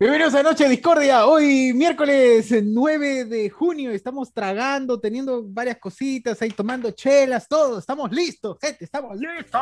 Bienvenidos 0.00 0.34
a 0.34 0.42
Noche 0.42 0.64
de 0.64 0.70
Discordia. 0.70 1.26
Hoy, 1.26 1.74
miércoles 1.74 2.50
9 2.50 3.26
de 3.26 3.50
junio, 3.50 3.90
estamos 3.90 4.32
tragando, 4.32 4.98
teniendo 4.98 5.44
varias 5.46 5.76
cositas 5.76 6.40
ahí, 6.40 6.48
tomando 6.48 6.90
chelas, 6.92 7.46
todo. 7.46 7.78
Estamos 7.78 8.10
listos, 8.10 8.56
gente, 8.62 8.86
estamos 8.86 9.18
listos. 9.18 9.60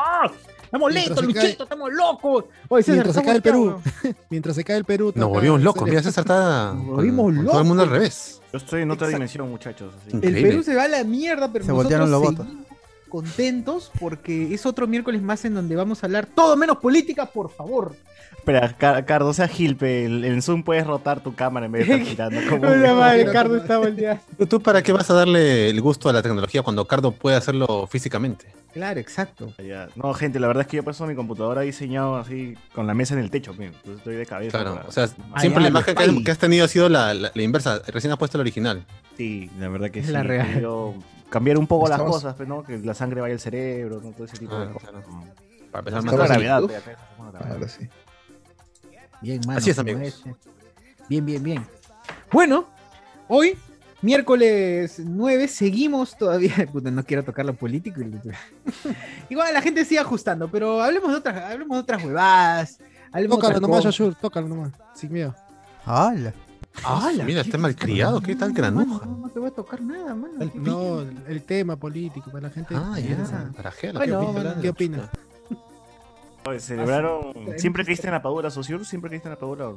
Estamos 0.62 0.94
listos, 0.94 1.24
Luchito, 1.24 1.64
estamos 1.64 1.92
locos. 1.92 2.44
Oye, 2.68 2.84
César, 2.84 2.94
Mientras 2.94 3.16
se 3.16 3.22
cae 3.24 3.34
el 3.34 3.42
Perú. 3.42 3.82
Mientras 4.30 4.54
se 4.54 4.62
cae 4.62 4.76
el 4.76 4.84
Perú. 4.84 5.12
Nos 5.16 5.28
volvimos 5.28 5.60
locos. 5.60 5.88
Mira, 5.88 6.04
César 6.04 6.22
está. 6.22 6.72
Nos 6.72 6.86
volvimos 6.86 7.34
locos. 7.34 7.50
Todo 7.50 7.60
el 7.60 7.66
mundo 7.66 7.82
al 7.82 7.90
revés. 7.90 8.40
Yo 8.52 8.58
estoy 8.58 8.82
en 8.82 8.92
otra 8.92 9.08
dimensión, 9.08 9.50
muchachos. 9.50 9.92
El 10.06 10.20
Perú 10.20 10.62
se 10.62 10.76
va 10.76 10.84
a 10.84 10.88
la 10.88 11.02
mierda, 11.02 11.52
pero 11.52 11.64
se 11.64 11.72
nosotros 11.72 12.08
los 12.08 12.22
votos 12.22 12.46
contentos 13.08 13.90
porque 13.98 14.54
es 14.54 14.66
otro 14.66 14.86
miércoles 14.86 15.22
más 15.22 15.44
en 15.44 15.54
donde 15.54 15.74
vamos 15.74 16.02
a 16.02 16.06
hablar 16.06 16.26
todo 16.26 16.56
menos 16.56 16.78
política, 16.78 17.26
por 17.26 17.50
favor. 17.50 17.96
Espera, 18.38 18.72
Cardo, 19.04 19.34
sea 19.34 19.46
Gilpe, 19.48 20.04
en 20.04 20.42
Zoom 20.42 20.62
puedes 20.62 20.86
rotar 20.86 21.22
tu 21.22 21.34
cámara 21.34 21.66
en 21.66 21.72
vez 21.72 21.86
de 21.86 21.94
estar 21.94 22.08
girando. 22.30 22.40
Como 22.48 22.72
Una 22.72 22.94
madre, 22.94 23.26
Cardo 23.26 23.56
está 23.56 23.78
volteando. 23.78 24.22
¿Tú 24.48 24.60
para 24.60 24.82
qué 24.82 24.92
vas 24.92 25.10
a 25.10 25.14
darle 25.14 25.68
el 25.68 25.80
gusto 25.80 26.08
a 26.08 26.12
la 26.12 26.22
tecnología 26.22 26.62
cuando 26.62 26.86
Cardo 26.86 27.12
puede 27.12 27.36
hacerlo 27.36 27.86
físicamente? 27.86 28.46
Claro, 28.72 29.00
exacto. 29.00 29.52
No, 29.96 30.14
gente, 30.14 30.40
la 30.40 30.46
verdad 30.46 30.62
es 30.62 30.68
que 30.68 30.76
yo 30.76 30.84
paso 30.84 31.06
mi 31.06 31.14
computadora 31.14 31.62
diseñado 31.62 32.16
así 32.16 32.56
con 32.74 32.86
la 32.86 32.94
mesa 32.94 33.14
en 33.14 33.20
el 33.20 33.30
techo, 33.30 33.52
entonces 33.58 33.98
estoy 33.98 34.16
de 34.16 34.26
cabeza. 34.26 34.58
Claro, 34.58 34.80
o 34.86 34.92
sea, 34.92 35.08
siempre 35.38 35.62
la 35.62 35.68
imagen 35.68 35.94
que, 36.24 36.30
has 36.30 36.38
tenido 36.38 36.64
ha 36.64 36.68
sido 36.68 36.88
la, 36.88 37.14
inversa, 37.34 37.82
recién 37.88 38.12
has 38.12 38.18
puesto 38.18 38.38
la 38.38 38.42
original. 38.42 38.84
Sí, 39.16 39.50
la 39.58 39.68
verdad 39.68 39.90
que 39.90 40.00
es 40.00 40.06
sí. 40.06 40.12
La 40.12 40.22
real 40.22 40.62
cambiar 41.28 41.58
un 41.58 41.66
poco 41.66 41.88
las 41.88 42.00
cosas, 42.00 42.34
pues, 42.34 42.48
¿no? 42.48 42.62
Que 42.62 42.78
la 42.78 42.94
sangre 42.94 43.20
vaya 43.20 43.34
al 43.34 43.40
cerebro, 43.40 44.00
¿no? 44.02 44.12
todo 44.12 44.24
ese 44.24 44.38
tipo 44.38 44.56
de 44.58 44.66
ah, 44.66 44.72
cosas. 44.72 44.90
Para 45.70 45.80
empezar 45.80 46.02
más 46.02 46.14
gravedad. 46.14 46.62
Ahora 47.50 47.68
sí. 47.68 47.88
Bien, 49.20 49.40
mano. 49.46 49.58
Así 49.58 49.70
es, 49.70 49.78
amigos. 49.78 50.22
Bien, 51.08 51.24
bien, 51.24 51.42
bien. 51.42 51.66
Bueno, 52.30 52.66
hoy, 53.28 53.56
miércoles 54.02 55.00
9, 55.04 55.48
seguimos 55.48 56.16
todavía. 56.16 56.54
Puta, 56.72 56.90
no 56.90 57.02
quiero 57.04 57.24
tocar 57.24 57.46
lo 57.46 57.54
político. 57.54 58.00
Igual 59.28 59.54
la 59.54 59.62
gente 59.62 59.84
sigue 59.84 60.00
ajustando, 60.00 60.48
pero 60.48 60.82
hablemos 60.82 61.10
de 61.10 61.16
otras, 61.16 61.50
hablemos 61.50 61.76
de 61.76 61.82
otras 61.82 62.04
huevadas. 62.04 62.78
Tócalo 63.28 63.60
nomás, 63.60 63.84
Yashur, 63.84 64.14
tócalo 64.14 64.48
nomás, 64.48 64.72
sin 64.94 65.12
miedo. 65.12 65.34
¡Hala! 65.84 66.34
Ah, 66.84 67.10
mira, 67.24 67.40
está 67.40 67.58
malcriado, 67.58 68.20
¿qué 68.20 68.36
tal 68.36 68.52
granuja? 68.52 69.04
No, 69.04 69.16
no, 69.16 69.28
te 69.30 69.38
voy 69.38 69.48
a 69.48 69.50
tocar 69.52 69.80
nada, 69.80 70.14
mano. 70.14 70.34
no, 70.54 71.00
el 71.00 71.42
tema 71.42 71.76
político, 71.76 72.30
para 72.30 72.48
la 72.48 72.50
gente. 72.50 72.74
Ah, 72.76 72.98
ya. 73.00 73.16
Para 73.56 73.72
bueno, 73.98 74.54
¿Qué 74.60 74.68
opina? 74.68 75.10
Celebraron. 76.58 77.32
¿Siempre 77.56 77.84
creíste 77.84 78.06
en 78.06 78.14
la 78.14 78.22
padura, 78.22 78.50
Sociur? 78.50 78.84
¿Siempre 78.84 79.08
creíste 79.10 79.28
en 79.28 79.34
la 79.34 79.38
padura? 79.38 79.70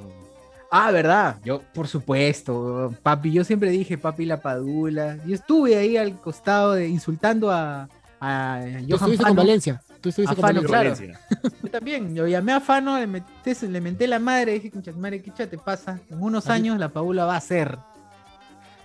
Ah, 0.72 0.92
verdad. 0.92 1.38
Yo, 1.44 1.62
por 1.74 1.88
supuesto, 1.88 2.94
papi. 3.04 3.32
Yo 3.32 3.44
siempre 3.44 3.70
dije 3.72 3.98
papi 3.98 4.26
la 4.26 4.42
padula. 4.42 5.18
Yo 5.26 5.36
estuve 5.36 5.76
ahí 5.76 5.98
al 5.98 6.20
costado 6.20 6.74
de 6.74 6.88
insultando 6.88 7.52
a, 7.52 7.90
a 8.22 8.62
Johan 8.90 9.18
con 9.18 9.36
Valencia. 9.36 9.82
Tú 10.00 10.10
estuviste 10.10 10.36
con 10.36 10.42
Fano, 10.42 10.64
claro. 10.64 10.96
Yo 10.96 11.70
también, 11.70 12.16
yo 12.16 12.26
llamé 12.26 12.54
a 12.54 12.60
Fano, 12.60 12.98
le, 12.98 13.06
metí, 13.06 13.68
le 13.68 13.82
menté 13.82 14.08
la 14.08 14.18
madre, 14.18 14.60
dije, 14.60 14.72
madre, 14.94 15.22
¿qué 15.22 15.46
te 15.46 15.58
pasa? 15.58 16.00
En 16.10 16.24
unos 16.24 16.48
años 16.48 16.80
la 16.80 16.90
Paula 16.90 17.26
va 17.26 17.36
a 17.36 17.42
ser. 17.42 17.78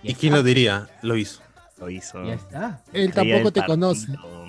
¿Y, 0.03 0.13
quién 0.13 0.33
lo 0.33 0.43
diría? 0.43 0.87
Lo 1.01 1.17
hizo. 1.17 1.41
Lo 1.79 1.89
hizo. 1.89 2.23
Ya 2.23 2.33
está. 2.33 2.81
Él 2.93 3.11
tampoco 3.13 3.51
te 3.51 3.65
conoce. 3.65 4.07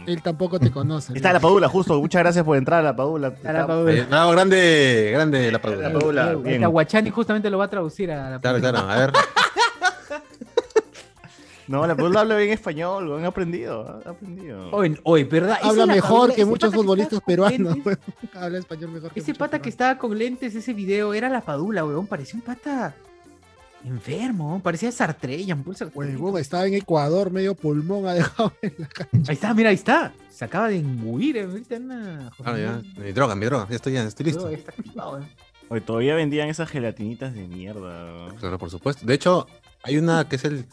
Él 0.09 0.23
tampoco 0.23 0.59
te 0.59 0.70
conoce. 0.70 1.12
Está 1.12 1.34
la 1.34 1.41
Padula, 1.41 1.69
justo. 1.69 2.01
Muchas 2.01 2.23
gracias 2.23 2.42
por 2.42 2.56
entrar 2.56 2.81
a 2.81 2.83
la 2.83 2.97
Padula. 2.97 3.34
la 3.42 3.67
Padula. 3.67 3.92
Eh, 3.92 4.06
grande, 4.09 5.11
grande 5.12 5.53
la 5.53 5.61
Padula. 5.61 5.89
La 5.89 5.92
Padula. 5.98 6.31
El 6.47 6.65
Aguachani 6.65 7.11
justamente 7.11 7.50
lo 7.50 7.59
va 7.59 7.67
a 7.67 7.69
traducir 7.69 8.11
a 8.11 8.31
la 8.31 8.41
Padula. 8.41 8.61
Claro, 8.61 8.78
claro. 8.78 8.91
A 8.91 8.97
ver. 8.98 9.12
No, 11.69 11.87
la 11.87 11.95
Padula 11.95 12.20
habla 12.20 12.37
bien 12.37 12.48
español, 12.48 13.05
lo 13.05 13.19
han 13.19 13.27
aprendido. 13.27 14.00
Ha 14.06 14.10
aprendido. 14.12 14.71
Hoy, 14.72 15.25
¿verdad? 15.25 15.59
Habla 15.62 15.84
mejor 15.84 16.34
que 16.34 16.47
muchos 16.47 16.72
futbolistas 16.72 17.21
peruanos. 17.21 17.77
habla 18.34 18.56
español 18.56 18.93
mejor 18.93 19.11
que 19.11 19.21
Ese 19.21 19.34
pata 19.34 19.59
que 19.59 19.69
estaba 19.69 19.99
con 19.99 20.16
lentes, 20.16 20.55
ese 20.55 20.72
video, 20.72 21.12
era 21.12 21.28
la 21.28 21.43
Padula, 21.43 21.84
weón. 21.84 22.06
Parecía 22.06 22.38
un 22.38 22.41
pata 22.41 22.94
enfermo. 23.88 24.60
Parecía 24.62 24.93
Sartre, 24.93 25.44
Jean-Paul 25.44 25.76
Sartre. 25.76 26.16
estaba 26.41 26.66
en 26.66 26.75
Ecuador, 26.75 27.31
medio 27.31 27.54
pulmón, 27.54 28.06
ha 28.06 28.15
dejado 28.15 28.53
en 28.62 28.75
la 28.78 28.87
cancha. 28.87 29.31
Ahí 29.32 29.34
está, 29.34 29.54
mira, 29.54 29.71
ahí 29.71 29.75
está. 29.75 30.12
Se 30.31 30.44
acaba 30.44 30.69
de 30.69 30.76
imbuir. 30.76 31.37
Eh, 31.37 31.49
ah, 32.44 32.56
ya. 32.56 32.82
Mi 32.97 33.12
droga, 33.12 33.34
mi 33.34 33.47
droga. 33.47 33.66
Ya 33.69 33.76
estoy, 33.76 33.94
ya 33.94 34.04
estoy 34.04 34.26
listo. 34.26 34.49
Está 34.49 34.71
activado, 34.71 35.21
eh. 35.21 35.25
Hoy 35.71 35.81
todavía 35.81 36.15
vendían 36.15 36.49
esas 36.49 36.71
gelatinitas 36.71 37.34
de 37.34 37.47
mierda. 37.47 38.28
Claro, 38.41 38.59
por 38.59 38.71
supuesto. 38.71 39.04
De 39.04 39.15
hecho, 39.15 39.47
hay 39.82 39.99
una 39.99 40.26
que 40.28 40.37
es 40.37 40.44
el 40.44 40.65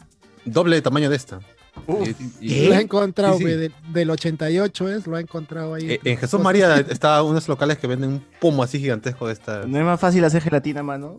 doble 0.44 0.76
de 0.76 0.82
tamaño 0.82 1.10
de 1.10 1.16
esta. 1.16 1.40
y, 2.40 2.68
Lo 2.68 2.74
ha 2.74 2.80
encontrado, 2.80 3.38
del 3.38 4.10
88 4.10 4.88
es, 4.88 5.06
lo 5.06 5.16
ha 5.16 5.20
encontrado 5.20 5.74
ahí. 5.74 5.92
Eh, 5.92 6.00
en 6.04 6.16
Jesús 6.16 6.40
María 6.40 6.76
está 6.76 7.22
unos 7.22 7.46
locales 7.48 7.76
que 7.76 7.86
venden 7.86 8.10
un 8.10 8.24
pomo 8.40 8.62
así 8.62 8.78
gigantesco 8.78 9.26
de 9.26 9.34
esta. 9.34 9.66
¿No 9.66 9.78
es 9.78 9.84
más 9.84 10.00
fácil 10.00 10.24
hacer 10.24 10.42
gelatina, 10.42 10.82
mano? 10.82 11.18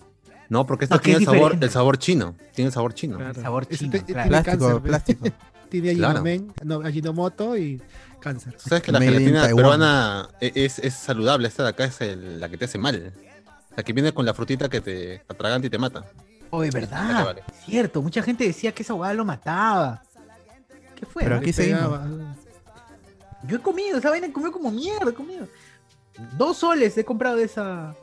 No, 0.50 0.66
porque 0.66 0.86
esta 0.86 1.00
tiene 1.00 1.20
el 1.20 1.26
sabor, 1.26 1.58
el 1.60 1.70
sabor 1.70 1.98
chino. 1.98 2.36
Tiene 2.54 2.68
el 2.68 2.74
sabor 2.74 2.94
chino. 2.94 3.20
El 3.20 3.36
sabor 3.36 3.68
chino. 3.68 3.94
Este, 3.94 4.14
tiene 4.14 4.28
plástico, 4.28 4.82
plástico. 4.82 5.28
tiene 5.70 5.98
Ajinomoto 6.84 7.58
y 7.58 7.82
cáncer. 8.20 8.56
¿Sabes 8.58 8.84
que 8.84 8.92
la 8.92 9.00
gelatina 9.00 9.48
peruana 9.48 10.30
e, 10.40 10.52
es, 10.56 10.80
es, 10.80 10.94
saludable? 10.94 11.48
Esta 11.48 11.64
de 11.64 11.70
acá 11.70 11.86
es 11.86 12.00
la 12.02 12.50
que 12.50 12.58
te 12.58 12.66
hace 12.66 12.78
mal. 12.78 13.14
La 13.76 13.84
que 13.84 13.94
viene 13.94 14.14
con 14.14 14.26
la 14.26 14.34
frutita 14.34 14.70
que 14.70 14.82
te 14.82 15.24
atraganta 15.28 15.68
y 15.68 15.70
te 15.70 15.78
mata. 15.78 16.06
Oye, 16.50 16.72
¿verdad? 16.72 17.38
Cierto, 17.66 18.02
mucha 18.02 18.24
gente 18.24 18.46
decía 18.46 18.72
que 18.72 18.84
esa 18.84 18.94
hueá 18.94 19.14
lo 19.14 19.26
mataba. 19.26 20.02
¿Qué 20.96 21.06
fue? 21.06 21.24
Pero 21.24 21.38
aquí 21.38 21.54
se 21.54 21.70
Yo 23.44 23.58
he 23.58 23.60
comido, 23.60 23.98
esa 23.98 24.10
vaina 24.10 24.28
he 24.28 24.32
comido 24.32 24.52
como 24.52 24.72
mierda, 24.72 25.12
he 25.12 25.14
comido. 25.14 25.48
Dos 26.38 26.58
soles 26.58 26.98
he 26.98 27.06
comprado 27.06 27.36
de 27.36 27.44
esa. 27.44 27.96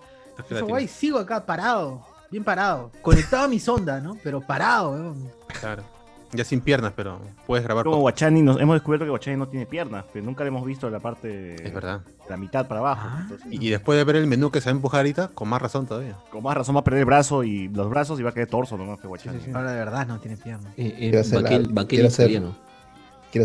Esa 0.51 0.81
y 0.81 0.89
sigo 0.89 1.19
acá 1.19 1.45
parado, 1.47 2.05
bien 2.35 2.43
parado. 2.43 2.91
Conectado 3.01 3.45
a 3.45 3.49
mi 3.49 3.61
sonda, 3.61 4.01
¿no? 4.01 4.19
Pero 4.25 4.41
parado, 4.41 5.15
Claro. 5.61 5.85
Ya 6.33 6.43
sin 6.43 6.61
piernas, 6.61 6.93
pero 6.97 7.21
puedes 7.47 7.65
grabar. 7.65 7.85
Como 7.85 7.99
Guachani, 7.99 8.43
nos, 8.43 8.61
hemos 8.61 8.75
descubierto 8.75 9.05
que 9.05 9.11
Guachani 9.11 9.37
no 9.37 9.47
tiene 9.47 9.67
piernas, 9.67 10.05
pero 10.13 10.25
nunca 10.25 10.43
le 10.43 10.49
hemos 10.49 10.67
visto 10.67 10.91
la 10.91 10.99
parte. 10.99 11.55
Es 11.65 11.73
verdad. 11.73 12.01
La 12.29 12.37
mitad 12.37 12.67
para 12.67 12.81
abajo. 12.81 13.03
Ah. 13.09 13.29
y, 13.49 13.71
después 13.71 13.97
de 13.97 14.03
ver 14.03 14.17
el 14.17 14.27
menú 14.27 14.51
que 14.51 14.61
se 14.61 14.65
va 14.65 14.73
a 14.73 14.75
empujar 14.75 14.99
ahorita, 14.99 15.29
con 15.29 15.49
más 15.49 15.63
razón 15.63 15.87
todavía. 15.87 16.17
Con 16.31 16.43
más 16.43 16.57
razón 16.57 16.75
va 16.75 16.81
a 16.81 16.85
perder 16.85 17.01
el 17.01 17.07
brazo 17.07 17.45
y 17.45 17.69
los 17.69 17.89
brazos 17.89 18.19
y 18.19 18.25
va 18.25 18.31
a 18.31 18.35
quedar 18.35 18.49
torso 18.49 18.77
nomás 18.77 18.99
que 18.99 19.07
Guachani. 19.07 19.39
Ahora 19.55 19.71
de 19.71 19.79
verdad 19.79 20.05
no 20.09 20.19
tiene 20.19 20.37
piernas. 20.37 20.73
Eh, 20.77 20.93
eh, 20.99 21.11
quiero, 21.11 21.41
la, 21.41 21.87
quiero, 21.87 22.11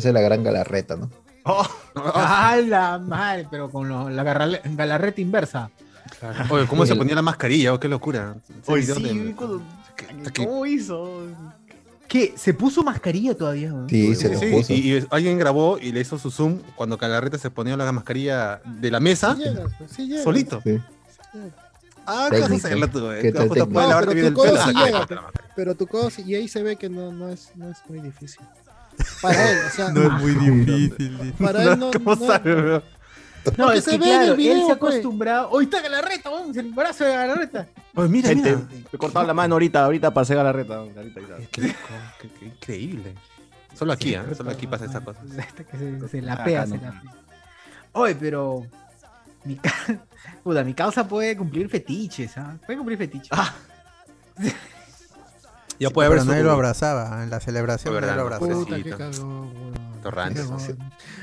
ser, 0.01 0.13
la 0.15 0.21
gran 0.21 0.43
galarreta, 0.43 0.95
¿no? 0.95 1.11
¡Oh! 1.43 1.67
¡Ah, 1.95 2.57
la 2.65 2.97
madre! 2.97 3.45
Pero 3.51 3.69
con 3.69 4.15
la 4.15 4.23
galarreta 4.23 5.21
inversa. 5.21 5.69
Oye, 6.49 6.67
¿cómo 6.67 6.85
se 6.85 6.95
ponía 6.95 7.15
la 7.15 7.21
mascarilla? 7.21 7.73
Oh, 7.73 7.79
¡Qué 7.79 7.87
locura! 7.87 8.35
Oye, 8.65 8.83
sí, 8.83 9.35
¿Cómo 10.35 10.65
hizo? 10.65 11.23
¿Qué? 12.07 12.33
¿Se 12.35 12.53
puso 12.55 12.83
mascarilla 12.83 13.35
todavía? 13.35 13.71
Sí, 13.87 14.15
se 14.15 14.33
lo 14.33 14.39
puso. 14.39 14.73
Y, 14.73 15.05
alguien 15.11 15.37
grabó 15.37 15.77
y 15.77 15.91
le 15.91 16.01
hizo 16.01 16.17
su 16.17 16.31
zoom 16.31 16.59
cuando 16.75 16.97
Calarreta 16.97 17.37
se 17.37 17.51
ponía 17.51 17.77
la 17.77 17.91
mascarilla 17.91 18.61
de 18.65 18.89
la 18.89 18.99
mesa. 18.99 19.35
Sí 19.35 19.43
pues, 19.77 19.91
sí 19.91 20.23
solito. 20.23 20.59
Sí. 20.63 20.79
Ah, 22.07 22.27
¿qué 22.31 22.39
vas 22.39 22.51
a 22.51 22.55
hacerla 22.55 22.87
tú, 22.87 23.11
eh? 23.11 23.31
No, 23.31 23.47
pero, 23.47 23.67
tu 23.67 24.33
codo 24.33 24.65
sí 24.65 24.73
llega, 24.73 25.07
pero, 25.55 25.75
tu 25.75 25.85
codo 25.85 26.09
sí, 26.09 26.23
y 26.25 26.33
ahí 26.33 26.47
se 26.47 26.63
ve 26.63 26.75
que 26.75 26.89
no, 26.89 27.11
no, 27.11 27.29
es, 27.29 27.51
no 27.55 27.69
es 27.69 27.77
muy 27.87 27.99
difícil. 27.99 28.41
Para 29.21 29.51
él, 29.51 29.57
o 29.67 29.69
sea. 29.69 29.89
No 29.93 30.03
es 30.03 30.23
muy 30.23 30.33
difícil. 30.33 31.33
Para 31.39 31.63
él 31.73 31.79
no. 31.79 31.91
¿Cómo 31.91 32.15
sabe, 32.15 32.81
no, 33.57 33.71
es 33.71 33.85
que 33.85 33.97
claro, 33.97 34.33
él 34.33 34.41
se 34.65 34.71
ha 34.71 34.79
pues. 34.79 34.95
acostumbrado. 34.95 35.49
Hoy 35.51 35.65
está 35.65 35.81
Galarreta, 35.81 36.29
vamos, 36.29 36.55
el 36.57 36.71
brazo 36.73 37.05
de 37.05 37.11
Galarreta. 37.11 37.67
Oye, 37.95 38.09
mira, 38.09 38.29
Gente, 38.29 38.55
mira. 38.55 38.67
Me 38.69 38.83
he 38.91 38.97
cortado 38.97 39.25
la 39.25 39.33
mano 39.33 39.55
ahorita, 39.55 39.85
ahorita 39.85 40.13
pasé 40.13 40.35
Galarreta. 40.35 40.83
Qué, 41.51 41.75
qué, 42.39 42.45
increíble. 42.45 43.15
Solo 43.73 43.93
aquí, 43.93 44.13
¿eh? 44.13 44.21
Solo 44.35 44.51
aquí 44.51 44.67
pasa 44.67 44.85
esa 44.85 45.01
cosa. 45.01 45.21
Se, 45.77 46.07
se 46.07 46.21
la 46.21 46.43
pea, 46.43 46.65
se 46.65 46.75
la 46.77 46.91
pea. 46.91 47.01
Oye, 47.93 48.15
pero. 48.15 48.65
Mi, 49.45 49.59
Puta, 50.43 50.63
mi 50.63 50.73
causa 50.73 51.07
puede 51.07 51.35
cumplir 51.37 51.69
fetiches, 51.69 52.37
¿ah? 52.37 52.57
Puede 52.65 52.77
cumplir 52.77 52.97
fetiches. 52.97 53.29
Ah. 53.31 53.53
Ya 55.79 55.89
puede 55.89 56.07
haber. 56.07 56.19
Pero 56.19 56.31
nadie 56.31 56.43
lo 56.43 56.51
abrazaba 56.51 57.23
en 57.23 57.29
la 57.29 57.39
celebración. 57.39 57.93
Verdad, 57.93 58.15
lo 58.15 58.21
abrazaba. 58.23 58.53
Puta, 58.53 58.75
qué 58.75 58.93
cagón, 59.99 60.33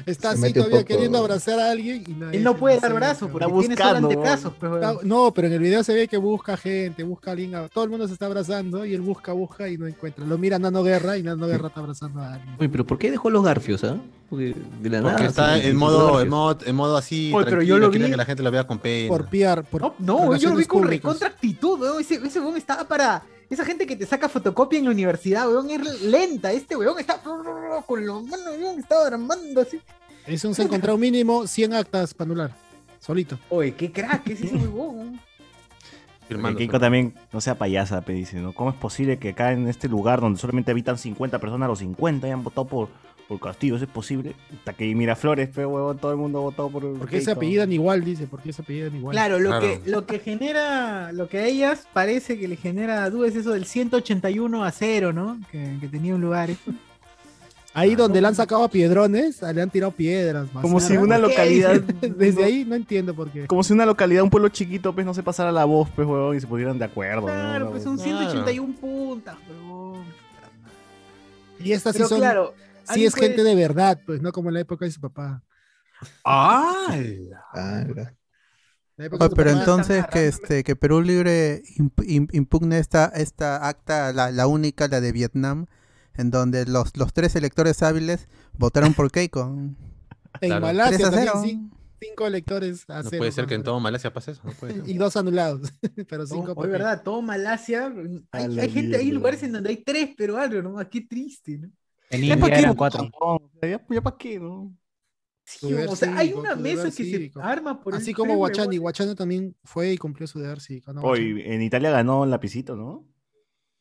Está 0.06 0.30
así 0.30 0.52
todavía 0.52 0.84
queriendo 0.84 1.18
abrazar 1.18 1.58
a 1.58 1.70
alguien 1.70 2.04
y 2.06 2.12
no 2.12 2.30
Él 2.30 2.44
no 2.44 2.56
puede 2.56 2.80
dar 2.80 2.94
brazo 2.94 3.28
porque 3.28 3.46
tiene 3.46 3.76
solo 3.76 3.96
antebrazos. 3.96 4.52
Pues, 4.58 5.04
no, 5.04 5.32
pero 5.32 5.48
en 5.48 5.54
el 5.54 5.60
video 5.60 5.82
se 5.82 5.94
ve 5.94 6.08
que 6.08 6.16
busca 6.16 6.56
gente, 6.56 7.02
busca 7.02 7.30
a 7.30 7.32
alguien. 7.32 7.52
Todo 7.72 7.84
el 7.84 7.90
mundo 7.90 8.06
se 8.06 8.12
está 8.12 8.26
abrazando 8.26 8.84
y 8.84 8.94
él 8.94 9.00
busca, 9.00 9.32
busca 9.32 9.68
y 9.68 9.76
no 9.76 9.86
encuentra. 9.86 10.24
Lo 10.24 10.38
mira 10.38 10.58
Nano 10.58 10.82
Guerra 10.82 11.16
y 11.16 11.22
Nano 11.22 11.46
Guerra 11.46 11.68
está 11.68 11.80
abrazando 11.80 12.20
a 12.20 12.34
alguien. 12.34 12.56
Uy, 12.58 12.68
pero 12.68 12.86
¿por 12.86 12.98
qué 12.98 13.10
dejó 13.10 13.30
los 13.30 13.44
garfios, 13.44 13.84
ah? 13.84 13.96
Porque 14.28 14.54
de 14.80 14.90
la 14.90 15.02
porque 15.02 15.26
está 15.26 15.56
en 15.56 15.76
modo, 15.76 16.20
en 16.20 16.28
modo, 16.28 16.58
en 16.64 16.74
modo 16.74 16.96
así. 16.96 17.30
Oye, 17.32 17.46
pero 17.48 17.62
yo 17.62 17.78
lo 17.78 17.90
vi. 17.90 18.00
que 18.00 18.16
la 18.16 18.24
gente 18.24 18.42
lo 18.42 18.50
vea 18.50 18.66
con 18.66 18.78
pena. 18.78 19.08
Por 19.08 19.28
piar. 19.28 19.64
Por 19.64 19.82
no, 19.82 19.94
no 20.00 20.36
yo 20.36 20.50
lo 20.50 20.56
vi 20.56 20.64
con 20.64 20.82
recontra 20.82 21.28
actitud, 21.28 22.00
Ese, 22.00 22.14
ese 22.16 22.40
estaba 22.56 22.84
para 22.84 23.22
esa 23.48 23.64
gente 23.64 23.86
que 23.86 23.96
te 23.96 24.06
saca 24.06 24.28
fotocopia 24.28 24.78
en 24.78 24.86
la 24.86 24.90
universidad, 24.90 25.48
weón, 25.48 25.70
es 25.70 26.02
lenta. 26.02 26.52
Este 26.52 26.76
weón 26.76 26.98
está 26.98 27.20
con 27.22 27.44
los 28.06 28.24
manos, 28.24 28.58
weón, 28.58 28.80
está 28.80 29.06
armando 29.06 29.60
así. 29.60 29.80
Es 30.26 30.44
un 30.44 30.54
se 30.54 30.62
encontrado 30.62 30.98
mínimo 30.98 31.46
100 31.46 31.74
actas 31.74 32.12
para 32.12 32.26
anular. 32.26 32.56
Solito. 32.98 33.38
Oye, 33.48 33.74
qué 33.74 33.92
crack 33.92 34.28
es 34.28 34.40
ese 34.40 34.56
weón. 34.68 35.20
Firmando, 36.28 36.58
Kiko 36.58 36.80
también 36.80 37.14
no 37.32 37.40
sea 37.40 37.56
payasa, 37.56 38.00
dice, 38.00 38.40
¿no? 38.40 38.52
¿Cómo 38.52 38.70
es 38.70 38.76
posible 38.76 39.18
que 39.18 39.28
acá 39.28 39.52
en 39.52 39.68
este 39.68 39.88
lugar 39.88 40.20
donde 40.20 40.40
solamente 40.40 40.72
habitan 40.72 40.98
50 40.98 41.38
personas, 41.38 41.68
los 41.68 41.78
50 41.78 42.26
hayan 42.26 42.42
votado 42.42 42.66
por, 42.66 42.88
por 43.28 43.40
Castillo, 43.40 43.76
¿eso 43.76 43.84
es 43.84 43.90
posible? 43.90 44.34
Hasta 44.58 44.72
que 44.72 44.94
Miraflores, 44.94 45.50
fe, 45.50 45.66
huevón, 45.66 45.98
todo 45.98 46.12
el 46.12 46.16
mundo 46.16 46.42
votó 46.42 46.70
por. 46.70 46.98
¿Por 46.98 47.08
qué 47.08 47.20
se 47.20 47.32
apellidan 47.32 47.72
igual? 47.72 48.04
Dice, 48.04 48.26
¿por 48.26 48.40
qué 48.40 48.52
se 48.52 48.62
apellidan 48.62 48.94
igual? 48.94 49.14
Claro, 49.14 49.38
lo, 49.38 49.58
Que, 49.58 49.80
lo 49.84 50.06
que 50.06 50.18
genera, 50.20 51.12
lo 51.12 51.28
que 51.28 51.38
a 51.38 51.46
ellas 51.46 51.86
parece 51.92 52.38
que 52.38 52.46
le 52.46 52.56
genera 52.56 53.08
dudas 53.10 53.32
es 53.32 53.38
eso 53.38 53.50
del 53.50 53.66
181 53.66 54.64
a 54.64 54.70
0, 54.70 55.12
¿no? 55.12 55.38
Que, 55.50 55.76
que 55.80 55.88
tenía 55.88 56.14
un 56.14 56.20
lugar. 56.20 56.50
Ahí 57.74 57.94
donde 57.94 58.22
le 58.22 58.28
han 58.28 58.34
sacado 58.34 58.64
a 58.64 58.70
piedrones, 58.70 59.42
le 59.42 59.60
han 59.60 59.68
tirado 59.68 59.92
piedras. 59.92 60.48
Como 60.62 60.80
si 60.80 60.96
una 60.96 61.18
localidad. 61.18 61.78
Desde 62.00 62.42
ahí 62.42 62.64
no 62.64 62.74
entiendo 62.74 63.12
por 63.14 63.30
qué. 63.30 63.46
Como 63.46 63.62
si 63.62 63.74
una 63.74 63.84
localidad, 63.84 64.22
un 64.22 64.30
pueblo 64.30 64.48
chiquito, 64.48 64.94
pues 64.94 65.04
no 65.04 65.12
se 65.12 65.22
pasara 65.22 65.52
la 65.52 65.66
voz, 65.66 65.90
pues, 65.94 66.08
huevón, 66.08 66.34
y 66.36 66.40
se 66.40 66.46
pusieran 66.46 66.78
de 66.78 66.86
acuerdo. 66.86 67.26
Claro, 67.26 67.70
pues 67.70 67.82
son 67.82 67.98
181 67.98 68.74
puntas, 68.80 69.36
huevón. 69.46 70.04
Y 71.60 71.72
estas 71.72 71.96
sí 71.96 72.02
son. 72.04 72.18
Claro, 72.18 72.54
sí 72.92 73.04
es 73.04 73.14
gente 73.14 73.42
de 73.42 73.54
verdad, 73.54 74.00
pues 74.06 74.20
no 74.20 74.32
como 74.32 74.48
en 74.48 74.54
la 74.54 74.60
época 74.60 74.84
de 74.84 74.90
su 74.90 75.00
papá. 75.00 75.42
¡Ay! 76.24 77.30
pero 79.34 79.50
entonces 79.50 80.06
que 80.06 80.26
este 80.26 80.64
que 80.64 80.76
Perú 80.76 81.02
Libre 81.02 81.62
impugne 81.98 82.78
esta, 82.78 83.06
esta 83.06 83.68
acta, 83.68 84.12
la, 84.12 84.30
la, 84.30 84.46
única, 84.46 84.88
la 84.88 85.00
de 85.00 85.12
Vietnam, 85.12 85.66
en 86.14 86.30
donde 86.30 86.64
los, 86.66 86.96
los 86.96 87.12
tres 87.12 87.36
electores 87.36 87.82
hábiles 87.82 88.28
votaron 88.54 88.94
por 88.94 89.10
Keiko. 89.10 89.54
En 90.42 90.60
Malasia 90.60 91.10
también, 91.10 91.70
cinco 91.98 92.26
electores 92.26 92.84
a 92.90 93.02
No 93.02 93.08
puede 93.08 93.32
ser 93.32 93.46
que 93.46 93.54
en 93.54 93.62
todo 93.62 93.80
Malasia 93.80 94.12
pase 94.12 94.32
eso. 94.32 94.42
y 94.84 94.98
dos 94.98 95.16
anulados. 95.16 95.72
pero 96.10 96.26
cinco. 96.26 96.62
Es 96.62 96.70
verdad, 96.70 97.02
todo 97.02 97.22
Malasia. 97.22 97.90
Hay, 98.32 98.58
hay 98.58 98.70
gente, 98.70 98.98
hay 98.98 99.10
lugares 99.10 99.42
en 99.42 99.52
donde 99.52 99.70
hay 99.70 99.76
tres 99.78 100.10
pero 100.14 100.36
algo, 100.36 100.60
¿no? 100.60 100.90
Qué 100.90 101.00
triste, 101.00 101.56
¿no? 101.56 101.70
En 102.10 102.24
India 102.24 102.58
eran 102.58 102.74
cuatro. 102.74 103.10
Ya, 103.62 104.02
para 104.02 104.16
qué, 104.16 104.38
¿no? 104.38 104.76
Sí, 105.44 105.72
o 105.72 105.94
sea, 105.94 106.16
hay 106.18 106.32
una 106.32 106.56
mesa 106.56 106.84
que 106.84 106.90
se 106.90 107.32
arma 107.40 107.80
por 107.80 107.94
Así 107.94 108.12
como 108.12 108.34
Guachani. 108.34 108.78
Guachani 108.78 109.14
también 109.14 109.56
fue 109.62 109.92
y 109.92 109.96
cumplió 109.98 110.26
su 110.26 110.40
deber 110.40 110.60
cívico. 110.60 110.92
Hoy 111.02 111.40
en 111.44 111.62
Italia 111.62 111.90
ganó 111.90 112.24
el 112.24 112.30
lapicito, 112.30 112.74
¿no? 112.74 113.06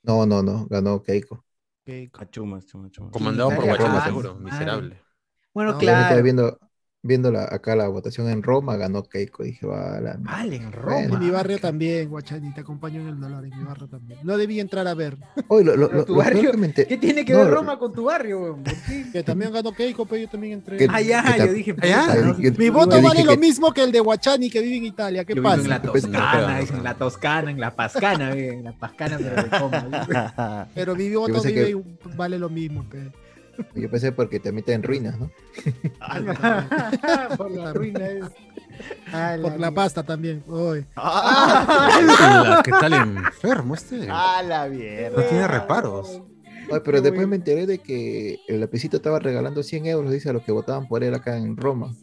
No, 0.04 0.26
no, 0.26 0.44
no. 0.44 0.68
Ganó 0.70 1.02
Keiko. 1.02 1.44
Keiko. 1.84 2.24
Chumas, 2.26 2.68
chumas, 2.68 2.92
chumas. 2.92 3.12
Comandado 3.12 3.50
por 3.50 3.66
Guachani, 3.66 4.02
seguro. 4.02 4.36
Miserable. 4.36 5.02
Bueno, 5.54 5.78
claro. 5.78 6.22
viendo, 6.22 6.60
viendo 7.06 7.32
la, 7.32 7.44
acá 7.44 7.76
la 7.76 7.88
votación 7.88 8.30
en 8.30 8.42
Roma, 8.42 8.76
ganó 8.78 9.04
Keiko. 9.04 9.44
Dije, 9.44 9.66
va 9.66 10.00
la. 10.02 10.18
Vale, 10.20 10.56
en 10.56 10.72
Roma. 10.72 11.00
En 11.02 11.20
mi 11.20 11.30
barrio 11.30 11.60
también, 11.60 12.10
Guachani, 12.10 12.52
te 12.54 12.62
acompaño 12.62 13.02
en 13.02 13.08
el 13.08 13.20
dolor, 13.20 13.46
en 13.46 13.58
mi 13.58 13.64
barrio 13.64 13.88
también. 13.88 14.20
No 14.24 14.38
debí 14.38 14.60
entrar 14.60 14.88
a 14.88 14.94
ver. 14.96 15.18
Oye, 15.48 15.64
lo, 15.64 15.76
lo, 15.76 16.06
¿Tu 16.06 16.16
barrio? 16.16 16.52
¿Qué 16.74 16.98
tiene 16.98 17.24
que 17.24 17.36
ver 17.36 17.50
Roma 17.50 17.78
con 17.78 17.94
tu 17.94 18.06
barrio, 18.06 18.60
Que 19.12 19.24
también 19.24 19.54
ganó 19.54 19.72
Keiko, 19.72 20.06
pero 20.06 20.24
yo 20.24 20.30
también 20.30 20.54
entré. 20.54 20.88
Ah, 20.90 21.02
ya, 21.02 21.38
yo 21.38 21.54
dije, 21.54 21.76
¿allá? 21.80 22.36
Mi 22.58 22.70
voto 22.70 23.02
vale 23.02 23.24
lo 23.24 23.38
mismo 23.38 23.72
que 23.72 23.84
el 23.84 23.92
de 23.92 24.00
Guachani 24.00 24.50
que 24.50 24.62
vive 24.62 24.78
en 24.78 24.86
Italia. 24.86 25.24
¿Qué 25.24 25.36
pasa? 25.36 25.62
En 25.62 25.70
la 25.70 25.82
Toscana, 25.82 26.60
en 26.60 26.84
la 26.84 26.94
Toscana, 26.96 27.52
en 27.52 27.60
la 27.60 27.76
Pascana, 27.76 28.32
en 28.32 28.64
la 28.64 28.74
Pascana, 28.74 29.18
pero 29.18 29.44
de 29.44 29.50
coma. 29.50 30.68
Pero 30.74 30.96
mi 30.96 31.14
voto 31.14 31.42
vive 31.42 31.84
vale 32.16 32.40
lo 32.40 32.50
mismo, 32.50 32.86
pero. 32.90 33.12
Yo 33.76 33.90
pensé 33.90 34.12
porque 34.12 34.40
te 34.40 34.52
meten 34.52 34.76
en 34.76 34.84
ruinas, 34.84 35.20
¿no? 35.20 35.30
Por 37.38 37.52
la 37.52 37.74
ruina 37.74 38.08
es. 38.08 38.26
Por 39.42 39.60
la 39.60 39.72
pasta 39.72 40.04
también. 40.04 40.44
Ah, 40.96 42.62
¿Qué 42.64 42.72
tal 42.72 42.94
enfermo 42.94 43.74
este? 43.74 44.08
A 44.10 44.42
la 44.44 44.68
mierda. 44.68 45.22
No 45.22 45.28
tiene 45.28 45.48
reparos. 45.48 46.22
pero 46.84 47.02
después 47.02 47.28
me 47.28 47.38
enteré 47.38 47.66
de 47.66 47.80
que 47.80 48.40
el 48.48 48.60
lapicito 48.60 48.98
estaba 48.98 49.20
regalando 49.20 49.64
100 49.64 49.86
euros, 49.86 50.12
dice, 50.12 50.30
a 50.30 50.34
los 50.34 50.44
que 50.44 50.52
votaban 50.52 50.88
por 50.88 51.04
él 51.04 51.14
acá 51.14 51.38
en 51.38 51.56
Roma. 51.56 51.94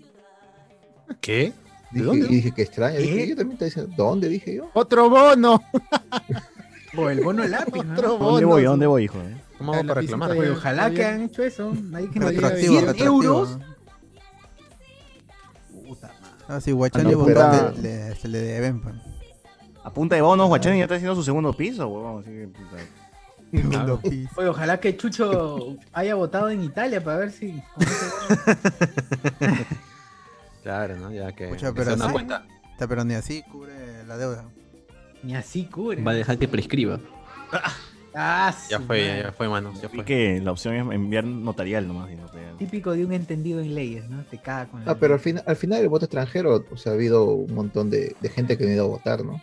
¿Qué? 1.21 1.53
¿De 1.91 2.03
dónde? 2.03 2.27
Y 2.27 2.37
dije, 2.37 2.53
qué 2.53 2.63
extraño. 2.63 2.99
Dije, 2.99 3.29
yo 3.29 3.37
también 3.37 3.59
te 3.59 3.67
diciendo, 3.67 3.93
¿dónde? 3.97 4.29
Dije 4.29 4.57
yo. 4.57 4.71
Otro 4.73 5.11
bono. 5.11 5.63
o 6.97 7.11
el 7.11 7.21
bono 7.21 7.47
lápiz. 7.47 7.85
¿no? 7.85 8.01
¿Dónde 8.01 8.47
voy? 8.47 8.65
¿Dónde 8.65 8.87
voy, 8.87 9.05
hijo? 9.05 9.19
¿Cómo 9.63 9.75
hago 9.75 9.87
para 9.87 10.01
reclamar? 10.01 10.37
ojalá 10.37 10.91
que 10.91 11.05
hayan 11.05 11.23
hecho 11.23 11.43
eso. 11.43 11.73
Hay 11.95 12.09
que 12.09 12.21
100 12.21 13.01
euros. 13.01 13.59
Puta 15.87 16.09
madre. 16.09 16.45
Ah, 16.49 16.61
sí, 16.61 16.73
Guachani 16.73 17.13
no, 17.13 17.27
le, 17.81 18.15
se 18.17 18.29
le 18.29 18.39
deben. 18.39 18.81
Pues. 18.81 18.95
A 19.85 19.93
punta 19.93 20.17
de 20.17 20.23
bonos, 20.23 20.49
Guachani 20.49 20.79
ya 20.79 20.85
está 20.85 20.97
haciendo 20.97 21.15
su 21.15 21.23
segundo 21.23 21.53
piso, 21.53 21.89
huevón. 21.89 22.23
Así 22.23 22.31
que, 22.31 22.49
Claro. 23.53 24.01
Oye, 24.37 24.49
ojalá 24.49 24.81
que 24.81 24.97
Chucho 24.97 25.77
haya 25.93 26.15
votado 26.15 26.51
en 26.51 26.63
Italia 26.63 27.05
para 27.05 27.19
ver 27.19 27.33
si. 27.33 27.63
claro, 30.63 30.97
¿no? 30.97 31.13
Ya 31.13 31.33
que. 31.33 31.49
Pucha, 31.49 31.73
pero, 31.73 31.93
así, 31.93 32.13
cuenta. 32.13 32.45
pero 32.79 33.05
ni 33.05 33.15
así 33.15 33.43
cubre 33.43 34.05
la 34.07 34.17
deuda. 34.17 34.45
Ni 35.23 35.37
así 35.37 35.67
cubre. 35.67 36.03
Va 36.03 36.13
a 36.13 36.15
dejar 36.15 36.39
que 36.39 36.49
prescriba. 36.49 36.99
Ah, 38.15 38.55
ya 38.69 38.79
fue, 38.81 39.23
ya 39.23 39.33
fue, 39.33 39.49
mano. 39.49 39.73
Ya 39.81 39.89
fue. 39.89 40.05
que 40.05 40.41
la 40.41 40.53
opción 40.53 40.75
es 40.75 40.95
enviar 40.95 41.25
notarial 41.25 41.89
nomás. 41.89 42.11
Típico 42.59 42.93
de 42.93 43.05
un 43.05 43.13
entendido 43.13 43.61
en 43.61 43.75
leyes, 43.75 44.09
¿no? 44.09 44.23
Te 44.25 44.39
caga 44.39 44.67
con 44.67 44.89
Ah, 44.89 44.97
pero 44.99 45.15
al, 45.15 45.21
final 45.21 45.43
al 45.47 45.57
final 45.57 45.81
el 45.81 45.89
voto 45.89 46.05
extranjero, 46.05 46.65
o 46.71 46.77
sea, 46.77 46.93
ha 46.93 46.95
habido 46.95 47.25
un 47.25 47.55
montón 47.55 47.91
de, 47.91 48.15
de 48.21 48.29
gente 48.29 48.59
que 48.59 48.65
ha 48.65 48.73
ido 48.73 48.85
a 48.85 48.89
votar, 48.89 49.25
¿no? 49.25 49.41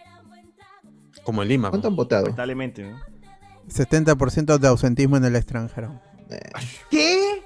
Como 1.23 1.41
en 1.41 1.49
Lima. 1.49 1.69
¿Cuánto 1.69 1.87
han 1.87 1.95
votado? 1.95 2.23
Lamentablemente, 2.23 2.83
¿no? 2.83 2.99
70% 3.69 4.57
de 4.57 4.67
ausentismo 4.67 5.17
en 5.17 5.25
el 5.25 5.35
extranjero. 5.35 5.99
Eh. 6.29 6.39
¿Qué? 6.89 7.43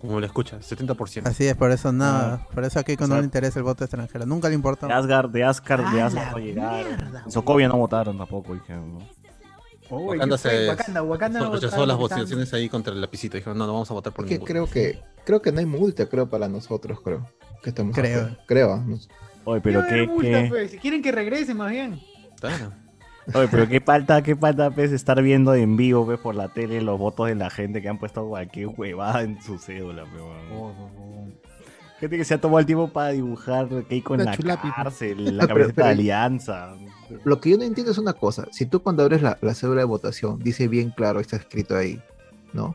Como 0.00 0.20
le 0.20 0.26
escucha, 0.26 0.58
70%. 0.58 1.26
Así 1.26 1.46
es, 1.46 1.56
por 1.56 1.70
eso 1.70 1.90
nada. 1.90 2.42
Ah. 2.42 2.48
Por 2.52 2.64
eso 2.64 2.78
aquí 2.78 2.94
no 2.98 3.16
le 3.16 3.24
interesa 3.24 3.58
el 3.58 3.64
voto 3.64 3.84
extranjero. 3.84 4.26
Nunca 4.26 4.48
le 4.48 4.54
importó. 4.54 4.86
De 4.86 4.92
Asgard, 4.92 5.30
de 5.30 5.44
Asgard, 5.44 5.90
de 5.92 6.02
Asgard 6.02 6.38
En 7.24 7.30
Sokovia 7.30 7.68
no 7.68 7.78
votaron 7.78 8.18
tampoco, 8.18 8.54
dije, 8.54 8.74
¿no? 8.74 8.98
Wakanda 9.90 10.38
se 10.38 10.68
Wakanda, 10.68 11.02
Wakanda 11.02 11.50
rechazó 11.50 11.86
las 11.86 11.96
votaciones 11.96 12.52
ahí 12.54 12.68
contra 12.68 12.92
el 12.92 13.00
lapicito. 13.00 13.36
Dijo, 13.36 13.54
no, 13.54 13.66
no 13.66 13.72
vamos 13.72 13.90
a 13.90 13.94
votar 13.94 14.12
por 14.12 14.26
que 14.26 14.38
creo 14.40 14.66
que 14.66 15.02
creo 15.24 15.42
que 15.42 15.52
no 15.52 15.60
hay 15.60 15.66
multa, 15.66 16.06
creo, 16.06 16.28
para 16.28 16.48
nosotros, 16.48 17.00
creo. 17.00 17.28
Que 17.62 17.70
estamos 17.70 17.94
creo. 17.94 18.36
creo. 18.46 18.76
No 18.78 18.98
Oye, 19.44 19.60
pero 19.60 19.86
qué, 19.86 20.08
qué... 20.20 20.46
Pues, 20.48 20.70
si 20.70 20.78
quieren 20.78 21.02
que 21.02 21.12
regrese, 21.12 21.54
más 21.54 21.70
bien. 21.70 22.00
Claro. 22.40 22.72
Oye, 23.34 23.48
pero 23.50 23.68
qué 23.68 23.80
falta, 23.80 24.22
qué 24.22 24.36
falta, 24.36 24.70
pues, 24.70 24.92
estar 24.92 25.22
viendo 25.22 25.54
en 25.54 25.76
vivo, 25.76 26.04
pues, 26.04 26.18
por 26.18 26.34
la 26.34 26.48
tele 26.48 26.80
los 26.80 26.98
votos 26.98 27.28
de 27.28 27.34
la 27.34 27.50
gente 27.50 27.82
que 27.82 27.88
han 27.88 27.98
puesto 27.98 28.26
cualquier 28.26 28.68
huevada 28.68 29.22
en 29.22 29.40
su 29.42 29.58
cédula, 29.58 30.04
pues, 30.04 30.22
Gente 32.00 32.16
que 32.18 32.24
se 32.24 32.34
ha 32.34 32.40
tomado 32.40 32.58
el 32.58 32.66
tiempo 32.66 32.88
para 32.88 33.10
dibujar 33.10 33.68
Keiko 33.88 34.14
en 34.14 34.24
la, 34.24 34.36
la 34.42 34.60
cárcel, 34.60 35.36
la 35.36 35.46
cabeza 35.46 35.72
de 35.72 35.88
alianza. 35.88 36.74
Lo 37.24 37.40
que 37.40 37.50
yo 37.50 37.58
no 37.58 37.64
entiendo 37.64 37.92
es 37.92 37.98
una 37.98 38.14
cosa. 38.14 38.46
Si 38.50 38.66
tú 38.66 38.82
cuando 38.82 39.02
abres 39.02 39.22
la, 39.22 39.38
la 39.40 39.54
cédula 39.54 39.80
de 39.80 39.86
votación, 39.86 40.38
dice 40.38 40.68
bien 40.68 40.90
claro, 40.90 41.20
está 41.20 41.36
escrito 41.36 41.76
ahí, 41.76 42.00
¿no? 42.52 42.74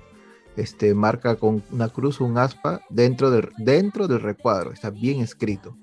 Este, 0.55 0.93
marca 0.93 1.35
con 1.35 1.63
una 1.71 1.89
cruz 1.89 2.21
o 2.21 2.25
un 2.25 2.38
aspa 2.38 2.81
dentro 2.89 3.31
del, 3.31 3.49
dentro 3.57 4.07
del 4.07 4.21
recuadro, 4.21 4.71
está 4.71 4.89
bien 4.89 5.21
escrito. 5.21 5.77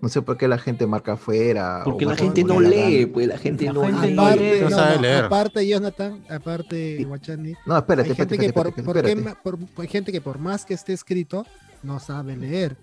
No 0.00 0.08
sé 0.08 0.20
por 0.20 0.36
qué 0.36 0.48
la 0.48 0.58
gente 0.58 0.84
marca 0.84 1.12
afuera. 1.12 1.82
Porque 1.84 2.04
la 2.04 2.16
gente 2.16 2.42
no 2.42 2.60
lee, 2.60 3.06
pues 3.06 3.28
la 3.28 3.38
gente 3.38 3.72
no 3.72 3.88
lee. 3.88 4.14
Aparte, 4.14 4.60
no, 4.62 4.70
sabe 4.70 4.98
leer. 4.98 5.24
aparte, 5.24 5.68
Jonathan, 5.68 6.24
aparte, 6.28 7.04
Guachani. 7.04 7.54
No, 7.64 7.78
espérate, 7.78 8.10
hay 8.10 8.16
gente, 8.16 8.36
que 8.36 8.52
por, 8.52 8.74
por, 8.74 8.98
hay 9.80 9.88
gente 9.88 10.10
que 10.10 10.20
por 10.20 10.40
más 10.40 10.64
que 10.64 10.74
esté 10.74 10.92
escrito, 10.92 11.46
no 11.82 12.00
sabe 12.00 12.36
leer. 12.36 12.76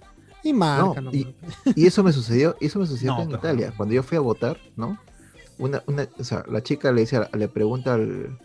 Y 0.43 0.53
marca. 0.53 1.01
y, 1.11 1.85
eso 1.85 2.03
me 2.03 2.13
sucedió, 2.13 2.55
eso 2.61 2.79
me 2.79 2.87
sucedió 2.87 3.19
en 3.21 3.31
Italia. 3.31 3.73
Cuando 3.75 3.93
yo 3.95 4.03
fui 4.03 4.17
a 4.17 4.21
votar, 4.21 4.57
¿no? 4.75 4.97
Una, 5.57 5.83
una, 5.87 6.07
o 6.17 6.23
sea, 6.23 6.43
la 6.49 6.63
chica 6.63 6.91
le 6.91 7.01
dice, 7.01 7.19
le 7.33 7.47
pregunta 7.49 7.95
al 7.95 8.37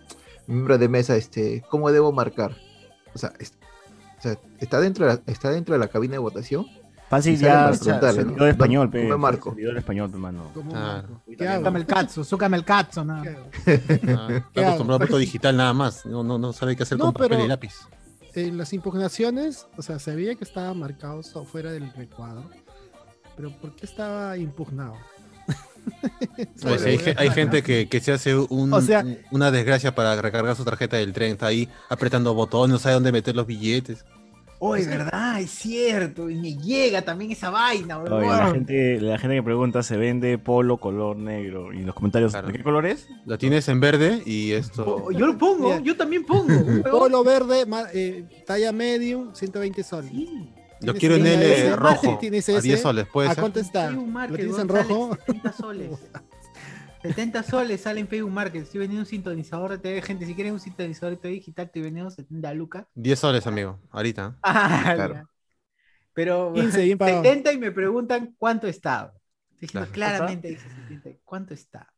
miembro 0.49 0.79
de 0.79 0.89
mesa, 0.89 1.15
este, 1.17 1.63
¿cómo 1.71 1.93
debo 1.93 2.11
marcar? 2.11 2.57
O 3.15 3.19
sea, 3.19 3.33
sea, 4.25 4.39
está 4.59 4.81
dentro 4.81 5.07
de 5.07 5.15
la, 5.15 5.21
está 5.27 5.51
dentro 5.51 5.75
de 5.75 5.79
la 5.79 5.89
cabina 5.89 6.13
de 6.13 6.19
votación. 6.19 6.67
Fácil 7.09 7.35
y 7.35 7.37
ya 7.37 7.73
se 7.75 8.25
¿no? 8.25 8.47
español, 8.47 8.91
pe. 8.91 9.05
Marco. 9.17 9.51
Se 9.51 9.55
olvidó 9.57 9.71
el 9.71 9.77
español, 9.77 10.11
pe, 10.11 10.17
mano. 10.17 10.51
Como 10.55 10.71
Claro. 10.71 11.09
Marco. 11.09 11.23
¿Qué 11.27 11.57
Súcame 11.57 11.79
el 11.81 11.87
cazzo, 11.87 12.25
súcame 12.25 12.57
el 12.57 12.65
cazzo, 12.65 13.05
nada. 13.05 13.25
Ah, 14.09 14.29
Está 14.37 14.69
acostumbrado 14.69 15.17
a 15.17 15.19
digital 15.19 15.57
nada 15.57 15.73
más. 15.75 16.07
No, 16.07 16.25
no, 16.25 16.39
no 16.39 16.53
sabe 16.53 16.75
qué 16.75 16.83
hacer 16.83 16.99
No, 16.99 17.07
con 17.07 17.13
papel 17.15 17.29
pero- 17.29 17.45
y 17.45 17.49
lápiz. 17.49 17.75
En 18.35 18.59
las 18.59 18.73
impugnaciones, 18.73 19.67
o 19.77 19.83
sea, 19.83 19.99
se 19.99 20.15
veía 20.15 20.35
que 20.35 20.45
estaba 20.45 20.75
marcado 20.75 21.23
so- 21.23 21.45
fuera 21.45 21.71
del 21.73 21.93
recuadro. 21.93 22.49
Pero 23.37 23.51
¿por 23.59 23.75
qué 23.77 23.87
estaba 23.87 24.37
impugnado? 24.37 24.95
Pues 26.63 26.83
hay, 26.85 26.97
ge- 26.99 27.15
hay 27.19 27.31
gente 27.31 27.63
que, 27.63 27.89
que 27.89 28.01
se 28.01 28.13
hace 28.13 28.35
un- 28.35 28.73
O 28.73 28.81
sea- 28.81 29.01
un- 29.05 29.19
una 29.31 29.51
desgracia 29.51 29.95
para 29.95 30.21
recargar 30.21 30.57
su 30.57 30.65
tarjeta 30.65 30.97
del 30.97 31.13
tren. 31.13 31.33
Está 31.33 31.47
ahí 31.47 31.69
apretando 31.89 32.33
botones, 32.35 32.73
no 32.73 32.79
sabe 32.79 32.95
dónde 32.95 33.13
meter 33.13 33.37
los 33.37 33.47
billetes. 33.47 34.05
Oye, 34.67 34.87
verdad, 34.87 35.41
es 35.41 35.51
cierto. 35.51 36.31
Y 36.31 36.37
me 36.37 36.57
llega 36.57 37.03
también 37.03 37.31
esa 37.33 37.51
vaina, 37.51 37.99
Oye, 38.01 38.11
weón. 38.11 38.29
la, 38.29 38.51
gente, 38.53 39.01
la 39.01 39.19
gente 39.19 39.37
que 39.37 39.43
pregunta 39.43 39.83
se 39.83 39.97
vende 39.97 40.39
polo 40.39 40.79
color 40.79 41.17
negro. 41.17 41.73
Y 41.73 41.79
en 41.79 41.87
los 41.87 41.95
comentarios, 41.95 42.33
Claro. 42.33 42.47
¿de 42.49 42.55
qué 42.55 42.63
color 42.63 42.87
es? 42.87 43.09
Lo 43.27 43.37
tienes 43.39 43.69
en 43.69 43.81
verde 43.81 44.23
y 44.25 44.53
esto. 44.53 44.85
Oh, 45.07 45.13
Yo 45.13 45.27
lo 45.27 45.37
pongo, 45.39 45.69
Mira. 45.71 45.81
yo 45.81 45.97
también 45.97 46.25
pongo. 46.25 46.49
Polo 46.91 47.23
verde, 47.25 47.65
eh, 47.93 48.25
talla 48.47 48.73
medium, 48.73 49.35
120 49.35 49.83
soles. 49.83 50.11
Sí. 50.11 50.51
Lo 50.81 50.93
Tienes 50.93 51.01
quiero 51.01 51.15
en 51.17 51.27
ese- 51.27 51.35
L 51.35 51.55
ese- 51.55 51.77
rojo. 51.77 52.19
tienes 52.21 52.49
A 52.49 52.53
ese. 52.53 52.63
10 52.63 52.81
soles, 52.83 53.07
puede 53.13 53.29
¿A 53.31 53.35
cuánto 53.37 53.61
está? 53.61 53.91
¿Lo 53.91 54.03
Market, 54.03 54.37
tienes 54.37 54.59
en 54.59 54.69
rojo? 54.69 55.17
70 55.27 55.53
soles. 55.53 55.91
70 57.05 57.43
soles 57.43 57.83
sale 57.83 58.01
en 58.01 58.09
Facebook 58.09 58.31
Market. 58.33 58.63
Estoy 58.63 58.81
vendiendo 58.81 59.03
un 59.03 59.07
sintonizador 59.07 59.73
de 59.73 59.79
TV. 59.79 60.01
Gente, 60.01 60.25
si 60.25 60.35
quieren 60.35 60.55
un 60.55 60.61
sintonizador 60.61 61.11
de 61.17 61.21
TV 61.21 61.35
digital, 61.35 61.67
estoy 61.67 61.83
vendiendo 61.83 62.11
70 62.11 62.55
lucas. 62.55 62.87
10 62.95 63.19
soles, 63.19 63.47
amigo. 63.47 63.79
Ahorita. 63.91 64.39
Ah, 64.43 64.93
Claro. 64.95 65.15
ya. 65.15 65.27
Pero 66.15 66.53
15, 66.55 66.83
bien 66.85 66.97
pagado. 66.97 67.23
70 67.23 67.53
y 67.53 67.59
me 67.59 67.73
preguntan 67.73 68.35
cuánto 68.39 68.67
está. 68.69 69.13
Diciendo 69.61 69.87
Claro. 69.93 69.93
claramente 69.93 70.49
dice 70.49 70.67
70. 70.71 71.11
¿Cuánto 71.25 71.53
está? 71.53 71.93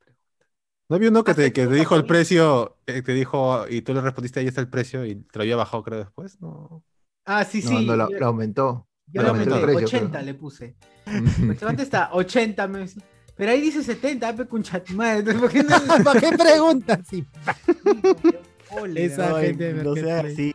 ¿No 0.89 0.97
había 0.97 1.11
uno 1.11 1.23
que 1.23 1.35
te, 1.35 1.53
que 1.53 1.67
te 1.69 1.75
dijo 1.75 1.95
el 1.95 2.05
precio? 2.07 2.77
eh, 2.87 3.03
te 3.03 3.13
dijo 3.13 3.67
y 3.69 3.83
tú 3.83 3.95
le 3.95 4.01
respondiste 4.01 4.41
ahí 4.41 4.49
está 4.49 4.61
el 4.61 4.69
precio 4.69 5.05
y 5.05 5.15
te 5.17 5.39
lo 5.39 5.43
había 5.43 5.57
bajado, 5.57 5.85
creo, 5.85 5.99
después? 6.01 6.41
No. 6.41 6.83
Ah, 7.25 7.45
sí, 7.45 7.61
No, 7.63 7.79
sí. 7.79 7.87
no, 7.87 7.97
lo, 7.97 8.11
yo- 8.11 8.19
lo 8.19 8.27
aumentó. 8.27 8.89
yo 9.07 9.23
lo 9.23 9.29
aumenté, 9.29 9.55
el 9.55 9.63
precio, 9.63 9.87
80 9.87 10.11
creo. 10.11 10.23
le 10.23 10.35
puse. 10.35 10.77
Pues, 11.47 11.59
¿Cuánto 11.61 11.83
está? 11.83 12.11
80 12.13 12.67
me 12.67 12.81
dice. 12.81 13.01
Pero 13.37 13.51
ahí 13.53 13.61
dice 13.61 13.83
70, 13.83 14.35
pe 14.35 14.47
concha 14.47 14.83
tu 14.83 14.95
madre. 14.95 15.35
¿por 15.35 15.51
qué 15.51 15.63
no? 15.63 15.77
¿Para 16.05 16.21
qué 16.21 16.31
preguntas? 16.37 17.01
Sí. 17.09 17.25
Ole, 18.71 19.05
Esa 19.05 19.37
ay, 19.37 19.47
gente 19.49 19.75
de 19.75 19.85
no 19.85 19.95
sea 19.95 20.21
así. 20.21 20.55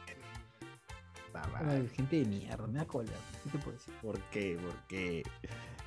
gente 1.96 2.16
de 2.18 2.26
mierda, 2.26 2.68
me 2.68 2.80
da 2.80 2.86
cólera. 2.86 3.18
¿Qué 3.44 3.50
te 3.52 3.58
puedo 3.60 3.78
decir? 3.78 3.94
¿Por 4.02 4.20
qué? 4.32 4.58
¿Por 4.62 4.74
qué? 4.88 5.24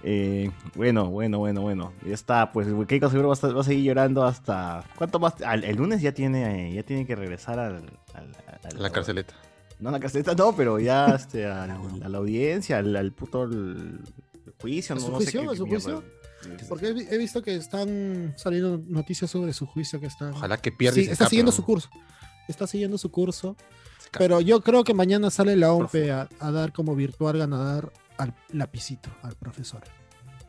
Eh, 0.03 0.51
bueno, 0.75 1.11
bueno, 1.11 1.39
bueno, 1.39 1.63
bueno. 1.63 1.93
Ya 2.07 2.15
está, 2.15 2.53
pues 2.53 2.69
Keiko 2.87 3.11
seguro 3.11 3.29
va 3.31 3.35
a, 3.41 3.53
va 3.53 3.61
a 3.61 3.65
seguir 3.65 3.85
llorando 3.85 4.25
hasta. 4.25 4.85
¿Cuánto 4.97 5.19
más? 5.19 5.41
Al- 5.43 5.65
el 5.65 5.77
lunes 5.77 6.01
ya 6.03 6.13
tiene, 6.13 6.71
eh, 6.71 6.75
ya 6.75 6.83
tiene 6.83 7.07
que 7.07 7.17
regresar 7.17 7.59
al, 7.59 7.77
al- 8.15 8.37
al- 8.73 8.83
La 8.83 8.91
carceleta. 8.91 9.35
No, 9.81 9.89
a 9.89 9.93
la 9.93 10.01
carceleta 10.01 10.35
no, 10.35 10.55
pero 10.55 10.79
ya 10.79 11.07
este, 11.15 11.47
al- 11.47 11.71
a, 12.03 12.09
la 12.09 12.19
audiencia, 12.19 12.79
al, 12.79 12.95
al 12.97 13.13
puto 13.13 13.45
el- 13.45 14.01
juicio. 14.61 14.95
¿A 14.95 14.99
no, 14.99 15.05
su 15.05 15.11
no 15.13 15.19
sé 15.21 15.25
juicio? 15.25 15.41
qué- 15.43 15.49
¿A 15.49 15.57
su 15.57 15.67
juicio? 15.67 16.05
Porque 16.69 16.89
he, 16.89 16.93
vi- 16.93 17.07
he 17.11 17.19
visto 17.19 17.43
que 17.43 17.55
están 17.55 18.35
saliendo 18.37 18.81
noticias 18.87 19.31
sobre 19.31 19.53
su 19.53 19.67
juicio 19.67 20.01
que 20.01 20.07
está. 20.07 20.31
Ojalá 20.31 20.57
que 20.59 20.73
pierda. 20.73 20.95
Sí, 20.97 21.01
está 21.03 21.13
escape, 21.13 21.31
siguiendo 21.31 21.53
¿no? 21.53 21.57
su 21.57 21.65
curso. 21.65 21.91
Está 22.49 22.67
siguiendo 22.67 22.99
su 22.99 23.11
curso. 23.11 23.57
Pero 24.17 24.41
yo 24.41 24.61
creo 24.61 24.85
que 24.85 24.95
mañana 24.95 25.29
sale 25.31 25.57
la 25.57 25.73
OMPE 25.73 26.13
a, 26.13 26.29
a 26.39 26.51
dar 26.53 26.73
como 26.73 26.95
virtual 26.95 27.37
ganador 27.39 27.93
al 28.17 28.33
lapicito, 28.53 29.11
al 29.23 29.35
profesor, 29.35 29.83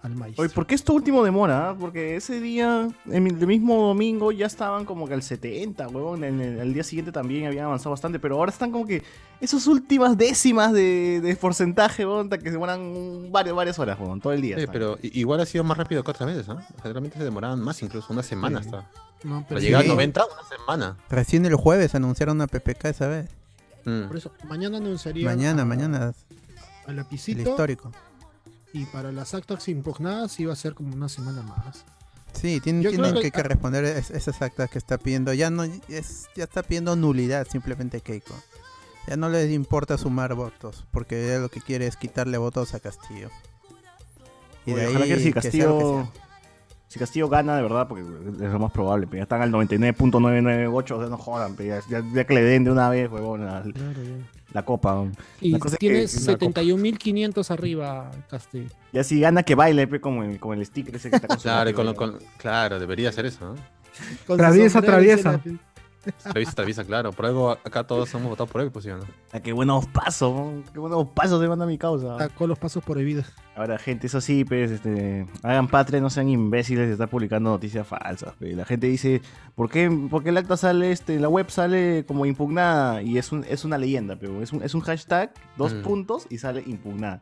al 0.05 0.15
maestro. 0.15 0.43
Oye, 0.43 0.53
¿por 0.53 0.65
qué 0.67 0.75
esto 0.75 0.93
último 0.93 1.23
demora? 1.23 1.69
ah? 1.71 1.75
Porque 1.79 2.15
ese 2.15 2.39
día, 2.39 2.87
el 3.11 3.21
mismo 3.21 3.87
domingo, 3.87 4.31
ya 4.31 4.45
estaban 4.45 4.85
como 4.85 5.07
que 5.07 5.13
al 5.15 5.23
70, 5.23 5.87
huevón. 5.87 6.23
En 6.23 6.39
el, 6.41 6.59
el 6.59 6.73
día 6.73 6.83
siguiente 6.83 7.11
también 7.11 7.47
habían 7.47 7.65
avanzado 7.65 7.91
bastante, 7.91 8.19
pero 8.19 8.35
ahora 8.37 8.51
están 8.51 8.71
como 8.71 8.85
que 8.85 9.03
esas 9.41 9.67
últimas 9.67 10.17
décimas 10.17 10.71
de, 10.73 11.19
de 11.21 11.35
porcentaje, 11.35 12.05
huevón, 12.05 12.29
que 12.29 12.39
se 12.39 12.51
demoran 12.51 13.31
varias, 13.31 13.55
varias 13.55 13.79
horas, 13.79 13.99
huevón, 13.99 14.21
todo 14.21 14.33
el 14.33 14.41
día. 14.41 14.55
Sí, 14.55 14.61
están. 14.61 14.73
pero 14.73 14.97
igual 15.01 15.39
ha 15.41 15.45
sido 15.45 15.63
más 15.63 15.77
rápido 15.77 16.03
que 16.03 16.11
otras 16.11 16.27
veces, 16.27 16.47
¿ah? 16.49 16.65
Generalmente 16.81 17.17
se 17.17 17.23
demoraban 17.23 17.59
más, 17.61 17.81
incluso 17.81 18.13
una 18.13 18.23
semana 18.23 18.61
Sí. 18.61 18.65
hasta. 18.69 18.89
No, 19.23 19.39
pero 19.39 19.47
Para 19.47 19.59
sí, 19.61 19.65
llegar 19.67 19.81
a 19.81 19.83
sí. 19.83 19.89
90, 19.89 20.23
una 20.25 20.47
semana. 20.57 20.97
Recién 21.09 21.45
el 21.45 21.55
jueves 21.55 21.95
anunciaron 21.95 22.35
una 22.37 22.47
PPK 22.47 22.85
esa 22.89 23.07
vez. 23.07 23.29
Mm. 23.85 24.07
Por 24.07 24.17
eso, 24.17 24.31
mañana 24.47 24.77
anunciaría 24.77 25.25
Mañana, 25.25 25.63
a- 25.63 25.65
mañana, 25.65 25.97
al 26.07 26.15
el 26.89 26.95
lapicito. 26.97 27.41
histórico. 27.41 27.91
Y 28.75 28.85
para 28.87 29.11
las 29.13 29.33
actas 29.33 29.69
impugnadas 29.69 30.37
iba 30.39 30.51
a 30.51 30.55
ser 30.57 30.73
como 30.75 30.93
una 30.93 31.07
semana 31.07 31.41
más. 31.43 31.85
Sí, 32.33 32.59
tienen, 32.59 32.83
que, 32.83 33.21
que- 33.21 33.31
que 33.31 33.43
responder 33.43 33.85
es- 33.85 34.11
esas 34.11 34.41
actas 34.41 34.69
que 34.69 34.77
está 34.77 34.97
pidiendo. 34.97 35.31
Ya 35.33 35.49
no 35.49 35.63
es, 35.63 36.27
ya 36.35 36.43
está 36.43 36.61
pidiendo 36.61 36.97
nulidad 36.97 37.47
simplemente 37.49 38.01
Keiko. 38.01 38.33
Ya 39.07 39.15
no 39.15 39.29
les 39.29 39.49
importa 39.51 39.97
sumar 39.97 40.33
votos, 40.33 40.85
porque 40.91 41.25
ya 41.25 41.37
lo 41.39 41.47
que 41.49 41.61
quiere 41.61 41.87
es 41.87 41.95
quitarle 41.95 42.37
votos 42.37 42.73
a 42.73 42.81
Castillo. 42.81 43.29
Y 44.65 44.73
Oye, 44.73 44.81
de 44.81 44.87
ojalá 44.89 45.05
ahí 45.05 45.23
si 45.23 45.31
que 45.31 45.41
sea 45.41 45.67
lo 45.67 45.77
que 45.77 45.83
Castillo, 45.83 46.11
si 46.95 46.99
Castillo 46.99 47.27
gana 47.27 47.57
de 47.57 47.61
verdad, 47.61 47.89
porque 47.89 48.03
es 48.03 48.51
lo 48.53 48.57
más 48.59 48.71
probable, 48.71 49.05
pero 49.05 49.17
ya 49.17 49.23
están 49.23 49.41
al 49.41 49.51
99.998, 49.51 50.91
o 50.95 50.99
sea, 51.01 51.09
no 51.09 51.17
jodan, 51.17 51.53
pero 51.57 51.75
ya, 51.75 51.81
ya- 51.89 52.05
ya 52.13 52.23
que 52.25 52.33
le 52.33 52.41
den 52.41 52.63
de 52.63 52.71
una 52.71 52.87
vez, 52.87 53.11
huevón, 53.11 53.45
la, 53.45 53.63
la 54.53 54.63
copa. 54.63 54.93
huevón. 54.93 55.11
Y 55.41 55.51
La 55.51 55.59
cosa 55.59 55.75
es 55.75 55.79
tiene 55.79 56.05
que- 56.05 56.17
una 56.23 56.37
copa. 56.37 56.61
71.500 56.61 57.51
arriba 57.51 58.11
Castillo. 58.29 58.69
Ya 58.93 59.03
si 59.03 59.19
gana 59.19 59.43
que 59.43 59.55
baile, 59.55 59.87
pe, 59.87 59.99
como 59.99 60.23
el, 60.23 60.39
como 60.39 60.53
el 60.53 60.65
sticker 60.65 60.95
ese 60.95 61.09
que 61.09 61.17
está 61.17 61.27
con 61.27 61.35
Claro, 61.37 61.73
con 61.73 61.85
lo- 61.85 61.91
lápiz, 61.91 61.97
con- 61.97 62.19
claro, 62.37 62.79
debería 62.79 63.11
ser 63.11 63.25
eso, 63.25 63.43
¿no? 63.53 63.55
Con 64.25 64.37
Traviesa, 64.37 64.81
sombrero 64.81 65.57
y 66.35 66.45
su 66.45 66.53
traviesa. 66.53 66.83
claro. 66.83 67.11
Por 67.11 67.25
algo 67.25 67.51
acá 67.51 67.83
todos 67.85 68.13
hemos 68.13 68.29
votado 68.29 68.47
por 68.47 68.61
él, 68.61 68.71
pues 68.71 68.85
sí, 68.85 68.91
¿o 68.91 68.97
¿no? 68.97 69.05
Ah, 69.31 69.39
qué 69.39 69.53
buenos 69.53 69.85
pasos, 69.87 70.63
qué 70.73 70.79
buenos 70.79 71.07
pasos 71.09 71.41
se 71.41 71.47
manda 71.47 71.65
mi 71.65 71.77
causa. 71.77 72.17
Sacó 72.17 72.47
los 72.47 72.57
pasos 72.59 72.83
prohibidos. 72.83 73.25
Ahora, 73.55 73.77
gente, 73.77 74.07
eso 74.07 74.19
sí, 74.21 74.43
pues, 74.43 74.69
este, 74.71 75.25
hagan 75.43 75.67
patria, 75.67 76.01
no 76.01 76.09
sean 76.09 76.27
imbéciles 76.29 76.87
de 76.87 76.93
estar 76.93 77.07
publicando 77.09 77.49
noticias 77.51 77.87
falsas. 77.87 78.33
pe. 78.37 78.53
La 78.53 78.65
gente 78.65 78.87
dice, 78.87 79.21
¿por 79.55 79.69
qué, 79.69 79.89
por 80.09 80.23
qué 80.23 80.29
el 80.29 80.37
acta 80.37 80.57
sale, 80.57 80.91
este, 80.91 81.19
la 81.19 81.29
web 81.29 81.49
sale 81.49 82.05
como 82.05 82.25
impugnada? 82.25 83.01
Y 83.01 83.17
es, 83.17 83.31
un, 83.31 83.45
es 83.49 83.63
una 83.65 83.77
leyenda, 83.77 84.17
pero 84.17 84.41
es 84.41 84.51
un, 84.51 84.61
es 84.63 84.73
un 84.75 84.81
hashtag, 84.81 85.31
dos 85.57 85.73
Mm. 85.73 85.81
puntos 85.83 86.27
y 86.29 86.37
sale 86.37 86.63
impugnada. 86.65 87.21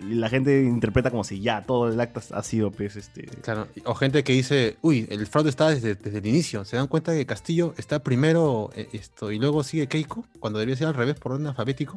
Y 0.00 0.14
la 0.14 0.28
gente 0.28 0.62
interpreta 0.62 1.10
como 1.10 1.24
si 1.24 1.40
ya 1.40 1.62
todo 1.62 1.88
el 1.88 1.98
acta 2.00 2.20
ha 2.32 2.42
sido, 2.42 2.70
pues, 2.70 2.96
este... 2.96 3.22
Claro. 3.42 3.68
O 3.84 3.94
gente 3.94 4.22
que 4.24 4.32
dice, 4.32 4.76
uy, 4.82 5.06
el 5.10 5.26
fraude 5.26 5.50
está 5.50 5.68
desde, 5.70 5.94
desde 5.94 6.18
el 6.18 6.26
inicio. 6.26 6.64
Se 6.64 6.76
dan 6.76 6.86
cuenta 6.88 7.12
que 7.12 7.24
Castillo 7.26 7.74
está 7.76 7.98
primero 8.00 8.70
eh, 8.74 8.88
esto 8.92 9.32
y 9.32 9.38
luego 9.38 9.62
sigue 9.64 9.86
Keiko, 9.88 10.24
cuando 10.40 10.58
debería 10.58 10.76
ser 10.76 10.88
al 10.88 10.94
revés 10.94 11.16
por 11.18 11.32
orden 11.32 11.46
alfabético. 11.46 11.96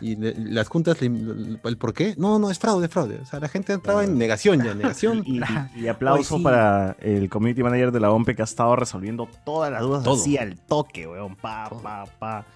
Y 0.00 0.16
le- 0.16 0.34
las 0.38 0.68
juntas, 0.68 1.00
le- 1.02 1.58
el 1.62 1.76
por 1.76 1.92
qué, 1.92 2.14
no, 2.16 2.38
no, 2.38 2.50
es 2.50 2.58
fraude, 2.58 2.86
es 2.86 2.92
fraude. 2.92 3.18
O 3.22 3.26
sea, 3.26 3.38
la 3.38 3.48
gente 3.48 3.74
entraba 3.74 4.02
en 4.02 4.16
negación 4.16 4.62
ya, 4.64 4.72
negación. 4.74 5.22
Y, 5.26 5.38
y- 5.40 5.84
y 5.84 5.88
aplauso 5.88 6.36
Hoy 6.36 6.40
sí. 6.40 6.44
para 6.44 6.96
el 7.00 7.28
community 7.28 7.62
manager 7.62 7.92
de 7.92 8.00
la 8.00 8.10
OMP 8.10 8.34
que 8.34 8.40
ha 8.42 8.46
estado 8.46 8.76
resolviendo 8.76 9.28
todas 9.44 9.70
las 9.70 9.82
dudas 9.82 10.02
Todo. 10.04 10.14
así 10.14 10.38
al 10.38 10.56
toque, 10.58 11.06
weón. 11.06 11.36
Pa, 11.36 11.66
Todo. 11.68 11.82
pa, 11.82 12.04
pa. 12.18 12.46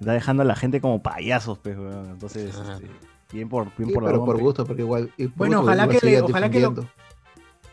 Está 0.00 0.12
dejando 0.14 0.42
a 0.42 0.46
la 0.46 0.56
gente 0.56 0.80
como 0.80 1.02
payasos, 1.02 1.58
pues, 1.58 1.76
weón. 1.76 2.08
Entonces, 2.10 2.54
Ajá. 2.56 2.74
este, 2.76 2.88
bien 3.32 3.48
por, 3.48 3.74
bien 3.76 3.88
Sí, 3.88 3.94
por 3.94 4.02
la 4.04 4.10
pero 4.10 4.24
por 4.24 4.38
gusto, 4.38 4.64
porque 4.66 4.82
igual. 4.82 5.12
Bueno, 5.36 5.58
gusto, 5.62 5.72
ojalá 5.72 5.88
que 5.88 6.06
le- 6.06 6.20
ojalá 6.20 6.50
que 6.50 6.60
lo-. 6.60 6.88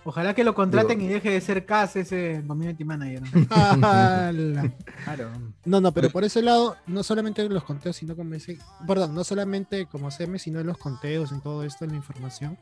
Ojalá 0.05 0.33
que 0.33 0.43
lo 0.45 0.55
contraten 0.55 0.97
Digo- 0.97 1.09
y 1.11 1.13
deje 1.13 1.29
de 1.29 1.41
ser 1.41 1.65
CAS 1.65 1.97
ese 1.97 2.41
community 2.47 2.83
manager. 2.83 3.21
Claro. 5.03 5.29
No, 5.65 5.81
no, 5.81 5.91
pero 5.91 6.09
por 6.09 6.23
ese 6.23 6.41
lado, 6.41 6.77
no 6.87 7.03
solamente 7.03 7.41
en 7.43 7.53
los 7.53 7.63
conteos, 7.63 7.95
sino 7.97 8.15
como 8.15 8.33
ese, 8.33 8.57
perdón, 8.87 9.13
no 9.13 9.23
solamente 9.23 9.85
como 9.87 10.09
CM, 10.11 10.39
sino 10.39 10.59
en 10.59 10.67
los 10.67 10.77
conteos, 10.77 11.31
en 11.31 11.41
todo 11.41 11.63
esto, 11.63 11.85
en 11.85 11.91
la 11.91 11.97
información, 11.97 12.57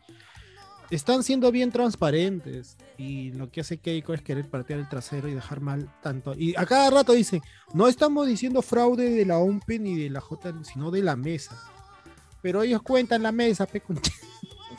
están 0.90 1.24
siendo 1.24 1.52
bien 1.52 1.72
transparentes. 1.72 2.76
Y 2.98 3.32
lo 3.34 3.50
que 3.52 3.62
hace 3.62 3.78
Keiko 3.78 4.14
es 4.14 4.22
querer 4.22 4.50
partir 4.50 4.78
el 4.78 4.90
trasero 4.90 5.28
y 5.28 5.34
dejar 5.34 5.62
mal 5.62 5.90
tanto. 6.02 6.34
Y 6.36 6.56
a 6.58 6.66
cada 6.66 6.90
rato 6.90 7.14
dicen, 7.14 7.42
no 7.74 7.88
estamos 7.88 8.28
diciendo 8.28 8.62
fraude 8.62 9.10
de 9.12 9.26
la 9.26 9.38
OMP 9.38 9.80
ni 9.80 9.96
de 9.96 10.10
la 10.10 10.22
J, 10.22 10.54
sino 10.64 10.92
de 10.92 11.04
la 11.04 11.16
mesa. 11.16 11.56
Pero 12.42 12.64
ellos 12.64 12.82
cuentan 12.82 13.24
la 13.24 13.32
mesa, 13.32 13.66
pe, 13.66 13.82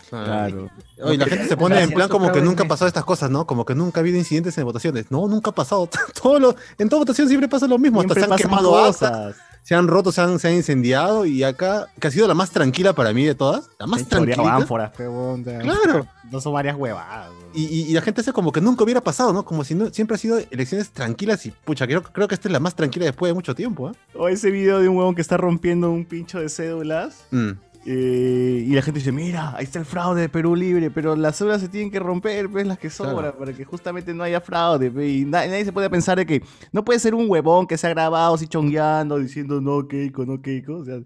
Claro. 0.09 0.71
Oye, 1.03 1.19
la 1.19 1.27
gente 1.27 1.49
se 1.49 1.57
pone 1.57 1.83
en 1.83 1.91
plan 1.91 2.09
como 2.09 2.33
que 2.33 2.41
nunca 2.41 2.63
en 2.63 2.67
ha 2.67 2.69
pasado 2.69 2.89
estas 2.89 3.05
cosas, 3.05 3.31
¿no? 3.31 3.47
Como 3.47 3.65
que 3.65 3.75
nunca 3.75 4.01
ha 4.01 4.03
habido 4.03 4.17
incidentes 4.17 4.57
en 4.57 4.65
votaciones. 4.65 5.11
No, 5.11 5.29
nunca 5.29 5.51
ha 5.51 5.55
pasado. 5.55 5.89
Todo 6.23 6.39
lo, 6.39 6.57
en 6.79 6.89
toda 6.89 7.01
votación 7.01 7.29
siempre 7.29 7.49
pasa 7.49 7.67
lo 7.67 7.79
mismo. 7.79 8.01
Hasta 8.01 8.15
se 8.15 8.25
han 8.25 8.37
quemado 8.37 8.71
cosas. 8.71 9.37
se 9.63 9.75
han 9.75 9.87
roto, 9.87 10.11
se 10.11 10.21
han, 10.23 10.39
se 10.39 10.49
han 10.49 10.55
incendiado. 10.55 11.27
Y 11.27 11.45
acá, 11.45 11.89
que 12.01 12.09
ha 12.09 12.11
sido 12.11 12.27
la 12.27 12.35
más 12.35 12.51
tranquila 12.51 12.95
para 12.95 13.13
mí 13.13 13.25
de 13.25 13.35
todas, 13.35 13.69
la 13.79 13.87
más 13.87 14.01
han 14.01 14.09
tranquila. 14.09 14.55
ánforas, 14.57 14.93
Claro. 14.97 16.07
No 16.31 16.41
son 16.41 16.55
varias 16.55 16.77
huevadas, 16.77 17.31
y- 17.55 17.83
y 17.91 17.93
la 17.93 18.01
gente 18.03 18.21
hace 18.21 18.33
como 18.33 18.53
que 18.53 18.61
nunca 18.61 18.85
hubiera 18.85 19.01
pasado, 19.01 19.33
¿no? 19.33 19.45
Como 19.45 19.65
si 19.65 19.75
no, 19.75 19.87
siempre 19.91 20.15
ha 20.15 20.19
sido 20.19 20.39
elecciones 20.51 20.91
tranquilas 20.91 21.45
y 21.47 21.51
pucha, 21.51 21.87
creo, 21.87 22.03
creo 22.03 22.29
que 22.29 22.35
esta 22.35 22.49
es 22.49 22.53
la 22.53 22.61
más 22.61 22.75
tranquila 22.75 23.07
después 23.07 23.31
de 23.31 23.35
mucho 23.35 23.55
tiempo, 23.55 23.89
¿ah? 23.89 23.93
O 24.15 24.29
ese 24.29 24.51
video 24.51 24.81
de 24.81 24.89
un 24.89 24.97
huevón 24.97 25.15
que 25.15 25.23
está 25.23 25.37
rompiendo 25.37 25.91
un 25.91 26.05
pincho 26.05 26.41
de 26.41 26.49
cédulas. 26.49 27.25
Mm. 27.31 27.51
eh, 27.91 28.65
y 28.69 28.73
la 28.75 28.83
gente 28.83 29.01
dice, 29.01 29.13
mira, 29.13 29.55
ahí 29.57 29.65
está 29.65 29.79
el 29.79 29.87
fraude 29.87 30.21
de 30.21 30.29
Perú 30.29 30.55
Libre, 30.55 30.91
pero 30.91 31.17
las 31.17 31.39
cédulas 31.39 31.63
se 31.63 31.69
tienen 31.69 31.91
que 31.91 31.99
romper, 31.99 32.51
pues 32.51 32.67
las 32.67 32.77
que 32.79 32.91
sobran, 32.91 33.15
Claro. 33.17 33.39
para 33.39 33.53
que 33.55 33.65
justamente 33.65 34.13
no 34.13 34.23
haya 34.25 34.43
fraude. 34.43 34.89
Y 35.09 35.25
na- 35.25 35.47
nadie 35.47 35.65
se 35.65 35.73
puede 35.73 35.89
pensar 35.89 36.19
de 36.19 36.27
que 36.27 36.43
no 36.71 36.85
puede 36.85 36.99
ser 36.99 37.15
un 37.15 37.31
huevón 37.31 37.67
que 37.67 37.79
se 37.79 37.87
ha 37.87 37.91
grabado 37.91 38.35
así 38.35 38.47
chongueando, 38.47 39.19
diciendo 39.19 39.63
no 39.63 39.89
Keiko, 39.89 40.27
no 40.27 40.43
Keiko. 40.43 40.75
O 40.79 40.85
sea, 40.85 40.99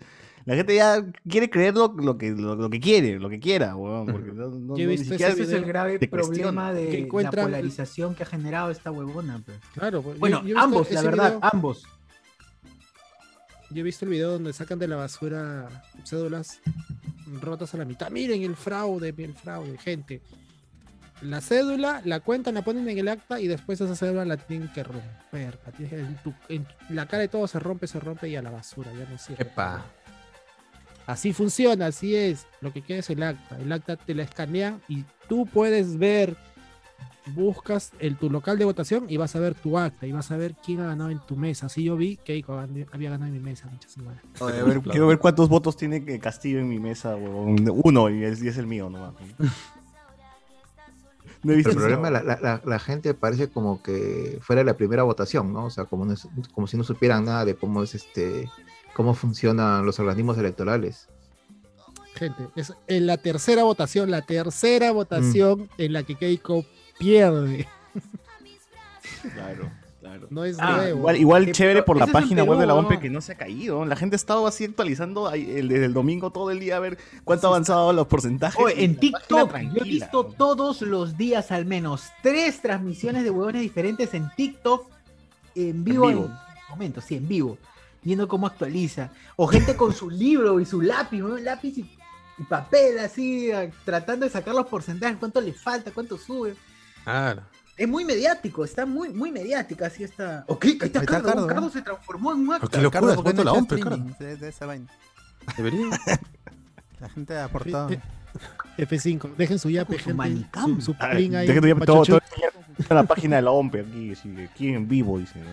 la 0.44 0.54
gente 0.56 0.74
ya 0.74 1.04
quiere 1.28 1.48
creer 1.50 1.74
lo, 1.74 1.88
lo 1.96 2.18
que, 2.18 2.30
lo, 2.30 2.54
lo 2.56 2.68
que 2.70 2.80
quiere, 2.80 3.18
lo 3.18 3.28
que 3.28 3.38
quiera, 3.40 3.76
huevón. 3.76 4.06
Porque 4.06 4.32
no, 4.32 4.48
no- 4.50 4.76
Yo 4.76 4.84
he 4.84 4.86
visto 4.86 5.14
ese 5.14 5.28
Ese 5.28 5.42
es 5.42 5.48
el 5.50 5.64
grave 5.64 5.98
problema 5.98 6.72
cuestiona. 6.72 6.72
de 6.72 7.08
la 7.22 7.30
polarización 7.30 8.14
que 8.14 8.22
ha 8.22 8.26
generado 8.26 8.70
esta 8.70 8.90
huevona. 8.90 9.40
pues. 9.44 9.58
Claro, 9.74 10.02
pues, 10.02 10.14
yo- 10.16 10.20
Bueno, 10.20 10.44
yo 10.44 10.58
ambos, 10.58 10.90
la 10.90 11.02
verdad, 11.02 11.36
video- 11.36 11.50
ambos. 11.52 11.84
Yo 13.70 13.80
he 13.80 13.82
visto 13.82 14.04
el 14.04 14.10
video 14.10 14.32
donde 14.32 14.52
sacan 14.52 14.78
de 14.78 14.86
la 14.88 14.96
basura 14.96 15.68
cédulas 16.04 16.60
rotas 17.40 17.72
a 17.74 17.78
la 17.78 17.84
mitad. 17.86 18.10
Miren 18.10 18.42
el 18.42 18.54
fraude, 18.56 19.14
el 19.16 19.34
fraude, 19.34 19.78
gente. 19.78 20.20
La 21.22 21.40
cédula 21.40 22.02
la 22.04 22.20
cuentan, 22.20 22.54
la 22.54 22.62
ponen 22.62 22.86
en 22.88 22.98
el 22.98 23.08
acta 23.08 23.40
y 23.40 23.46
después 23.46 23.80
esa 23.80 23.94
cédula 23.96 24.24
la 24.24 24.36
tienen 24.36 24.70
que 24.72 24.82
romper. 24.82 25.58
La, 25.64 25.72
tienes 25.72 25.90
que- 25.94 26.00
en 26.00 26.16
tu- 26.16 26.34
en 26.48 26.66
la 26.90 27.06
cara 27.06 27.20
de 27.22 27.28
todo 27.28 27.46
se 27.46 27.58
rompe, 27.60 27.86
se 27.86 27.98
rompe 28.00 28.28
y 28.28 28.36
a 28.36 28.42
la 28.42 28.50
basura, 28.50 28.90
ya 28.92 29.08
no 29.08 29.16
sirve. 29.16 29.42
Epa. 29.42 29.86
Así 31.06 31.32
funciona, 31.32 31.86
así 31.86 32.14
es. 32.14 32.46
Lo 32.60 32.72
que 32.72 32.82
queda 32.82 32.98
es 32.98 33.10
el 33.10 33.22
acta. 33.22 33.58
El 33.58 33.72
acta 33.72 33.96
te 33.96 34.14
la 34.14 34.22
escanean 34.22 34.80
y 34.88 35.04
tú 35.28 35.46
puedes 35.46 35.98
ver, 35.98 36.36
buscas 37.34 37.92
el, 37.98 38.16
tu 38.16 38.30
local 38.30 38.58
de 38.58 38.64
votación 38.64 39.06
y 39.08 39.16
vas 39.16 39.34
a 39.36 39.40
ver 39.40 39.54
tu 39.54 39.78
acta 39.78 40.06
y 40.06 40.12
vas 40.12 40.30
a 40.30 40.36
ver 40.36 40.54
quién 40.64 40.80
ha 40.80 40.86
ganado 40.86 41.10
en 41.10 41.18
tu 41.20 41.36
mesa. 41.36 41.66
Así 41.66 41.84
yo 41.84 41.96
vi 41.96 42.16
que 42.16 42.24
Keiko 42.34 42.54
había 42.92 43.10
ganado 43.10 43.26
en 43.26 43.32
mi 43.32 43.40
mesa, 43.40 43.68
muchas 43.70 43.92
semanas. 43.92 44.20
Oye, 44.40 44.58
a 44.60 44.64
ver, 44.64 44.80
quiero 44.82 45.06
ver 45.08 45.18
cuántos 45.18 45.48
votos 45.48 45.76
tiene 45.76 46.04
que 46.04 46.18
Castillo 46.20 46.58
en 46.60 46.68
mi 46.68 46.78
mesa, 46.78 47.16
huevón. 47.16 47.56
Uno, 47.84 48.08
y 48.10 48.24
es, 48.24 48.42
y 48.42 48.48
es 48.48 48.56
el 48.58 48.66
mío 48.66 48.88
nomás. 48.90 49.14
No 51.44 51.52
el 51.54 51.62
problema, 51.64 52.08
la, 52.10 52.22
la- 52.22 52.38
la- 52.40 52.62
la 52.64 52.78
gente 52.78 53.14
parece 53.14 53.48
como 53.48 53.82
que 53.82 54.38
fuera 54.42 54.62
la 54.62 54.76
primera 54.76 55.02
votación, 55.02 55.52
¿no? 55.52 55.64
O 55.66 55.70
sea, 55.70 55.86
como, 55.86 56.04
no 56.04 56.12
es- 56.12 56.28
como 56.54 56.68
si 56.68 56.76
no 56.76 56.84
supieran 56.84 57.24
nada 57.24 57.44
de 57.44 57.56
cómo 57.56 57.82
es 57.82 57.96
este, 57.96 58.48
cómo 58.94 59.14
funcionan 59.14 59.84
los 59.86 59.98
organismos 59.98 60.38
electorales. 60.38 61.08
Gente, 62.14 62.46
es 62.56 62.72
en 62.88 63.06
la 63.06 63.16
tercera 63.16 63.62
votación, 63.64 64.10
la 64.10 64.22
tercera 64.22 64.92
votación 64.92 65.68
en 65.78 65.92
la 65.94 66.02
que 66.02 66.14
Keiko 66.16 66.64
pierde. 66.98 67.66
Claro, 69.34 69.70
claro. 70.00 70.26
No 70.30 70.44
es 70.44 70.56
Ah, 70.60 70.76
nuevo. 70.76 70.98
Igual, 70.98 71.16
igual 71.16 71.44
Que- 71.46 71.52
chévere 71.52 71.82
por 71.82 71.96
la 71.96 72.06
página 72.06 72.44
web 72.44 72.58
de 72.58 72.66
la 72.66 72.74
¿no? 72.74 72.88
que 73.00 73.08
no 73.10 73.20
se 73.20 73.32
ha 73.32 73.34
caído. 73.36 73.84
La 73.84 73.96
gente 73.96 74.14
ha 74.14 74.18
estado 74.18 74.46
así 74.46 74.64
actualizando 74.64 75.30
el, 75.32 75.68
desde 75.68 75.86
el 75.86 75.94
domingo 75.94 76.30
todo 76.30 76.50
el 76.50 76.60
día 76.60 76.76
a 76.76 76.80
ver 76.80 76.98
cuánto 77.24 77.46
ha 77.46 77.50
avanzado 77.50 77.92
los 77.92 78.06
porcentajes. 78.06 78.60
Oye, 78.62 78.84
en 78.84 78.96
TikTok 78.96 79.56
yo 79.74 79.80
he 79.82 79.84
visto 79.84 80.24
todos 80.26 80.82
los 80.82 81.16
días 81.16 81.50
al 81.50 81.64
menos 81.66 82.04
tres 82.22 82.60
transmisiones 82.60 83.24
de 83.24 83.30
huevones 83.30 83.62
diferentes 83.62 84.12
en 84.14 84.30
TikTok 84.36 84.86
en 85.54 85.82
vivo 85.84 86.10
en, 86.10 86.16
vivo. 86.16 86.30
momentos, 86.70 87.04
sí, 87.04 87.16
en 87.16 87.28
vivo, 87.28 87.58
viendo 88.02 88.28
cómo 88.28 88.46
actualiza. 88.46 89.10
O 89.36 89.46
gente 89.46 89.76
con 89.76 89.92
su 89.94 90.10
libro 90.10 90.60
y 90.60 90.64
su 90.66 90.80
lápiz, 90.80 91.22
un 91.22 91.44
lápiz 91.44 91.78
y, 91.78 91.90
y 92.38 92.42
papel 92.44 92.98
así, 92.98 93.50
tratando 93.84 94.26
de 94.26 94.30
sacar 94.32 94.54
los 94.54 94.66
porcentajes, 94.66 95.16
cuánto 95.18 95.40
le 95.40 95.52
falta, 95.52 95.90
cuánto 95.92 96.18
sube. 96.18 96.54
Claro. 97.04 97.42
Es 97.76 97.88
muy 97.88 98.04
mediático, 98.04 98.64
está 98.64 98.84
muy, 98.84 99.08
muy 99.08 99.32
mediática 99.32 99.86
así 99.86 100.04
está. 100.04 100.44
Ok, 100.46 100.64
ahí 100.66 100.70
está, 100.72 100.84
Ahí 100.84 100.88
está 100.90 101.04
Cardo, 101.06 101.26
Cardo, 101.28 101.46
Cardo 101.46 101.66
¿eh? 101.68 101.70
se 101.72 101.82
transformó 101.82 102.32
en 102.32 102.38
un 102.40 102.52
acta. 102.52 102.68
Qué 102.68 102.76
locura, 102.82 102.90
Carlos, 103.00 103.10
se 103.12 103.16
¿por 103.16 103.24
qué 103.24 103.30
puso 103.30 103.44
no 103.44 103.60
la 103.60 103.66
Cardo. 103.82 104.16
de, 104.18 104.36
de 104.36 104.48
esa 104.48 104.66
vaina? 104.66 104.86
Debería. 105.56 105.86
La 107.00 107.08
gente 107.08 107.36
ha 107.36 107.44
aportado. 107.46 107.88
F5, 108.78 109.34
dejen 109.36 109.58
su 109.58 109.68
yape, 109.70 109.98
su 109.98 110.14
manicam. 110.14 110.76
su, 110.76 110.92
su 110.92 110.96
Ah, 111.00 111.08
ahí. 111.10 111.28
déjate 111.28 111.68
ya 111.68 111.74
todo, 111.84 111.98
pachuchu. 112.00 112.18
todo 112.20 112.20
en 112.88 112.96
la 112.96 113.02
página 113.02 113.36
de 113.36 113.42
la 113.42 113.50
OMPE 113.50 113.80
aquí, 113.80 114.12
aquí 114.44 114.68
en 114.72 114.86
vivo, 114.88 115.18
dice. 115.18 115.40
¿no? 115.40 115.50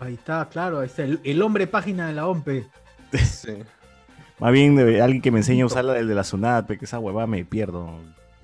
Ahí 0.00 0.14
está, 0.14 0.48
claro, 0.48 0.80
ahí 0.80 0.86
está 0.86 1.04
el, 1.04 1.20
el 1.24 1.42
hombre 1.42 1.66
página 1.66 2.06
de 2.06 2.12
la 2.14 2.26
OMPE. 2.26 2.66
Sí. 3.22 3.52
Más 4.38 4.52
bien 4.52 4.74
debe- 4.76 5.00
alguien 5.00 5.22
que 5.22 5.30
me 5.30 5.38
enseñe 5.38 5.62
a 5.62 5.66
usar 5.66 5.84
la 5.84 5.92
del 5.92 6.08
de 6.08 6.14
la 6.14 6.24
SUNAT, 6.24 6.66
que 6.66 6.84
esa 6.84 6.98
huevada 6.98 7.26
me 7.26 7.44
pierdo. 7.44 7.90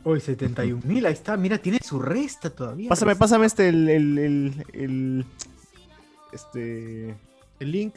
Hoy 0.04 0.20
71 0.20 0.82
mil, 0.84 1.04
ahí 1.06 1.12
está, 1.12 1.36
mira, 1.36 1.58
tiene 1.58 1.78
su 1.82 2.00
resta 2.00 2.50
todavía. 2.50 2.88
Pásame, 2.88 3.10
resta. 3.12 3.24
pásame 3.24 3.46
este, 3.46 3.68
el, 3.68 3.88
el, 3.88 4.18
el, 4.18 4.64
el- 4.72 5.24
este... 6.32 7.16
El 7.60 7.72
link. 7.72 7.94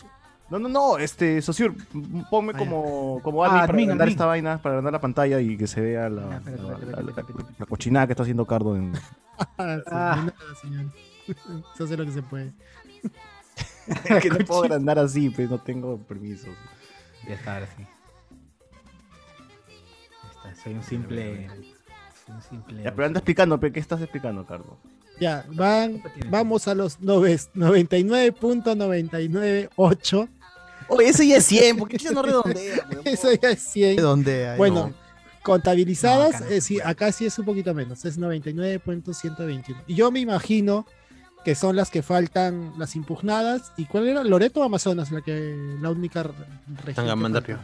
No, 0.49 0.59
no, 0.59 0.67
no, 0.67 0.97
este, 0.97 1.41
Sociur, 1.41 1.73
ponme 2.29 2.51
Ah, 2.53 2.57
como, 2.57 3.19
como 3.23 3.43
Ah, 3.45 3.47
admin 3.47 3.59
para 3.61 3.71
admin, 3.71 3.83
agrandar 3.85 4.09
esta 4.09 4.25
vaina, 4.25 4.61
para 4.61 4.73
agrandar 4.73 4.93
la 4.93 4.99
pantalla 5.01 5.39
y 5.39 5.55
que 5.55 5.65
se 5.67 5.79
vea 5.79 6.09
la, 6.09 6.21
Ya, 6.29 6.35
espérate, 6.37 6.61
la- 6.63 6.73
espérate, 6.73 6.85
la- 6.85 6.91
espérate, 6.99 7.13
la- 7.15 7.21
espérate. 7.39 7.55
la 7.59 7.65
cochinada 7.67 8.07
que 8.07 8.13
está 8.13 8.23
haciendo 8.23 8.45
Cardo 8.45 8.75
en... 8.75 8.91
Ah, 9.57 9.77
sí, 9.77 9.83
Ah. 9.91 10.15
de 10.17 10.23
nada, 10.25 10.55
señor. 10.61 10.85
Se 11.77 11.83
hace 11.83 11.95
lo 11.97 12.05
que 12.05 12.11
se 12.11 12.21
puede. 12.23 12.51
que 14.21 14.29
no 14.29 14.37
puedo 14.39 14.63
agrandar 14.63 14.99
así, 14.99 15.29
pues 15.29 15.49
no 15.49 15.59
tengo 15.59 15.97
permisos. 15.97 16.55
Ya 17.27 17.35
está, 17.35 17.53
ahora 17.55 17.67
sí. 17.77 17.85
Está, 20.31 20.55
soy 20.63 20.73
un 20.73 20.83
simple. 20.83 21.47
soy 22.25 22.35
un 22.35 22.41
simple. 22.41 22.83
Ya, 22.83 22.93
pero 22.93 23.05
anda 23.07 23.19
explicando, 23.19 23.59
¿qué 23.59 23.79
estás 23.79 24.01
explicando, 24.01 24.45
Cardo? 24.45 24.77
Ya, 25.19 25.45
van, 25.49 26.01
vamos 26.29 26.67
a 26.67 26.73
los 26.75 26.99
noves- 27.01 27.49
99.998. 27.53 30.29
Oye, 30.87 31.09
ese 31.09 31.27
ya 31.27 31.37
es 31.37 31.45
100, 31.45 31.77
porque 31.77 31.97
ya 31.97 32.11
no 32.11 32.21
redondea? 32.23 32.87
Eso 33.05 33.31
ya 33.33 33.51
es 33.51 33.61
100. 33.61 33.97
¿Dónde 33.97 34.49
hay? 34.49 34.57
Bueno, 34.57 34.87
No. 34.87 34.93
contabilizadas, 35.43 36.31
No, 36.31 36.37
acá 36.37 36.45
no 36.45 36.51
eh, 36.51 36.61
sí, 36.61 36.79
acá 36.83 37.11
sí 37.11 37.25
es 37.27 37.37
un 37.39 37.45
poquito 37.45 37.73
menos, 37.73 38.03
es 38.03 38.17
99.121. 38.17 39.83
Y 39.87 39.95
yo 39.95 40.11
me 40.11 40.19
imagino 40.19 40.85
que 41.43 41.55
son 41.55 41.75
las 41.75 41.89
que 41.89 42.01
faltan, 42.03 42.73
las 42.77 42.95
impugnadas. 42.95 43.71
¿Y 43.77 43.85
cuál 43.85 44.07
era? 44.07 44.23
Loreto 44.23 44.61
o 44.61 44.63
Amazonas, 44.63 45.11
la 45.11 45.21
que 45.21 45.55
la 45.81 45.89
única 45.89 46.23
re- 46.23 46.33
región. 46.77 46.95
Tangamandapio. 46.95 47.57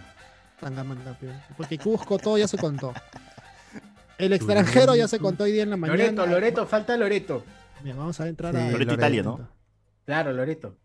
Tangamandapio. 0.59 1.29
Porque 1.55 1.77
Cusco 1.77 2.17
todo 2.17 2.37
ya 2.37 2.47
se 2.47 2.57
contó. 2.57 2.93
El 4.17 4.33
extranjero 4.33 4.95
ya 4.95 5.07
se 5.07 5.19
contó 5.19 5.43
hoy 5.43 5.51
día 5.51 5.61
en 5.63 5.69
la 5.69 5.77
mañana. 5.77 5.97
Loreto, 6.03 6.25
Loreto, 6.25 6.65
falta 6.67 6.97
Loreto. 6.97 7.43
Bien, 7.83 7.95
vamos 7.95 8.19
a 8.19 8.27
entrar 8.27 8.55
Sí, 8.55 8.59
a, 8.61 8.71
Loreto 8.71 8.95
Italia, 8.95 9.21
¿no? 9.23 9.47
Claro, 10.05 10.33
Loreto. 10.33 10.75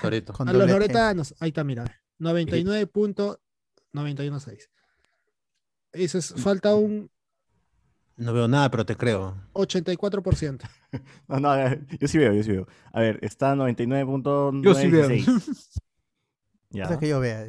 Toreto. 0.00 0.32
Con 0.32 0.48
a 0.48 0.52
los 0.54 0.70
loretanos. 0.70 1.34
Ahí 1.40 1.48
está, 1.48 1.64
mira. 1.64 1.84
99.916. 2.20 4.68
Eso 5.92 6.18
es, 6.18 6.34
falta 6.38 6.74
un 6.74 7.10
No 8.16 8.32
veo 8.32 8.48
nada, 8.48 8.70
pero 8.70 8.86
te 8.86 8.96
creo. 8.96 9.36
84%. 9.52 10.62
No, 11.28 11.40
no, 11.40 11.50
a 11.50 11.56
ver, 11.56 11.86
yo 12.00 12.08
sí 12.08 12.18
veo, 12.18 12.32
yo 12.32 12.42
sí 12.42 12.52
veo. 12.52 12.66
A 12.92 13.00
ver, 13.00 13.18
está 13.22 13.54
99.96. 13.54 14.62
Yo 14.62 14.74
sí 14.74 14.88
veo. 14.90 15.08
Ya. 16.70 16.98
Que 16.98 17.08
yo 17.08 17.20
vea. 17.20 17.46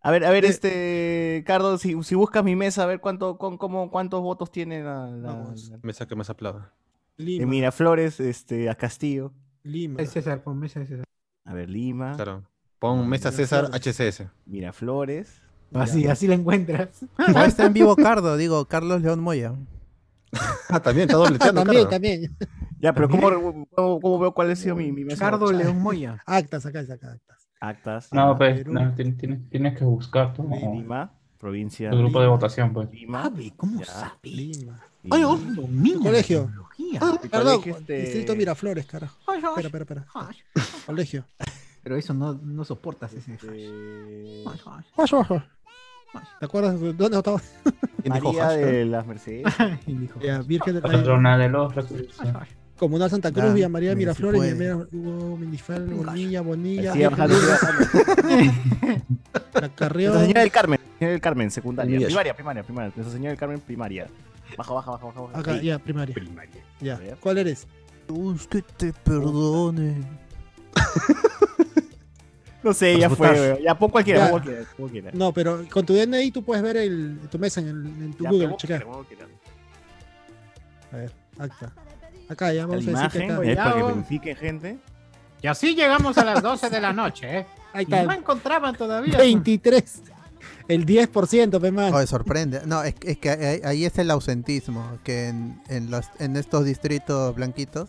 A 0.00 0.10
ver, 0.10 0.24
a 0.24 0.30
ver, 0.30 0.44
Eh, 0.46 0.48
este, 0.48 1.44
Cardo, 1.46 1.76
si, 1.76 2.02
si 2.04 2.14
buscas 2.14 2.42
mi 2.42 2.56
mesa, 2.56 2.84
a 2.84 2.86
ver 2.86 3.00
cuánto, 3.00 3.36
con, 3.36 3.58
cómo, 3.58 3.90
cuántos 3.90 4.22
votos 4.22 4.50
tiene 4.50 4.82
la, 4.82 5.08
la- 5.10 5.28
Vamos. 5.34 5.68
la- 5.68 5.78
Me 5.82 5.92
saca 5.92 6.14
más 6.16 6.30
aplauda. 6.30 6.72
Lima. 7.18 7.42
en 7.42 7.48
Miraflores, 7.50 8.18
este, 8.20 8.70
a 8.70 8.76
Castillo. 8.76 9.32
Lima. 9.64 10.00
Es 10.00 10.10
César, 10.12 10.42
ponme 10.42 10.68
ese 10.68 10.86
César. 10.86 11.04
A 11.44 11.52
ver, 11.52 11.68
Lima, 11.68 12.14
Claro. 12.16 12.44
Pon 12.78 13.06
Mesa 13.08 13.32
César 13.32 13.70
HCS. 13.72 14.28
Miraflores. 14.46 15.42
Así, 15.74 16.06
así 16.06 16.26
la 16.28 16.34
encuentras. 16.36 17.04
O 17.18 17.40
está 17.40 17.66
en 17.66 17.72
vivo 17.74 17.94
Cardo, 17.96 18.36
digo, 18.38 18.64
Carlos 18.66 19.02
León 19.02 19.20
Moya. 19.20 19.52
Ah, 20.70 20.80
también, 20.80 21.08
está 21.08 21.16
dobleteando. 21.16 21.60
también, 21.64 21.82
Cardo. 21.84 21.90
también. 21.90 22.36
Ya, 22.80 22.92
pero 22.92 23.08
¿cómo, 23.08 23.66
cómo, 23.74 24.00
cómo 24.00 24.18
veo 24.18 24.34
cuál 24.34 24.50
ha 24.50 24.56
sido 24.56 24.76
mi, 24.76 24.92
mi 24.92 25.04
mesa? 25.04 25.24
Cardo 25.30 25.50
León 25.50 25.80
Moya. 25.80 26.22
Actas, 26.26 26.66
acá 26.66 26.80
acá 26.80 26.92
actas. 26.92 27.48
Actas. 27.60 28.12
No, 28.12 28.32
ya. 28.32 28.38
pues, 28.38 28.66
no, 28.66 28.80
tien- 28.94 29.16
tienes, 29.16 29.48
tienes 29.50 29.76
que 29.78 29.84
buscar 29.84 30.32
tu, 30.34 30.42
Lima, 30.44 31.10
provincia. 31.38 31.90
tu 31.90 31.98
grupo 31.98 32.20
de 32.20 32.26
votación, 32.28 32.72
pues. 32.72 32.90
Lima. 32.92 33.22
Sabe, 33.24 33.52
¿cómo 33.56 33.80
Ya. 33.80 33.86
sabe? 33.86 34.12
Lima. 34.22 34.80
oh, 35.10 35.36
domina 35.36 35.96
la 35.98 36.02
Colegio. 36.04 36.50
y 36.76 36.98
Perdón, 36.98 37.20
colegio, 37.62 37.76
este- 37.78 38.00
Distrito 38.02 38.36
Miraflores, 38.36 38.86
carajo. 38.86 39.16
Ay, 39.26 39.40
ay, 39.42 39.64
Espera, 39.64 39.84
espera, 39.84 40.00
espera. 40.02 40.86
Colegio. 40.86 41.24
Pero 41.82 41.96
eso 41.96 42.12
no, 42.12 42.34
no 42.34 42.64
soportas 42.64 43.14
ese. 43.14 43.34
este, 43.34 44.44
¿Te 46.40 46.44
acuerdas 46.46 46.80
de 46.80 46.92
dónde 46.92 47.18
estaba? 47.18 47.40
¿Quién 48.02 48.14
dijo 48.14 48.32
María 48.32 48.48
de 48.50 48.84
las 48.84 49.06
Mercedes. 49.06 49.44
Virgen 50.46 50.74
de 50.74 50.80
la 50.80 50.88
Patrona 50.88 51.38
de 51.38 51.48
los. 51.48 51.72
Comunal 52.78 53.10
Santa 53.10 53.32
Cruz, 53.32 53.46
Ah, 53.46 53.52
Villa 53.52 53.68
María 53.68 53.90
de 53.90 53.96
Miraflores. 53.96 54.56
Villa 54.56 54.76
Hugo 54.76 55.36
Mindifal, 55.36 55.84
Bonilla, 55.86 56.40
Bonilla. 56.42 56.94
La. 56.94 57.10
Nuestra 59.60 60.20
Señora 60.20 60.40
del 60.42 60.50
Carmen, 60.52 60.80
Señora 60.98 61.12
del 61.12 61.20
Carmen, 61.20 61.50
secundaria. 61.50 62.06
Primaria, 62.06 62.34
primaria, 62.34 62.62
primaria. 62.62 62.92
Nuestra 62.94 63.12
Señora 63.12 63.30
del 63.30 63.38
Carmen, 63.38 63.60
primaria. 63.60 64.06
Baja, 64.56 64.72
baja, 64.74 64.90
baja, 64.92 65.06
baja. 65.06 65.20
baja. 65.20 65.38
Acá, 65.40 65.60
ya, 65.60 65.78
primaria. 65.78 66.14
Primaria. 66.14 66.62
Ya. 66.80 66.98
¿Cuál 67.20 67.38
eres? 67.38 67.66
Dios 68.08 68.46
que 68.46 68.62
te 68.62 68.92
perdone. 68.92 69.96
No 72.68 72.74
sé, 72.74 72.98
ya 72.98 73.08
fue. 73.10 73.60
Ya, 73.64 73.74
pon 73.78 73.90
cualquiera, 73.90 74.20
Ya. 74.26 74.30
pon 74.30 74.40
cualquiera. 74.40 74.64
pon 74.66 74.76
cualquiera. 74.76 75.10
No, 75.14 75.32
pero 75.32 75.64
con 75.70 75.86
tu 75.86 75.94
DNI 75.94 76.30
tú 76.30 76.42
puedes 76.44 76.62
ver 76.62 76.76
el, 76.76 77.18
tu 77.30 77.38
mesa 77.38 77.60
en, 77.60 77.68
el, 77.68 77.76
en 78.04 78.12
tu 78.14 78.24
Ya, 78.24 78.30
Google. 78.30 78.54
checar. 78.56 78.86
A 80.92 80.96
ver, 80.96 81.12
acta. 81.38 81.72
Acá 82.28 82.52
ya 82.52 82.60
La 82.62 82.66
vamos 82.66 82.86
a 82.86 82.90
decir 82.90 83.08
que 83.10 83.24
imagen, 83.24 83.30
acá. 83.30 83.42
es 83.50 83.56
para 83.56 83.64
que 83.66 83.72
Cuidado. 83.72 83.86
verifiquen, 83.94 84.36
gente. 84.36 84.78
Y 85.42 85.46
así 85.46 85.74
llegamos 85.74 86.18
a 86.18 86.24
las 86.24 86.42
12 86.42 86.68
de 86.70 86.80
la 86.80 86.92
noche, 86.92 87.38
¿eh? 87.38 87.46
Ahí 87.72 87.84
Y 87.86 87.90
no 87.90 87.96
está. 87.98 88.14
encontraban 88.14 88.74
todavía. 88.76 89.16
23. 89.18 90.02
El 90.68 90.84
10%, 90.84 91.60
pe 91.60 91.70
man. 91.70 91.94
Oye, 91.94 92.06
sorprende. 92.06 92.60
No, 92.66 92.82
es, 92.82 92.94
es 93.02 93.16
que 93.18 93.30
ahí, 93.30 93.60
ahí 93.64 93.84
es 93.86 93.96
el 93.98 94.10
ausentismo, 94.10 94.98
que 95.04 95.28
en, 95.28 95.60
en, 95.68 95.90
los, 95.90 96.06
en 96.18 96.36
estos 96.36 96.64
distritos 96.66 97.34
blanquitos 97.34 97.88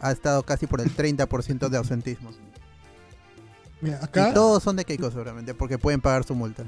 ha 0.00 0.10
estado 0.12 0.42
casi 0.42 0.66
por 0.66 0.80
el 0.82 0.94
30% 0.94 1.68
de 1.70 1.76
ausentismo. 1.78 2.30
Mira, 3.80 3.98
Y 4.00 4.04
acá, 4.04 4.34
todos 4.34 4.62
son 4.62 4.76
de 4.76 4.84
Keiko 4.84 5.10
seguramente, 5.10 5.54
porque 5.54 5.78
pueden 5.78 6.00
pagar 6.00 6.24
su 6.24 6.34
multa. 6.34 6.64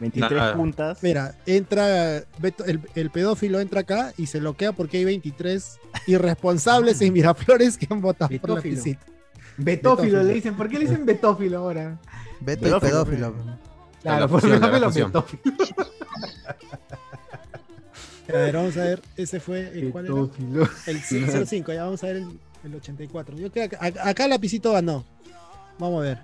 23 0.00 0.40
Ah, 0.40 0.54
puntas. 0.56 1.02
mira, 1.02 1.36
entra 1.44 2.24
Beto- 2.40 2.64
el, 2.66 2.80
el 2.94 3.10
pedófilo 3.10 3.60
entra 3.60 3.80
acá 3.82 4.14
y 4.16 4.26
se 4.26 4.40
bloquea 4.40 4.72
porque 4.72 4.96
hay 4.96 5.04
23 5.04 5.78
irresponsables 6.06 7.00
en 7.02 7.12
Miraflores 7.12 7.76
que 7.76 7.86
han 7.90 8.00
votado 8.00 8.28
por 8.40 8.48
la 8.50 8.54
Betófilo. 8.56 8.74
visita. 8.76 9.04
Betófilo 9.58 10.02
Betófilo. 10.18 10.22
le 10.22 10.32
dicen. 10.34 10.54
¿Por 10.56 10.68
qué 10.70 10.78
le 10.78 10.86
dicen 10.86 11.04
betófilo 11.06 11.58
ahora? 11.58 11.98
Beto 12.40 12.62
Pedófilo, 12.62 12.88
y 12.88 13.04
pedófilo. 13.04 13.34
Claro, 14.02 14.20
la 14.20 14.28
por 14.28 14.44
la 14.44 14.58
betófilo, 14.68 15.06
betófilo. 15.06 15.42
A 18.28 18.32
ver, 18.32 18.56
vamos 18.56 18.76
a 18.76 18.80
ver, 18.82 19.02
ese 19.16 19.40
fue 19.40 19.68
el 19.78 19.90
cuál 19.90 20.06
era? 20.06 20.14
Betófilo. 20.14 20.68
El 20.86 21.00
05, 21.46 21.72
ya 21.72 21.84
vamos 21.84 22.02
a 22.02 22.06
ver 22.08 22.16
el, 22.16 22.40
el 22.64 22.74
84. 22.74 23.36
Yo 23.36 23.52
creo 23.52 23.68
que 23.68 23.76
acá, 23.76 24.08
acá 24.08 24.26
Lapicito 24.28 24.72
ganó. 24.72 25.04
Vamos 25.78 26.00
a 26.00 26.02
ver. 26.02 26.18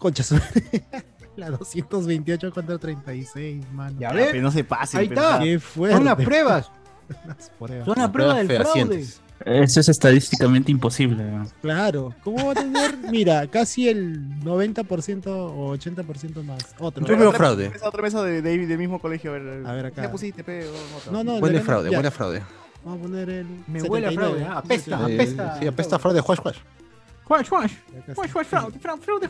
Concha 0.00 0.22
su- 0.24 0.34
La 1.36 1.50
228 1.50 2.50
contra 2.52 2.76
36, 2.76 3.64
mano. 3.72 3.96
Ya 4.00 4.12
ves. 4.12 4.28
pero 4.32 4.42
no 4.42 4.50
se 4.50 4.64
pasen. 4.64 5.00
Ahí 5.00 5.08
pero- 5.08 5.20
está. 5.20 5.38
Qué 5.40 5.60
fuerte. 5.60 5.96
Son 5.96 6.04
las 6.04 6.16
pruebas. 6.16 6.70
Las 7.26 7.50
pruebas. 7.58 7.84
Son 7.86 7.94
las 7.98 8.10
pruebas 8.10 8.36
del 8.48 8.56
fraude. 8.62 9.04
Eso 9.44 9.80
es 9.80 9.88
estadísticamente 9.88 10.70
imposible. 10.70 11.24
¿no? 11.24 11.46
Claro. 11.62 12.14
¿Cómo 12.22 12.46
va 12.46 12.52
a 12.52 12.54
tener? 12.56 12.96
Mira, 13.10 13.46
casi 13.46 13.88
el 13.88 14.28
90% 14.44 15.26
o 15.28 15.76
80% 15.76 16.42
más. 16.44 16.74
Otro. 16.78 17.06
Yo 17.06 17.16
veo 17.16 17.32
fraude. 17.32 17.70
mesa, 17.70 17.88
Otra 17.88 18.02
mesa 18.02 18.22
de, 18.22 18.42
de- 18.42 18.66
del 18.66 18.78
mismo 18.78 18.98
colegio. 19.00 19.30
A 19.30 19.38
ver, 19.38 19.66
A 19.66 19.72
ver 19.72 19.86
acá. 19.86 20.02
Ya 20.02 20.10
pusiste, 20.10 20.42
pero. 20.44 20.66
No, 21.12 21.22
no, 21.24 21.36
Huele 21.38 21.58
de- 21.58 21.64
fraude, 21.64 21.90
huele 21.90 22.10
fraude. 22.10 22.42
Vamos 22.84 22.98
a 23.00 23.02
poner 23.02 23.30
el. 23.30 23.46
Me 23.66 23.82
huele 23.82 24.06
a 24.06 24.10
79. 24.10 24.44
fraude, 24.44 24.58
apesta. 24.58 25.08
Eh, 25.10 25.14
apesta. 25.14 25.58
sí, 25.58 25.66
apesta 25.66 25.96
a 25.96 25.98
fraude, 25.98 26.20
huash, 26.20 26.38
huash. 26.44 26.56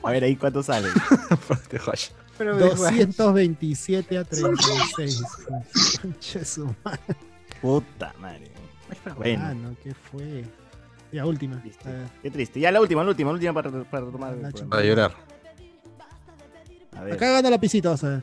A 0.03 0.11
ver 0.11 0.25
ahí 0.25 0.37
cuánto 0.37 0.63
sale. 0.63 0.89
Fraude, 0.89 1.81
huash. 1.87 2.09
Fraude, 2.37 2.69
Juan. 2.77 2.97
227 3.09 4.19
a 4.19 4.25
36. 4.25 5.23
Concha 6.01 6.45
su 6.45 6.75
madre. 6.85 7.01
Puta 7.61 8.15
madre. 8.19 8.51
Bueno, 9.17 9.45
Ah, 9.47 9.55
no, 9.55 9.77
¿qué 9.83 9.95
fue? 9.95 10.45
Ya, 11.13 11.27
última. 11.27 11.63
Qué 12.23 12.31
triste. 12.31 12.59
Ya 12.61 12.71
la 12.71 12.81
última, 12.81 13.03
la 13.05 13.11
última, 13.11 13.31
la 13.31 13.35
última 13.35 13.53
para, 13.53 13.71
para 13.85 14.07
retomar. 14.07 14.33
el 14.35 14.43
Nacho. 14.43 14.59
programa. 14.59 14.71
Para 14.71 14.85
llorar. 14.85 15.15
A 16.97 17.03
ver. 17.05 17.15
Acá 17.15 17.31
gana 17.33 17.51
la 17.51 17.61
pisita, 17.61 17.91
vas 17.91 18.05
a 18.05 18.09
ver. 18.09 18.23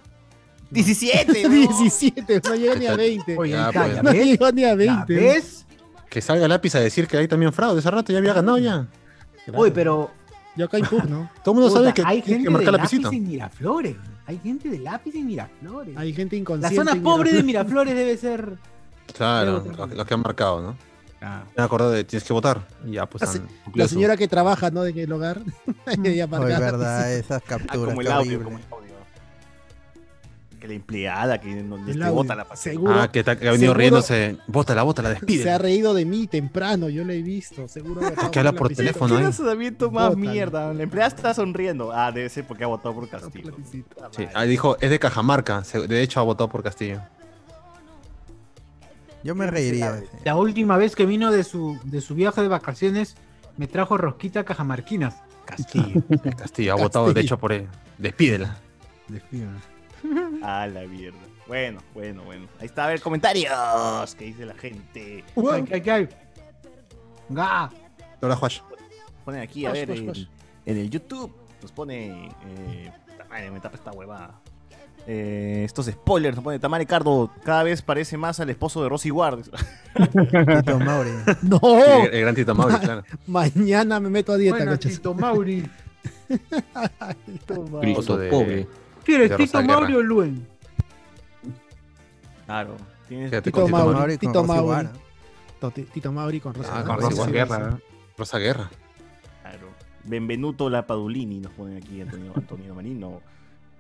17. 0.71 1.43
¿no? 1.43 1.49
17, 1.49 2.41
no 2.43 2.55
llegó 2.55 2.75
ni 2.75 2.85
a 2.87 2.95
20. 2.95 3.37
Oye, 3.37 3.51
Ya, 3.51 3.71
pues. 3.71 3.95
¿ya 3.95 4.03
No 4.03 4.11
llegó 4.11 4.51
ni 4.51 4.63
a 4.63 4.69
¿Ya 4.69 4.75
20. 4.75 5.13
ves? 5.15 5.65
Que 6.09 6.21
salga 6.21 6.47
lápiz 6.47 6.75
a 6.75 6.79
decir 6.79 7.07
que 7.07 7.17
hay 7.17 7.27
también 7.27 7.53
fraude. 7.53 7.79
Ese 7.79 7.91
rato 7.91 8.11
ya 8.11 8.19
había 8.19 8.33
ganado 8.33 8.57
ya. 8.57 8.87
Claro. 9.51 9.63
Oye, 9.63 9.71
pero 9.71 10.11
Yo 10.55 10.65
acá 10.65 10.79
impugno. 10.79 11.29
Todo 11.43 11.53
el 11.55 11.61
mundo 11.61 11.75
sabe 11.75 11.93
que 11.93 12.03
hay 12.05 12.21
gente 12.21 12.43
que 12.43 12.49
marcar 12.49 12.73
de 12.73 12.77
lápiz 12.79 13.13
en 13.13 13.27
Miraflores. 13.27 13.95
Hay 14.25 14.39
gente 14.39 14.69
de 14.69 14.79
lápiz 14.79 15.15
en 15.15 15.25
Miraflores. 15.27 15.95
Hay 15.97 16.13
gente 16.13 16.35
La 16.35 16.39
inconsciente. 16.41 16.75
zona 16.75 16.91
en 16.91 17.03
pobre 17.03 17.31
de 17.33 17.43
Miraflores. 17.43 17.95
Debe 17.95 18.17
ser. 18.17 18.57
Claro, 19.15 19.63
Creo 19.63 19.87
que- 19.87 20.05
que 20.05 20.13
han 20.13 20.21
marcado, 20.21 20.61
¿no? 20.61 20.77
Me 21.55 21.63
acordado 21.63 21.91
de 21.91 22.03
tienes 22.03 22.23
que 22.27 22.33
votar. 22.33 22.67
Y 22.85 22.91
ya, 22.91 23.05
pues 23.07 23.21
La 23.21 23.27
se- 23.27 23.41
La 23.73 23.87
señora 23.87 24.17
que 24.17 24.27
trabaja, 24.27 24.69
¿no? 24.69 24.85
En 24.85 24.97
el 24.97 25.11
hogar. 25.11 25.41
La 25.85 26.59
verdad, 26.59 27.11
esas 27.13 27.41
Ah, 27.41 27.45
capturas. 27.47 27.77
como 27.89 28.01
el 28.01 28.11
audio, 28.11 28.37
horrible. 28.39 28.43
como 28.43 28.57
el 28.57 28.63
audio. 28.71 28.86
Que 30.59 30.67
la 30.67 30.73
empleada 30.73 31.39
que 31.39 31.53
no 31.61 31.75
El 31.77 31.85
te 31.85 32.03
audio. 32.03 32.13
bota 32.13 32.33
la 32.35 32.43
pasada. 32.43 32.63
Seguro. 32.73 32.93
Ah, 32.99 33.11
que, 33.11 33.23
ta- 33.23 33.35
que 33.37 33.47
ha 33.47 33.51
venido 33.51 33.73
seguro- 33.73 33.79
riéndose. 33.79 34.37
Bótala, 34.47 34.81
bótala, 34.81 35.09
Se 35.09 35.15
ha 35.15 35.19
despide. 35.19 35.57
reído 35.59 35.93
de 35.93 36.03
mí 36.05 36.25
temprano, 36.25 36.89
yo 36.89 37.03
lo 37.03 37.13
he 37.13 37.21
visto. 37.21 37.67
Seguro. 37.67 38.01
votado 38.01 38.31
que 38.31 38.39
habla 38.39 38.51
la 38.53 38.57
por 38.57 38.73
teléfono, 38.73 39.15
¿Qué 39.17 39.23
razonamiento 39.23 39.91
más 39.91 40.09
Bótala. 40.15 40.31
mierda? 40.31 40.73
La 40.73 40.81
empleada 40.83 41.09
está 41.15 41.33
sonriendo. 41.35 41.91
Ah, 41.91 42.11
debe 42.11 42.27
ser 42.29 42.45
porque 42.47 42.63
ha 42.63 42.67
votado 42.67 42.95
por 42.95 43.07
Castillo. 43.07 43.51
la 43.51 43.55
pisita. 43.55 44.09
Sí, 44.11 44.25
ahí 44.33 44.49
dijo, 44.49 44.77
es 44.81 44.89
de 44.89 44.97
Cajamarca. 44.97 45.61
De 45.87 46.01
hecho, 46.01 46.19
ha 46.19 46.23
votado 46.23 46.49
por 46.49 46.63
Castillo. 46.63 47.01
Yo 49.23 49.35
me 49.35 49.45
reiría. 49.47 50.01
La 50.25 50.35
última 50.37 50.77
vez 50.77 50.95
que 50.95 51.05
vino 51.05 51.31
de 51.31 51.43
su, 51.43 51.79
de 51.83 52.01
su 52.01 52.15
viaje 52.15 52.41
de 52.41 52.47
vacaciones, 52.47 53.15
me 53.57 53.67
trajo 53.67 53.97
rosquita 53.97 54.43
cajamarquinas. 54.43 55.15
Castillo. 55.45 56.01
Castillo 56.37 56.73
ha 56.73 56.77
votado, 56.77 57.13
de 57.13 57.21
hecho, 57.21 57.37
por 57.37 57.51
él. 57.53 57.67
Despídela. 57.97 58.57
Ah, 60.41 60.67
la 60.67 60.81
mierda. 60.81 61.17
Bueno, 61.47 61.79
bueno, 61.93 62.23
bueno. 62.23 62.47
Ahí 62.59 62.65
está, 62.65 62.85
a 62.85 62.87
ver, 62.87 63.01
comentarios. 63.01 64.15
¿Qué 64.15 64.25
dice 64.25 64.45
la 64.45 64.53
gente? 64.53 65.23
¿Qué, 65.33 65.65
qué, 65.65 65.81
qué 65.81 65.91
hay? 65.91 66.09
Ga. 67.29 67.71
Ahora, 68.21 68.35
Juash. 68.35 68.59
Ponen 69.23 69.41
aquí, 69.41 69.65
a 69.65 69.71
ver, 69.71 69.89
en, 69.91 70.27
el 70.65 70.89
YouTube. 70.89 71.33
Nos 71.61 71.71
pone. 71.71 72.29
Eh, 72.47 72.91
madre, 73.29 73.51
me 73.51 73.59
tapa 73.59 73.75
esta 73.75 73.91
huevada. 73.91 74.39
Eh, 75.09 75.63
estos 75.63 75.85
spoilers, 75.85 76.35
nos 76.35 76.43
pone 76.43 76.59
Tamara 76.59 76.79
Ricardo. 76.79 77.31
Cada 77.43 77.63
vez 77.63 77.81
parece 77.81 78.17
más 78.17 78.39
al 78.41 78.49
esposo 78.49 78.83
de 78.83 78.89
Rosy 78.89 79.09
Ward. 79.09 79.43
Tito 79.93 80.79
Mauri. 80.79 81.11
No, 81.43 81.59
El, 81.63 82.13
el 82.13 82.21
gran 82.21 82.35
Tito 82.35 82.53
Mauri, 82.53 82.75
claro. 82.75 83.03
mañana 83.27 83.99
me 84.01 84.09
meto 84.09 84.33
a 84.33 84.37
dieta, 84.37 84.57
Bueno, 84.57 84.71
cachas. 84.71 84.93
Tito 84.93 85.13
Mauri. 85.13 85.69
Grito 87.81 87.99
Oso 87.99 88.17
de- 89.13 89.17
pobre. 89.17 89.27
¿Quieres 89.27 89.29
De 89.29 89.37
Tito 89.37 89.63
Mauri 89.63 89.93
o 89.95 90.01
Luen? 90.03 90.47
Claro. 92.45 92.75
Tienes 93.07 93.29
Fíjate 93.29 93.51
Tito 93.51 93.67
Mauri. 93.67 93.93
Mauri. 93.95 94.17
con 94.17 94.19
Tito 94.19 94.43
Mauri. 94.43 94.87
Tito 95.93 96.11
Mauri 96.11 96.39
con 96.39 96.53
Rosa. 96.53 96.79
Ah, 96.79 96.83
Con 96.83 96.95
Rosa 96.97 97.09
Rosa 97.09 97.31
Guerra. 97.31 97.57
Guerra. 97.57 97.79
Rosa 98.17 98.37
Guerra. 98.39 98.69
Claro. 99.41 99.67
Benvenuto 100.03 100.69
la 100.69 100.85
Padulini, 100.87 101.39
nos 101.39 101.51
ponen 101.53 101.77
aquí 101.77 102.01
Antonio, 102.01 102.31
Antonio 102.35 102.75
Marino. 102.75 103.21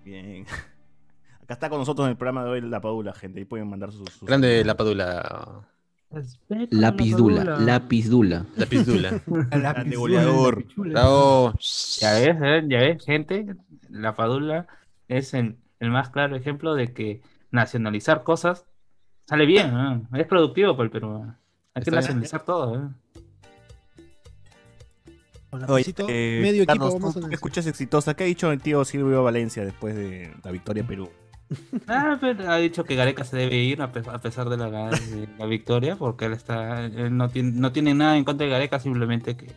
Bien. 0.03 0.45
Acá 1.43 1.53
está 1.53 1.69
con 1.69 1.79
nosotros 1.79 2.05
en 2.07 2.11
el 2.11 2.17
programa 2.17 2.43
de 2.43 2.49
hoy 2.49 2.61
la 2.61 2.81
Padula, 2.81 3.13
gente. 3.13 3.39
Ahí 3.39 3.45
pueden 3.45 3.69
mandar 3.69 3.91
sus. 3.91 4.09
sus- 4.09 4.27
Grande 4.27 4.63
la 4.65 4.75
padula. 4.75 5.61
Lápiz 6.71 7.15
dula, 7.17 7.43
lápiz 7.59 8.07
dula. 8.09 8.45
La 8.55 8.65
pizdula. 8.65 9.21
Grande 9.27 9.95
goleador. 9.97 10.63
Bravo. 10.77 11.53
Ya 11.99 12.13
ves, 12.13 12.37
eh, 12.41 12.63
ya 12.69 12.77
ves, 12.79 13.05
gente. 13.05 13.45
La 13.89 14.15
Padula 14.15 14.67
es 15.07 15.33
el, 15.33 15.57
el 15.79 15.89
más 15.91 16.09
claro 16.09 16.35
ejemplo 16.35 16.73
de 16.75 16.93
que 16.93 17.21
nacionalizar 17.51 18.23
cosas 18.23 18.65
sale 19.25 19.45
bien. 19.45 19.71
¿eh? 20.13 20.21
Es 20.21 20.27
productivo 20.27 20.73
para 20.75 20.85
el 20.85 20.91
Perú. 20.91 21.23
¿eh? 21.27 21.33
Hay 21.75 21.83
que 21.83 21.91
nacionalizar 21.91 22.43
todo. 22.43 22.75
¿eh? 22.75 22.89
Con 25.49 25.61
la 25.61 25.67
Oye, 25.67 25.83
pisita, 25.85 26.03
eh, 26.09 26.39
medio 26.41 26.63
equipo 26.63 26.85
Carlos, 26.85 26.93
vamos 26.93 27.13
¿tú 27.13 27.19
a 27.19 27.21
qué 27.21 27.27
necesitar. 27.27 27.33
escuchas 27.33 27.67
exitosa? 27.67 28.13
¿Qué 28.15 28.23
ha 28.23 28.27
dicho 28.27 28.51
el 28.51 28.61
tío 28.61 28.83
Silvio 28.83 29.23
Valencia 29.23 29.63
después 29.63 29.95
de 29.95 30.33
la 30.43 30.51
victoria 30.51 30.81
en 30.81 30.87
Perú? 30.87 31.09
Ah, 31.87 32.17
pero 32.19 32.51
ha 32.51 32.57
dicho 32.57 32.83
que 32.83 32.95
Gareca 32.95 33.23
se 33.23 33.37
debe 33.37 33.55
ir 33.55 33.81
a, 33.81 33.89
pe- 33.93 34.03
a 34.05 34.19
pesar 34.19 34.49
de 34.49 34.57
la, 34.57 34.89
de 34.89 35.29
la 35.37 35.45
victoria, 35.45 35.95
porque 35.95 36.25
él 36.25 36.33
está, 36.33 36.83
él 36.83 37.15
no 37.15 37.29
tiene, 37.29 37.51
no 37.53 37.71
tiene 37.71 37.93
nada 37.93 38.17
en 38.17 38.25
contra 38.25 38.45
de 38.45 38.51
Gareca, 38.51 38.81
simplemente 38.81 39.37
que 39.37 39.47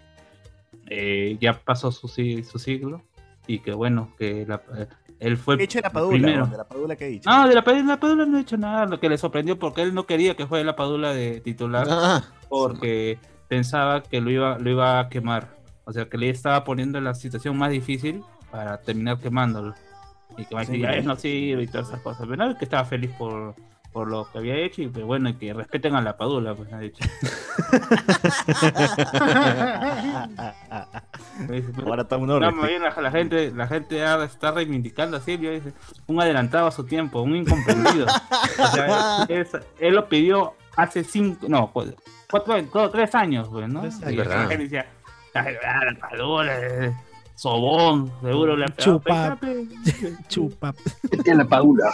eh, 0.86 1.36
ya 1.40 1.60
pasó 1.60 1.90
su, 1.90 2.06
su 2.06 2.58
siglo 2.60 3.02
y 3.48 3.58
que 3.58 3.72
bueno, 3.72 4.14
que 4.16 4.46
la- 4.46 4.62
eh, 4.76 4.86
él 5.20 5.36
fue 5.36 5.56
¿Qué 5.56 5.62
ha 5.62 5.66
dicho 5.66 5.78
de 5.78 5.82
la 5.82 5.90
Padula? 5.92 6.12
primero. 6.18 6.46
¿De 6.46 6.56
la 6.56 6.64
Padula 6.64 6.96
qué 6.96 7.04
ha 7.04 7.08
dicho? 7.08 7.30
Ah, 7.32 7.46
de 7.46 7.54
la 7.54 7.62
Padula, 7.62 7.84
la 7.84 8.00
Padula 8.00 8.26
no 8.26 8.36
ha 8.36 8.40
hecho 8.40 8.56
nada, 8.56 8.86
lo 8.86 8.98
que 8.98 9.08
le 9.08 9.16
sorprendió 9.18 9.58
porque 9.58 9.82
él 9.82 9.94
no 9.94 10.04
quería 10.06 10.34
que 10.34 10.46
fuera 10.46 10.64
la 10.64 10.74
Padula 10.76 11.12
de 11.14 11.40
titular 11.40 11.86
Ah, 11.88 12.24
porque 12.48 13.18
pensaba 13.48 14.02
que 14.02 14.20
lo 14.20 14.30
iba, 14.30 14.58
lo 14.58 14.70
iba 14.70 14.98
a 15.00 15.08
quemar. 15.08 15.48
O 15.84 15.92
sea, 15.92 16.08
que 16.08 16.18
le 16.18 16.28
estaba 16.30 16.64
poniendo 16.64 16.98
en 16.98 17.04
la 17.04 17.14
situación 17.14 17.56
más 17.58 17.70
difícil 17.70 18.22
para 18.50 18.80
terminar 18.80 19.18
quemándolo. 19.18 19.74
Y 20.38 20.44
que 20.44 20.54
va 20.54 20.60
a 20.62 20.64
decir, 20.64 20.76
Sí. 20.76 20.84
"Ay, 20.86 21.02
no 21.04 21.16
sirve 21.16 21.64
y 21.64 21.66
todas 21.66 21.88
esas 21.88 22.00
cosas. 22.00 22.26
Pero 22.28 22.36
no, 22.46 22.56
que 22.56 22.64
estaba 22.64 22.84
feliz 22.84 23.10
por, 23.18 23.54
por 23.92 24.08
lo 24.08 24.30
que 24.30 24.38
había 24.38 24.54
hecho 24.56 24.82
y 24.82 24.88
pues 24.88 25.04
bueno, 25.04 25.28
y 25.30 25.34
que 25.34 25.52
respeten 25.52 25.94
a 25.96 26.00
la 26.02 26.16
Padula, 26.16 26.54
pues 26.54 26.72
ha 26.72 26.78
dicho. 26.78 27.04
Ahora 31.86 32.02
está 32.02 32.16
uno 32.16 32.38
bien 32.38 32.82
la, 32.82 33.00
la 33.00 33.10
gente, 33.10 33.50
la 33.52 33.66
gente 33.66 34.04
ahora 34.04 34.24
está 34.24 34.50
reivindicando 34.52 35.16
a 35.16 35.20
Silvio, 35.20 35.52
dice, 35.52 35.72
un 36.06 36.20
adelantado 36.20 36.66
a 36.66 36.70
su 36.70 36.84
tiempo, 36.84 37.22
un 37.22 37.36
incomprendido. 37.36 38.06
o 38.06 38.66
sea, 38.68 39.24
es- 39.28 39.56
él 39.78 39.94
lo 39.94 40.08
pidió 40.08 40.54
hace 40.76 41.02
cinco, 41.04 41.46
no, 41.48 41.70
pues, 41.72 41.94
cuatro, 42.30 42.62
todo, 42.66 42.90
tres 42.90 43.14
años, 43.14 43.48
pues, 43.50 43.68
¿no? 43.68 43.80
Tres 43.80 44.00
Y 44.00 44.04
años. 44.04 44.26
la 44.26 44.34
verdad. 44.36 44.48
gente 44.48 44.62
decía, 44.64 44.86
"Ay, 45.34 45.54
ah, 45.66 45.80
la 45.92 45.98
padula, 45.98 46.58
eh, 46.60 46.92
sobón, 47.34 48.12
seguro 48.22 48.56
le 48.56 48.64
ha 48.66 48.68
pegado". 48.68 48.98
Chupa. 48.98 49.36
Pues, 49.40 49.58
Chupa. 50.28 50.74
La 51.24 51.44
padula. 51.44 51.92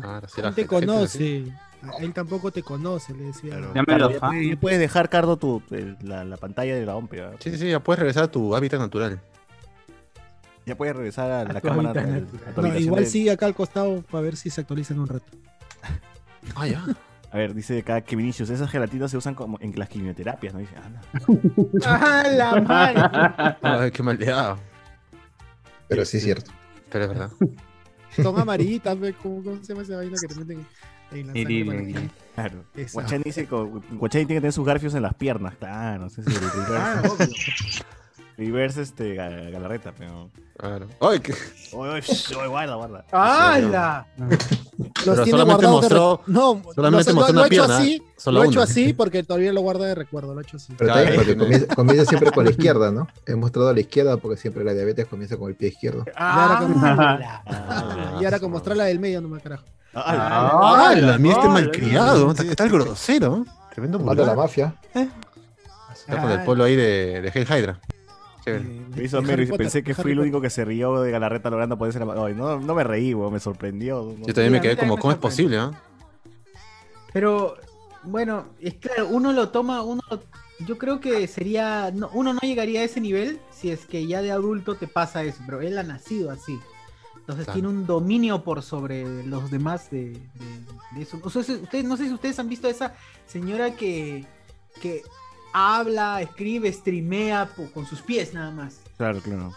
Claro, 0.00 0.28
sí, 0.28 0.40
la 0.42 0.48
No 0.50 0.54
te 0.54 0.62
gente- 0.62 0.74
la 0.74 0.80
gente 0.80 1.04
es 1.04 1.10
así. 1.10 1.44
conoce. 1.82 2.04
Él 2.04 2.12
tampoco 2.14 2.50
te 2.52 2.62
conoce, 2.62 3.12
le 3.14 3.24
decía. 3.24 3.58
Ya 3.74 3.80
me 3.80 3.86
Cardo, 3.86 4.08
lo 4.08 4.10
ya, 4.12 4.20
puedes, 4.20 4.48
ya 4.50 4.56
puedes 4.56 4.78
dejar, 4.78 5.08
Cardo, 5.08 5.36
tu, 5.36 5.62
la, 6.02 6.24
la 6.24 6.36
pantalla 6.36 6.74
de 6.76 6.86
la 6.86 6.94
OMP. 6.96 7.12
¿verdad? 7.12 7.36
Sí, 7.40 7.50
sí, 7.50 7.58
sí, 7.58 7.70
ya 7.70 7.80
puedes 7.80 7.98
regresar 7.98 8.24
a 8.24 8.28
tu 8.30 8.54
hábitat 8.54 8.78
natural. 8.80 9.20
Ya 10.64 10.76
puedes 10.76 10.94
regresar 10.94 11.30
a 11.30 11.44
la 11.52 11.60
cámara. 11.60 11.90
a 11.90 11.94
No, 11.94 12.10
habitación 12.10 12.76
igual 12.78 13.04
de- 13.04 13.10
sí, 13.10 13.28
acá 13.28 13.46
al 13.46 13.54
costado, 13.54 14.02
para 14.02 14.22
ver 14.22 14.36
si 14.36 14.48
se 14.50 14.60
actualizan 14.60 14.98
un 15.00 15.08
rato. 15.08 15.26
Ah, 16.56 16.66
ya. 16.66 16.84
A 17.30 17.36
ver, 17.38 17.54
dice 17.54 17.78
acá 17.78 18.00
que 18.02 18.14
Vinicius, 18.14 18.50
esas 18.50 18.70
gelatinas 18.70 19.10
se 19.10 19.16
usan 19.16 19.34
como 19.34 19.58
en 19.60 19.72
las 19.78 19.88
quimioterapias, 19.88 20.52
¿no? 20.52 20.58
Dice, 20.60 20.74
"Ala". 20.76 21.00
¡Ah, 21.86 22.24
la 22.28 22.60
madre! 22.60 23.56
Ay, 23.62 23.90
qué 23.90 24.02
maldad. 24.02 24.56
Pero 25.88 26.04
sí 26.04 26.18
es 26.18 26.24
cierto. 26.24 26.50
Pero 26.90 27.04
es 27.04 27.10
verdad. 27.10 27.30
Son 28.16 28.38
amarillitas, 28.38 28.98
ve, 28.98 29.14
¿cómo, 29.14 29.42
cómo 29.42 29.56
se 29.62 29.72
llama 29.72 29.82
esa 29.82 29.96
vaina 29.96 30.16
que 30.20 30.26
te 30.28 30.34
meten 30.34 30.66
en 31.12 31.26
la 31.26 31.32
sangre? 31.32 31.64
para 31.64 31.82
que-. 31.84 32.10
Claro. 32.34 32.64
Guachani 32.92 33.22
dice 33.24 33.46
que 33.46 33.54
Guachani 33.54 34.24
tiene 34.26 34.38
que 34.38 34.40
tener 34.40 34.52
sus 34.52 34.66
garfios 34.66 34.94
en 34.94 35.02
las 35.02 35.14
piernas. 35.14 35.54
Claro, 35.56 36.02
no 36.04 36.08
sé 36.10 36.22
si 36.24 36.30
el 36.34 36.40
reverse, 36.40 36.74
Ah, 36.76 37.02
obvio. 37.10 37.26
reverse 38.36 38.82
este, 38.82 39.14
Ga- 39.16 39.50
Galarreta, 39.50 39.92
pero. 39.96 40.30
Claro. 40.56 40.88
Ay, 41.00 41.20
qué- 41.20 41.34
Oye, 41.72 41.90
oye, 42.36 42.46
guarda, 42.48 42.74
guarda. 42.76 43.04
¡Hala! 43.12 44.06
Los 44.78 44.88
Pero 45.04 45.14
tiene 45.24 45.30
solamente 45.38 45.66
de 45.66 45.72
mostró- 45.72 46.20
No, 46.26 46.62
solamente 46.74 47.10
lo- 47.10 47.16
mostró 47.16 47.34
lo, 47.34 47.40
una 47.40 47.42
he 47.42 47.46
hecho 47.46 47.48
pierna, 47.66 47.76
así. 47.78 48.02
lo 48.26 48.42
he 48.42 48.46
hecho 48.46 48.62
así 48.62 48.92
porque 48.94 49.22
todavía 49.22 49.52
lo 49.52 49.60
guarda 49.60 49.84
de 49.86 49.94
recuerdo. 49.94 50.32
Lo 50.34 50.40
he 50.40 50.42
hecho 50.44 50.56
así. 50.56 50.72
Pero 50.78 50.92
Claro. 50.94 51.14
porque 51.14 51.36
comienza, 51.36 51.74
comienza 51.74 52.04
siempre 52.06 52.30
con 52.32 52.44
la 52.44 52.50
izquierda, 52.56 52.90
¿no? 52.90 53.06
He 53.26 53.34
mostrado 53.34 53.68
a 53.68 53.74
la 53.74 53.80
izquierda 53.80 54.16
porque 54.16 54.38
siempre 54.40 54.64
la 54.64 54.72
diabetes 54.72 55.06
comienza 55.06 55.36
con 55.36 55.50
el 55.50 55.56
pie 55.56 55.68
izquierdo. 55.68 56.04
¡Hala! 56.16 57.42
Ah, 57.46 58.18
y 58.20 58.24
ahora 58.24 58.40
con 58.40 58.50
mostrar 58.50 58.76
la 58.76 58.84
del 58.84 58.98
medio, 58.98 59.20
no 59.20 59.28
me 59.28 59.40
carajo. 59.40 59.64
Ah, 59.94 60.88
¡Ah, 60.88 60.94
la 60.96 61.18
mía 61.18 61.32
este 61.32 61.48
malcriado! 61.48 62.30
está 62.32 62.64
el 62.64 62.70
grosero. 62.70 63.44
Tremendo 63.74 63.98
Mata 63.98 64.24
la 64.24 64.34
mafia. 64.34 64.74
Está 64.94 66.20
con 66.20 66.30
el 66.30 66.42
polo 66.44 66.64
ahí 66.64 66.76
de, 66.76 67.20
de 67.20 67.28
Hell 67.34 67.46
Hydra. 67.46 67.78
Eh, 68.46 68.86
Me 68.96 69.04
hizo 69.04 69.18
Harry 69.18 69.46
Potter, 69.46 69.56
pensé 69.58 69.82
que 69.84 69.92
Harry 69.92 70.02
fui 70.02 70.12
el 70.12 70.20
único 70.20 70.40
que 70.40 70.50
se 70.50 70.64
rió 70.64 71.00
de 71.00 71.10
Galarreta 71.10 71.48
logrando 71.50 71.78
ponerse 71.78 71.98
la 71.98 72.06
mano. 72.06 72.28
No, 72.30 72.58
no 72.60 72.74
me 72.74 72.82
reí, 72.84 73.14
me 73.14 73.38
sorprendió. 73.40 74.02
No- 74.18 74.26
Yo 74.26 74.34
también 74.34 74.52
me 74.52 74.60
quedé 74.60 74.76
como, 74.76 74.96
¿cómo 74.98 75.12
es 75.12 75.18
posible? 75.18 75.58
ah? 75.58 75.70
Pero, 77.12 77.56
bueno, 78.04 78.46
es 78.60 78.74
claro, 78.74 79.08
uno 79.08 79.32
lo 79.32 79.50
toma, 79.50 79.82
uno 79.82 80.02
yo 80.66 80.78
creo 80.78 81.00
que 81.00 81.26
sería, 81.26 81.90
no, 81.92 82.08
uno 82.14 82.32
no 82.34 82.40
llegaría 82.40 82.80
a 82.80 82.84
ese 82.84 83.00
nivel 83.00 83.40
si 83.50 83.70
es 83.70 83.84
que 83.86 84.06
ya 84.06 84.22
de 84.22 84.30
adulto 84.32 84.76
te 84.76 84.86
pasa 84.86 85.24
eso, 85.24 85.38
pero 85.44 85.60
él 85.60 85.76
ha 85.78 85.82
nacido 85.82 86.30
así. 86.30 86.58
Entonces 87.18 87.44
Claro. 87.44 87.52
tiene 87.60 87.68
un 87.68 87.86
dominio 87.86 88.42
por 88.42 88.62
sobre 88.62 89.24
los 89.26 89.50
demás 89.50 89.90
de, 89.90 90.10
de- 90.10 90.16
de 90.96 91.02
eso. 91.02 91.18
O 91.22 91.30
sea, 91.30 91.42
si- 91.42 91.52
ustedes, 91.54 91.84
no 91.84 91.96
sé 91.96 92.06
si 92.06 92.12
ustedes 92.12 92.38
han 92.38 92.48
visto 92.48 92.66
a 92.66 92.70
esa 92.70 92.94
señora 93.26 93.74
que, 93.76 94.24
que 94.80 95.02
habla, 95.52 96.20
escribe, 96.22 96.72
streamea 96.72 97.48
con 97.74 97.86
sus 97.86 98.02
pies 98.02 98.34
nada 98.34 98.50
más. 98.50 98.80
Claro, 98.96 99.20
claro. 99.20 99.52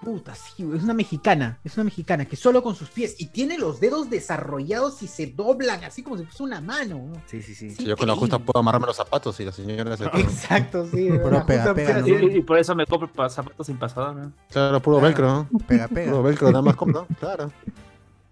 Puta, 0.00 0.32
sí, 0.36 0.62
güey, 0.62 0.78
es 0.78 0.84
una 0.84 0.94
mexicana, 0.94 1.58
es 1.64 1.74
una 1.76 1.82
mexicana 1.82 2.24
que 2.24 2.36
solo 2.36 2.62
con 2.62 2.76
sus 2.76 2.88
pies 2.88 3.16
y 3.18 3.26
tiene 3.26 3.58
los 3.58 3.80
dedos 3.80 4.08
desarrollados 4.08 5.02
y 5.02 5.08
se 5.08 5.26
doblan 5.26 5.82
así 5.82 6.04
como 6.04 6.18
si 6.18 6.24
fuese 6.24 6.44
una 6.44 6.60
mano. 6.60 6.98
¿no? 7.12 7.20
Sí, 7.26 7.42
sí, 7.42 7.52
sí. 7.52 7.74
Yo 7.84 7.96
con 7.96 8.06
la 8.06 8.14
justa 8.14 8.38
puedo 8.38 8.60
amarrarme 8.60 8.86
los 8.86 8.96
zapatos 8.96 9.40
y 9.40 9.44
la 9.44 9.50
señora 9.50 9.96
se... 9.96 10.04
Exacto, 10.14 10.86
sí. 10.86 11.10
verdad, 11.10 11.44
pega, 11.46 11.74
pega. 11.74 11.98
¿no? 12.00 12.06
Y, 12.06 12.36
y 12.36 12.42
por 12.42 12.58
eso 12.58 12.76
me 12.76 12.86
compro 12.86 13.10
pa- 13.12 13.28
zapatos 13.28 13.66
sin 13.66 13.76
pasador, 13.76 14.14
¿no? 14.14 14.32
Claro, 14.50 14.80
puro 14.80 15.00
velcro, 15.00 15.48
¿no? 15.50 15.58
Pega, 15.66 15.88
Puro 15.88 16.22
velcro, 16.22 16.46
nada 16.52 16.62
más, 16.62 16.76
¿no? 16.86 17.06
Claro. 17.18 17.50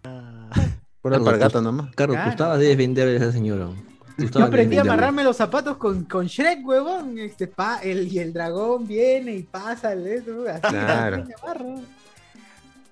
Pura 1.03 1.17
alpargata, 1.17 1.59
nada 1.61 1.73
más. 1.73 1.95
Carlos, 1.97 2.15
Claro. 2.17 2.31
tú 2.31 2.33
estabas 2.33 2.59
de 2.61 2.77
vender 2.77 3.09
a 3.09 3.11
esa 3.13 3.33
señora. 3.33 3.69
Yo 4.17 4.45
aprendí 4.45 4.79
a 4.79 4.83
amarrarme 4.83 5.25
los 5.25 5.37
zapatos 5.37 5.77
con, 5.77 6.05
con 6.05 6.27
Shrek, 6.27 6.65
huevón. 6.67 7.19
Este, 7.19 7.49
pa, 7.49 7.79
el, 7.83 8.07
y 8.13 8.19
el 8.21 8.33
dragón 8.33 8.87
viene 8.87 9.35
y 9.35 9.43
pasa 9.43 9.93
el 9.93 10.07
eso, 10.07 10.45
así, 10.49 10.61
Claro. 10.61 11.17
así 11.17 11.29
me 11.29 11.35
amarro. 11.43 11.81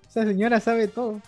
Esa 0.08 0.24
señora 0.24 0.58
sabe 0.60 0.88
todo. 0.88 1.20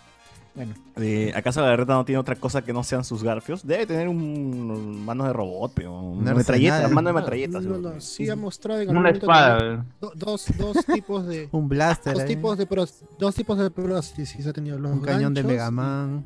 Bueno, 0.57 0.73
Eh, 1.01 1.33
¿Acaso 1.35 1.61
Galarreta 1.63 1.95
no 1.95 2.05
tiene 2.05 2.19
otra 2.21 2.37
cosa 2.37 2.63
que 2.63 2.73
no 2.73 2.85
sean 2.85 3.03
sus 3.03 3.25
garfios? 3.25 3.67
Debe 3.67 3.87
tener 3.87 4.09
un, 4.09 4.19
un 4.21 5.05
manos 5.05 5.27
de 5.27 5.33
robot, 5.33 5.73
pero 5.75 5.93
Un 6.01 6.19
una 6.19 6.33
metralleta, 6.35 6.87
mano 6.89 7.09
de 7.09 7.15
metralleta. 7.15 7.61
no, 7.61 8.01
sí 8.01 8.29
ha 8.31 8.37
mostrado 8.37 8.81
en 8.81 8.89
algún 8.91 8.99
Una 8.99 9.09
momento 9.09 9.27
espada. 9.27 9.85
dos, 10.01 10.47
dos 10.57 10.77
tipos 10.95 11.27
de 11.27 11.49
Un 11.51 11.69
blaster. 11.69 12.15
dos 12.15 12.25
tipos 12.25 12.57
de 12.59 12.67
pros- 12.69 13.05
dos 13.19 13.35
tipos 13.35 13.59
de 13.59 13.69
prótesis 13.71 14.47
ha 14.47 14.53
tenido 14.53 14.79
los 14.79 14.93
Un 14.93 15.01
cañón 15.01 15.35
de 15.35 15.43
Mega 15.43 15.71
Man. 15.73 16.25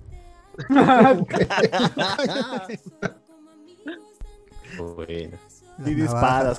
Bueno. 4.78 5.36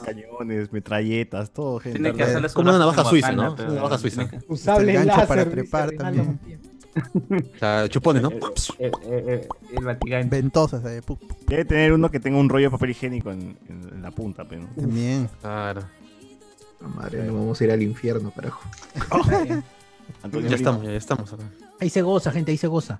cañones, 0.03 0.71
metralletas, 0.71 1.51
todo, 1.51 1.79
gente. 1.79 1.99
Tiene 1.99 2.15
que 2.15 2.23
Es 2.23 2.29
hacerle 2.29 2.49
su 2.49 2.55
como 2.55 2.69
una 2.69 2.79
navaja 2.79 3.03
suiza, 3.05 3.32
¿no? 3.32 3.53
Una 3.53 3.65
navaja 3.73 3.97
suiza. 3.97 4.27
usable 4.47 4.95
el 4.95 5.05
gancho 5.05 5.27
para 5.27 5.49
trepar 5.49 5.91
también. 5.91 6.39
O 7.29 7.60
sea, 7.60 7.88
chupones, 7.88 8.21
¿no? 8.21 8.29
Eh, 8.29 8.39
eh, 8.79 8.91
eh, 9.03 9.23
eh, 9.27 9.47
el 9.77 9.86
Vaticano. 9.86 10.27
Ventosas. 10.29 10.84
pu- 11.05 11.19
Debe 11.47 11.63
tener 11.63 11.93
uno 11.93 12.10
que 12.10 12.19
tenga 12.19 12.38
un 12.39 12.49
rollo 12.49 12.65
de 12.65 12.71
papel 12.71 12.89
higiénico 12.89 13.32
en, 13.32 13.58
en- 13.69 13.89
en 13.93 14.01
la 14.01 14.12
punta, 14.12 14.43
pero. 14.43 14.65
También. 14.75 15.29
Claro. 15.39 15.84
Ah, 16.82 16.88
Madre, 16.88 17.23
no 17.23 17.36
vamos 17.36 17.62
a 17.62 17.63
ir 17.63 17.71
al 17.71 17.84
infierno, 17.84 18.32
carajo. 18.32 18.62
Antonio 20.23 20.49
Ya 20.49 20.55
estamos, 20.55 20.84
ya 20.84 20.91
estamos. 20.93 21.32
acá. 21.32 21.43
Ahí 21.79 21.89
se 21.89 22.01
goza, 22.01 22.32
gente, 22.32 22.51
ahí 22.51 22.58
se 22.58 22.67
goza. 22.67 22.99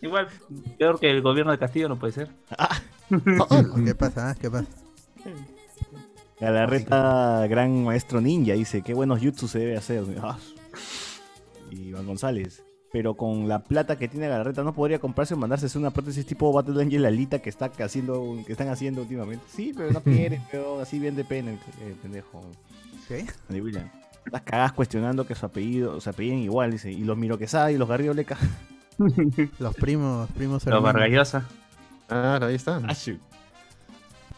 Igual, 0.00 0.28
peor 0.78 0.98
que 0.98 1.10
el 1.10 1.20
gobierno 1.22 1.52
de 1.52 1.58
Castillo 1.58 1.88
no 1.88 1.98
puede 1.98 2.14
ser. 2.14 2.30
¿Qué 3.84 3.94
pasa? 3.94 4.30
ah? 4.30 4.34
¿Qué 4.34 4.50
pasa? 4.50 4.68
Galarreta, 6.40 7.46
gran 7.48 7.84
maestro 7.84 8.20
ninja, 8.20 8.52
dice, 8.52 8.82
qué 8.82 8.94
buenos 8.94 9.20
jutsu 9.20 9.48
se 9.48 9.58
debe 9.58 9.76
hacer. 9.76 10.04
Ah. 10.22 10.38
Y 11.70 11.88
Iván 11.88 12.06
González. 12.06 12.62
Pero 12.90 13.14
con 13.14 13.48
la 13.48 13.64
plata 13.64 13.98
que 13.98 14.08
tiene 14.08 14.28
Galarreta 14.28 14.62
no 14.62 14.72
podría 14.72 14.98
comprarse 14.98 15.34
o 15.34 15.36
mandarse 15.36 15.76
una 15.76 15.90
prótesis 15.90 16.24
tipo 16.24 16.50
Battle 16.52 16.80
Angel 16.82 17.04
Alita 17.04 17.40
que 17.40 17.50
está 17.50 17.70
haciendo, 17.80 18.38
que 18.46 18.52
están 18.52 18.68
haciendo 18.68 19.02
últimamente. 19.02 19.44
Sí, 19.48 19.74
pero 19.76 19.90
no 19.90 20.00
quieren, 20.00 20.42
pero 20.50 20.80
así 20.80 20.98
bien 20.98 21.14
de 21.14 21.24
pena, 21.24 21.50
el, 21.50 21.58
el 21.86 21.94
pendejo. 21.94 22.40
¿Qué? 23.06 23.26
Andy 23.48 23.60
William. 23.60 23.90
Las 24.30 24.42
cagas 24.42 24.72
cuestionando 24.72 25.26
que 25.26 25.34
su 25.34 25.44
apellido, 25.44 26.00
se 26.00 26.10
apellidan 26.10 26.38
igual, 26.38 26.70
dice. 26.70 26.90
Y 26.90 27.04
los 27.04 27.16
Miroquesada 27.16 27.72
y 27.72 27.78
los 27.78 27.88
Garrido 27.88 28.14
Leca. 28.14 28.38
Los 29.58 29.74
primos, 29.76 30.28
primos 30.30 30.64
Los. 30.66 30.82
Vargallosa. 30.82 31.44
Claro, 32.08 32.46
ahí 32.46 32.54
está. 32.56 32.80
Ah, 32.86 32.94
shoot. 32.94 33.20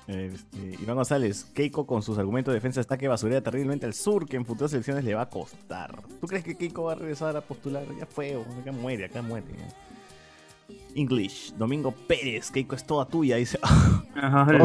Este, 0.07 0.77
Iván 0.83 0.97
González, 0.97 1.45
Keiko 1.55 1.87
con 1.87 2.03
sus 2.03 2.19
argumentos 2.19 2.51
de 2.51 2.57
defensa 2.57 2.81
está 2.81 2.99
que 2.99 3.07
basurea 3.07 3.41
terriblemente 3.43 3.87
al 3.87 3.95
sur, 3.95 4.27
que 4.27 4.37
en 4.37 4.45
futuras 4.45 4.73
elecciones 4.73 5.05
le 5.05 5.15
va 5.15 5.23
a 5.23 5.29
costar. 5.29 6.03
¿Tú 6.21 6.27
crees 6.27 6.43
que 6.43 6.57
Keiko 6.57 6.83
va 6.85 6.93
a 6.93 6.97
regresar 6.97 7.37
a 7.37 7.41
postular? 7.41 7.85
Ya 7.97 8.07
fue, 8.07 8.35
acá 8.61 8.73
muere, 8.73 9.05
acá 9.05 9.23
muere. 9.23 9.47
ya. 9.57 9.69
English, 10.97 11.53
Domingo 11.55 11.93
Pérez, 11.93 12.51
Keiko 12.51 12.75
es 12.75 12.85
toda 12.85 13.07
tuya, 13.07 13.37
dice. 13.37 13.61
Ajá, 14.17 14.49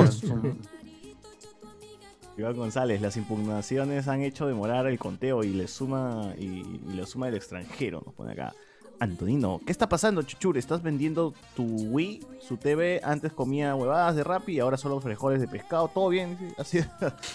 Iván 2.38 2.58
González, 2.58 3.00
las 3.00 3.16
impugnaciones 3.16 4.08
han 4.08 4.22
hecho 4.22 4.48
demorar 4.48 4.88
el 4.88 4.98
conteo 5.00 5.44
y 5.44 5.54
le 5.54 5.68
suma 5.68 6.34
y, 6.38 6.46
y 6.46 6.94
le 6.94 7.06
suma 7.06 7.30
el 7.30 7.36
extranjero, 7.36 8.02
nos 8.04 8.14
pone 8.16 8.34
acá. 8.34 8.54
Antonino, 9.00 9.60
¿qué 9.66 9.72
está 9.72 9.90
pasando, 9.90 10.22
Chuchur? 10.22 10.58
¿Estás 10.58 10.82
vendiendo 10.82 11.34
tu 11.56 11.64
Wii, 11.64 12.26
su 12.40 12.58
TV? 12.58 13.02
Antes 13.04 13.34
comía 13.34 13.76
huevadas 13.76 14.16
de 14.16 14.24
rap 14.24 14.48
y 14.50 14.60
ahora 14.60 14.78
solo 14.78 15.00
frijoles 15.00 15.42
de 15.42 15.48
pescado. 15.48 15.88
¿Todo 15.88 16.10
bien? 16.10 16.38
Así, 16.58 16.80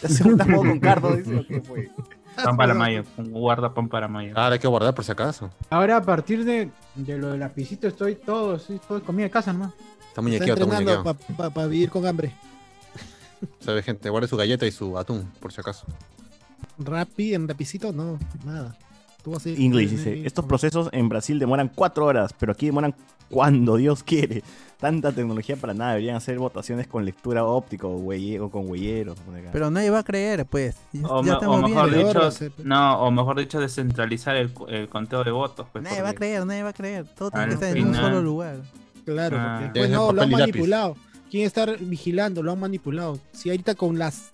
así 0.02 0.22
un 0.26 0.36
tajo 0.36 0.56
con 0.58 0.80
cardo, 0.80 1.16
dice. 1.16 1.36
¿o 1.36 1.46
qué 1.46 1.60
fue? 1.60 1.90
Pan 2.44 2.56
para 2.56 2.74
mayo. 2.74 3.02
Guarda 3.16 3.74
pan 3.74 3.88
para 3.88 4.06
mayo. 4.06 4.32
Ahora 4.36 4.54
hay 4.54 4.58
que 4.60 4.68
guardar 4.68 4.94
por 4.94 5.04
si 5.04 5.10
acaso. 5.10 5.50
Ahora 5.68 5.96
a 5.96 6.02
partir 6.02 6.44
de, 6.44 6.70
de 6.94 7.18
lo 7.18 7.32
del 7.32 7.40
lapicito 7.40 7.88
estoy 7.88 8.14
todo, 8.14 8.56
sí, 8.58 8.80
todo 8.86 9.02
comida 9.02 9.24
de 9.24 9.30
casa 9.30 9.52
nomás. 9.52 9.72
Está 10.08 10.22
muñequeado, 10.22 10.54
está 10.54 10.66
muñequeado. 10.66 11.16
para 11.52 11.66
vivir 11.66 11.90
con 11.90 12.06
hambre. 12.06 12.32
Sabe, 13.60 13.82
gente, 13.82 14.08
guarde 14.08 14.28
su 14.28 14.36
galleta 14.36 14.64
y 14.64 14.70
su 14.70 14.96
atún, 14.96 15.28
por 15.40 15.52
si 15.52 15.60
acaso. 15.60 15.86
Rappi, 16.78 17.34
en 17.34 17.48
rapicito, 17.48 17.92
no, 17.92 18.18
nada. 18.44 18.78
Tú 19.22 19.32
vas 19.32 19.44
a 19.46 19.50
ir- 19.50 19.60
English 19.60 19.90
dice, 19.90 20.26
estos 20.26 20.44
procesos 20.46 20.88
en 20.92 21.08
Brasil 21.08 21.38
demoran 21.38 21.70
cuatro 21.74 22.06
horas, 22.06 22.32
pero 22.38 22.52
aquí 22.52 22.66
demoran 22.66 22.94
cuando 23.28 23.76
Dios 23.76 24.02
quiere. 24.02 24.42
Tanta 24.78 25.12
tecnología 25.12 25.56
para 25.56 25.74
nada, 25.74 25.90
deberían 25.90 26.16
hacer 26.16 26.38
votaciones 26.38 26.86
con 26.86 27.04
lectura 27.04 27.44
óptica 27.44 27.86
o, 27.86 27.98
huelle- 28.00 28.40
o 28.40 28.50
con 28.50 28.68
huelleros. 28.68 29.18
Pero 29.52 29.70
nadie 29.70 29.90
va 29.90 29.98
a 29.98 30.02
creer, 30.04 30.46
pues. 30.46 30.76
Ya, 30.92 31.06
O, 31.06 31.18
ya 31.22 31.22
me- 31.22 31.30
o 31.30 31.34
estamos 31.34 31.68
mejor 31.70 31.90
viendo. 31.90 32.08
dicho, 32.08 32.18
Ahora 32.18 32.30
se- 32.30 32.50
no, 32.64 32.98
o 33.02 33.10
mejor 33.10 33.38
dicho, 33.38 33.60
descentralizar 33.60 34.36
el, 34.36 34.50
el 34.68 34.88
conteo 34.88 35.22
de 35.22 35.30
votos. 35.32 35.66
Pues, 35.70 35.84
Nadie 35.84 36.00
va 36.00 36.08
a 36.08 36.14
creer, 36.14 36.46
nadie 36.46 36.62
va 36.62 36.70
a 36.70 36.72
creer. 36.72 37.04
Todo 37.14 37.30
tiene 37.30 37.48
que 37.48 37.54
estar 37.54 37.76
en 37.76 37.86
un 37.88 37.94
solo 37.94 38.22
lugar. 38.22 38.56
Claro, 39.04 39.36
Ah. 39.38 39.58
porque 39.60 39.64
después 39.80 39.88
ser 39.90 39.96
no, 39.98 40.12
lo 40.12 40.22
han 40.22 40.30
manipulado. 40.30 40.96
¿Quién 41.30 41.46
está 41.46 41.66
vigilando? 41.66 42.42
Lo 42.42 42.52
han 42.52 42.60
manipulado. 42.60 43.18
Si 43.32 43.50
ahorita 43.50 43.74
con 43.74 43.98
las 43.98 44.30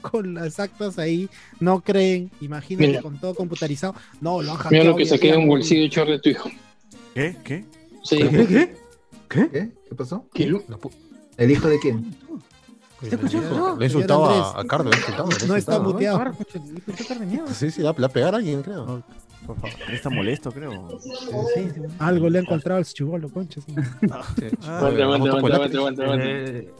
con 0.10 0.34
las 0.34 0.58
actas 0.60 0.98
ahí 0.98 1.28
no 1.60 1.80
creen, 1.80 2.30
imagínate 2.40 2.88
Mira. 2.88 3.02
con 3.02 3.18
todo 3.18 3.34
computarizado. 3.34 3.94
No, 4.20 4.42
lo 4.42 4.52
han 4.52 4.56
hackeado. 4.58 4.82
Mira 4.84 4.84
lo 4.92 4.96
que 4.96 5.06
saqué 5.06 5.32
de 5.32 5.36
un 5.38 5.48
bolsillo 5.48 5.82
de 5.82 5.90
chorro 5.90 6.10
de 6.12 6.18
tu 6.18 6.28
hijo. 6.30 6.50
¿Qué? 7.14 7.36
¿Qué? 7.44 7.64
Sí, 8.04 8.16
¿Qué? 8.18 8.28
¿Qué? 8.30 8.46
¿Qué? 9.28 9.50
¿Qué? 9.50 9.70
¿Qué 9.88 9.94
pasó? 9.94 10.26
lu- 10.46 10.64
¿El 11.36 11.50
hijo 11.50 11.68
de 11.68 11.78
quién? 11.78 12.14
¿Te 13.00 13.08
escuchas? 13.14 13.42
No, 13.50 13.76
Le 13.76 13.88
señor 13.88 14.02
a, 14.56 14.60
a 14.60 14.64
Cardo, 14.64 14.90
le 14.90 14.96
he 14.96 15.46
No 15.46 15.56
está 15.56 15.78
muteado. 15.78 16.18
Sí, 17.54 17.70
sí, 17.70 17.80
la, 17.80 17.94
la 17.96 18.08
pegar 18.10 18.34
a 18.34 18.38
alguien, 18.38 18.62
creo. 18.62 19.02
Por 19.46 19.56
favor. 19.56 19.70
Está 19.92 20.10
molesto, 20.10 20.52
creo. 20.52 20.98
Sí, 21.00 21.68
sí. 21.74 21.80
Algo 21.98 22.28
le 22.28 22.38
ha 22.38 22.42
encontrado 22.42 22.78
al 22.78 22.84
chivolo, 22.84 23.28
concha. 23.30 23.60
Ah, 24.10 24.22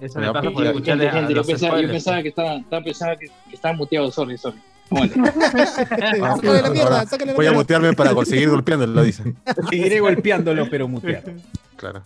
eso 0.01 0.19
Me 0.21 0.33
pasa 0.33 0.51
por 0.51 0.55
Gente, 0.55 0.69
escucharle 0.69 1.09
a 1.09 1.13
gente, 1.13 1.35
yo 1.35 1.45
pensaba, 1.45 1.81
yo 1.81 1.89
pensaba 1.89 2.23
que 2.23 2.29
estaba, 2.29 2.57
estaba 2.57 2.85
pensaba 2.85 3.17
que, 3.17 3.27
que 3.27 3.55
estaba 3.55 3.75
muteado, 3.75 4.11
sorry, 4.11 4.39
sorry. 4.39 4.61
Aguanta. 4.91 5.33
sácale 5.67 6.63
la 6.63 6.71
mierda, 6.71 7.07
sácale 7.07 7.33
la 7.33 7.37
Voy 7.37 7.47
a 7.47 7.53
mutearme 7.53 7.93
para 7.95 8.13
conseguir 8.13 8.51
golpeándolo, 8.51 9.03
dice. 9.03 9.35
Seguiré 9.71 10.01
golpeándolo, 10.01 10.69
pero 10.69 10.89
muteado. 10.89 11.33
Claro. 11.77 12.03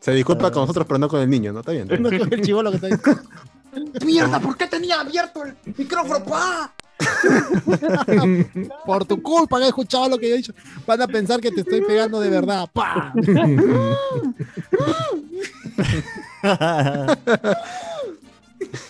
Se 0.00 0.12
disculpa 0.12 0.50
con 0.50 0.62
nosotros, 0.62 0.86
pero 0.86 0.98
no 0.98 1.08
con 1.08 1.20
el 1.20 1.30
niño, 1.30 1.52
¿no? 1.52 1.60
Está 1.60 1.72
bien. 1.72 1.86
No 1.88 2.10
con 2.10 2.32
el 2.32 2.42
chivolo 2.42 2.70
que 2.70 2.76
está 2.76 2.86
ahí. 2.88 2.94
¡Mierda! 4.04 4.40
¿Por 4.40 4.56
qué 4.56 4.66
tenía 4.66 5.00
abierto 5.00 5.44
el 5.44 5.54
micrófono, 5.76 6.24
pa? 6.24 6.72
Por 8.86 9.04
tu 9.04 9.20
culpa 9.22 9.58
que 9.58 9.64
he 9.64 9.68
escuchado 9.68 10.08
lo 10.08 10.18
que 10.18 10.28
yo 10.28 10.34
he 10.34 10.38
dicho. 10.38 10.52
Van 10.86 11.00
a 11.02 11.06
pensar 11.08 11.40
que 11.40 11.50
te 11.50 11.60
estoy 11.62 11.80
pegando 11.82 12.20
de 12.20 12.30
verdad. 12.30 12.68
¡Pah! 12.72 13.12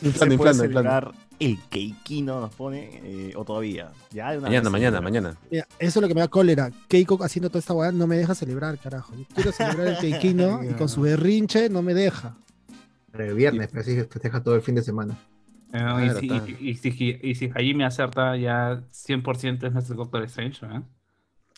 Se 0.01 0.07
Inflando, 0.07 0.37
puede 0.37 0.51
inflando, 0.53 0.65
inflando. 0.65 0.67
celebrar 0.67 1.13
el 1.41 1.59
Keikino, 1.71 2.41
nos 2.41 2.55
pone, 2.55 3.01
eh, 3.03 3.33
o 3.37 3.45
todavía. 3.45 3.91
Ya 4.13 4.39
Mañana, 4.39 4.71
mañana, 4.71 5.01
mañana. 5.01 5.37
Mira, 5.51 5.67
eso 5.79 5.99
es 5.99 6.03
lo 6.03 6.09
que 6.09 6.15
me 6.15 6.21
da 6.21 6.29
cólera. 6.29 6.71
Keiko 6.89 7.19
haciendo 7.25 7.49
toda 7.49 7.59
esta 7.61 7.73
weá 7.75 7.91
no 7.91 8.07
me 8.07 8.17
deja 8.17 8.35
celebrar, 8.35 8.79
carajo. 8.79 9.13
Yo 9.17 9.25
quiero 9.35 9.51
celebrar 9.53 9.89
el 9.89 9.99
Keikino 9.99 10.63
y 10.63 10.75
con 10.75 10.89
su 10.89 11.01
berrinche 11.01 11.69
no 11.69 11.83
me 11.83 11.95
deja. 11.95 12.37
El 13.15 13.35
viernes, 13.35 13.69
pero 13.71 13.81
así 13.83 13.97
festeja 13.97 14.43
todo 14.43 14.55
el 14.55 14.63
fin 14.63 14.75
de 14.75 14.83
semana. 14.83 15.19
Eh, 15.75 15.79
Claro, 15.79 16.05
y, 16.05 16.11
si, 16.11 16.27
y, 16.61 16.69
y 16.71 16.75
si, 16.75 17.19
y 17.23 17.35
si 17.35 17.49
Jaime 17.51 17.85
acerta, 17.85 18.37
ya 18.37 18.83
100% 18.91 19.67
es 19.67 19.73
nuestro 19.73 19.97
Doctor 19.97 20.23
Strange, 20.25 20.67
¿eh? 20.67 20.69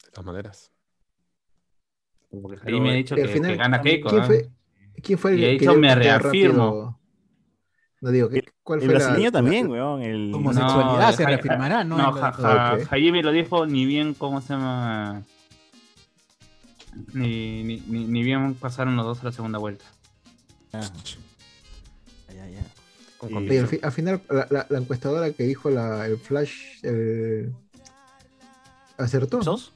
De 0.05 0.11
todas 0.13 0.25
maneras. 0.27 0.73
Porque 2.31 2.59
Jaime 2.59 2.91
ha 2.91 2.95
dicho 2.95 3.17
que, 3.17 3.27
final, 3.29 3.51
que 3.53 3.57
gana 3.57 3.81
Keiko. 3.81 4.09
¿Quién 4.11 4.25
fue, 4.25 4.51
¿Quién 5.03 5.19
fue 5.19 5.33
el 5.33 5.41
Y 5.41 5.45
ha 5.45 5.49
dicho, 5.49 5.75
"Me 5.75 5.95
reafirmo". 5.95 6.65
rápido? 6.65 7.01
No 8.01 8.11
digo, 8.11 8.29
¿qué- 8.29 8.45
¿cuál 8.63 8.81
El 8.81 8.87
fue 8.87 8.95
brasileño 8.97 9.25
la- 9.25 9.33
también, 9.33 9.69
weón. 9.71 10.03
El... 10.03 10.33
Homosexualidad 10.35 11.07
No, 11.11 11.13
se 11.13 11.23
Ja- 11.25 11.29
reafirmará, 11.31 11.85
¿no? 11.85 11.97
No, 11.97 12.13
Ja- 12.13 12.33
Ja- 12.33 12.75
Ok. 12.75 12.85
Jaime 12.89 13.23
lo 13.23 13.33
dijo 13.33 13.67
ni 13.67 13.87
bien, 13.87 14.15
¿cómo 14.15 14.41
se 14.41 14.53
llama? 14.53 15.23
Ni, 17.13 17.63
ni, 17.65 17.81
ni, 17.89 18.05
ni 18.05 18.23
bien 18.23 18.55
pasaron 18.55 18.95
los 18.95 19.05
dos 19.07 19.21
a 19.23 19.25
la 19.25 19.33
segunda 19.33 19.59
vuelta. 19.59 19.85
Ah. 20.73 20.81
Con. 23.29 23.37
Oye, 23.39 23.59
al, 23.61 23.67
convicción. 23.67 23.69
fi- 23.69 23.81
al 23.87 23.93
final, 23.93 24.23
la, 24.31 24.47
la- 24.51 24.67
la 24.69 24.79
encuestadora 24.79 25.31
que 25.33 25.43
dijo 25.45 25.71
la, 25.71 26.07
el 26.07 26.19
Flash 26.19 26.53
el- 26.83 27.53
acertó. 28.99 29.43
¿Sos? 29.43 29.73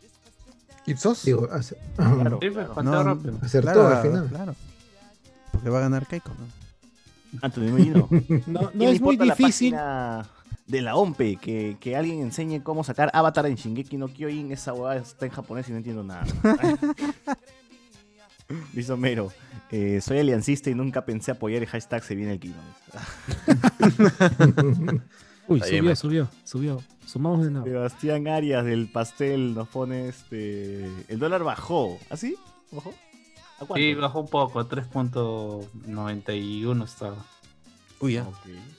¿Ipsos? 0.86 1.24
Digo, 1.24 1.48
Claro. 1.96 2.40
Conteo 2.74 3.04
No, 3.04 3.38
acertó 3.42 3.72
Claro, 3.72 3.86
al 3.88 4.02
final. 4.02 4.26
claro. 4.28 4.54
Porque 5.52 5.68
va 5.70 5.78
a 5.78 5.80
ganar 5.82 6.06
Keiko. 6.06 6.30
¿no? 6.30 7.62
Merino. 7.72 8.08
No, 8.46 8.70
¿Qué 8.70 8.78
no 8.78 8.84
es 8.88 9.00
muy 9.00 9.16
la 9.18 9.24
difícil. 9.34 9.74
de 10.66 10.82
la 10.82 10.96
OMPE 10.96 11.36
que, 11.36 11.76
que 11.80 11.94
alguien 11.96 12.20
enseñe 12.20 12.62
cómo 12.62 12.84
sacar 12.84 13.10
Avatar 13.12 13.44
en 13.46 13.56
Shingeki 13.56 13.96
no 13.98 14.08
Kyojin. 14.08 14.50
Esa 14.52 14.72
hueá 14.72 14.96
está 14.96 15.26
en 15.26 15.32
japonés 15.32 15.68
y 15.68 15.72
no 15.72 15.76
entiendo 15.78 16.04
nada. 16.04 16.24
Dice 18.72 18.92
Homero, 18.92 19.30
eh, 19.70 20.00
soy 20.00 20.18
aliancista 20.18 20.70
y 20.70 20.74
nunca 20.74 21.04
pensé 21.04 21.30
apoyar 21.32 21.62
el 21.62 21.68
hashtag 21.68 22.02
se 22.02 22.14
viene 22.14 22.32
el 22.34 22.40
Kino. 22.40 22.54
Uy, 25.48 25.60
subió, 25.60 25.96
subió, 25.96 26.28
subió. 26.44 26.82
Sumamos 27.06 27.42
de 27.44 27.50
nuevo. 27.50 27.66
Sebastián 27.66 28.28
Arias 28.28 28.64
del 28.66 28.88
pastel 28.90 29.54
nos 29.54 29.66
pone 29.68 30.08
este. 30.08 30.84
El 31.08 31.18
dólar 31.18 31.42
bajó. 31.42 31.98
¿Así? 32.10 32.36
¿Bajó? 32.70 32.92
¿A 33.56 33.60
cuánto? 33.64 33.76
Sí, 33.76 33.94
bajó 33.94 34.20
un 34.20 34.28
poco, 34.28 34.68
3.91 34.68 36.84
estaba. 36.84 37.16
Uy, 38.00 38.12
ya. 38.14 38.26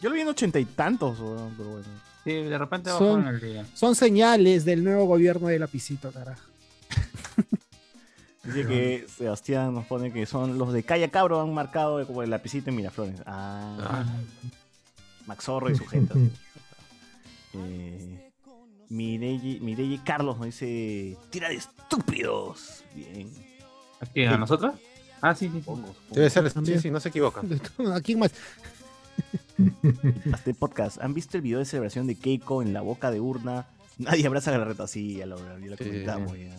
Yo 0.02 0.10
lo 0.10 0.16
vi 0.16 0.22
en 0.22 0.28
ochenta 0.28 0.60
y 0.60 0.66
tantos, 0.66 1.18
pero 1.58 1.70
bueno. 1.72 1.86
Sí, 2.24 2.32
de 2.34 2.58
repente 2.58 2.92
bajó 2.92 3.06
Son- 3.14 3.22
en 3.22 3.28
el 3.30 3.42
día. 3.42 3.66
Son 3.74 3.96
señales 3.96 4.64
del 4.64 4.84
nuevo 4.84 5.06
gobierno 5.06 5.48
de 5.48 5.58
lapicito, 5.60 6.12
carajo. 6.12 6.44
Dice 8.54 8.68
que 8.68 9.06
Sebastián 9.18 9.74
nos 9.74 9.86
pone 9.86 10.12
que 10.12 10.26
son 10.26 10.58
los 10.58 10.74
de 10.74 10.84
Calla 10.84 11.10
Cabro 11.10 11.42
han 11.42 11.54
marcado 11.54 12.06
como 12.08 12.24
el 12.24 12.30
lapicito 12.30 12.70
en 12.70 12.76
Miraflores. 12.76 13.22
Ah, 13.26 13.78
Ah. 13.82 14.06
Max 15.26 15.46
Zorro 15.46 15.70
y 15.70 15.76
su 15.76 15.86
gente. 15.86 16.14
eh, 17.54 18.32
Mireille, 18.90 19.60
Mireille 19.60 20.00
Carlos 20.04 20.38
nos 20.38 20.46
dice: 20.48 21.18
Tira 21.30 21.50
de 21.50 21.56
estúpidos. 21.56 22.84
Bien. 22.96 23.30
¿A 24.02 24.06
quién? 24.08 24.30
¿A 24.30 24.38
nosotros? 24.38 24.74
Ah, 25.22 25.36
sí, 25.36 25.50
sí. 25.50 25.64
Debe 26.12 26.30
ser, 26.30 26.48
sí, 26.48 26.54
También. 26.54 26.82
sí, 26.82 26.90
no 26.90 27.00
se 27.00 27.10
equivoca. 27.10 27.42
¿A 27.94 28.02
quién 28.02 28.20
más? 28.20 28.32
Este 30.34 30.54
podcast. 30.54 30.98
¿Han 31.02 31.14
visto 31.14 31.36
el 31.38 31.44
video 31.44 31.60
de 31.60 31.66
celebración 31.66 32.08
de 32.08 32.16
Keiko 32.16 32.62
en 32.62 32.74
la 32.74 32.82
boca 32.82 33.12
de 33.12 33.20
urna? 33.20 33.68
Nadie 33.98 34.26
abraza 34.26 34.56
a 34.56 34.58
la 34.58 34.64
reta. 34.64 34.88
Sí, 34.88 35.16
ya 35.18 35.26
lo, 35.26 35.38
ya 35.38 35.58
lo 35.68 35.76
Sí. 35.78 35.84
comentamos. 35.84 36.38
Ya. 36.40 36.56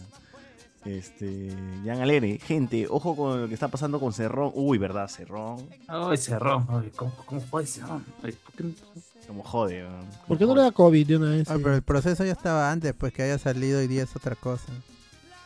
Este, 0.85 1.51
Jan 1.85 2.01
Alegre, 2.01 2.39
gente, 2.39 2.87
ojo 2.89 3.15
con 3.15 3.43
lo 3.43 3.49
que 3.49 3.55
está 3.55 3.69
pasando 3.69 4.01
con 4.01 4.13
Cerrón. 4.13 4.51
Uy, 4.55 4.79
¿verdad? 4.79 5.09
Cerrón. 5.09 5.67
Ay, 5.87 6.17
cerró. 6.17 6.67
Ay, 6.71 6.91
¿cómo, 6.97 7.13
¿Cómo 7.27 7.41
fue 7.43 7.67
cerrón? 7.67 8.05
Ay, 8.23 8.33
¿por 8.33 8.55
qué 8.55 8.65
no- 8.65 8.73
Como 9.27 9.43
jode. 9.45 9.85
Como 9.85 10.27
¿Por 10.27 10.39
qué 10.39 10.45
no 10.45 10.51
jode. 10.53 10.61
le 10.61 10.65
da 10.65 10.73
COVID 10.73 11.07
de 11.07 11.17
una 11.19 11.31
vez? 11.31 11.51
Ah, 11.51 11.57
pero 11.63 11.75
el 11.75 11.83
proceso 11.83 12.25
ya 12.25 12.33
estaba 12.33 12.71
antes, 12.73 12.95
pues 12.95 13.13
que 13.13 13.23
haya 13.23 13.39
salido 13.39 13.79
hoy 13.79 13.87
día 13.89 14.03
es 14.05 14.17
otra 14.17 14.35
cosa. 14.37 14.73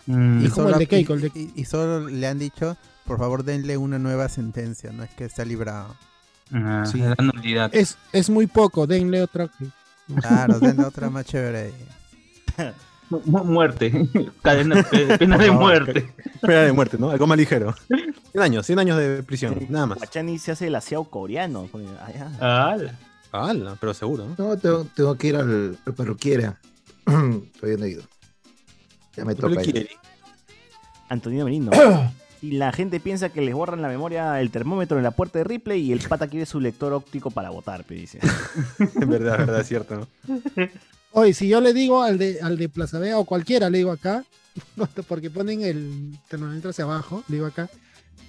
Mm, 0.07 0.45
Es 0.47 0.53
como 0.53 0.69
el 0.69 0.79
de 0.79 0.87
Keiko, 0.87 1.15
el 1.15 1.21
de- 1.23 1.33
y- 1.35 1.53
y 1.57 1.65
solo 1.65 2.09
le 2.09 2.27
han 2.29 2.39
dicho, 2.39 2.77
por 3.05 3.19
favor 3.19 3.43
denle 3.43 3.77
una 3.77 3.99
nueva 3.99 4.29
sentencia, 4.29 4.93
no 4.93 5.03
es 5.03 5.11
que 5.11 5.25
está 5.25 5.45
librado. 5.45 5.95
ah, 6.53 6.85
Sí. 6.87 7.01
dan 7.01 7.17
nulidad. 7.35 7.75
Es, 7.75 7.97
es 8.13 8.31
muy 8.31 8.47
poco, 8.47 8.87
denle 8.87 9.23
otra. 9.23 9.51
Claro, 10.21 10.61
denle 10.61 10.85
otra 10.85 11.11
más 11.11 11.25
chévere. 11.27 11.73
Mu- 13.15 13.23
mu- 13.39 13.45
Muerte. 13.45 14.09
Cadena, 14.43 14.83
pe- 14.83 15.19
pena 15.19 15.39
de 15.39 15.51
muerte. 15.51 16.13
Pena 16.41 16.63
de 16.63 16.73
muerte, 16.73 16.97
¿no? 16.99 17.11
Algo 17.11 17.27
más 17.27 17.39
ligero. 17.39 17.75
100 18.33 18.43
años, 18.43 18.67
100 18.67 18.79
años 18.79 18.99
de 18.99 19.23
prisión, 19.23 19.57
nada 19.69 19.87
más. 19.87 19.99
Guachani 19.99 20.39
se 20.39 20.53
hace 20.53 20.67
el 20.67 20.75
asiao 20.75 21.05
coreano. 21.05 21.69
ah, 22.41 22.77
ya. 22.81 22.91
Ala. 23.33 23.77
Pero 23.81 23.95
seguro, 23.95 24.27
¿no? 24.29 24.35
No, 24.39 24.57
tengo, 24.57 24.85
tengo 24.95 25.17
que 25.17 25.27
ir 25.29 25.37
al, 25.37 25.77
al 25.87 25.95
perruquiera. 25.95 26.59
Todavía 27.05 27.79
no 27.79 27.85
he 27.85 27.91
ido. 27.91 28.03
Ya 29.17 29.25
me 29.25 29.35
toca 29.35 29.63
ir. 29.63 29.89
Antonio 31.09 31.45
Merino. 31.45 31.71
Si 32.45 32.51
la 32.51 32.73
gente 32.73 33.01
piensa 33.01 33.31
que 33.31 33.41
les 33.41 33.55
borran 33.55 33.81
la 33.81 33.89
memoria 33.89 34.39
el 34.39 34.51
termómetro 34.51 34.99
en 34.99 35.03
la 35.03 35.13
puerta 35.13 35.39
de 35.39 35.45
Ripley 35.45 35.81
y 35.81 35.93
el 35.93 36.01
pata 36.01 36.29
quiere 36.29 36.45
su 36.45 36.61
lector 36.61 36.93
óptico 36.93 37.31
para 37.31 37.49
votar, 37.49 37.85
pe, 37.85 37.95
dice. 37.95 38.19
Es 38.79 39.09
verdad, 39.09 39.41
es 39.41 39.47
verdad, 39.47 39.61
es 39.63 39.67
cierto, 39.67 39.97
¿no? 40.27 40.39
Oye, 41.15 41.33
si 41.33 41.49
yo 41.49 41.61
le 41.61 41.73
digo 41.73 42.03
al 42.03 42.19
de, 42.19 42.39
al 42.43 42.57
de 42.59 42.69
Plaza 42.69 42.99
Vea 42.99 43.19
o 43.19 43.25
cualquiera, 43.25 43.71
le 43.71 43.79
digo 43.79 43.93
acá, 43.93 44.25
porque 45.09 45.31
ponen 45.31 45.63
el 45.63 46.19
termómetro 46.29 46.71
hacia 46.71 46.85
abajo, 46.85 47.23
le 47.29 47.37
digo 47.37 47.47
acá, 47.47 47.69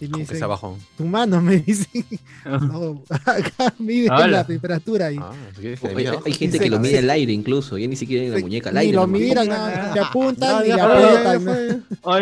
y 0.01 0.07
me 0.09 0.19
dicen, 0.19 0.35
es 0.35 0.41
abajo. 0.43 0.77
tu 0.97 1.05
mano 1.05 1.41
me 1.41 1.57
dice, 1.59 1.87
no, 2.43 3.01
acá 3.09 3.73
mide 3.79 4.09
Hola. 4.11 4.27
la 4.27 4.43
temperatura 4.45 5.09
y 5.11 5.17
Ah, 5.17 5.31
Oye, 5.95 6.11
hay, 6.25 6.33
gente 6.33 6.59
que 6.59 6.69
lo 6.69 6.79
mide 6.79 6.97
al 6.99 7.09
aire 7.09 7.31
incluso, 7.31 7.77
ya 7.77 7.87
ni 7.87 7.95
siquiera 7.95 8.25
en 8.25 8.33
la 8.33 8.39
muñeca, 8.39 8.69
al 8.69 8.75
ni 8.75 8.81
aire. 8.81 8.93
lo 8.93 9.01
nomás. 9.07 9.21
miran, 9.21 9.47
te 9.93 9.99
apuntan 10.01 10.63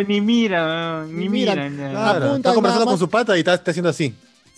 ni 0.08 0.22
mira, 0.22 1.06
ni 1.08 1.14
Ni 1.14 1.30
mira. 1.30 1.56
miran. 1.56 1.76
Claro, 1.76 2.26
Apunta 2.26 2.36
está 2.50 2.54
conversando 2.54 2.86
con 2.86 3.00
su 3.00 3.10
pata 3.10 3.36
y 3.36 3.40
está, 3.40 3.56
está 3.56 3.72
haciendo 3.72 3.90
así. 3.90 4.14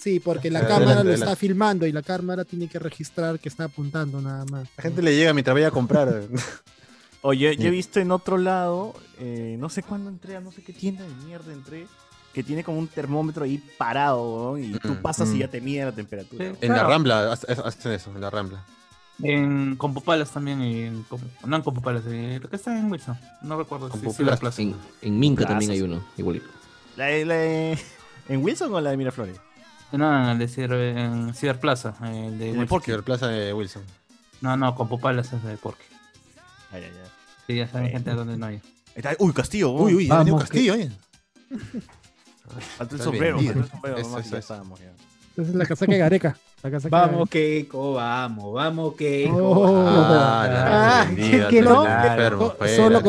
Sí, 0.05 0.19
porque 0.19 0.51
la 0.51 0.59
Adelante, 0.59 0.79
cámara 0.83 0.95
lo 1.03 1.09
adelante. 1.09 1.23
está 1.25 1.35
filmando 1.35 1.87
y 1.87 1.91
la 1.91 2.03
cámara 2.03 2.45
tiene 2.45 2.67
que 2.67 2.77
registrar 2.77 3.39
que 3.39 3.49
está 3.49 3.63
apuntando 3.63 4.21
nada 4.21 4.45
más. 4.51 4.67
La 4.77 4.83
gente 4.83 5.01
le 5.01 5.15
llega 5.15 5.33
mientras 5.33 5.55
vaya 5.55 5.69
a 5.69 5.71
comprar. 5.71 6.21
Oye, 7.21 7.57
yo 7.57 7.67
he 7.69 7.71
visto 7.71 7.99
en 7.99 8.11
otro 8.11 8.37
lado, 8.37 8.93
eh, 9.17 9.55
no 9.59 9.67
sé 9.69 9.81
cuándo 9.81 10.11
entré, 10.11 10.35
a 10.35 10.41
no 10.41 10.51
sé 10.51 10.61
qué 10.61 10.73
tienda 10.73 11.03
de 11.03 11.09
mierda 11.25 11.51
entré, 11.53 11.87
que 12.33 12.43
tiene 12.43 12.63
como 12.63 12.77
un 12.77 12.87
termómetro 12.87 13.45
ahí 13.45 13.57
parado, 13.79 14.51
¿no? 14.51 14.57
y 14.59 14.73
tú 14.73 14.89
Mm, 14.89 15.01
pasas 15.01 15.29
y 15.31 15.35
mm. 15.35 15.39
ya 15.39 15.47
te 15.47 15.59
mide 15.59 15.85
la 15.85 15.91
temperatura. 15.91 16.51
Sí. 16.51 16.57
En 16.61 16.71
la. 16.73 16.83
Rambla 16.83 17.31
hace- 17.31 17.51
hacen 17.51 17.91
eso, 17.93 18.11
en 18.13 18.21
la 18.21 18.29
Rambla. 18.29 18.63
En 19.23 19.75
Compopalas 19.75 20.29
también, 20.29 20.61
y 20.61 20.81
en, 20.83 21.05
no 21.47 21.55
en 21.55 21.63
Compopalas, 21.63 22.03
eh, 22.07 22.37
lo 22.43 22.47
que 22.47 22.57
está 22.57 22.77
en 22.77 22.91
Wilson. 22.91 23.17
No 23.41 23.57
recuerdo 23.57 23.87
si 23.87 23.93
Compopalas. 23.93 24.17
sí, 24.17 24.23
la 24.23 24.37
plaza. 24.37 24.61
En, 24.61 24.75
en 25.01 25.19
Minca 25.19 25.37
Plazas. 25.47 25.51
también 25.53 25.71
hay 25.71 25.81
uno, 25.81 26.05
igualito. 26.15 26.45
¿La, 26.95 27.05
de- 27.05 27.25
la 27.25 27.35
de- 27.35 27.79
¿En 28.29 28.43
Wilson 28.43 28.71
o 28.71 28.79
la 28.81 28.91
de 28.91 28.97
Miraflores? 28.97 29.37
No, 29.91 30.23
en 30.23 30.29
el 30.29 30.37
de 30.39 30.47
Ciber, 30.47 30.73
en 30.97 31.33
Ciber 31.33 31.59
Plaza. 31.59 31.95
El 32.01 32.37
de 32.37 32.45
En 32.49 32.51
el 32.55 32.59
Wilson. 32.59 32.67
Porky. 32.67 32.85
Ciber 32.91 33.03
Plaza 33.03 33.27
de 33.27 33.53
Wilson. 33.53 33.83
No, 34.41 34.57
no, 34.57 34.75
Compopalas 34.75 35.31
es 35.33 35.43
de 35.43 35.57
Porky. 35.57 35.83
Ay, 36.71 36.83
ay, 36.83 36.91
ay. 37.03 37.09
Sí, 37.47 37.55
ya 37.55 37.67
saben 37.67 37.89
gente 37.91 38.09
de 38.09 38.15
dónde 38.15 38.37
no 38.37 38.45
hay. 38.47 38.61
Está- 38.95 39.15
Uy, 39.19 39.33
Castillo. 39.33 39.71
Uy, 39.71 39.93
uy, 39.95 40.07
ya 40.07 40.15
Vamos, 40.15 40.25
venido 40.25 40.37
que- 40.37 40.43
Castillo, 40.43 40.73
oye. 40.73 40.91
Falta 42.77 42.95
el 42.95 43.01
sombrero, 43.01 43.39
falta 43.39 43.59
el 43.59 43.69
sombrero. 43.69 43.97
Eso, 43.97 44.09
nomás, 44.09 44.25
eso, 44.25 44.33
ya 44.35 44.39
estábamos 44.39 44.79
ya. 44.79 44.91
Esa 45.37 45.49
es 45.49 45.55
la 45.55 45.65
casaca 45.65 45.91
de 45.91 45.97
Gareca. 45.97 46.37
La 46.63 46.71
casaca 46.71 46.95
Vamos, 46.95 47.29
Keiko, 47.29 47.93
vamos, 47.93 48.53
vamos, 48.53 48.95
Keiko. 48.95 49.35
Oh. 49.37 49.85
Ah, 49.87 51.05
Ah, 51.07 51.07
que 51.49 51.61
no. 51.61 51.83
Solo 52.75 52.99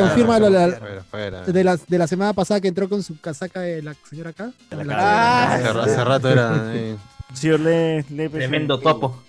la- 0.50 0.68
fuera, 0.78 1.02
fuera. 1.04 1.42
de 1.44 1.64
la, 1.64 1.76
de 1.76 1.98
la 1.98 2.06
semana 2.06 2.32
pasada 2.32 2.60
que 2.60 2.68
entró 2.68 2.88
con 2.88 3.02
su 3.02 3.20
casaca 3.20 3.60
de 3.60 3.82
la 3.82 3.94
señora 4.10 4.30
acá. 4.30 4.50
Ah, 4.90 5.54
Hace, 5.54 5.68
hace 5.68 6.04
rato 6.04 6.28
era. 6.30 6.72
eh, 6.74 6.96
Señor, 7.32 7.60
pues, 7.62 8.06
Tremendo 8.32 8.74
eh, 8.76 8.82
topo. 8.82 9.22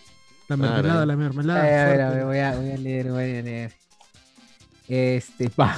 la 0.47 0.57
mermelada, 0.57 0.81
Claro. 0.93 1.05
la 1.05 1.13
A 1.13 1.17
mermelada. 1.17 1.61
ver, 1.63 1.73
a 1.79 1.85
ver, 1.89 2.01
a 2.01 2.09
ver, 2.09 2.25
voy 2.25 2.39
a, 2.39 2.55
voy 2.55 2.71
a 2.71 2.77
leer, 2.77 3.11
voy 3.11 3.23
a 3.37 3.41
leer. 3.43 3.71
Este, 4.87 5.49
pan, 5.55 5.75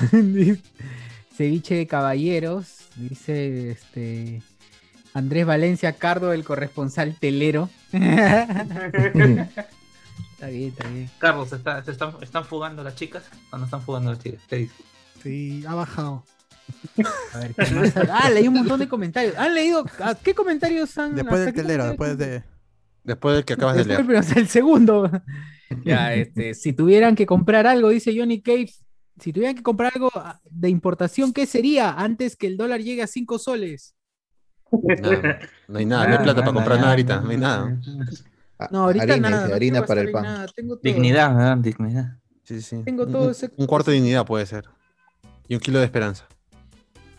ceviche 1.35 1.75
de 1.75 1.87
caballeros, 1.87 2.65
dice 2.95 3.71
este 3.71 4.41
Andrés 5.13 5.45
Valencia 5.45 5.93
Cardo, 5.93 6.33
el 6.33 6.43
corresponsal 6.43 7.15
telero. 7.19 7.69
está 7.91 9.47
bien, 10.47 10.69
está 10.69 10.87
bien. 10.87 11.09
Carlos, 11.17 11.49
¿se, 11.49 11.55
está- 11.57 11.83
se 11.83 11.91
están, 11.91 12.13
están 12.21 12.45
fugando 12.45 12.83
las 12.83 12.95
chicas 12.95 13.23
o 13.51 13.57
no 13.57 13.65
están 13.65 13.81
fugando 13.81 14.11
las 14.11 14.19
chicas? 14.19 14.41
¿Qué 14.47 14.55
dices? 14.57 14.77
Sí, 15.21 15.63
ha 15.67 15.73
bajado. 15.75 16.23
A 17.33 17.39
ver, 17.39 17.55
¿qué 17.55 17.71
más? 17.71 17.93
Ah, 18.11 18.29
leí 18.29 18.47
un 18.47 18.53
montón 18.53 18.79
de 18.79 18.87
comentarios. 18.87 19.35
¿Han 19.37 19.55
leído? 19.55 19.83
¿A 20.03 20.15
¿Qué 20.15 20.33
comentarios 20.35 20.95
han 20.97 21.15
Después 21.15 21.43
del 21.45 21.53
telero, 21.53 21.83
comentarios 21.83 21.89
después 21.89 22.17
de. 22.17 22.43
Después 23.03 23.35
del 23.35 23.45
que 23.45 23.53
acabas 23.53 23.75
de 23.77 23.85
leer. 23.85 24.05
pero 24.05 24.19
es 24.19 24.35
el 24.35 24.47
segundo. 24.47 25.09
ya, 25.83 26.13
este, 26.13 26.53
si 26.53 26.73
tuvieran 26.73 27.15
que 27.15 27.25
comprar 27.25 27.65
algo, 27.65 27.89
dice 27.89 28.13
Johnny 28.15 28.41
Cave, 28.41 28.71
si 29.19 29.33
tuvieran 29.33 29.55
que 29.55 29.63
comprar 29.63 29.91
algo 29.95 30.11
de 30.49 30.69
importación, 30.69 31.33
¿qué 31.33 31.45
sería 31.47 31.91
antes 31.91 32.35
que 32.35 32.47
el 32.47 32.57
dólar 32.57 32.81
llegue 32.81 33.01
a 33.01 33.07
5 33.07 33.39
soles? 33.39 33.95
Nada, 34.71 35.39
no 35.67 35.79
hay 35.79 35.85
nada, 35.85 36.07
no 36.07 36.11
hay 36.13 36.23
plata 36.23 36.41
para 36.41 36.53
comprar 36.53 36.77
nada 36.79 36.89
ahorita, 36.91 37.21
no 37.21 37.29
hay 37.29 37.37
nada. 37.37 37.77
No, 38.71 38.83
ahorita 38.83 39.03
harina, 39.03 39.29
nada. 39.29 39.47
no 39.47 39.55
harina 39.55 39.85
para 39.85 40.01
el 40.01 40.11
pan. 40.11 40.25
en 40.25 40.31
nada, 40.31 40.45
Tengo 40.55 40.75
todo. 40.75 40.81
Dignidad, 40.83 41.35
¿verdad? 41.35 41.57
Dignidad. 41.57 42.17
Sí, 42.43 42.61
sí. 42.61 42.81
Tengo 42.83 43.07
todo 43.07 43.25
un, 43.25 43.31
ese- 43.31 43.51
un 43.55 43.65
cuarto 43.67 43.91
de 43.91 43.95
dignidad 43.95 44.25
puede 44.25 44.45
ser. 44.45 44.65
Y 45.47 45.53
un 45.55 45.61
kilo 45.61 45.79
de 45.79 45.85
esperanza. 45.85 46.25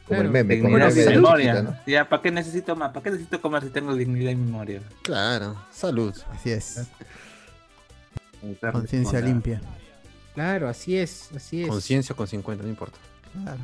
Como 0.06 0.22
el 0.22 0.28
meme, 0.28 0.60
como 0.60 0.76
el 0.76 0.82
meme 0.94 1.06
memoria. 1.06 1.54
chiquita, 1.54 1.70
¿no? 1.70 1.78
Ya, 1.86 2.08
¿para 2.08 2.20
qué 2.22 2.30
necesito 2.30 2.74
más? 2.76 2.90
¿Para 2.90 3.04
qué 3.04 3.10
necesito 3.12 3.40
comer 3.40 3.62
si 3.62 3.70
tengo 3.70 3.94
dignidad 3.94 4.32
y 4.32 4.36
memoria? 4.36 4.82
Claro, 5.02 5.56
salud. 5.70 6.14
Así 6.32 6.50
es. 6.50 6.88
Conciencia 8.72 9.20
limpia. 9.20 9.60
Claro, 10.34 10.68
así 10.68 10.96
es, 10.96 11.30
así 11.34 11.62
es. 11.62 11.68
Conciencia 11.68 12.14
con 12.14 12.26
50, 12.26 12.62
no 12.64 12.68
importa. 12.70 12.98
Claro. 13.42 13.60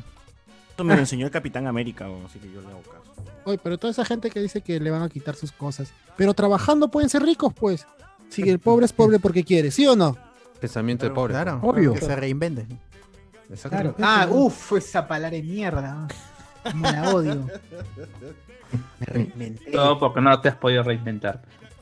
Esto 0.77 0.83
me 0.83 0.93
lo 0.93 0.99
enseñó 0.99 1.25
el 1.25 1.31
Capitán 1.31 1.65
América, 1.65 2.05
así 2.23 2.37
que 2.37 2.51
yo 2.51 2.61
le 2.61 2.67
hago 2.67 2.83
caso. 2.83 3.11
Oye, 3.45 3.57
pero 3.57 3.79
toda 3.79 3.89
esa 3.89 4.05
gente 4.05 4.29
que 4.29 4.39
dice 4.39 4.61
que 4.61 4.79
le 4.79 4.91
van 4.91 5.01
a 5.01 5.09
quitar 5.09 5.33
sus 5.33 5.51
cosas. 5.51 5.91
Pero 6.15 6.35
trabajando 6.35 6.91
pueden 6.91 7.09
ser 7.09 7.23
ricos, 7.23 7.51
pues. 7.51 7.87
Si 8.29 8.47
el 8.47 8.59
pobre 8.59 8.85
es 8.85 8.93
pobre 8.93 9.17
porque 9.17 9.43
quiere, 9.43 9.71
¿sí 9.71 9.87
o 9.87 9.95
no? 9.95 10.15
Pensamiento 10.61 11.07
de 11.07 11.09
pobre. 11.09 11.33
Claro. 11.33 11.59
Obvio. 11.63 11.95
Que 11.95 12.01
se 12.01 12.15
reinventen. 12.15 12.79
Exacto. 13.49 13.95
Claro. 13.95 13.95
Ah, 13.99 14.27
uff, 14.29 14.73
esa 14.73 15.07
palabra 15.07 15.35
de 15.35 15.41
mierda. 15.41 16.07
Como 16.61 16.83
la 16.83 17.09
odio. 17.09 17.47
Me 18.99 19.05
reinventé. 19.07 19.71
Todo 19.71 19.97
porque 19.97 20.21
no 20.21 20.39
te 20.39 20.49
has 20.49 20.57
podido 20.57 20.83
reinventar. 20.83 21.41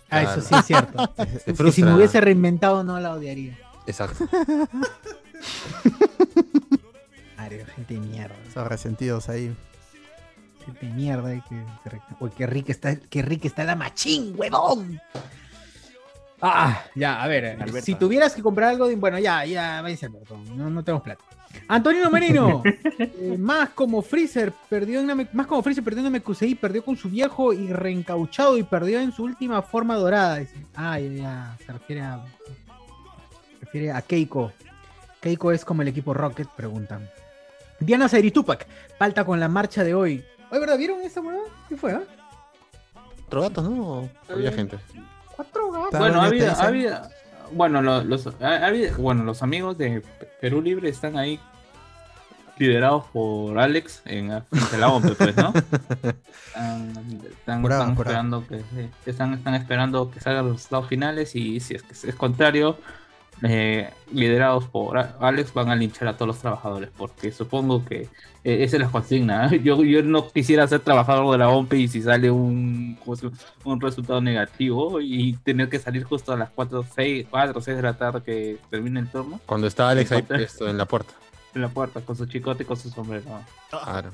Ah, 0.10 0.22
eso 0.22 0.40
sí 0.40 0.56
es 0.56 0.66
cierto. 0.66 1.14
Que 1.46 1.72
si 1.74 1.84
me 1.84 1.94
hubiese 1.94 2.22
reinventado 2.22 2.82
no 2.86 2.98
la 3.02 3.12
odiaría. 3.12 3.60
Exacto. 3.88 4.26
Mario, 7.46 7.66
gente 7.76 7.94
de 7.94 8.00
mierda. 8.00 8.36
Esos 8.48 8.68
resentidos 8.68 9.30
ahí. 9.30 9.56
Gente 10.66 10.86
de 10.88 10.94
mierda. 10.94 11.34
y 11.36 11.42
que, 11.42 11.56
que 11.90 12.00
Uy, 12.20 12.32
qué 12.36 12.48
rica 12.48 12.72
está, 12.72 12.96
qué 12.96 13.22
rica 13.22 13.48
está 13.48 13.64
la 13.64 13.76
machín, 13.76 14.34
huevón. 14.36 15.00
Ah, 16.42 16.84
ya, 16.96 17.22
a 17.24 17.28
ver. 17.28 17.58
Si 17.82 17.96
tuvieras 17.96 18.34
que 18.34 18.42
comprar 18.42 18.70
algo, 18.70 18.88
de- 18.88 18.96
bueno, 18.96 19.18
ya, 19.20 19.46
ya, 19.46 19.82
váyanse 19.82 20.08
Alberto, 20.08 20.38
No, 20.56 20.70
no 20.70 20.84
tenemos 20.84 21.02
plata. 21.04 21.24
Antonino 21.70 22.10
Merino, 22.12 22.62
eh, 23.00 23.38
más 23.40 23.70
como 23.70 24.02
Freezer 24.02 24.52
perdió 24.70 25.00
en 25.00 25.08
Name- 25.08 25.30
más 25.32 25.48
como 25.48 25.64
Freezer 25.64 25.84
perdió 25.84 26.00
en 26.00 26.06
Namekusei, 26.06 26.54
perdió 26.56 26.84
con 26.84 26.98
su 26.98 27.10
viejo 27.10 27.54
y 27.54 27.72
reencauchado 27.72 28.58
y 28.58 28.64
perdió 28.64 29.00
en 29.00 29.14
su 29.14 29.24
última 29.24 29.62
forma 29.62 29.96
dorada. 29.96 30.38
dice. 30.38 30.56
Ah, 30.76 31.00
ya, 31.00 31.10
ya, 31.10 31.58
se 31.66 31.72
refiere 31.72 32.02
a 32.02 32.26
se 33.60 33.66
refiere 33.66 33.92
a 33.94 34.02
Keiko. 34.02 34.52
Keiko 35.22 35.52
es 35.54 35.64
como 35.64 35.82
el 35.82 35.88
equipo 35.88 36.14
Rocket, 36.14 36.50
preguntan. 36.50 37.10
Diana 37.80 38.08
Zairi 38.10 38.32
Tupac, 38.32 38.66
falta 38.98 39.24
con 39.26 39.40
la 39.40 39.48
marcha 39.48 39.84
de 39.84 39.94
hoy. 39.94 40.24
Oye, 40.52 40.60
¿verdad? 40.60 40.78
¿Vieron 40.78 41.02
esa 41.02 41.22
huevada? 41.22 41.46
¿Qué 41.70 41.76
fue? 41.78 41.92
ah? 41.94 42.02
¿Otro 43.28 43.42
gato, 43.42 43.62
no? 43.62 44.10
Había 44.30 44.52
gente. 44.52 44.78
Cuatro 45.36 45.72
gatos. 45.72 46.00
Bueno, 46.00 46.22
había, 46.22 46.54
había, 46.54 47.10
bueno, 47.52 47.82
lo- 47.82 48.04
los, 48.04 48.28
había- 48.42 48.96
bueno, 48.98 49.24
los 49.24 49.42
amigos 49.44 49.78
de 49.78 50.02
Pe- 50.02 50.30
Perú 50.42 50.62
Libre 50.62 50.90
están 50.90 51.18
ahí 51.18 51.40
liderados 52.58 53.04
por 53.12 53.60
Alex 53.60 54.02
en 54.06 54.42
frente 54.50 54.76
a 54.76 54.80
la 54.80 54.88
OMP, 54.90 55.16
pues, 55.18 55.36
¿no? 55.36 55.52
Están, 57.38 57.66
esperando 57.92 58.48
que 58.48 58.64
están, 59.06 59.34
están 59.34 59.56
esperando 59.56 60.10
que 60.10 60.20
salgan 60.22 60.46
los 60.46 60.56
resultados 60.56 60.88
finales 60.88 61.36
y 61.36 61.60
si 61.60 61.76
es 61.76 61.84
que 61.84 61.92
es 62.10 62.16
contrario, 62.16 62.78
eh, 63.44 63.90
liderados 64.12 64.66
por 64.66 64.98
Alex 64.98 65.54
van 65.54 65.70
a 65.70 65.76
linchar 65.76 66.08
a 66.08 66.14
todos 66.14 66.28
los 66.28 66.40
trabajadores, 66.40 66.90
porque 66.98 67.32
supongo 67.32 67.84
que 67.84 68.08
eh, 68.44 68.64
esa 68.64 68.78
es 68.78 68.82
la 68.84 68.90
consigna. 68.90 69.50
Yo, 69.64 69.84
yo 69.84 70.04
no 70.04 70.30
quisiera 70.30 70.68
ser 70.68 70.80
trabajador 70.82 71.32
de 71.32 71.40
la 71.40 71.50
OMP 71.50 71.74
y 71.74 71.88
si 71.88 72.02
sale 72.02 72.32
un, 72.32 72.98
un 73.64 73.82
resultado 73.82 74.22
negativo 74.22 75.02
y 75.02 75.34
tener 75.44 75.68
que 75.68 75.80
salir 75.80 76.04
justo 76.04 76.32
a 76.32 76.38
las 76.38 76.50
4, 76.52 76.86
6, 76.96 77.28
4, 77.30 77.62
6 77.62 77.78
de 77.78 77.84
la 77.84 77.94
tarde 77.98 78.22
que 78.24 78.58
termine 78.70 79.00
el 79.00 79.10
turno 79.10 79.40
Cuando 79.46 79.68
está 79.68 79.90
Alex 79.90 80.12
ahí 80.12 80.26
esto, 80.40 80.68
en 80.68 80.78
la 80.78 80.86
puerta. 80.86 81.14
en 81.56 81.62
la 81.62 81.70
puerta 81.70 82.02
con 82.02 82.16
su 82.16 82.26
chicote 82.28 82.64
y 82.64 82.66
con 82.66 82.78
su 82.78 82.90
sombrero. 82.90 83.26
Claro. 83.70 84.12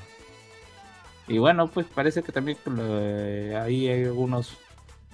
Y 1.27 1.37
bueno, 1.37 1.67
pues 1.67 1.85
parece 1.85 2.23
que 2.23 2.31
también 2.31 2.57
eh, 2.79 3.59
ahí 3.61 3.87
hay 3.87 4.05
algunos 4.05 4.57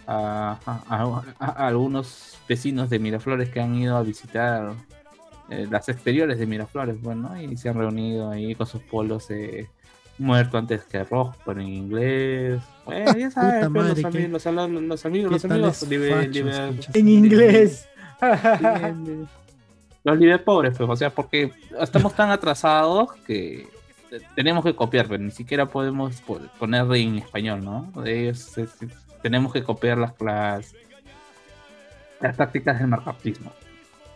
a, 0.08 0.58
a- 0.66 0.84
a- 0.89 1.24
a- 1.39 1.68
algunos 1.68 2.38
vecinos 2.47 2.89
de 2.89 2.97
Miraflores 2.99 3.49
que 3.49 3.60
han 3.60 3.76
ido 3.76 3.97
a 3.97 4.03
visitar 4.03 4.74
eh, 5.49 5.68
las 5.70 5.88
exteriores 5.89 6.39
de 6.39 6.45
Miraflores, 6.45 6.99
bueno, 7.01 7.39
y 7.41 7.55
se 7.58 7.70
han 7.70 7.78
reunido 7.78 8.32
ahí 8.32 8.55
con 8.55 8.66
sus 8.68 8.82
polos 8.82 9.30
eh, 9.32 9.70
muerto 10.18 10.58
antes 10.58 10.84
que 10.84 11.03
rojo, 11.03 11.36
pero 11.45 11.62
en 11.62 11.68
inglés. 11.68 12.62
Bueno, 12.86 13.18
ya 13.18 13.32
sabes, 13.32 13.68
Puta 13.68 13.70
pues, 13.70 13.72
madre, 13.72 13.89
los, 13.89 14.05
amigos, 14.05 14.32
los, 14.32 15.05
amigos, 15.05 15.32
los 15.32 15.84
amigos. 15.84 16.89
En 16.93 17.08
inglés. 17.10 17.88
los 20.03 20.18
libre 20.18 20.39
pobres, 20.39 20.78
pues, 20.78 20.89
o 20.89 20.95
sea, 20.95 21.10
porque 21.10 21.51
estamos 21.80 22.14
tan 22.16 22.30
atrasados 22.32 23.14
que 23.26 23.68
tenemos 24.36 24.64
que 24.64 24.74
copiar, 24.76 25.08
pero 25.08 25.22
ni 25.22 25.32
siquiera 25.32 25.66
podemos 25.66 26.22
po- 26.22 26.39
poner 26.58 26.86
en 26.95 27.18
español, 27.18 27.64
¿no? 27.64 27.91
Es- 28.05 28.58
es- 28.58 28.78
tenemos 29.22 29.53
que 29.53 29.63
copiar 29.63 29.97
las, 29.97 30.13
las, 30.22 30.74
las 32.20 32.38
tácticas 32.38 32.80
del 32.80 32.88
marcapismo. 32.88 33.51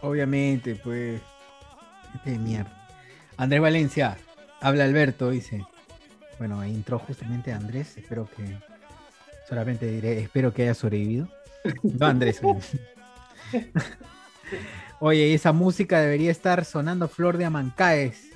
Obviamente, 0.02 0.76
pues. 0.76 1.22
De 2.26 2.38
mierda. 2.38 2.88
Andrés 3.38 3.62
Valencia, 3.62 4.18
habla 4.60 4.84
Alberto, 4.84 5.30
dice. 5.30 5.66
Bueno, 6.38 6.60
ahí 6.60 6.74
entró 6.74 7.00
justamente 7.00 7.54
Andrés. 7.54 7.98
Espero 7.98 8.28
que. 8.36 8.58
Solamente 9.48 9.86
diré, 9.86 10.20
espero 10.20 10.54
que 10.54 10.64
haya 10.64 10.74
sobrevivido. 10.74 11.28
No, 11.84 12.06
Andrés. 12.08 12.42
Oye, 15.00 15.34
esa 15.34 15.52
música 15.52 16.00
debería 16.00 16.32
estar 16.32 16.64
sonando 16.66 17.08
Flor 17.08 17.38
de 17.38 17.46
Amancaes. 17.46 18.30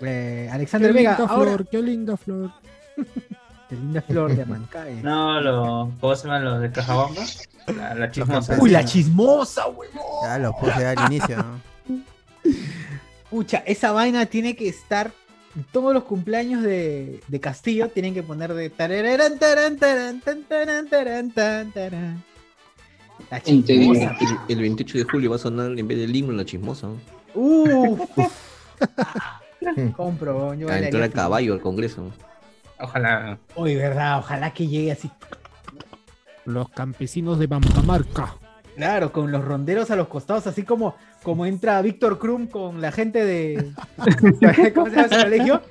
Eh, 0.00 0.48
Alexander 0.50 0.90
qué 0.90 0.98
Vega, 0.98 1.16
linda 1.18 1.32
ahora. 1.32 1.50
flor, 1.52 1.68
qué 1.68 1.82
linda 1.82 2.16
flor. 2.16 2.50
Qué 3.68 3.76
linda 3.76 4.02
flor 4.02 4.34
de 4.34 4.42
Amancaes. 4.42 5.02
No, 5.02 5.40
lo, 5.40 5.90
¿cómo 6.00 6.14
se 6.16 6.26
llaman 6.26 6.44
los 6.44 6.60
de 6.60 6.70
Cajabamba? 6.70 7.22
La, 7.76 7.94
la 7.94 8.10
chismosa. 8.10 8.58
Uy, 8.60 8.70
la 8.70 8.84
chismosa, 8.84 9.68
huevón. 9.68 10.02
Ya 10.22 10.38
lo 10.38 10.52
puse 10.52 10.86
al 10.86 11.12
inicio. 11.12 11.36
¿no? 11.38 11.60
Pucha, 13.30 13.58
esa 13.66 13.92
vaina 13.92 14.26
tiene 14.26 14.54
que 14.54 14.68
estar. 14.68 15.12
Todos 15.72 15.94
los 15.94 16.04
cumpleaños 16.04 16.62
de, 16.62 17.20
de 17.26 17.40
Castillo 17.40 17.88
tienen 17.88 18.12
que 18.12 18.22
poner 18.22 18.52
de. 18.54 18.70
tarararán, 18.70 19.38
tarán, 19.38 19.78
tarán, 19.78 20.20
tan, 20.20 20.42
tarán, 20.44 20.88
tarán, 20.88 21.30
tan, 21.30 21.72
tarán. 21.72 22.24
La 23.30 23.40
chismosa. 23.40 24.16
El, 24.48 24.56
el 24.56 24.60
28 24.60 24.98
de 24.98 25.04
julio 25.04 25.30
va 25.30 25.36
a 25.36 25.38
sonar 25.38 25.78
en 25.78 25.88
vez 25.88 25.98
del 25.98 26.14
himno 26.14 26.32
la 26.32 26.44
chismosa. 26.44 26.88
¿no? 26.88 26.96
Uf. 27.34 28.00
Compro, 29.96 30.54
yo 30.54 30.68
A 30.68 30.78
entrar 30.78 31.02
a 31.04 31.08
caballo 31.08 31.54
al 31.54 31.60
Congreso. 31.60 32.10
Ojalá. 32.84 33.38
Uy, 33.56 33.74
verdad, 33.76 34.18
ojalá 34.18 34.52
que 34.52 34.66
llegue 34.66 34.92
así. 34.92 35.10
Los 36.44 36.68
campesinos 36.70 37.38
de 37.38 37.46
Bambamarca. 37.46 38.34
Claro, 38.76 39.12
con 39.12 39.30
los 39.30 39.44
ronderos 39.44 39.90
a 39.90 39.96
los 39.96 40.08
costados, 40.08 40.46
así 40.46 40.64
como, 40.64 40.96
como 41.22 41.46
entra 41.46 41.80
Víctor 41.80 42.18
Krum 42.18 42.48
con 42.48 42.80
la 42.80 42.92
gente 42.92 43.24
de. 43.24 43.72
¿Cómo 44.74 44.90
se 44.90 44.96
llama 44.96 45.06
ese 45.10 45.22
colegio? 45.22 45.62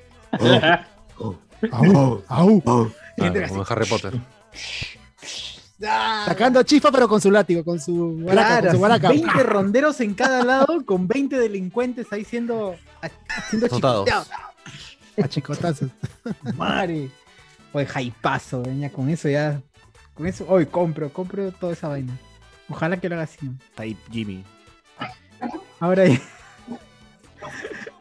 Au, 1.70 2.22
au. 2.28 2.60
Claro, 2.62 2.92
Entra 3.16 3.48
como 3.48 3.60
en 3.60 3.66
Harry 3.68 3.86
Potter. 3.86 4.12
¡Ah! 5.86 6.24
Sacando 6.26 6.60
a 6.60 6.64
Chifa, 6.64 6.90
pero 6.90 7.08
con 7.08 7.20
su 7.20 7.30
látigo, 7.30 7.62
con 7.64 7.78
su 7.78 8.20
guaraca, 8.22 8.48
Claro, 8.48 8.66
con 8.66 8.72
su 8.72 8.78
guaraca. 8.78 9.08
20 9.08 9.42
ronderos 9.42 10.00
en 10.00 10.14
cada 10.14 10.42
lado 10.42 10.84
con 10.86 11.06
20 11.06 11.38
delincuentes 11.38 12.06
ahí 12.12 12.24
siendo, 12.24 12.74
siendo. 13.50 14.04
A 15.22 15.28
chicotazos. 15.28 15.90
Madre. 16.56 17.10
Oye, 17.72 17.86
jaipazo, 17.86 18.62
veña, 18.62 18.90
con 18.90 19.08
eso 19.08 19.28
ya. 19.28 19.60
Con 20.14 20.26
eso, 20.26 20.44
hoy 20.48 20.66
compro, 20.66 21.12
compro 21.12 21.50
toda 21.52 21.72
esa 21.72 21.88
vaina. 21.88 22.16
Ojalá 22.68 22.96
que 22.98 23.08
lo 23.08 23.16
haga 23.16 23.24
así. 23.24 23.50
Type 23.74 24.00
Jimmy. 24.10 24.44
Ahora 25.80 26.06
ya. 26.06 26.20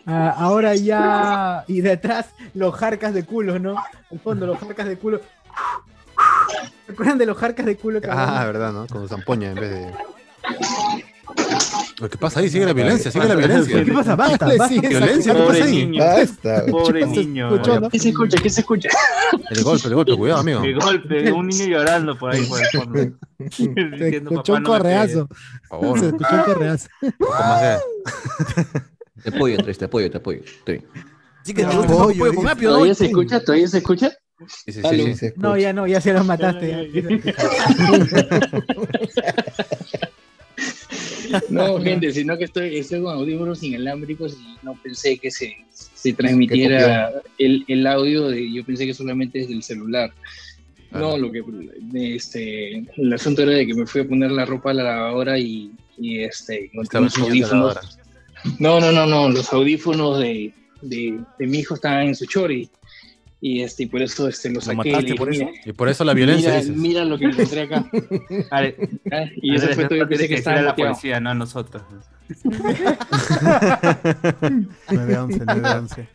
Ah, 0.05 0.35
ahora 0.37 0.75
ya. 0.75 1.63
Y 1.67 1.81
detrás 1.81 2.27
los 2.53 2.75
jarcas 2.75 3.13
de 3.13 3.23
culo, 3.25 3.57
¿no? 3.59 3.75
Al 4.11 4.19
fondo, 4.19 4.45
los 4.45 4.59
jarcas 4.59 4.87
de 4.87 4.97
culo. 4.97 5.21
¿Se 6.85 6.91
acuerdan 6.91 7.17
de 7.17 7.25
los 7.25 7.37
jarcas 7.37 7.65
de 7.65 7.75
culo? 7.77 7.99
que 8.01 8.07
Ah, 8.07 8.11
hablaban? 8.41 8.45
verdad, 8.47 8.73
¿no? 8.73 8.87
Con 8.87 9.07
zampoña 9.09 9.49
en 9.51 9.55
vez 9.55 9.71
de. 9.71 9.93
Lo 12.03 12.09
que 12.09 12.17
pasa 12.17 12.41
ahí, 12.41 12.49
sigue 12.49 12.65
la 12.65 12.73
violencia, 12.73 13.09
sigue 13.09 13.25
la 13.29 13.35
violencia. 13.35 13.81
¿Qué 13.81 13.93
pasa? 13.93 14.13
Basta, 14.17 14.51
Sí, 14.51 14.57
basta. 14.57 14.75
sí, 14.75 14.81
Violencia, 14.89 15.31
¿qué 15.33 15.39
Pobre 15.39 15.59
pasa 15.59 15.71
ahí? 15.71 15.85
niño. 15.85 16.03
Basta. 16.03 16.65
Pobre 16.69 17.05
niño. 17.05 17.61
¿Qué 17.89 17.99
se 17.99 18.09
escucha? 18.09 18.37
¿Qué 18.43 18.49
se 18.49 18.59
escucha? 18.59 18.89
El 19.49 19.63
golpe, 19.63 19.87
el 19.87 19.95
golpe, 19.95 20.17
cuidado, 20.17 20.41
amigo. 20.41 20.61
De 20.63 20.73
golpe, 20.73 21.31
un 21.31 21.47
niño 21.47 21.65
llorando 21.65 22.17
por 22.17 22.33
ahí 22.33 22.45
por 22.45 22.59
el 22.59 22.65
fondo. 22.67 22.99
Se 22.99 23.13
Diciendo, 23.47 24.31
escuchó 24.31 24.53
"Papá, 24.53 24.57
un 24.57 24.63
correazo. 24.65 25.27
Por 25.69 25.79
favor. 25.79 25.99
Se 26.01 26.05
escuchó 26.07 26.35
un 26.35 26.41
correazo. 26.43 26.87
Te 29.23 29.29
apoyo, 29.29 29.55
Andrés, 29.59 29.77
te 29.77 29.85
apoyo, 29.85 30.11
te 30.11 30.17
apoyo. 30.17 30.41
Estoy 30.43 30.79
bien. 30.79 30.89
Así 31.41 31.53
que 31.53 31.63
te 31.63 31.73
gusta 31.73 31.87
pollo, 31.93 32.07
un 32.07 32.17
pollo 32.19 32.33
con 32.33 32.43
dice. 32.43 32.51
apio, 32.51 32.69
¿Todavía 32.69 32.95
se 32.95 33.05
escucha? 33.05 33.39
¿Todavía 33.39 33.67
se 33.69 33.77
escucha? 33.77 34.11
Sí, 34.65 34.73
sí, 34.73 34.81
sí, 34.81 35.05
Sí, 35.05 35.15
sí. 35.15 35.27
No, 35.37 35.55
ya 35.57 35.71
no, 35.71 35.87
ya 35.87 36.01
se 36.01 36.11
los 36.11 36.25
mataste. 36.25 36.91
No, 41.49 41.81
gente, 41.81 42.11
sino 42.11 42.37
que 42.37 42.45
estoy, 42.45 42.77
estoy 42.77 43.01
con 43.01 43.13
audífonos 43.13 43.63
inalámbricos 43.63 44.37
y 44.39 44.65
no 44.65 44.77
pensé 44.81 45.17
que 45.17 45.31
se, 45.31 45.55
se 45.71 46.13
transmitiera 46.13 47.11
el, 47.37 47.65
el 47.67 47.87
audio, 47.87 48.29
de, 48.29 48.51
yo 48.51 48.63
pensé 48.63 48.85
que 48.85 48.93
solamente 48.93 49.39
desde 49.39 49.53
el 49.53 49.63
celular. 49.63 50.13
No, 50.91 51.17
lo 51.17 51.31
que 51.31 51.43
este, 51.93 52.85
el 52.97 53.13
asunto 53.13 53.41
era 53.41 53.53
de 53.53 53.65
que 53.65 53.73
me 53.73 53.87
fui 53.87 54.01
a 54.01 54.07
poner 54.07 54.31
la 54.31 54.45
ropa 54.45 54.69
a 54.69 54.73
la 54.75 54.83
lavadora 54.83 55.39
y, 55.39 55.71
y 55.97 56.19
este, 56.19 56.65
encontré 56.65 56.99
unos 56.99 57.17
audífonos. 57.17 57.99
No, 58.59 58.79
no, 58.79 58.91
no, 58.91 59.05
no, 59.07 59.29
los 59.29 59.51
audífonos 59.51 60.19
de, 60.19 60.53
de, 60.81 61.19
de 61.39 61.47
mi 61.47 61.59
hijo 61.59 61.75
estaban 61.75 62.07
en 62.07 62.15
su 62.15 62.27
chori. 62.27 62.69
Y 63.45 63.61
este, 63.61 63.83
y 63.83 63.85
por 63.87 64.01
eso 64.01 64.29
este, 64.29 64.49
los 64.49 64.65
¿Lo 64.67 64.73
saqué. 64.73 64.89
mataste 64.91 65.09
le- 65.09 65.15
por 65.17 65.29
eso? 65.33 65.45
Y 65.65 65.73
por 65.73 65.89
eso 65.89 66.05
la 66.05 66.13
violencia, 66.13 66.49
mira, 66.51 66.61
dices. 66.61 66.77
mira 66.77 67.03
lo 67.03 67.17
que 67.19 67.25
encontré 67.25 67.61
acá. 67.63 67.85
Ale- 68.51 68.77
Ah, 69.11 69.25
Y 69.35 69.53
eso 69.55 69.63
Andrés, 69.65 69.75
fue 69.75 69.83
todo. 69.89 69.99
Pensé 69.99 70.07
tiene 70.07 70.07
que 70.07 70.17
decirle 70.17 70.35
estaba 70.37 70.61
la 70.61 70.75
policía, 70.75 71.19
no 71.19 71.29
a 71.31 71.33
nosotros. 71.35 71.83
911, 74.89 75.45
911. 75.45 76.07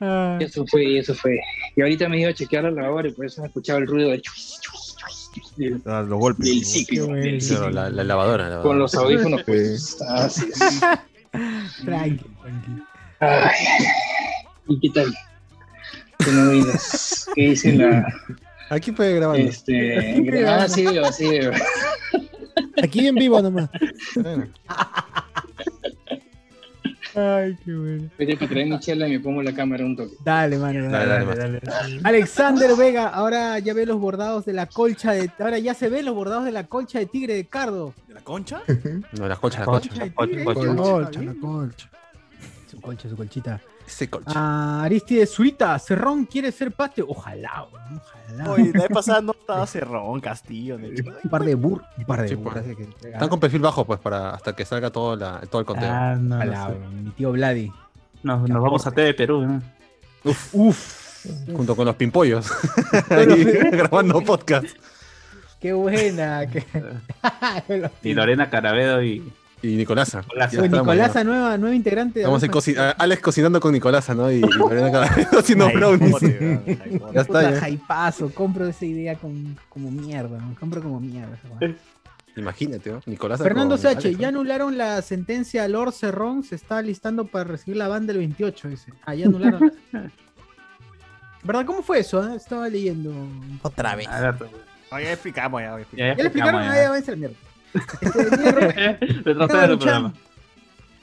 Ah, 0.00 0.36
Eso 0.40 0.66
fue, 0.66 0.98
eso 0.98 1.14
fue. 1.14 1.38
Y 1.76 1.80
ahorita 1.80 2.08
me 2.10 2.20
iba 2.20 2.28
a 2.30 2.34
chequear 2.34 2.64
la 2.64 2.70
lavadora 2.72 3.08
y 3.08 3.12
por 3.12 3.24
eso 3.24 3.40
me 3.40 3.46
escuchaba 3.48 3.78
el 3.78 3.86
ruido 3.86 4.10
de 4.10 4.20
chus, 4.20 4.58
chus, 4.60 4.96
chus, 4.98 5.30
chus, 5.32 5.56
del, 5.56 5.80
Ah, 5.86 6.04
Los 6.06 6.18
golpes. 6.18 6.44
del 6.44 6.62
ciclo. 6.64 7.06
Del 7.06 7.40
ciclo. 7.40 7.70
Claro, 7.70 7.72
la, 7.72 7.88
la 7.90 8.04
lavadora. 8.04 8.48
la 8.50 8.62
Con 8.62 8.78
lavadora. 8.78 8.78
los 8.80 8.94
audífonos, 8.94 9.42
pues. 9.44 9.96
Así 10.02 10.44
es. 10.50 10.80
Tranqui, 11.86 12.18
tranqui. 12.42 12.82
Ay. 13.20 13.50
¿Y 14.68 14.80
qué 14.80 14.90
tal? 14.90 15.14
¿Qué 16.18 16.30
novedades? 16.32 17.26
¿Qué 17.34 17.48
dice 17.50 17.72
la. 17.74 18.06
Aquí 18.70 18.92
puede 18.92 19.16
grabar. 19.16 19.38
Este. 19.40 20.44
Ah, 20.46 20.68
sí, 20.68 20.84
veo, 20.86 21.12
sí, 21.12 21.28
veo. 21.28 21.52
Aquí 22.82 23.06
en 23.06 23.14
vivo 23.16 23.40
nomás. 23.42 23.68
Ay, 27.14 27.58
qué 27.62 27.74
bueno. 27.74 28.08
Vete 28.18 28.36
para 28.36 28.48
traer 28.48 28.66
mi 28.68 28.80
chela 28.80 29.06
y 29.06 29.10
me 29.12 29.20
pongo 29.20 29.42
la 29.42 29.52
cámara 29.52 29.84
un 29.84 29.94
toque. 29.96 30.14
Dale, 30.24 30.56
mano. 30.56 30.88
Dale, 30.90 31.06
Dale, 31.06 31.26
dale, 31.36 31.60
dale. 31.62 32.00
Alexander 32.04 32.74
Vega, 32.74 33.08
ahora 33.08 33.58
ya 33.58 33.74
ve 33.74 33.84
los 33.84 33.98
bordados 34.00 34.46
de 34.46 34.54
la 34.54 34.64
colcha 34.66 35.12
de. 35.12 35.30
Ahora 35.38 35.58
ya 35.58 35.74
se 35.74 35.90
ven 35.90 36.06
los 36.06 36.14
bordados 36.14 36.44
de 36.46 36.52
la 36.52 36.66
colcha 36.66 36.98
de 37.00 37.06
tigre 37.06 37.34
de 37.34 37.44
Cardo. 37.44 37.92
¿De 38.08 38.14
la 38.14 38.22
concha? 38.22 38.62
No, 39.18 39.28
las 39.28 39.38
colchas, 39.38 39.60
las 39.60 39.68
colchas. 39.68 39.98
de 39.98 40.14
Colcha, 40.14 40.30
tigre. 40.38 40.44
colcha. 40.46 40.64
La 40.64 40.74
colcha, 40.76 41.22
la 41.22 41.34
colcha. 41.34 41.90
Su 42.70 42.80
colcha, 42.80 43.08
su 43.10 43.16
colchita. 43.16 43.60
Ese 43.86 44.08
colcha. 44.08 44.32
Ah, 44.34 44.82
Aristide 44.84 45.26
Zurita, 45.26 45.78
Cerrón 45.78 46.24
quiere 46.26 46.50
ser 46.52 46.72
patio. 46.72 47.06
Ojalá, 47.08 47.66
weón, 47.72 48.00
ojalá. 48.00 48.50
Oye, 48.52 48.72
la 48.74 48.82
vez 48.82 48.88
pasada 48.94 49.20
no 49.20 49.32
estaba 49.32 49.66
Cerrón, 49.66 50.20
Castillo. 50.20 50.78
¿no? 50.78 50.86
un 50.88 51.30
par 51.30 51.42
de 51.44 51.54
bur, 51.54 51.82
un 51.98 52.04
par 52.04 52.22
de 52.22 52.28
Sí, 52.28 52.34
burras. 52.36 52.64
pues. 52.64 52.76
que. 53.00 53.08
Están 53.10 53.28
con 53.28 53.40
perfil 53.40 53.60
bajo, 53.60 53.84
pues, 53.84 54.00
para 54.00 54.30
hasta 54.30 54.54
que 54.54 54.64
salga 54.64 54.90
todo, 54.90 55.16
la, 55.16 55.40
todo 55.50 55.60
el 55.60 55.66
conteo. 55.66 55.90
Ah, 55.90 56.16
no, 56.18 56.36
Ojalá, 56.36 56.68
no 56.68 56.74
sé. 56.74 56.78
mi 57.02 57.10
tío 57.10 57.32
Vladi. 57.32 57.70
Nos, 58.22 58.48
nos 58.48 58.62
vamos 58.62 58.86
a 58.86 58.90
TV 58.92 59.14
Perú. 59.14 59.42
¿no? 59.46 59.62
Uf, 60.52 61.26
Junto 61.54 61.76
con 61.76 61.84
los 61.86 61.96
pimpollos. 61.96 62.50
Ahí, 63.10 63.44
grabando 63.72 64.20
podcast. 64.22 64.66
qué 65.60 65.72
buena. 65.72 66.46
qué- 66.46 66.64
Y 68.02 68.14
Lorena 68.14 68.48
Carabedo 68.50 69.02
y 69.02 69.32
Y 69.62 69.76
Nicolasa. 69.76 70.22
Nicolasa. 70.22 70.52
Ya 70.52 70.58
Oye, 70.58 70.66
estamos, 70.66 70.86
Nicolasa, 70.94 71.20
ya. 71.20 71.24
nueva, 71.24 71.56
nueva 71.58 71.74
integrante. 71.76 72.18
de 72.18 72.24
Vamos 72.26 72.42
a 72.42 72.46
a- 72.80 72.90
Alex 72.90 73.22
cocinando 73.22 73.60
con 73.60 73.72
Nicolasa, 73.72 74.12
¿no? 74.14 74.30
Y, 74.30 74.36
y 74.40 74.42
haciendo 75.38 75.70
brownies. 75.72 76.16
Ya 77.14 77.20
está, 77.20 77.50
ya. 77.50 77.60
jaipazo, 77.60 78.30
compro 78.34 78.66
esa 78.66 78.84
idea 78.84 79.14
con, 79.16 79.56
como 79.68 79.90
mierda, 79.90 80.38
¿no? 80.38 80.54
compro 80.58 80.82
como 80.82 80.98
mierda. 81.00 81.38
Imagínate, 82.36 82.90
¿no? 82.90 83.00
Nicolasa. 83.06 83.44
Fernando 83.44 83.74
con 83.76 83.82
Sache, 83.82 84.08
Alex, 84.08 84.18
ya 84.20 84.28
anularon 84.28 84.76
la 84.78 85.00
sentencia 85.02 85.64
a 85.64 85.68
Lord 85.68 85.92
Cerrón, 85.92 86.42
se 86.42 86.54
está 86.56 86.80
listando 86.82 87.26
para 87.26 87.44
recibir 87.44 87.76
la 87.76 87.88
banda 87.88 88.12
el 88.12 88.18
28, 88.18 88.68
dice. 88.68 88.92
Ah, 89.04 89.14
ya 89.14 89.26
anularon. 89.26 89.70
¿Verdad? 91.42 91.66
¿Cómo 91.66 91.82
fue 91.82 91.98
eso? 92.00 92.26
eh? 92.26 92.36
Estaba 92.36 92.68
leyendo. 92.68 93.12
Otra 93.62 93.96
vez. 93.96 94.08
A 94.08 94.20
ver, 94.32 94.34
Oye, 94.92 95.04
ya 95.04 95.12
explicamos, 95.12 95.60
ya. 95.60 95.68
ya 95.76 95.80
explicamos. 95.80 95.98
ya, 95.98 96.16
¿Ya 96.16 96.22
le 96.22 96.28
explicaron? 96.28 96.62
Ah, 96.62 96.74
ya 96.76 96.90
va 96.90 96.96
a 96.96 97.02
ser 97.02 97.16
mierda. 97.16 97.36
Este, 97.74 98.98
el 99.30 99.36
programa. 99.78 100.12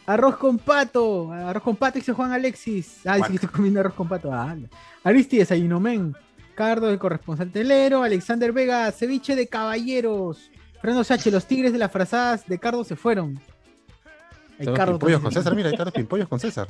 Arroz 0.05 0.38
con 0.38 0.57
pato, 0.57 1.32
arroz 1.32 1.61
con 1.63 1.76
pato, 1.76 1.99
dice 1.99 2.13
Juan 2.13 2.32
Alexis. 2.32 3.01
Ah, 3.05 3.17
dice 3.17 3.30
que 3.30 3.36
estoy 3.36 3.49
comiendo 3.49 3.80
arroz 3.80 3.93
con 3.93 4.07
pato. 4.07 4.34
Ah, 4.34 4.49
anda. 4.51 4.70
Aristides, 5.03 5.51
Ayunomen. 5.51 6.15
Cardo, 6.55 6.89
el 6.89 6.97
corresponsal 6.99 7.51
telero. 7.51 8.01
Alexander 8.03 8.51
Vega, 8.51 8.91
ceviche 8.91 9.36
de 9.36 9.47
caballeros. 9.47 10.49
Fernando 10.82 11.03
Sache, 11.03 11.30
los 11.30 11.45
tigres 11.45 11.72
de 11.74 11.78
las 11.80 11.91
frazadas 11.91 12.45
de 12.47 12.57
Cardo 12.57 12.84
se 12.84 12.95
fueron. 12.95 13.38
Ahí, 13.38 14.59
Están 14.59 14.65
los 14.67 14.78
Cardo 14.78 14.91
pimpollos 14.93 15.22
con 15.22 15.32
César, 15.32 15.55
mira, 15.55 15.67
ahí 15.70 15.74
están 15.74 15.86
los 15.86 15.93
pimpollos 15.93 16.28
con 16.28 16.39
César. 16.39 16.67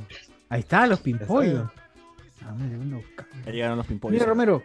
Ahí 0.50 0.60
está, 0.60 0.86
los 0.88 1.00
pimpollos. 1.00 1.70
Ah, 2.46 2.54
mira, 2.58 2.78
uno- 2.78 3.02
Ya 3.46 3.52
llegaron 3.52 3.78
los 3.78 3.88
pimpollos. 3.88 4.14
Mira, 4.14 4.26
Romero. 4.26 4.64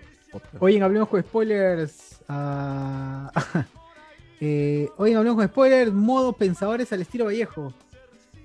Hoy 0.58 0.76
en 0.76 0.82
Hablemos 0.82 1.08
con 1.08 1.22
Spoilers. 1.22 2.20
ah, 2.28 3.30
eh, 4.46 4.90
hoy 4.98 5.12
en 5.12 5.16
Hablemos 5.16 5.38
con 5.38 5.48
Spoilers, 5.48 5.92
modo 5.92 6.34
pensadores 6.34 6.92
al 6.92 7.00
estilo 7.00 7.24
Vallejo. 7.26 7.72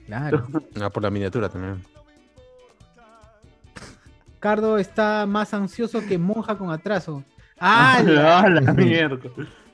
Claro. 0.06 0.48
Ah, 0.82 0.90
por 0.90 1.04
la 1.04 1.10
miniatura 1.10 1.50
también. 1.50 1.84
Cardo 4.40 4.78
está 4.78 5.26
más 5.26 5.54
ansioso 5.54 6.00
que 6.08 6.18
monja 6.18 6.58
con 6.58 6.72
atraso. 6.72 7.24
¡Ah! 7.60 7.98
Ah, 8.18 8.48
la 8.50 8.74
mierda. 8.74 9.20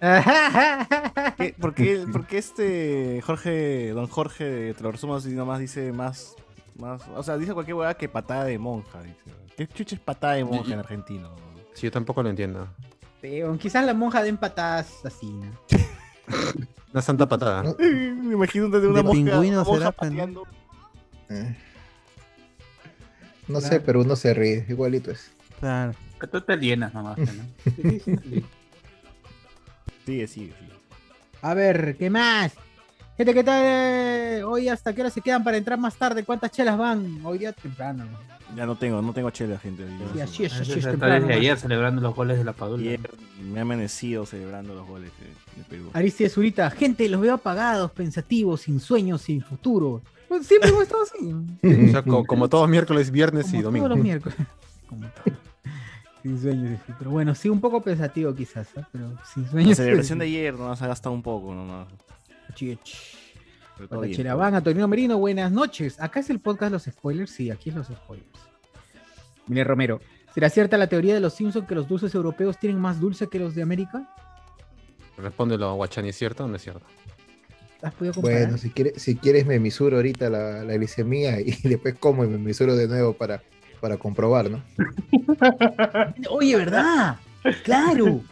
¿Qué- 1.38 1.54
¿Por 1.60 1.74
qué, 1.76 2.06
por 2.12 2.26
qué 2.26 2.38
este 2.40 3.22
Jorge, 3.24 3.92
don 3.92 4.08
Jorge, 4.08 4.74
te 4.74 4.84
lo 4.84 4.92
resumo 4.92 5.16
así 5.16 5.32
nomás, 5.34 5.60
dice 5.60 5.92
más, 5.92 6.36
más, 6.80 7.02
o 7.16 7.22
sea, 7.24 7.38
dice 7.38 7.54
cualquier 7.54 7.76
hueá 7.76 7.94
que 7.94 8.10
patada 8.10 8.44
de 8.46 8.58
monja, 8.58 9.02
dice. 9.04 9.22
¿Qué 9.56 9.68
chucha 9.68 9.96
es 9.96 10.02
patada 10.02 10.34
de 10.34 10.44
monja 10.44 10.74
en 10.74 10.80
argentino? 10.80 11.36
Sí, 11.74 11.84
yo 11.84 11.92
tampoco 11.92 12.22
lo 12.24 12.30
entiendo. 12.30 12.68
Pero 13.22 13.58
quizás 13.58 13.86
la 13.86 13.94
monja 13.94 14.22
den 14.24 14.38
patadas 14.38 15.06
así, 15.06 15.32
¿no? 15.32 15.52
Una 16.92 17.02
santa 17.02 17.28
patada. 17.28 17.76
Me 17.80 18.34
imagino 18.34 18.70
de 18.70 18.88
una 18.88 18.98
De 18.98 19.04
monja, 19.04 19.32
pingüino 19.32 19.62
una 19.62 19.66
será, 19.66 19.86
¿no? 19.86 19.92
pateando. 19.92 20.44
Eh. 21.30 21.58
No 23.48 23.62
sé, 23.62 23.80
pero 23.80 24.02
uno 24.02 24.16
se 24.16 24.34
ríe, 24.34 24.66
igualito 24.70 25.12
es. 25.12 25.32
Claro. 25.60 25.94
Que 26.20 26.28
Tú 26.28 26.42
te 26.42 26.56
llenas 26.58 26.94
nomás, 26.94 27.18
¿no? 27.18 27.26
Sigue, 30.06 30.28
sigue, 30.28 30.28
sigue. 30.28 30.54
A 31.42 31.54
ver, 31.54 31.96
¿qué 31.98 32.10
más? 32.10 32.54
Gente, 33.18 33.34
¿qué 33.34 33.44
tal? 33.44 34.44
Hoy 34.44 34.68
hasta 34.68 34.94
qué 34.94 35.02
hora 35.02 35.10
se 35.10 35.22
quedan 35.22 35.44
para 35.44 35.56
entrar 35.58 35.80
más 35.80 35.96
tarde. 35.96 36.24
¿Cuántas 36.26 36.52
chelas 36.52 36.78
van? 36.78 37.20
Hoy 37.24 37.38
día 37.38 37.54
temprano. 37.54 38.06
Ya 38.56 38.66
no 38.66 38.76
tengo, 38.76 39.02
no 39.02 39.14
tengo 39.14 39.30
chela, 39.32 39.58
gente. 39.58 39.86
Sí, 40.14 40.22
así 40.22 40.44
es, 40.46 40.54
así 40.54 40.74
es 40.74 40.86
temprano. 40.86 41.26
desde 41.26 41.34
ayer 41.40 41.58
celebrando 41.58 42.02
los 42.02 42.14
goles 42.14 42.38
de 42.38 42.44
la 42.44 42.54
Padula. 42.54 42.82
Ayer 42.84 43.00
me 43.42 43.58
he 43.58 43.62
amanecido 43.62 44.26
celebrando 44.26 44.76
los 44.76 44.86
goles 44.88 45.12
de, 45.20 45.28
de 45.62 45.68
Perú. 45.70 45.90
Aristides 45.94 46.34
Zurita, 46.34 46.70
gente, 46.72 47.08
los 47.08 47.22
veo 47.22 47.36
apagados, 47.36 47.92
pensativos, 47.92 48.62
sin 48.62 48.80
sueños, 48.82 49.22
sin 49.22 49.42
futuro. 49.42 50.02
Pues 50.28 50.46
siempre 50.46 50.70
hemos 50.70 50.84
estado 50.84 51.04
así. 51.04 51.34
O 51.88 51.92
sea, 51.92 52.02
co- 52.04 52.26
como 52.26 52.50
todos 52.50 52.68
miércoles, 52.70 53.12
viernes 53.12 53.48
y 53.48 53.62
Como 53.62 53.64
domingo. 53.64 53.86
Todos 53.88 53.98
los 53.98 54.04
miércoles. 54.06 54.38
Como 54.90 55.08
todo. 55.08 55.36
sin 56.22 56.40
sueños, 56.42 56.70
sin 56.70 56.78
futuro. 56.80 57.12
Bueno, 57.12 57.34
sí, 57.34 57.50
un 57.50 57.60
poco 57.62 57.82
pensativo 57.82 58.36
quizás, 58.36 58.68
¿eh? 58.76 58.84
pero 58.92 59.14
sin 59.34 59.50
sueños. 59.50 59.70
La 59.72 59.76
celebración 59.76 60.20
de 60.20 60.26
ayer 60.26 60.54
nomás 60.54 60.82
ha 60.82 60.88
gastado 60.88 61.16
un 61.16 61.24
poco 61.24 61.54
nomás. 61.56 61.88
Antonio 64.56 64.88
Merino, 64.88 65.18
buenas 65.18 65.52
noches. 65.52 66.00
Acá 66.00 66.22
es 66.22 66.30
el 66.30 66.40
podcast 66.40 66.72
Los 66.72 66.84
Spoilers. 66.84 67.32
Sí, 67.32 67.52
aquí 67.52 67.70
es 67.70 67.76
Los 67.76 67.88
Spoilers. 67.88 68.30
Mire, 69.48 69.64
Romero, 69.64 70.00
¿será 70.34 70.50
cierta 70.50 70.78
la 70.78 70.88
teoría 70.88 71.14
de 71.14 71.20
los 71.20 71.34
Simpsons 71.34 71.68
que 71.68 71.76
los 71.76 71.88
dulces 71.88 72.16
europeos 72.16 72.58
tienen 72.58 72.80
más 72.80 73.00
dulce 73.00 73.28
que 73.28 73.40
los 73.40 73.54
de 73.54 73.62
América? 73.62 74.10
Respóndelo, 75.18 75.76
Guachani, 75.76 76.10
¿es 76.10 76.18
cierto 76.18 76.46
o 76.46 76.48
no 76.48 76.56
es 76.56 76.62
cierto? 76.62 76.86
¿Has 77.82 77.94
podido 77.94 78.14
comparar? 78.14 78.42
Bueno, 78.44 78.58
si 78.58 78.70
quieres, 78.72 79.02
si 79.02 79.16
quieres 79.16 79.46
me 79.46 79.60
misuro 79.60 79.98
ahorita 79.98 80.30
la, 80.30 80.64
la 80.64 80.74
glicemia 80.74 81.40
y 81.40 81.52
después 81.64 81.96
como 82.00 82.24
y 82.24 82.28
me 82.28 82.38
misuro 82.38 82.76
de 82.76 82.88
nuevo 82.88 83.14
para, 83.14 83.44
para 83.80 83.98
comprobar, 83.98 84.50
¿no? 84.50 84.64
Oye, 86.30 86.56
¿verdad? 86.56 87.18
Claro. 87.64 88.24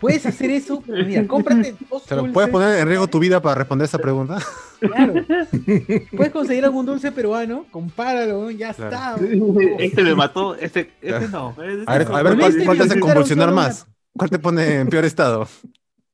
Puedes 0.00 0.24
hacer 0.26 0.50
eso. 0.50 0.82
pero 0.86 1.04
Mira, 1.04 1.26
cómprate 1.26 1.74
dos 1.90 2.04
Pero, 2.08 2.22
dulces. 2.22 2.34
¿Puedes 2.34 2.50
poner 2.50 2.78
en 2.80 2.88
riesgo 2.88 3.06
tu 3.06 3.18
vida 3.18 3.40
para 3.42 3.56
responder 3.56 3.84
esa 3.84 3.98
pregunta? 3.98 4.38
Claro. 4.80 5.12
Puedes 6.16 6.32
conseguir 6.32 6.64
algún 6.64 6.86
dulce 6.86 7.12
peruano, 7.12 7.66
compáralo, 7.70 8.50
ya 8.50 8.72
Claro. 8.72 9.16
está. 9.26 9.82
Este 9.84 10.02
me 10.02 10.14
mató, 10.14 10.54
este, 10.54 10.90
este 11.02 11.28
no. 11.28 11.50
este 11.58 11.84
A 11.86 11.98
ver, 11.98 12.08
no. 12.08 12.16
a 12.16 12.22
ver 12.22 12.32
Con 12.32 12.38
¿cuál, 12.40 12.50
este 12.52 12.64
cuál 12.64 12.78
te 12.78 12.84
hace 12.84 13.00
convulsionar 13.00 13.52
más? 13.52 13.86
¿Cuál 14.16 14.30
te 14.30 14.38
pone 14.38 14.76
en 14.80 14.88
peor 14.88 15.04
estado? 15.04 15.46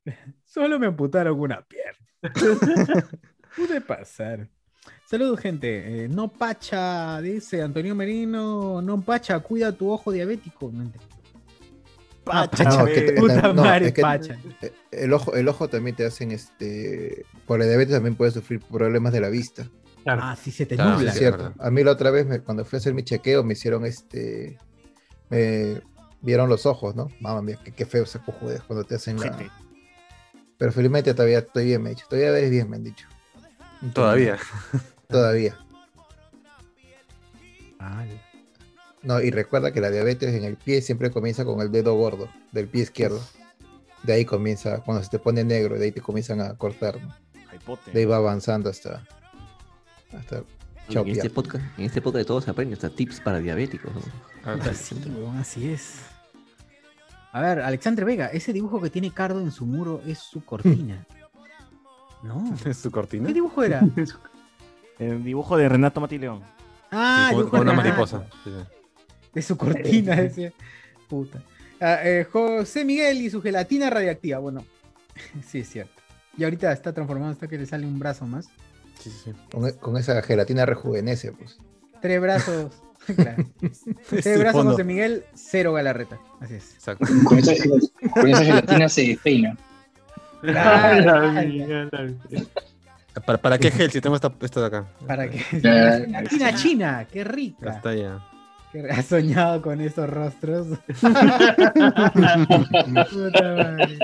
Solo 0.44 0.78
me 0.78 0.86
amputaron 0.88 1.38
una 1.38 1.62
pierna. 1.62 1.96
Pude 3.56 3.80
pasar. 3.80 4.48
Saludos, 5.08 5.38
gente. 5.40 6.04
Eh, 6.04 6.08
no 6.08 6.28
pacha, 6.28 7.20
dice 7.20 7.62
Antonio 7.62 7.94
Merino. 7.94 8.82
No 8.82 9.00
pacha, 9.00 9.38
cuida 9.38 9.70
tu 9.72 9.90
ojo 9.90 10.10
diabético. 10.10 10.70
No 10.72 10.82
entendí. 10.82 11.06
Pacha, 12.26 12.64
No, 12.64 12.80
güey. 12.82 12.94
que 12.94 13.00
te- 13.02 13.12
Puta 13.14 13.40
no, 13.42 13.54
madre, 13.54 13.86
es 13.86 13.92
que- 13.94 14.02
pacha. 14.02 14.36
Eh, 14.60 14.72
El 14.90 15.12
ojo, 15.12 15.34
el 15.34 15.48
ojo 15.48 15.68
también 15.68 15.94
te 15.96 16.04
hacen 16.04 16.32
este. 16.32 17.24
Por 17.46 17.60
la 17.60 17.66
diabetes 17.66 17.94
también 17.94 18.16
puedes 18.16 18.34
sufrir 18.34 18.60
problemas 18.60 19.12
de 19.12 19.20
la 19.20 19.28
vista. 19.28 19.68
Claro. 20.02 20.22
Ah, 20.24 20.36
sí, 20.36 20.50
se 20.50 20.66
te 20.66 20.74
Claro, 20.76 20.98
nubla. 20.98 21.12
sí, 21.12 21.18
cierto. 21.20 21.54
A 21.58 21.70
mí 21.70 21.82
la 21.84 21.92
otra 21.92 22.10
vez, 22.10 22.26
me- 22.26 22.40
cuando 22.40 22.64
fui 22.64 22.76
a 22.76 22.80
hacer 22.80 22.94
mi 22.94 23.02
chequeo, 23.04 23.42
me 23.44 23.52
hicieron 23.54 23.86
este. 23.86 24.58
Me 25.30 25.80
vieron 26.20 26.48
los 26.48 26.66
ojos, 26.66 26.94
¿no? 26.96 27.08
Mamá 27.20 27.42
mía, 27.42 27.58
qué, 27.64 27.72
qué 27.72 27.86
feo 27.86 28.04
se 28.06 28.18
cojudes 28.20 28.60
cuando 28.62 28.84
te 28.84 28.96
hacen 28.96 29.16
la. 29.20 29.22
Gente. 29.34 29.50
Pero 30.58 30.72
felizmente 30.72 31.12
todavía 31.14 31.38
estoy 31.38 31.66
bien, 31.66 31.82
me 31.82 31.90
han 31.90 31.94
dicho. 31.94 32.06
Todavía 32.08 32.30
ves 32.32 32.50
bien, 32.50 32.68
me 32.70 32.76
han 32.76 32.84
dicho. 32.84 33.06
Entonces, 33.82 33.94
Todavía. 33.94 34.38
Todavía. 35.08 35.58
Ah, 37.78 38.04
No, 39.02 39.20
y 39.20 39.30
recuerda 39.30 39.72
que 39.72 39.80
la 39.80 39.90
diabetes 39.90 40.34
en 40.34 40.44
el 40.44 40.56
pie 40.56 40.82
siempre 40.82 41.10
comienza 41.10 41.44
con 41.44 41.60
el 41.60 41.70
dedo 41.70 41.94
gordo 41.94 42.28
del 42.52 42.66
pie 42.68 42.82
izquierdo. 42.82 43.20
De 44.02 44.12
ahí 44.12 44.24
comienza, 44.24 44.82
cuando 44.82 45.02
se 45.02 45.10
te 45.10 45.18
pone 45.18 45.44
negro, 45.44 45.78
de 45.78 45.86
ahí 45.86 45.92
te 45.92 46.00
comienzan 46.00 46.40
a 46.40 46.56
cortar. 46.56 46.98
De 47.92 48.00
ahí 48.00 48.04
va 48.04 48.16
avanzando 48.16 48.70
hasta. 48.70 49.04
hasta 50.12 50.42
chao, 50.88 51.04
En 51.04 51.10
este 51.10 51.30
podcast, 51.30 51.64
en 51.78 51.84
este 51.84 52.00
podcast 52.00 52.18
de 52.18 52.24
todos 52.24 52.44
se 52.44 52.50
aprende 52.50 52.74
hasta 52.74 52.90
tips 52.90 53.20
para 53.20 53.38
diabéticos. 53.38 53.92
¿no? 53.94 54.52
puta, 54.52 54.74
sí, 54.74 54.94
weón, 55.16 55.36
así 55.38 55.70
es. 55.70 56.00
A 57.32 57.40
ver, 57.40 57.60
Alexandre 57.60 58.04
Vega, 58.04 58.26
ese 58.28 58.52
dibujo 58.52 58.80
que 58.80 58.90
tiene 58.90 59.10
Cardo 59.10 59.40
en 59.40 59.50
su 59.50 59.66
muro 59.66 60.00
es 60.06 60.18
su 60.18 60.44
cortina. 60.44 61.06
No. 62.22 62.42
¿Es 62.64 62.78
su 62.78 62.90
cortina? 62.90 63.28
¿Qué 63.28 63.34
dibujo 63.34 63.62
era? 63.62 63.82
El 64.98 65.22
dibujo 65.22 65.56
de 65.56 65.68
Renato 65.68 66.00
Matileón. 66.00 66.42
Ah, 66.90 67.30
Sí, 67.30 67.42
con, 67.44 67.60
una 67.60 67.72
mariposa. 67.72 68.24
Sí, 68.42 68.50
sí. 68.50 68.75
De 69.36 69.42
su 69.42 69.58
cortina, 69.58 70.16
decía. 70.16 70.50
Puta. 71.10 71.42
Ah, 71.78 71.98
eh, 72.02 72.26
José 72.32 72.86
Miguel 72.86 73.20
y 73.20 73.28
su 73.28 73.42
gelatina 73.42 73.90
radiactiva. 73.90 74.38
Bueno, 74.38 74.64
sí, 75.46 75.58
es 75.58 75.68
cierto. 75.68 75.92
Y 76.38 76.44
ahorita 76.44 76.72
está 76.72 76.94
transformado 76.94 77.32
hasta 77.32 77.46
que 77.46 77.58
le 77.58 77.66
sale 77.66 77.86
un 77.86 77.98
brazo 77.98 78.26
más. 78.26 78.46
Sí, 78.98 79.10
sí, 79.10 79.16
sí. 79.24 79.32
Con, 79.52 79.70
con 79.72 79.98
esa 79.98 80.22
gelatina 80.22 80.64
rejuvenece, 80.64 81.32
pues. 81.32 81.58
Tres 82.00 82.18
brazos. 82.18 82.72
claro. 83.14 83.44
Tres 83.60 83.86
Este 84.10 84.38
brazos, 84.38 84.58
fondo. 84.60 84.72
José 84.72 84.84
Miguel, 84.84 85.24
cero 85.34 85.74
galarreta. 85.74 86.18
Así 86.40 86.54
es. 86.54 86.72
Exacto. 86.72 87.04
Con 87.24 87.38
esa, 87.38 87.52
con 88.14 88.28
esa 88.30 88.42
gelatina 88.42 88.88
se 88.88 89.02
despeina. 89.02 89.54
La 90.40 90.96
Claro. 91.02 92.18
¿Para, 93.26 93.38
¿Para 93.38 93.58
qué 93.58 93.70
gel 93.70 93.90
si 93.90 94.00
tengo 94.00 94.16
esta, 94.16 94.32
esta 94.40 94.60
de 94.60 94.66
acá? 94.66 94.86
Para 95.06 95.28
que. 95.28 95.42
Ya. 95.60 95.98
Gelatina 96.00 96.54
china, 96.54 97.06
qué 97.12 97.22
rica. 97.22 97.70
está 97.70 97.94
ya. 97.94 98.18
Has 98.90 99.06
soñado 99.06 99.62
con 99.62 99.80
esos 99.80 100.08
rostros. 100.10 100.66
Puta 103.10 103.54
madre. 103.54 103.98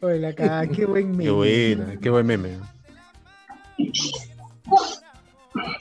Oye, 0.00 0.18
la 0.18 0.32
cagada, 0.34 0.66
qué 0.66 0.84
buen 0.86 1.10
meme. 1.12 1.24
Qué 1.24 1.30
buena, 1.30 1.96
qué 2.00 2.10
buen 2.10 2.26
meme. 2.26 2.58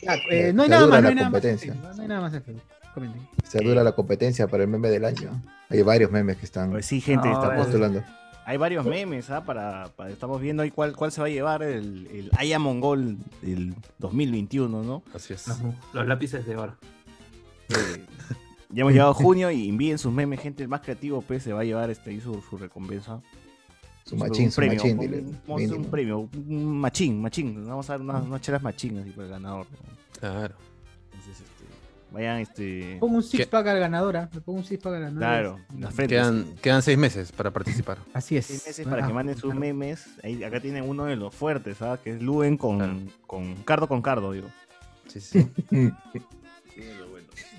Ah, 0.08 0.16
eh, 0.30 0.52
no 0.54 0.64
hay 0.64 0.68
Se 0.70 0.72
nada 0.76 0.88
más, 0.88 1.02
no 1.02 1.02
la 1.02 1.10
hay 1.10 1.16
nada 1.16 1.30
más. 1.30 1.44
No 1.44 2.02
hay 2.02 2.08
nada 2.08 2.22
más. 2.22 2.34
Comenten. 2.94 3.22
Se 3.48 3.60
dura 3.64 3.84
la 3.84 3.94
competencia 3.94 4.48
para 4.48 4.64
el 4.64 4.70
meme 4.70 4.90
del 4.90 5.06
año. 5.06 5.42
Hay 5.70 5.82
varios 5.82 6.12
memes 6.12 6.38
que 6.38 6.46
están 6.46 6.72
Pues 6.72 6.86
sí, 6.86 7.00
gente, 7.00 7.28
No, 7.30 7.34
estamos- 7.36 7.56
es- 7.56 7.64
postulando. 7.64 8.04
Hay 8.46 8.58
varios 8.58 8.86
memes, 8.86 9.30
¿ah? 9.30 9.44
Para, 9.44 9.88
para- 9.96 10.10
estamos 10.10 10.42
viendo 10.42 10.64
ahí 10.64 10.72
cuál, 10.72 10.96
cuál 10.96 11.12
se 11.12 11.22
va 11.22 11.28
a 11.28 11.30
llevar 11.30 11.64
el, 11.64 12.08
el 12.08 12.32
Aya 12.38 12.60
Mongol 12.60 13.18
del 13.42 13.74
2021, 14.00 14.84
¿no? 14.84 15.04
Así 15.14 15.34
es. 15.34 15.48
Los, 15.48 15.58
los 15.94 16.08
lápices 16.08 16.46
de 16.46 16.56
oro. 16.58 16.76
Eh, 17.70 18.06
ya 18.70 18.82
hemos 18.82 18.94
llegado 18.94 19.12
a 19.12 19.14
junio 19.14 19.52
y 19.52 19.70
envíen 19.70 19.98
sus 19.98 20.12
memes, 20.12 20.40
gente. 20.40 20.64
El 20.64 20.70
más 20.70 20.82
creativo, 20.82 21.22
pues, 21.22 21.44
se 21.44 21.54
va 21.54 21.62
a 21.62 21.64
llevar 21.64 21.90
este, 21.90 22.10
ahí 22.10 22.20
su, 22.22 22.42
su 22.50 22.58
recompensa. 22.58 23.22
Su 24.06 24.16
Un 24.16 24.22
machín, 24.22 24.50
su 24.52 24.56
premio, 24.56 24.78
machín, 24.78 24.98
un- 24.98 25.00
dile, 25.06 25.22
Vamos 25.48 25.62
a 25.62 25.66
hacer 25.66 25.78
un 25.78 25.86
premio, 25.86 26.30
un 26.48 26.80
machín, 26.80 27.22
machín. 27.22 27.66
Vamos 27.68 27.90
a 27.90 27.94
dar 27.94 28.02
unas, 28.02 28.24
unas 28.24 28.42
chelas 28.42 28.62
machín 28.64 28.98
así 29.00 29.12
para 29.12 29.26
el 29.26 29.30
ganador. 29.32 29.68
¿no? 29.72 30.20
Claro. 30.20 30.56
Vayan, 32.12 32.40
este. 32.40 32.98
Pongo 33.00 33.16
un 33.16 33.24
six 33.24 33.46
¿Qué? 33.46 33.50
pack 33.50 33.68
al 33.68 33.80
ganadora. 33.80 34.30
Le 34.34 34.42
pongo 34.42 34.60
un 34.60 34.66
six 34.66 34.82
pack 34.84 34.94
al 34.96 35.02
ganador. 35.02 35.20
Claro, 35.20 35.60
las 35.80 35.94
frentes. 35.94 36.18
Quedan, 36.20 36.46
quedan 36.62 36.82
seis 36.82 36.98
meses 36.98 37.32
para 37.32 37.52
participar. 37.52 38.00
Así 38.14 38.36
es. 38.38 38.46
seis 38.48 38.66
meses 38.68 38.86
para 38.88 39.04
Ah, 39.04 39.08
que 39.08 39.14
manden 39.14 39.36
sus 39.36 39.44
claro. 39.46 39.60
memes. 39.60 40.06
Ahí, 40.24 40.44
acá 40.44 40.60
tienen 40.60 40.88
uno 40.90 41.06
de 41.06 41.16
los 41.16 41.34
fuertes, 41.34 41.78
¿sabes? 41.78 42.02
Que 42.02 42.12
es 42.16 42.22
Luen 42.22 42.58
con, 42.58 42.78
Claro. 42.78 42.98
con 43.28 43.56
Cardo 43.64 43.88
con 43.88 44.02
Cardo, 44.02 44.32
digo. 44.34 44.48
Sí, 45.08 45.22
sí. 45.22 45.50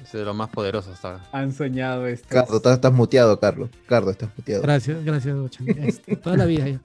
Es 0.04 0.12
de 0.12 0.24
lo 0.24 0.34
más 0.34 0.50
poderoso 0.50 0.92
hasta 0.92 1.12
ahora. 1.12 1.24
Han 1.32 1.52
soñado 1.52 2.06
esto. 2.06 2.26
Carlos, 2.28 2.56
estás, 2.56 2.74
estás 2.74 2.92
muteado, 2.92 3.38
Carlos. 3.38 3.70
Carlos, 3.86 4.12
estás 4.12 4.30
muteado. 4.36 4.60
Gracias, 4.62 5.02
gracias, 5.04 5.34
Guachani. 5.34 5.70
Este, 5.78 6.16
toda 6.16 6.36
la 6.36 6.44
vida 6.44 6.68
ya. 6.68 6.80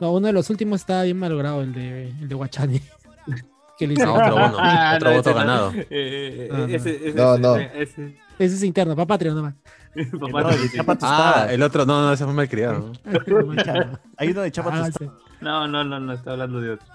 No, 0.00 0.12
uno 0.12 0.26
de 0.26 0.32
los 0.32 0.50
últimos 0.50 0.80
estaba 0.80 1.02
bien 1.04 1.16
malogrado, 1.18 1.62
el 1.62 1.72
de, 1.72 2.08
el 2.10 2.28
de 2.28 2.34
Guachani. 2.34 2.80
le 3.86 3.94
hice- 3.94 4.04
No, 4.04 4.14
otro 4.14 4.30
bono, 4.32 4.56
Ah, 4.58 4.92
otro 4.96 5.10
no, 5.10 5.16
voto 5.16 5.34
ganado. 5.34 5.72
Eh, 5.74 5.86
eh, 5.90 6.48
No, 6.50 6.58
no. 6.58 6.66
ese- 6.66 6.96
ese- 7.08 7.14
No, 7.14 7.38
no. 7.38 7.56
ese- 7.56 7.82
ese- 7.82 8.16
Ese 8.38 8.54
es 8.54 8.62
interno, 8.62 8.94
para 8.96 9.06
Patreon 9.06 9.36
nomás. 9.36 9.54
papá, 10.20 10.42
No, 10.42 10.50
el 10.50 10.62
de 10.62 10.68
sí. 10.68 10.76
Chapa 10.76 10.96
Ah, 11.02 11.46
el 11.50 11.62
otro, 11.62 11.84
no, 11.84 12.00
no, 12.02 12.12
ese 12.12 12.24
fue 12.24 12.32
malcriado. 12.32 12.92
¿no? 13.04 13.98
Hay 14.16 14.28
uno 14.30 14.40
de 14.42 14.50
Chapa 14.52 14.70
Ah, 14.72 14.84
Tostada. 14.86 15.10
sí. 15.10 15.16
No, 15.40 15.68
no, 15.68 15.84
no, 15.84 16.00
no, 16.00 16.12
está 16.12 16.30
hablando 16.32 16.60
de 16.60 16.70
otro. 16.72 16.86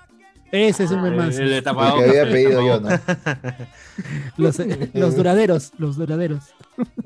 Ese 0.52 0.84
es 0.86 0.92
un 0.92 1.02
buen 1.02 1.14
El, 1.14 1.20
más. 1.20 1.38
el 1.38 1.50
de 1.50 1.58
El 1.58 1.64
que 1.64 1.70
había 1.72 2.24
pedido 2.32 2.62
yo. 2.66 2.80
¿no? 2.80 2.88
Los, 4.38 4.60
eh, 4.60 4.90
los 4.94 5.16
duraderos, 5.16 5.72
los 5.80 5.98
duraderos. 5.98 6.44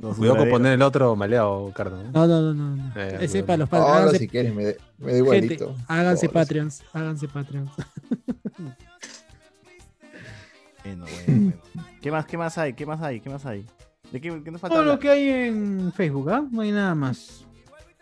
Los 0.02 0.18
Cuidado 0.18 0.38
con 0.38 0.50
poner 0.50 0.74
el 0.74 0.82
otro 0.82 1.16
maleado, 1.16 1.72
Cardo. 1.74 1.98
¿no? 2.04 2.12
No, 2.12 2.28
no, 2.28 2.54
no, 2.54 2.76
no. 2.76 2.92
Eh, 2.96 3.18
Ese 3.22 3.42
bueno. 3.42 3.68
para 3.68 3.80
los 3.82 3.90
Ahora 3.90 4.02
Patreons. 4.02 4.18
si 4.20 4.28
quieres, 4.28 4.54
me, 4.54 4.66
da- 4.66 4.72
me 5.00 5.06
da 5.06 5.12
Gente, 5.12 5.18
igualito. 5.18 5.76
háganse. 5.88 6.30
Patreons, 6.30 6.84
háganse 6.94 7.28
Patreons. 7.28 7.72
Bueno, 10.96 11.06
bueno, 11.26 11.54
bueno. 11.76 11.88
¿Qué 12.02 12.12
más, 12.12 12.26
qué 12.26 12.38
más 12.38 12.58
hay? 12.58 12.74
¿Qué 12.74 12.86
más 12.86 13.02
hay? 13.02 13.20
¿Qué 13.22 13.30
más 13.30 13.46
hay? 13.46 13.66
¿De 14.12 14.20
qué, 14.22 14.42
qué 14.44 14.52
nos 14.52 14.62
falta 14.62 14.76
Todo 14.76 14.86
lo 14.86 14.98
que 15.00 15.10
hay 15.10 15.30
en 15.30 15.92
Facebook, 15.94 16.30
¿ah? 16.32 16.44
No 16.52 16.62
hay 16.62 16.72
nada 16.72 16.96
más. 16.96 17.46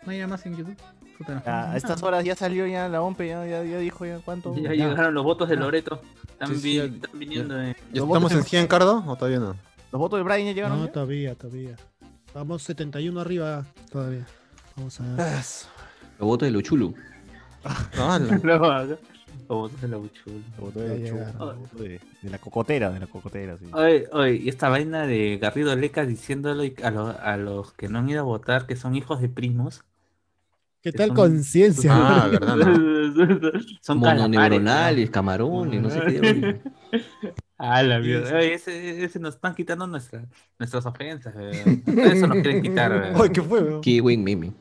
No 0.04 0.12
hay 0.12 0.18
nada 0.18 0.28
más 0.28 0.46
en 0.46 0.56
YouTube. 0.56 0.76
puta, 1.18 1.34
no 1.34 1.42
A 1.52 1.76
estas 1.76 2.02
horas 2.02 2.24
ya 2.24 2.34
salió 2.34 2.66
ya 2.66 2.88
la 2.88 3.02
OMPE, 3.02 3.28
ya, 3.28 3.46
ya, 3.46 3.64
ya 3.64 3.78
dijo 3.78 4.06
ya 4.06 4.18
cuánto. 4.24 4.54
Ya 4.56 4.70
llegaron 4.72 5.12
los 5.14 5.24
votos 5.24 5.48
de. 5.48 5.56
Loreto. 5.56 6.00
Están, 6.30 6.48
Sí, 6.48 6.54
sí, 6.56 6.60
vi- 6.68 6.76
ya- 6.76 6.84
están 6.84 7.18
viniendo 7.18 7.60
eh. 7.60 7.74
¿Ya 7.92 8.00
Los 8.00 8.08
estamos 8.08 8.08
votos 8.08 8.32
en 8.32 8.38
en- 8.38 8.44
100, 8.44 8.66
Cardo? 8.68 9.04
¿O 9.06 9.16
todavía 9.16 9.40
no? 9.40 9.56
¿Los 9.90 9.98
votos 9.98 10.18
de 10.18 10.22
Brian 10.22 10.46
ya 10.46 10.52
llegaron? 10.52 10.78
No, 10.78 10.86
ya? 10.86 10.92
todavía, 10.92 11.34
todavía. 11.34 11.76
Vamos 12.34 12.62
71 12.62 13.20
arriba 13.20 13.64
todavía. 13.90 14.24
Vamos 14.76 15.00
a 15.00 15.02
ver. 15.02 15.16
Los 16.18 16.26
votos 16.28 16.46
de 16.46 16.50
Luchulu. 16.52 16.94
No, 17.96 18.12
ala. 18.12 18.40
Los 19.48 19.58
votos 19.58 19.80
de 19.80 19.88
la 19.88 19.96
Buchula. 19.96 20.36
Votos 20.58 20.82
de, 20.82 21.12
votos 21.38 21.80
de, 21.80 22.00
de 22.22 22.30
la 22.30 22.38
cocotera, 22.38 22.90
de 22.90 23.00
la 23.00 23.06
cocotera, 23.06 23.56
sí. 23.58 23.64
Oye, 23.72 24.06
oye, 24.12 24.34
y 24.34 24.48
esta 24.48 24.68
vaina 24.68 25.06
de 25.06 25.38
Garrido 25.40 25.74
Leca 25.74 26.04
diciéndole 26.04 26.74
a, 26.82 26.90
lo- 26.90 27.18
a 27.18 27.36
los 27.36 27.72
que 27.72 27.88
no 27.88 27.98
han 28.00 28.08
ido 28.10 28.20
a 28.20 28.24
votar 28.24 28.66
que 28.66 28.76
son 28.76 28.94
hijos 28.94 29.20
de 29.22 29.28
primos. 29.30 29.84
¿Qué 30.82 30.92
tal 30.92 31.08
son- 31.08 31.16
conciencia? 31.16 31.90
Ah, 31.94 32.28
verdad, 32.30 32.56
no. 32.56 33.50
son 33.80 33.98
Mononeuronales, 33.98 35.10
camarones, 35.10 35.80
no 35.82 35.90
sé 35.90 36.00
qué. 36.06 36.60
Ah, 37.60 37.82
la 37.82 37.98
mierda. 37.98 38.36
Oye, 38.38 38.54
ese, 38.54 39.02
ese 39.02 39.18
nos 39.18 39.34
están 39.34 39.52
quitando 39.52 39.84
nuestra, 39.88 40.24
nuestras 40.60 40.86
ofensas. 40.86 41.34
weón. 41.34 41.82
Eso 41.86 42.28
nos 42.28 42.36
quieren 42.38 42.62
quitar. 42.62 43.12
Ay, 43.16 43.30
¿qué 43.30 43.42
fue? 43.42 43.80
Qué 43.82 44.00
buen 44.00 44.22
meme. 44.22 44.52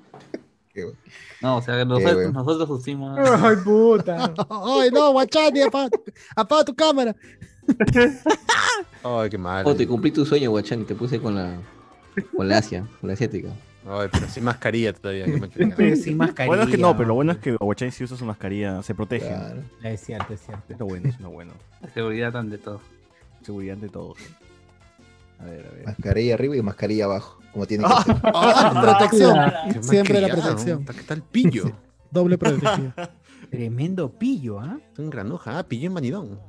No, 1.41 1.57
o 1.57 1.61
sea, 1.61 1.85
nosotros, 1.85 2.15
weón. 2.15 2.33
nosotros 2.33 2.67
pusimos. 2.67 3.17
Ay, 3.17 3.55
puta. 3.63 4.33
Ay, 4.49 4.89
no, 4.91 5.11
Guachani, 5.11 5.61
apaga, 5.61 5.89
apaga 6.35 6.65
tu 6.65 6.75
cámara. 6.75 7.15
Ay, 9.03 9.29
qué 9.29 9.37
mal. 9.37 9.65
Oh, 9.67 9.75
te 9.75 9.87
cumplí 9.87 10.11
tu 10.11 10.25
sueño, 10.25 10.49
guachán, 10.49 10.81
y 10.81 10.83
te 10.85 10.95
puse 10.95 11.19
con 11.19 11.35
la 11.35 11.57
con 12.35 12.47
la 12.47 12.57
Asia, 12.57 12.87
con 12.99 13.07
la 13.07 13.13
asiática. 13.13 13.49
Ay, 13.89 14.09
pero 14.11 14.27
sin 14.27 14.43
mascarilla 14.43 14.93
todavía. 14.93 15.25
que 15.25 15.39
me 15.39 15.47
Pero 15.47 15.95
sin 15.95 16.17
mascarilla. 16.17 16.47
Bueno, 16.47 16.63
es 16.63 16.69
que 16.69 16.77
no, 16.77 16.95
pero 16.97 17.07
lo 17.07 17.13
bueno 17.13 17.31
es 17.31 17.37
que 17.37 17.51
Aguachani 17.51 17.91
si 17.91 18.03
usa 18.03 18.17
su 18.17 18.25
mascarilla 18.25 18.83
se 18.83 18.93
protege. 18.93 19.27
Claro. 19.27 19.61
Es 19.83 20.01
cierto, 20.01 20.33
es 20.33 20.41
cierto. 20.41 20.73
Es 20.73 20.79
lo 20.79 20.85
bueno, 20.85 21.09
es 21.09 21.19
lo 21.19 21.29
bueno. 21.29 21.53
Seguridad 21.93 22.35
ante 22.35 22.57
todo. 22.57 22.81
Seguridad 23.43 23.75
ante 23.75 23.89
todo. 23.89 24.15
A 25.39 25.45
ver, 25.45 25.67
a 25.67 25.75
ver. 25.75 25.85
Mascarilla 25.85 26.33
arriba 26.33 26.55
y 26.55 26.61
mascarilla 26.61 27.05
abajo, 27.05 27.39
como 27.51 27.65
tiene 27.65 27.83
que 27.83 28.03
ser. 28.03 28.15
Ah, 28.23 28.79
protección. 28.81 29.37
Qué 29.73 29.83
Siempre 29.83 30.21
la 30.21 30.29
protección. 30.29 30.85
¿Qué 30.85 31.03
tal 31.03 31.21
pillo? 31.21 31.71
Doble 32.11 32.37
protección. 32.37 32.93
Tremendo 33.49 34.11
pillo, 34.11 34.59
¿ah? 34.59 34.77
Un 34.97 35.09
granuja, 35.09 35.59
ah, 35.59 35.63
pillo 35.63 35.87
en 35.87 35.93
manidón. 35.93 36.39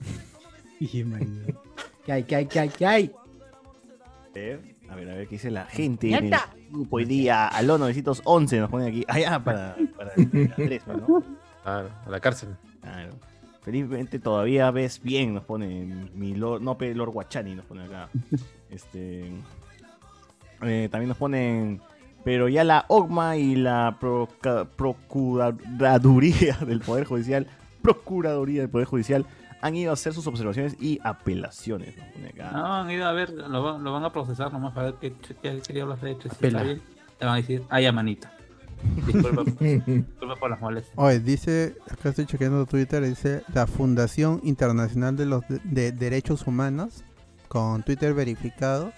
Pillo, 0.78 1.06
marido. 1.06 1.62
¿Qué 2.04 2.12
hay, 2.12 2.24
qué 2.24 2.36
hay, 2.36 2.46
qué 2.46 2.60
hay, 2.60 2.68
qué 2.68 2.86
hay? 2.86 3.12
A 4.28 4.34
ver, 4.34 4.60
a 4.88 4.94
ver, 4.96 5.10
a 5.10 5.14
ver 5.14 5.28
qué 5.28 5.36
dice 5.36 5.50
la 5.50 5.64
gente 5.66 6.12
en 6.12 6.32
el 6.32 6.34
grupo 6.70 6.96
hoy 6.96 7.04
día. 7.04 7.46
Aló 7.46 7.78
911 7.78 8.58
nos 8.58 8.70
pone 8.70 8.88
aquí. 8.88 9.04
Ah, 9.06 9.18
ya, 9.20 9.42
para, 9.42 9.76
para 9.96 10.12
Andrés, 10.16 10.82
¿no? 10.88 11.22
Claro, 11.62 11.88
a 12.04 12.10
la 12.10 12.20
cárcel. 12.20 12.56
Claro. 12.80 13.14
Felizmente 13.64 14.18
todavía 14.18 14.70
ves 14.70 15.00
bien, 15.02 15.32
nos 15.34 15.44
pone 15.44 16.08
mi 16.14 16.34
Lord, 16.34 16.60
no, 16.62 16.76
pe, 16.76 16.94
Lord 16.94 17.10
Guachani 17.12 17.54
nos 17.54 17.64
pone 17.64 17.84
acá. 17.84 18.08
Este, 18.70 19.30
eh, 20.62 20.88
también 20.90 21.08
nos 21.08 21.16
ponen, 21.16 21.80
pero 22.24 22.48
ya 22.48 22.64
la 22.64 22.84
OGMA 22.88 23.36
y 23.36 23.54
la 23.54 23.96
Proca- 24.00 24.66
Procuraduría 24.66 26.56
del 26.66 26.80
Poder 26.80 27.04
Judicial, 27.04 27.46
Procuraduría 27.82 28.62
del 28.62 28.70
Poder 28.70 28.86
Judicial, 28.88 29.26
han 29.60 29.76
ido 29.76 29.90
a 29.90 29.94
hacer 29.94 30.12
sus 30.12 30.26
observaciones 30.26 30.76
y 30.80 30.98
apelaciones. 31.04 31.96
Nos 31.96 32.06
pone 32.08 32.28
acá. 32.28 32.50
No, 32.52 32.66
han 32.74 32.90
ido 32.90 33.06
a 33.06 33.12
ver, 33.12 33.30
lo, 33.30 33.62
van- 33.62 33.84
lo 33.84 33.92
van 33.92 34.04
a 34.04 34.10
procesar 34.12 34.52
nomás 34.52 34.72
para 34.74 34.90
ver 34.90 34.94
qué, 35.00 35.12
qué, 35.40 35.60
qué 35.66 35.72
diablos 35.72 36.00
de 36.02 36.10
hecho. 36.10 36.28
Si 36.28 36.46
está 36.46 36.62
bien, 36.62 36.82
le 37.20 37.26
van 37.26 37.34
a 37.34 37.36
decir, 37.36 37.62
ay, 37.70 37.90
manito. 37.92 38.26
Disculpa, 39.06 39.42
disculpa 39.60 40.36
por 40.38 40.50
las 40.50 40.60
molestias. 40.60 40.94
Oye, 40.96 41.20
dice, 41.20 41.76
acá 41.90 42.10
estoy 42.10 42.26
chequeando 42.26 42.66
Twitter, 42.66 43.02
dice 43.02 43.42
la 43.52 43.66
Fundación 43.66 44.40
Internacional 44.44 45.16
de 45.16 45.26
los 45.26 45.42
de- 45.48 45.60
de 45.64 45.92
Derechos 45.92 46.46
Humanos, 46.46 47.04
con 47.48 47.82
Twitter 47.82 48.14
verificado. 48.14 48.92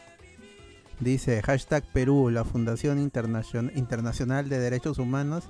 Dice, 1.00 1.42
hashtag 1.42 1.84
Perú, 1.92 2.30
la 2.30 2.44
Fundación 2.44 2.98
Internacion- 2.98 3.70
Internacional 3.76 4.48
de 4.48 4.58
Derechos 4.58 4.98
Humanos, 4.98 5.44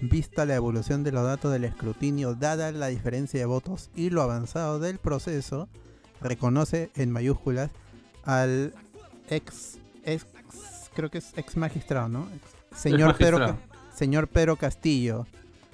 vista 0.00 0.44
la 0.46 0.54
evolución 0.54 1.02
de 1.02 1.10
los 1.12 1.24
datos 1.24 1.52
del 1.52 1.64
escrutinio, 1.64 2.34
dada 2.34 2.70
la 2.72 2.86
diferencia 2.88 3.40
de 3.40 3.46
votos 3.46 3.90
y 3.96 4.10
lo 4.10 4.22
avanzado 4.22 4.78
del 4.78 4.98
proceso, 4.98 5.68
reconoce 6.20 6.90
en 6.94 7.10
mayúsculas 7.10 7.70
al 8.24 8.72
ex, 9.28 9.78
ex 10.04 10.26
creo 10.94 11.10
que 11.10 11.18
es 11.18 11.32
ex 11.36 11.56
magistrado, 11.56 12.08
¿no? 12.08 12.28
Ex- 12.32 12.80
señor 12.80 13.16
Pedro. 13.18 13.73
Señor 13.94 14.28
Pedro 14.28 14.56
Castillo, 14.56 15.26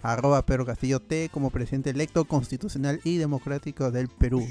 arroba 0.03 0.45
Pedro 0.47 0.67
Castillo 0.67 1.01
T 1.01 1.29
como 1.33 1.51
presidente 1.51 1.91
electo 1.91 2.25
constitucional 2.25 3.01
y 3.05 3.17
democrático 3.17 3.91
del 3.91 4.09
Perú. 4.09 4.47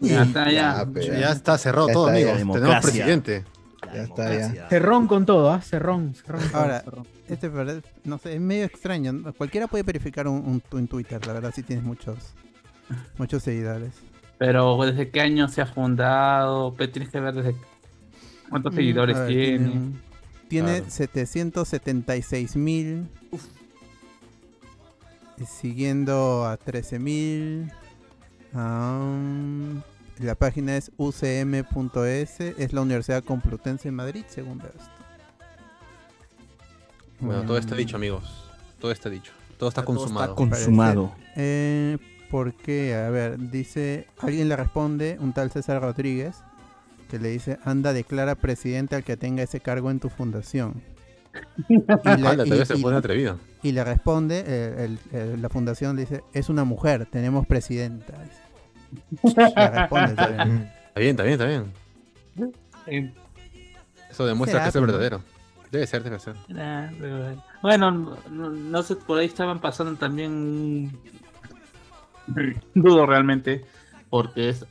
Ya 0.00 0.22
está, 0.22 0.50
ya. 0.50 0.86
Ya, 0.94 1.32
está 1.32 1.58
cerrado 1.58 1.88
Ya 1.88 1.92
todo, 1.94 2.08
está, 2.08 2.20
ya. 2.20 2.32
amigos. 2.34 2.54
Tenemos 2.60 2.82
presidente. 2.82 3.44
La 3.86 3.94
Ya 3.94 4.02
está, 4.02 4.54
ya. 4.54 4.68
Cerrón 4.68 5.06
con 5.06 5.24
todo, 5.26 5.50
¿ah? 5.50 5.60
Cerrón, 5.60 6.14
cerrón. 6.14 6.42
Ahora, 6.52 6.80
cerrón. 6.80 7.06
Este, 7.28 7.48
verdad, 7.48 7.82
no 8.04 8.18
sé, 8.18 8.34
es 8.34 8.40
medio 8.40 8.64
extraño. 8.64 9.12
Cualquiera 9.36 9.66
puede 9.66 9.82
verificar 9.84 10.26
un, 10.28 10.36
un 10.46 10.60
tu- 10.60 10.78
en 10.78 10.88
Twitter, 10.88 11.24
la 11.26 11.32
verdad, 11.34 11.52
si 11.54 11.62
tienes 11.62 11.84
muchos, 11.84 12.16
muchos 13.18 13.42
seguidores. 13.42 13.92
Pero 14.38 14.78
desde 14.84 15.10
qué 15.10 15.20
año 15.20 15.48
se 15.48 15.60
ha 15.62 15.66
fundado, 15.66 16.72
tienes 16.92 17.10
que 17.10 17.20
ver 17.20 17.34
desde 17.34 17.54
cuántos 18.48 18.74
seguidores 18.74 19.16
Mm, 19.16 19.20
ver, 19.20 19.28
tiene. 19.28 19.68
un- 19.70 20.00
Tiene 20.48 20.78
Claro. 20.78 20.90
776 20.90 22.56
mil. 22.56 23.08
Siguiendo 25.46 26.44
a 26.46 26.56
13 26.56 26.98
mil. 26.98 27.72
la 28.52 30.34
página 30.36 30.76
es 30.76 30.90
ucm.es. 30.96 32.40
Es 32.40 32.72
la 32.72 32.80
Universidad 32.82 33.22
Complutense 33.22 33.88
de 33.88 33.92
Madrid, 33.92 34.24
según 34.28 34.58
veo 34.58 34.68
esto. 34.76 34.90
Bueno, 37.20 37.42
todo 37.42 37.58
está 37.58 37.74
dicho, 37.76 37.96
amigos. 37.96 38.24
Todo 38.80 38.90
está 38.90 39.08
dicho. 39.10 39.32
Todo 39.58 39.68
está 39.68 39.82
Todo 39.84 39.96
consumado. 39.96 40.24
está 40.32 40.34
consumado. 40.36 41.12
Eh, 41.36 41.98
¿Por 42.30 42.54
qué? 42.54 42.94
A 42.94 43.10
ver, 43.10 43.38
dice, 43.50 44.06
alguien 44.18 44.48
le 44.48 44.56
responde, 44.56 45.16
un 45.20 45.32
tal 45.32 45.50
César 45.50 45.80
Rodríguez, 45.82 46.36
que 47.08 47.18
le 47.18 47.30
dice, 47.30 47.58
anda, 47.64 47.92
declara 47.92 48.34
presidente 48.36 48.94
al 48.94 49.02
que 49.04 49.16
tenga 49.16 49.42
ese 49.42 49.58
cargo 49.60 49.90
en 49.90 49.98
tu 50.00 50.08
fundación. 50.08 50.82
Y, 51.68 51.76
la- 51.78 52.00
Ala, 52.04 52.32
y- 52.32 52.36
todavía 52.48 52.64
se 52.64 52.76
y- 52.78 52.82
pone 52.82 52.96
atrevido. 52.96 53.38
y 53.62 53.72
le 53.72 53.84
responde, 53.84 54.40
el- 54.84 54.98
el- 55.12 55.42
la 55.42 55.48
fundación 55.48 55.94
le 55.96 56.02
dice, 56.02 56.22
es 56.32 56.48
una 56.48 56.64
mujer, 56.64 57.06
tenemos 57.06 57.46
presidenta. 57.46 58.14
Le 59.22 59.68
responde. 59.70 60.10
Está 60.12 60.26
bien, 61.00 61.10
está 61.10 61.22
bien, 61.24 61.32
está 61.32 61.44
bien. 61.46 61.72
Eh, 62.86 63.12
Eso 64.10 64.26
demuestra 64.26 64.58
Será, 64.60 64.64
que 64.64 64.68
es 64.70 64.74
el 64.76 64.80
verdadero. 64.86 65.20
Debe 65.70 65.86
ser, 65.86 66.02
debe 66.02 66.18
ser. 66.18 66.34
nah, 66.48 66.90
bueno. 66.98 67.44
Bueno, 67.62 67.90
no, 67.90 68.16
no- 68.30 68.50
no 68.50 68.82
sé, 68.82 68.96
por 68.96 69.18
ahí 69.18 69.26
estaban 69.26 69.60
pasando 69.60 69.94
también. 69.96 70.90
Dudo 72.74 73.06
realmente, 73.06 73.64
porque 74.10 74.48
es 74.50 74.66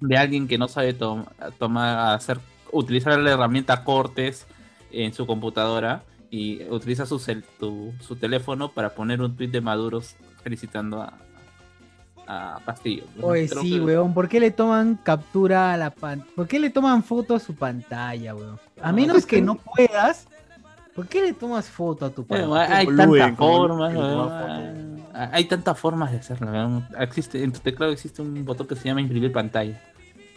de 0.00 0.16
alguien 0.16 0.46
que 0.48 0.58
no 0.58 0.68
sabe 0.68 0.92
tom- 0.94 1.24
tomar, 1.58 2.14
hacer, 2.14 2.38
utilizar 2.72 3.18
la 3.18 3.30
herramienta 3.32 3.84
Cortes 3.84 4.46
en 4.92 5.12
su 5.12 5.26
computadora 5.26 6.02
y 6.30 6.64
utiliza 6.70 7.06
su, 7.06 7.16
cel- 7.18 7.44
tu- 7.58 7.92
su 8.00 8.16
teléfono 8.16 8.70
para 8.70 8.90
poner 8.90 9.20
un 9.22 9.36
tweet 9.36 9.48
de 9.48 9.60
Maduros 9.60 10.16
felicitando 10.42 11.02
a, 11.02 11.12
a 12.26 12.60
Castillo. 12.66 13.04
Oye, 13.22 13.48
Creo 13.48 13.62
sí, 13.62 13.72
que- 13.74 13.80
weón. 13.80 14.12
¿Por 14.14 14.28
qué 14.28 14.40
le 14.40 14.50
toman 14.50 14.96
captura 15.02 15.72
a 15.72 15.76
la 15.76 15.90
pantalla? 15.90 16.30
¿Por 16.34 16.48
qué 16.48 16.58
le 16.58 16.70
toman 16.70 17.02
foto 17.04 17.34
a 17.34 17.40
su 17.40 17.54
pantalla, 17.54 18.34
weón? 18.34 18.58
A 18.82 18.92
menos 18.92 19.24
que 19.26 19.40
no 19.40 19.54
puedas, 19.56 20.26
¿por 20.94 21.06
qué 21.06 21.22
le 21.22 21.32
tomas 21.32 21.68
foto 21.68 22.04
a 22.06 22.10
tu 22.10 22.24
Bueno, 22.24 22.50
pantalla? 22.50 22.76
hay 22.78 22.86
Como 22.86 22.96
tantas 22.98 23.36
formas, 23.36 23.94
hay 25.32 25.44
tantas 25.46 25.78
formas 25.78 26.12
de 26.12 26.18
hacerlo. 26.18 26.82
Existe, 26.98 27.42
en 27.42 27.52
tu 27.52 27.60
teclado 27.60 27.92
existe 27.92 28.22
un 28.22 28.44
botón 28.44 28.66
que 28.66 28.76
se 28.76 28.84
llama 28.88 29.00
imprimir 29.00 29.32
pantalla. 29.32 29.80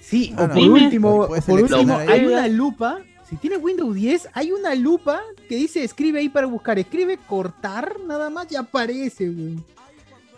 Sí, 0.02 0.34
Ah, 0.38 0.44
o 0.44 0.48
no, 0.48 0.54
por 0.54 0.64
dime. 0.64 0.84
último, 0.86 1.28
Puedes 1.28 1.46
por 1.46 1.62
último, 1.62 1.98
hay 1.98 2.26
una 2.26 2.48
lupa. 2.48 3.00
Si 3.30 3.36
tienes 3.36 3.60
Windows 3.62 3.94
10, 3.94 4.30
hay 4.34 4.52
una 4.52 4.74
lupa 4.74 5.22
que 5.48 5.56
dice 5.56 5.84
escribe 5.84 6.20
ahí 6.20 6.30
para 6.30 6.48
buscar. 6.48 6.80
Escribe 6.80 7.18
cortar, 7.28 7.98
nada 8.08 8.30
más 8.32 8.52
y 8.52 8.56
aparece, 8.56 9.30
weón. 9.30 9.64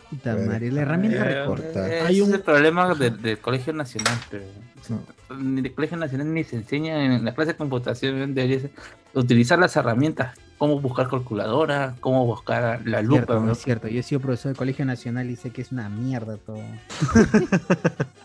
Puta 0.09 0.35
madre, 0.35 0.69
la 0.71 0.81
herramienta 0.81 1.19
Eh, 1.29 1.39
recortar. 1.41 1.89
ese 1.89 2.01
Hay 2.07 2.19
es 2.19 2.27
un- 2.27 2.33
el 2.33 2.41
problema 2.41 2.93
del, 2.95 3.21
del 3.21 3.37
Colegio 3.39 3.71
Nacional. 3.71 4.17
Pero, 4.29 4.43
No. 4.89 4.99
Ni 5.37 5.61
del 5.61 5.73
Colegio 5.73 5.97
Nacional 5.97 6.33
ni 6.33 6.43
se 6.43 6.57
enseña 6.57 7.03
en 7.05 7.23
la 7.25 7.33
clase 7.33 7.51
de 7.53 7.57
computación. 7.57 8.33
Debería 8.35 8.69
utilizar 9.13 9.57
las 9.59 9.75
herramientas. 9.75 10.37
Cómo 10.57 10.79
buscar 10.79 11.09
calculadora, 11.09 11.95
cómo 12.01 12.23
buscar 12.27 12.85
la 12.87 13.01
lupa. 13.01 13.15
Cierto, 13.15 13.39
¿no? 13.39 13.51
es 13.51 13.57
cierto. 13.57 13.87
Yo 13.87 13.99
he 13.99 14.03
sido 14.03 14.21
profesor 14.21 14.51
de 14.51 14.57
colegio 14.57 14.85
nacional 14.85 15.27
y 15.31 15.35
sé 15.35 15.49
que 15.49 15.63
es 15.63 15.71
una 15.71 15.89
mierda 15.89 16.37
todo. 16.37 16.59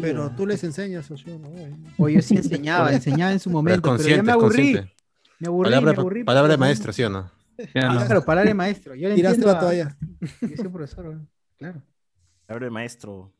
Pero 0.00 0.30
tú 0.30 0.46
les 0.46 0.62
enseñas, 0.64 1.06
socio, 1.06 1.38
¿no? 1.38 1.48
Güey. 1.48 1.72
O 1.98 2.08
yo 2.08 2.22
sí 2.22 2.36
enseñaba, 2.36 2.92
enseñaba 2.92 3.32
en 3.32 3.40
su 3.40 3.50
Pero 3.50 3.58
momento, 3.58 3.82
pero 3.82 3.96
ya 3.96 3.98
consciente, 3.98 4.22
me 4.24 4.32
aburrí. 4.32 4.72
consciente. 4.72 4.94
Me 5.38 5.48
aburrí, 5.48 5.70
Palabra, 5.70 5.92
me 5.92 5.98
aburrí. 6.00 6.24
palabra 6.24 6.50
de 6.52 6.58
maestro, 6.58 6.92
¿sí 6.92 7.02
o 7.04 7.10
no? 7.10 7.30
Ya 7.74 7.92
no. 7.92 8.06
Claro, 8.06 8.24
palabra 8.24 8.48
de 8.48 8.54
maestro. 8.54 8.94
Yo 8.94 9.08
le 9.08 9.14
Tiraste 9.14 9.44
la 9.44 9.52
a- 9.52 9.58
toalla. 9.60 9.96
Yo 10.40 10.56
soy 10.56 10.68
profesor, 10.68 11.18
claro. 11.58 11.82
Palabra 12.46 12.66
de 12.66 12.70
maestro 12.70 13.32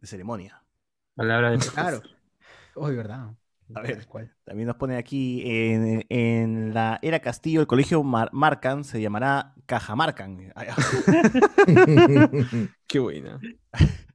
de 0.00 0.06
ceremonia. 0.06 0.62
Palabra 1.16 1.50
de 1.50 1.58
Claro. 1.58 2.02
Hoy, 2.74 2.94
¿verdad? 2.94 3.34
A 3.74 3.80
ver, 3.80 4.06
¿Cuál? 4.06 4.32
también 4.44 4.68
nos 4.68 4.76
pone 4.76 4.96
aquí 4.96 5.42
en, 5.44 6.04
en 6.08 6.72
la 6.72 7.00
era 7.02 7.18
Castillo, 7.20 7.60
el 7.60 7.66
colegio 7.66 8.04
Mar- 8.04 8.30
Marcan 8.32 8.84
se 8.84 9.00
llamará 9.00 9.54
Cajamarcan. 9.66 10.52
Ah. 10.56 10.76
Qué 12.86 12.98
buena. 12.98 13.40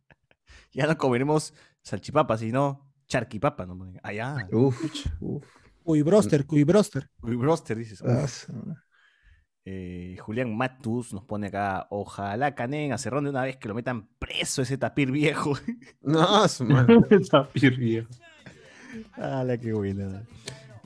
Ya 0.73 0.87
no 0.87 0.97
comeremos 0.97 1.53
salchipapas, 1.81 2.39
sino 2.39 2.89
charquipapa. 3.07 3.65
¿no? 3.65 3.77
Allá. 4.03 4.47
Uf, 4.53 5.05
uf. 5.19 5.45
Uy, 5.83 6.01
broster, 6.01 6.45
cuy 6.45 6.63
broster. 6.63 7.09
Uy, 7.21 7.35
broster, 7.35 7.77
dices. 7.77 8.01
Ah, 8.03 8.25
Eh, 9.63 10.17
Julián 10.19 10.55
Matus 10.55 11.13
nos 11.13 11.23
pone 11.23 11.47
acá, 11.47 11.85
ojalá 11.91 12.55
caneen 12.55 12.93
a 12.93 12.97
Cerrón 12.97 13.25
de 13.25 13.29
una 13.29 13.43
vez 13.43 13.57
que 13.57 13.67
lo 13.67 13.75
metan 13.75 14.07
preso 14.17 14.63
ese 14.63 14.77
tapir 14.77 15.11
viejo. 15.11 15.53
No, 16.01 16.47
su 16.47 16.65
madre. 16.65 16.97
Tapir 17.31 17.77
viejo. 17.77 18.09
¡Hala, 19.13 19.57
qué 19.57 19.71
buena! 19.73 20.23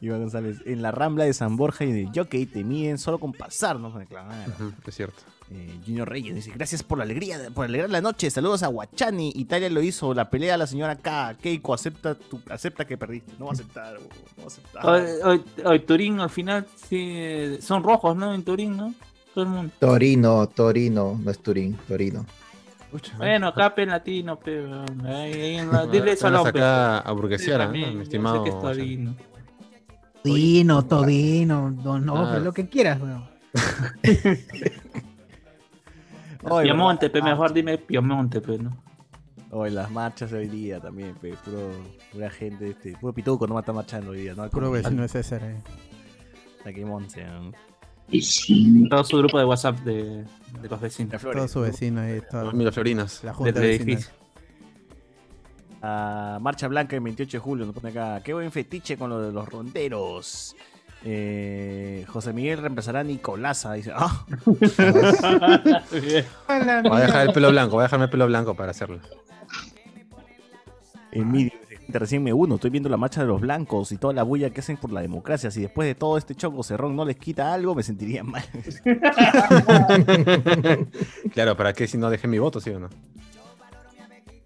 Iván 0.01 0.21
González, 0.21 0.57
en 0.65 0.81
la 0.81 0.91
Rambla 0.91 1.23
de 1.25 1.33
San 1.33 1.55
Borja 1.57 1.85
y 1.85 1.91
en 1.91 1.97
el 1.97 2.09
Jockey 2.13 2.45
te 2.45 2.63
miden 2.63 2.97
solo 2.97 3.17
con 3.19 3.31
pasar, 3.33 3.79
¿no? 3.79 3.91
Claro. 4.07 4.27
Ujú, 4.59 4.73
Es 4.85 4.95
cierto. 4.95 5.21
Eh, 5.51 5.79
Junior 5.85 6.09
Reyes 6.09 6.33
dice, 6.33 6.51
gracias 6.55 6.81
por 6.81 6.97
la 6.97 7.03
alegría, 7.03 7.37
por 7.53 7.65
alegrar 7.65 7.89
la 7.91 8.01
noche. 8.01 8.29
Saludos 8.31 8.63
a 8.63 8.67
Guachani. 8.67 9.31
Italia 9.35 9.69
lo 9.69 9.81
hizo, 9.81 10.13
la 10.13 10.29
pelea 10.29 10.55
a 10.55 10.57
la 10.57 10.65
señora 10.67 10.95
K. 10.95 11.35
Keiko, 11.39 11.73
acepta, 11.73 12.15
tu, 12.15 12.41
acepta 12.49 12.85
que 12.85 12.97
perdiste. 12.97 13.31
No 13.37 13.45
va 13.45 13.51
a 13.51 13.53
aceptar, 13.53 13.97
bo, 13.99 14.05
no 14.37 14.37
va 14.39 14.43
a 14.43 14.47
aceptar. 14.47 14.85
Hoy, 14.85 15.01
hoy- 15.23 15.43
hoy 15.65 15.79
Turín 15.81 16.19
al 16.19 16.31
final 16.31 16.65
sí 16.89 17.57
son 17.61 17.83
rojos, 17.83 18.15
¿no? 18.17 18.33
En 18.33 18.43
Turín, 18.43 18.75
¿no? 18.75 18.93
Todo 19.35 19.43
el 19.43 19.49
mundo. 19.51 19.71
Torino, 19.79 20.47
Torino, 20.49 21.19
no 21.23 21.29
es 21.31 21.37
Turín, 21.39 21.77
Torino. 21.87 22.25
Bueno, 23.17 23.49
acá 23.49 23.73
en 23.77 23.89
latino, 23.89 24.39
pero 24.43 24.83
ahí, 25.05 25.33
ahí 25.33 25.55
en 25.57 25.69
la- 25.71 25.85
dile 25.85 26.13
eso 26.13 26.27
a 26.27 26.41
hombre. 26.41 26.53
sacar 26.53 27.03
a 27.05 27.11
burguesear. 27.11 27.59
También, 27.59 27.89
mi 27.89 27.95
yo 27.97 28.01
estimado. 28.03 28.37
sé 28.37 28.49
que 28.49 28.55
es. 28.55 28.61
Torino. 28.61 29.15
Todino, 30.29 30.85
todino, 30.85 31.71
don 31.71 32.09
Ah. 32.09 32.39
lo 32.39 32.51
que 32.53 32.67
quieras, 32.67 32.99
weón. 33.01 33.23
Piemonte, 36.63 37.09
pe, 37.09 37.21
mejor 37.21 37.53
dime 37.53 37.77
Piemonte, 37.77 38.41
pe, 38.41 38.57
¿no? 38.59 38.75
Hoy 39.51 39.71
las 39.71 39.89
marchas 39.91 40.31
de 40.31 40.39
hoy 40.39 40.47
día 40.47 40.79
también, 40.79 41.15
pe, 41.15 41.33
puro, 41.43 41.71
pura 42.11 42.29
gente, 42.29 42.71
este, 42.71 42.93
puro 42.97 43.13
pituco 43.13 43.47
no 43.47 43.57
está 43.57 43.71
marchando 43.73 44.11
hoy 44.11 44.21
día, 44.21 44.33
¿no? 44.35 44.49
Puro 44.49 44.71
vecino 44.71 45.01
de 45.03 45.07
César. 45.07 45.41
eh. 45.43 45.61
Aquí 46.65 46.83
Monte, 46.83 47.25
¿no? 47.25 47.51
Todo 48.89 49.03
su 49.03 49.17
grupo 49.17 49.39
de 49.39 49.45
WhatsApp 49.45 49.79
de, 49.79 50.23
de 50.61 50.69
los 50.69 50.79
vecinos. 50.81 51.09
Miraflores. 51.11 51.37
Todo 51.37 51.47
su 51.47 51.61
vecino 51.61 52.01
ahí. 52.01 52.21
Todo, 52.29 52.51
Mira, 52.51 52.71
Florinas. 52.71 53.23
la 53.23 53.33
junta 53.33 53.59
Del 53.59 53.69
vecinal. 53.69 53.89
edificio. 53.89 54.13
Marcha 56.41 56.67
Blanca 56.67 56.95
el 56.95 57.01
28 57.01 57.37
de 57.37 57.39
julio, 57.39 57.65
nos 57.65 57.75
pone 57.75 57.89
acá. 57.89 58.21
Qué 58.23 58.33
buen 58.33 58.51
fetiche 58.51 58.97
con 58.97 59.09
lo 59.09 59.21
de 59.21 59.31
los 59.31 59.47
ronderos. 59.47 60.55
Eh, 61.03 62.03
José 62.07 62.33
Miguel 62.33 62.59
reemplazará 62.59 63.01
a 63.01 63.03
Nicolasa. 63.03 63.73
Dice, 63.73 63.91
ah, 63.93 64.25
Voy 66.83 66.97
a 66.97 66.99
dejar 66.99 67.27
el 67.27 67.33
pelo 67.33 67.51
blanco, 67.51 67.75
voy 67.75 67.81
a 67.81 67.83
dejarme 67.83 68.05
el 68.05 68.11
pelo 68.11 68.25
blanco 68.27 68.55
para 68.55 68.71
hacerlo. 68.71 68.99
Emilio, 71.11 71.51
dice, 71.61 71.77
"Gente, 71.77 71.99
recién 71.99 72.23
me 72.23 72.33
uno. 72.33 72.55
Estoy 72.55 72.71
viendo 72.71 72.89
la 72.89 72.97
marcha 72.97 73.21
de 73.21 73.27
los 73.27 73.39
blancos 73.39 73.91
y 73.91 73.97
toda 73.97 74.13
la 74.13 74.23
bulla 74.23 74.49
que 74.49 74.59
hacen 74.61 74.77
por 74.77 74.91
la 74.91 75.01
democracia. 75.01 75.51
Si 75.51 75.61
después 75.61 75.87
de 75.87 75.95
todo 75.95 76.17
este 76.17 76.35
choco 76.35 76.63
cerrón 76.63 76.95
no 76.95 77.05
les 77.05 77.17
quita 77.17 77.53
algo, 77.53 77.75
me 77.75 77.83
sentiría 77.83 78.23
mal. 78.23 78.43
Claro, 81.33 81.55
¿para 81.55 81.73
qué 81.73 81.87
si 81.87 81.97
no 81.97 82.09
dejé 82.09 82.27
mi 82.27 82.39
voto, 82.39 82.59
sí 82.59 82.71
o 82.71 82.79
no? 82.79 82.89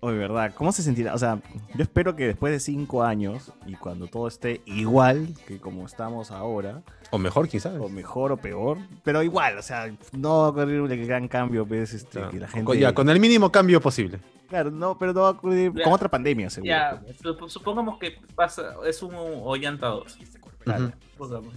Oye, 0.01 0.17
¿verdad? 0.17 0.53
¿Cómo 0.55 0.71
se 0.71 0.81
sentirá? 0.81 1.13
O 1.13 1.17
sea, 1.17 1.41
yo 1.75 1.83
espero 1.83 2.15
que 2.15 2.25
después 2.27 2.53
de 2.53 2.59
cinco 2.61 3.03
años 3.03 3.51
y 3.67 3.73
cuando 3.75 4.07
todo 4.07 4.29
esté 4.29 4.61
igual 4.65 5.27
que 5.45 5.59
como 5.59 5.85
estamos 5.85 6.31
ahora, 6.31 6.81
O 7.11 7.17
mejor, 7.17 7.49
quién 7.49 7.59
sabe. 7.59 7.79
o 7.79 7.89
mejor 7.89 8.31
o 8.31 8.37
peor, 8.37 8.77
pero 9.03 9.21
igual, 9.23 9.57
o 9.57 9.61
sea, 9.61 9.91
no 10.13 10.39
va 10.39 10.45
a 10.45 10.49
ocurrir 10.49 10.79
un 10.79 10.87
gran 11.05 11.27
cambio, 11.27 11.65
pues, 11.65 11.93
este, 11.93 12.11
Claro. 12.19 12.29
que 12.31 12.39
la 12.39 12.47
Con- 12.47 12.65
gente... 12.67 12.79
ya, 12.79 12.93
con 12.93 13.09
el 13.09 13.19
mínimo 13.19 13.51
cambio 13.51 13.81
posible. 13.81 14.19
Claro, 14.47 14.71
no, 14.71 14.97
pero 14.97 15.11
no 15.11 15.21
va 15.21 15.27
a 15.27 15.31
ocurrir 15.31 15.73
Ya. 15.75 15.83
con 15.83 15.91
otra 15.93 16.07
pandemia, 16.09 16.49
seguro. 16.49 16.69
Ya, 16.69 17.01
sup- 17.21 17.49
supongamos 17.49 17.99
que 17.99 18.17
pasa, 18.35 18.75
es 18.85 19.03
un 19.03 19.13
Ollanta 19.15 19.87
2. 19.87 20.17
Claro. 20.63 20.85
Ujú. 20.85 20.93
Supongamos. 21.11 21.53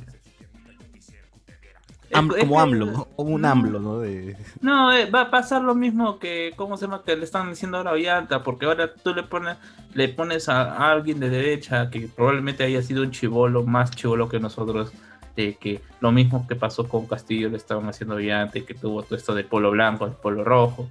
Am- 2.14 2.30
Es- 2.30 2.36
es 2.38 2.44
como 2.44 2.60
AMLO, 2.60 2.86
¿no? 2.86 3.08
o 3.16 3.22
un 3.22 3.40
no. 3.42 3.48
AMLO, 3.48 3.80
¿no? 3.80 3.98
De... 4.00 4.36
No, 4.60 4.92
eh, 4.92 5.10
va 5.10 5.22
a 5.22 5.30
pasar 5.30 5.62
lo 5.62 5.74
mismo 5.74 6.18
que, 6.18 6.52
¿cómo 6.56 6.76
se 6.76 6.86
llama? 6.86 7.02
Que 7.04 7.16
le 7.16 7.24
están 7.24 7.50
diciendo 7.50 7.78
ahora 7.78 7.90
a 7.90 7.94
Ollanta, 7.94 8.42
porque 8.42 8.66
ahora 8.66 8.92
tú 8.94 9.14
le 9.14 9.22
pones, 9.22 9.56
le 9.94 10.08
pones 10.08 10.48
a, 10.48 10.90
alguien 10.92 11.20
de 11.20 11.30
derecha 11.30 11.90
que 11.90 12.08
probablemente 12.08 12.64
haya 12.64 12.82
sido 12.82 13.02
un 13.02 13.10
chivolo, 13.10 13.64
más 13.64 13.90
chivolo 13.92 14.28
que 14.28 14.40
nosotros, 14.40 14.92
de 15.36 15.54
que 15.54 15.80
lo 16.00 16.12
mismo 16.12 16.46
que 16.46 16.54
pasó 16.56 16.86
con 16.86 17.06
Castillo 17.06 17.48
le 17.48 17.56
estaban 17.56 17.88
haciendo 17.88 18.16
Ollanta, 18.16 18.60
que 18.60 18.74
tuvo 18.74 19.02
todo 19.02 19.16
esto 19.16 19.34
de 19.34 19.44
polo 19.44 19.70
blanco, 19.70 20.06
de 20.06 20.12
polo 20.14 20.44
rojo, 20.44 20.90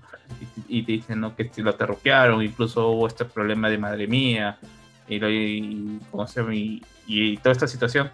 y, 0.67 0.80
y 0.80 0.82
dicen 0.82 1.19
¿no? 1.19 1.36
que 1.36 1.51
lo 1.57 1.76
terruquearon, 1.76 2.41
incluso 2.41 2.88
hubo 2.89 3.05
este 3.07 3.26
problema 3.26 3.69
de 3.69 3.78
madre 3.78 4.07
mía, 4.07 4.57
y, 5.07 5.19
lo- 5.19 5.30
y, 5.30 5.99
y, 6.51 6.82
y 7.07 7.38
toda 7.38 7.51
esta 7.51 7.67
situación 7.67 8.09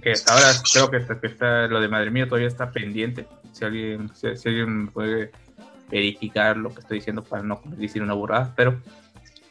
que 0.00 0.12
hasta 0.12 0.32
ahora 0.34 0.62
creo 0.72 0.90
que, 0.90 0.96
está- 0.98 1.20
que 1.20 1.26
está, 1.26 1.66
lo 1.66 1.80
de 1.80 1.88
Madre 1.88 2.10
Mía 2.10 2.26
todavía 2.26 2.48
está 2.48 2.70
pendiente. 2.70 3.26
Si 3.52 3.64
alguien, 3.64 4.10
si, 4.14 4.36
si 4.36 4.48
alguien 4.48 4.88
puede 4.88 5.30
verificar 5.90 6.56
lo 6.56 6.72
que 6.72 6.80
estoy 6.80 6.98
diciendo 6.98 7.22
para 7.22 7.42
no 7.42 7.60
decir 7.76 8.02
una 8.02 8.14
burrada, 8.14 8.52
pero 8.56 8.80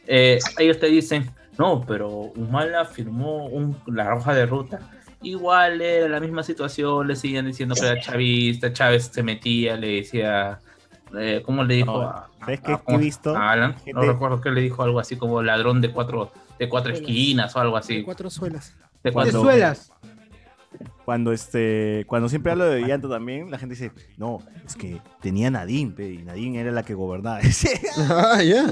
eh, 0.08 0.40
ellos 0.58 0.80
te 0.80 0.88
dicen, 0.88 1.30
no, 1.58 1.86
pero 1.86 2.10
Humala 2.10 2.86
firmó 2.86 3.46
un- 3.48 3.78
la 3.88 4.16
hoja 4.16 4.34
de 4.34 4.46
ruta. 4.46 4.80
Igual 5.22 5.82
era 5.82 6.08
la 6.10 6.20
misma 6.20 6.42
situación, 6.42 7.08
le 7.08 7.16
siguen 7.16 7.46
diciendo 7.46 7.76
que 7.76 7.86
era 7.86 8.00
chavista, 8.00 8.74
Chávez 8.74 9.12
se 9.14 9.22
metía, 9.22 9.78
le 9.78 9.98
decía, 9.98 10.60
eh, 11.16 11.44
¿cómo 11.46 11.64
le 11.64 11.76
dijo? 11.76 11.92
No, 12.02 12.02
a, 12.10 12.28
¿sabes 12.40 12.60
a- 12.62 12.64
qué 12.64 12.74
a- 12.74 12.96
he 12.96 12.98
visto? 12.98 13.36
a 13.36 13.52
Alan? 13.52 13.76
No 13.94 14.02
recuerdo 14.02 14.42
que 14.42 14.50
le 14.50 14.62
dijo 14.62 14.82
algo 14.82 15.00
así 15.00 15.18
como 15.18 15.44
ladrón 15.44 15.80
de 15.80 15.92
cuatro, 15.92 16.32
de 16.58 16.68
cuatro 16.68 16.90
Suelas. 16.92 17.02
esquinas 17.10 17.56
o 17.56 17.60
algo 17.60 17.78
así. 17.78 18.02
Cuatro 18.02 18.32
suelas. 18.32 18.76
De 19.04 19.10
¿Te 19.10 19.12
cuatro, 19.12 19.42
suelas? 19.42 19.92
Cuando 21.06 21.32
este, 21.34 22.06
cuando 22.08 22.30
siempre 22.30 22.52
hablo 22.52 22.66
de 22.66 22.84
Ollanta 22.84 23.10
también, 23.10 23.50
la 23.50 23.58
gente 23.58 23.74
dice, 23.76 23.92
no, 24.18 24.40
es 24.66 24.76
que 24.76 25.02
tenía 25.22 25.50
Nadine, 25.50 25.92
pe, 25.92 26.12
y 26.14 26.18
Nadine 26.20 26.60
era 26.62 26.72
la 26.72 26.84
que 26.84 26.94
gobernaba. 26.94 27.40
Ah, 28.10 28.42
ya. 28.44 28.66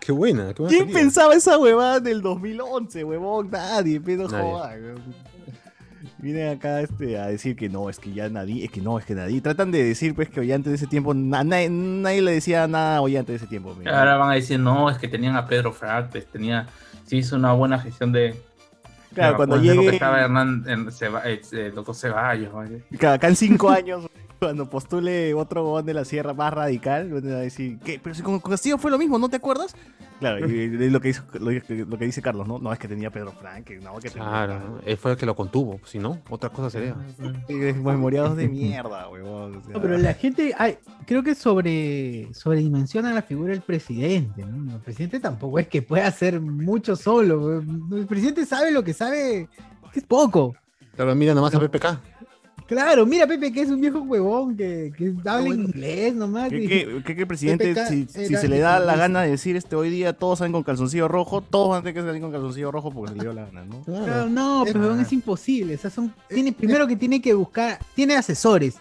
Qué 0.00 0.12
buena. 0.12 0.54
Qué 0.54 0.62
buena 0.62 0.68
¿Quién 0.68 0.80
salida. 0.86 0.98
pensaba 0.98 1.34
esa 1.34 1.58
huevada 1.58 2.00
del 2.00 2.22
2011, 2.22 3.04
huevón? 3.04 3.50
Nadie, 3.50 4.00
pero 4.00 4.26
huevón. 4.26 5.02
Vienen 6.18 6.56
acá 6.56 6.80
este, 6.80 7.18
a 7.18 7.26
decir 7.26 7.56
que 7.56 7.68
no, 7.68 7.90
es 7.90 7.98
que 7.98 8.12
ya 8.12 8.28
nadie, 8.28 8.64
es 8.64 8.70
que 8.70 8.80
no, 8.80 8.96
es 8.98 9.04
que 9.04 9.14
nadie. 9.14 9.40
Tratan 9.40 9.72
de 9.72 9.82
decir 9.82 10.14
pues 10.14 10.28
que 10.28 10.38
Ollante 10.38 10.68
de 10.70 10.76
ese 10.76 10.86
tiempo, 10.86 11.14
na- 11.14 11.42
nadie, 11.42 11.68
nadie 11.68 12.22
le 12.22 12.30
decía 12.32 12.66
nada 12.68 12.98
a 12.98 13.00
Ollante 13.00 13.32
de 13.32 13.36
ese 13.38 13.48
tiempo. 13.48 13.74
pe. 13.74 13.88
Ahora 13.90 14.16
van 14.16 14.30
a 14.30 14.34
decir, 14.34 14.58
no, 14.60 14.88
es 14.88 14.98
que 14.98 15.08
tenían 15.08 15.34
a 15.34 15.46
Pedro 15.48 15.72
Fractes, 15.72 16.26
tenía, 16.26 16.68
sí 17.06 17.18
hizo 17.18 17.34
una 17.34 17.52
buena 17.54 17.78
gestión 17.80 18.12
de... 18.12 18.40
Claro, 19.14 19.36
cuando 19.36 19.58
creo 19.58 19.70
que 19.72 19.78
llegue, 19.80 19.90
estaba 19.96 20.20
Hernán, 20.22 20.64
en, 20.66 20.86
Ceba- 20.90 21.22
eh, 21.24 21.40
el 21.52 21.74
doctor 21.74 21.94
Ceballos, 21.94 22.52
¿vale? 22.52 22.82
claro, 22.98 23.14
acá 23.16 23.28
en 23.28 23.36
cinco 23.36 23.68
años, 23.70 24.06
cuando 24.46 24.68
postule 24.68 25.32
otro 25.34 25.62
huevón 25.64 25.86
de 25.86 25.94
la 25.94 26.04
sierra 26.04 26.34
más 26.34 26.52
radical, 26.52 27.08
van 27.12 27.26
a 27.32 27.36
decir, 27.38 27.78
¿qué? 27.84 28.00
Pero 28.02 28.14
si 28.14 28.22
con 28.22 28.40
Castillo 28.40 28.76
fue 28.78 28.90
lo 28.90 28.98
mismo, 28.98 29.18
¿no 29.18 29.28
te 29.28 29.36
acuerdas? 29.36 29.74
Claro, 30.18 30.46
y, 30.48 30.52
y 30.62 30.90
lo, 30.90 31.00
que 31.00 31.08
dice, 31.08 31.22
lo, 31.34 31.48
que- 31.50 31.84
lo 31.88 31.96
que 31.98 32.04
dice 32.04 32.20
Carlos, 32.22 32.46
¿no? 32.48 32.58
No, 32.58 32.72
es 32.72 32.78
que 32.78 32.88
tenía 32.88 33.10
Pedro 33.10 33.32
Frank, 33.32 33.64
que 33.64 33.78
no, 33.78 33.94
que 33.96 34.10
tenía... 34.10 34.28
Claro, 34.28 34.80
él 34.84 34.96
fue 34.96 35.12
el 35.12 35.16
que 35.16 35.26
lo 35.26 35.34
contuvo. 35.36 35.80
Si 35.84 35.98
no, 35.98 36.18
otra 36.28 36.50
cosa 36.50 36.70
sería. 36.70 36.96
Memoriados 37.48 38.36
de 38.36 38.48
mierda, 38.48 39.08
o 39.08 39.16
sea. 39.62 39.72
No, 39.74 39.80
pero 39.80 39.98
la 39.98 40.14
gente, 40.14 40.54
ay, 40.58 40.78
creo 41.06 41.22
que 41.22 41.34
sobre, 41.34 42.28
sobredimensiona 42.34 43.12
la 43.12 43.22
figura 43.22 43.52
del 43.52 43.62
presidente, 43.62 44.44
¿no? 44.44 44.74
El 44.74 44.80
presidente 44.80 45.20
tampoco 45.20 45.58
es 45.58 45.68
que 45.68 45.82
pueda 45.82 46.06
hacer 46.06 46.40
mucho 46.40 46.96
solo. 46.96 47.40
weón. 47.40 47.88
El 47.92 48.06
presidente 48.06 48.44
sabe 48.46 48.70
lo 48.72 48.82
que 48.82 48.92
sabe, 48.92 49.48
que 49.92 49.98
es 50.00 50.04
poco. 50.04 50.54
Claro, 50.96 51.14
mira 51.14 51.34
nomás 51.34 51.54
a 51.54 51.60
PPK. 51.60 52.11
Claro, 52.72 53.06
mira 53.06 53.26
Pepe, 53.26 53.52
que 53.52 53.62
es 53.62 53.70
un 53.70 53.80
viejo 53.80 54.00
huevón 54.00 54.56
que, 54.56 54.92
que 54.96 55.12
habla 55.24 55.48
en 55.54 55.62
inglés 55.62 56.14
nomás. 56.14 56.48
¿Qué, 56.48 56.62
y- 56.64 56.68
qué, 56.68 57.02
qué- 57.04 57.16
qué 57.16 57.26
presidente, 57.26 57.74
si, 57.86 58.06
se 58.06 58.48
le 58.48 58.58
da 58.58 58.78
la 58.80 58.96
gana 58.96 59.22
de 59.22 59.30
decir 59.30 59.56
este 59.56 59.76
hoy 59.76 59.90
día 59.90 60.12
todos 60.12 60.38
salen 60.38 60.52
con 60.52 60.62
calzoncillo 60.62 61.08
rojo, 61.08 61.40
todos 61.42 61.70
van 61.70 61.78
a 61.78 61.82
tener 61.82 61.94
que 61.94 62.00
salir 62.02 62.20
con 62.22 62.32
calzoncillo 62.32 62.70
rojo 62.72 62.90
porque 62.90 63.10
se 63.12 63.16
le 63.18 63.22
dio 63.24 63.32
la 63.32 63.46
gana, 63.46 63.64
¿no? 63.64 63.82
Claro, 63.82 64.04
Claro. 64.04 64.26
no, 64.28 64.62
pero 64.66 64.80
weón, 64.80 65.00
es 65.00 65.12
imposible. 65.12 65.74
O 65.74 65.78
sea, 65.78 65.90
son, 65.90 66.12
tiene, 66.28 66.52
primero 66.52 66.86
que 66.86 66.96
tiene 66.96 67.20
que 67.20 67.34
buscar, 67.34 67.78
tiene 67.94 68.16
asesores. 68.16 68.76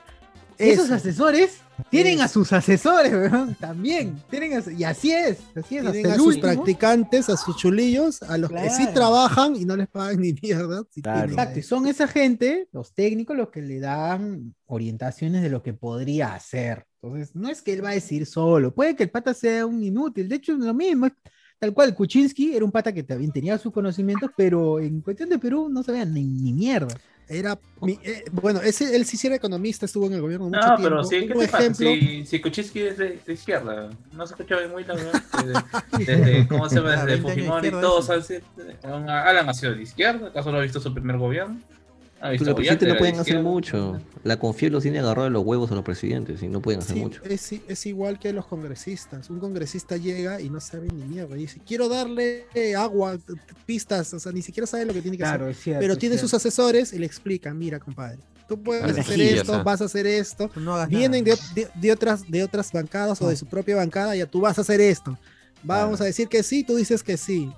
Esos 0.58 0.86
Eso. 0.86 0.94
asesores 0.96 1.58
tienen 1.90 2.22
a 2.22 2.28
sus 2.28 2.52
asesores, 2.54 3.12
weón, 3.12 3.56
también. 3.56 4.22
Tienen 4.30 4.54
a 4.54 4.72
y 4.72 4.84
así 4.84 5.12
es, 5.12 5.40
así 5.56 5.78
es. 5.78 5.92
Tienen 5.92 6.08
a 6.12 6.16
sus 6.16 6.28
último. 6.28 6.42
practicantes, 6.44 7.30
a 7.30 7.38
sus 7.38 7.56
chulillos, 7.58 8.22
a 8.24 8.38
los 8.38 8.50
que 8.52 8.70
sí 8.70 8.84
Claro. 8.84 8.94
trabajan 8.94 9.56
y 9.56 9.66
no 9.66 9.76
les 9.76 9.88
pagan 9.88 10.20
ni 10.22 10.34
mierda. 10.42 10.84
sí 10.90 11.02
Claro. 11.02 11.30
Exacto, 11.30 11.60
y 11.60 11.64
son 11.64 11.88
esa 11.88 12.08
gente, 12.08 12.68
los 12.72 12.94
técnicos, 12.94 13.36
los 13.36 13.50
que 13.50 13.62
le 13.62 13.80
dan 13.80 14.54
orientaciones 14.66 15.42
de 15.42 15.50
lo 15.50 15.64
que 15.64 15.74
podría 15.74 16.34
hacer. 16.34 16.86
Entonces, 17.02 17.36
no 17.36 17.50
es 17.50 17.62
que 17.62 17.74
él 17.74 17.84
va 17.84 17.90
a 17.90 17.94
decir 17.94 18.26
solo, 18.26 18.74
puede 18.74 18.96
que 18.96 19.04
el 19.04 19.10
pata 19.10 19.34
sea 19.34 19.66
un 19.66 19.84
inútil, 19.84 20.30
de 20.30 20.36
hecho, 20.36 20.54
lo 20.54 20.74
mismo, 20.74 21.08
es 21.08 21.14
tal 21.60 21.74
cual, 21.74 21.94
Kuczynski 21.94 22.56
era 22.56 22.66
un 22.66 22.72
pata 22.72 22.92
que 22.94 23.04
también 23.04 23.32
tenía 23.32 23.58
sus 23.58 23.72
conocimientos, 23.72 24.32
pero 24.36 24.80
en 24.80 25.02
cuestión 25.02 25.30
de 25.30 25.38
Perú 25.40 25.70
no 25.70 25.84
sabía 25.84 26.06
ni, 26.06 26.24
ni 26.24 26.54
mierda. 26.54 26.96
Era, 27.32 27.58
mi- 27.82 27.98
eh, 28.04 28.26
bueno, 28.32 28.60
ese, 28.62 28.96
él 28.96 29.06
sí 29.06 29.16
sí 29.18 29.28
era 29.28 29.38
economista, 29.38 29.86
estuvo 29.86 30.06
en 30.08 30.14
el 30.14 30.22
gobierno 30.22 30.46
mucho 30.48 30.60
No, 30.60 30.66
tiempo. 30.76 30.84
pero 30.84 31.04
sí, 31.06 31.28
¿qué 31.28 31.34
te 31.34 31.48
pasa? 31.48 31.74
Si, 31.74 32.26
si 32.26 32.42
Kuczynski 32.42 32.82
es 32.82 32.98
de, 32.98 33.20
de 33.26 33.34
izquierda, 33.34 33.90
no 34.14 34.28
se 34.28 34.34
escucha 34.34 34.56
muy 34.72 34.84
la. 34.84 34.96
Desde, 35.96 36.16
desde- 36.16 36.48
¿cómo 36.48 36.68
se 36.70 36.76
llama? 36.76 36.90
Ah, 36.94 37.06
Desde 37.06 37.06
20 37.06 37.14
años 37.14 37.22
Fujimori 37.22 37.68
y 37.68 37.72
izquierda 37.72 37.82
todo, 37.82 38.00
ese. 38.00 38.08
¿sabes? 38.08 38.44
Alan 39.08 39.50
ha 39.50 39.54
sido 39.54 39.74
de 39.76 39.82
izquierda, 39.84 40.28
¿acaso 40.28 40.52
no 40.52 40.58
ha 40.58 40.62
visto 40.62 40.80
su 40.80 40.94
primer 40.94 41.18
gobierno? 41.18 41.60
Visto 42.30 42.46
los 42.46 42.56
presidentes 42.56 42.88
no 42.88 42.98
pueden 42.98 43.20
hacer 43.20 43.42
mucho. 43.42 44.00
La 44.24 44.38
confía 44.38 44.70
los 44.70 44.84
tiene 44.84 45.00
agarrado 45.00 45.24
de 45.26 45.32
los 45.32 45.44
huevos 45.44 45.72
a 45.72 45.76
los 45.76 45.84
presidentes 45.84 46.44
y 46.44 46.48
no 46.48 46.62
pueden 46.62 46.82
hacer 46.82 46.96
sí, 46.96 47.02
mucho. 47.02 47.22
es, 47.24 47.52
es 47.68 47.86
igual 47.88 48.20
que 48.20 48.32
los 48.32 48.46
congresistas. 48.46 49.30
Un 49.32 49.40
congresista 49.40 49.98
llega 49.98 50.40
y 50.40 50.50
no 50.52 50.60
sabe 50.60 50.88
ni 50.94 51.04
mierda. 51.04 51.36
Dice, 51.36 51.60
quiero 51.66 51.90
darle 51.90 52.46
agua, 52.78 53.18
pistas, 53.66 54.14
o 54.14 54.20
sea, 54.20 54.32
ni 54.32 54.42
siquiera 54.42 54.68
sabe 54.68 54.86
lo 54.86 54.94
que 54.94 55.02
tiene 55.02 55.18
que 55.18 55.24
Claro, 55.24 55.46
hacer. 55.46 55.56
es 55.56 55.64
cierto. 55.64 55.80
Pero 55.82 55.98
tiene 55.98 56.18
sus 56.18 56.34
asesores 56.34 56.94
y 56.94 57.00
le 57.00 57.06
explican, 57.06 57.58
mira, 57.58 57.80
compadre, 57.80 58.20
tú 58.48 58.62
puedes 58.62 58.98
hacer 58.98 59.20
esto, 59.22 59.54
ah. 59.56 59.64
vas 59.64 59.82
a 59.82 59.86
hacer 59.86 60.06
esto. 60.06 60.50
No 60.58 60.86
Vienen 60.88 61.24
de, 61.24 61.36
de- 61.56 61.70
de 61.74 61.92
otras, 61.92 62.30
de 62.30 62.44
otras 62.44 62.72
bancadas 62.72 63.22
o 63.22 63.28
de 63.30 63.36
su 63.36 63.46
propia 63.48 63.76
bancada, 63.78 64.16
ya 64.16 64.26
tú 64.28 64.42
vas 64.42 64.58
a 64.58 64.62
hacer 64.62 64.80
esto. 64.82 65.18
Vamos 65.64 65.98
Claro. 65.98 66.04
a 66.04 66.06
decir 66.08 66.28
que 66.28 66.44
sí, 66.44 66.64
tú 66.64 66.76
dices 66.76 67.02
que 67.04 67.18
sí. 67.18 67.52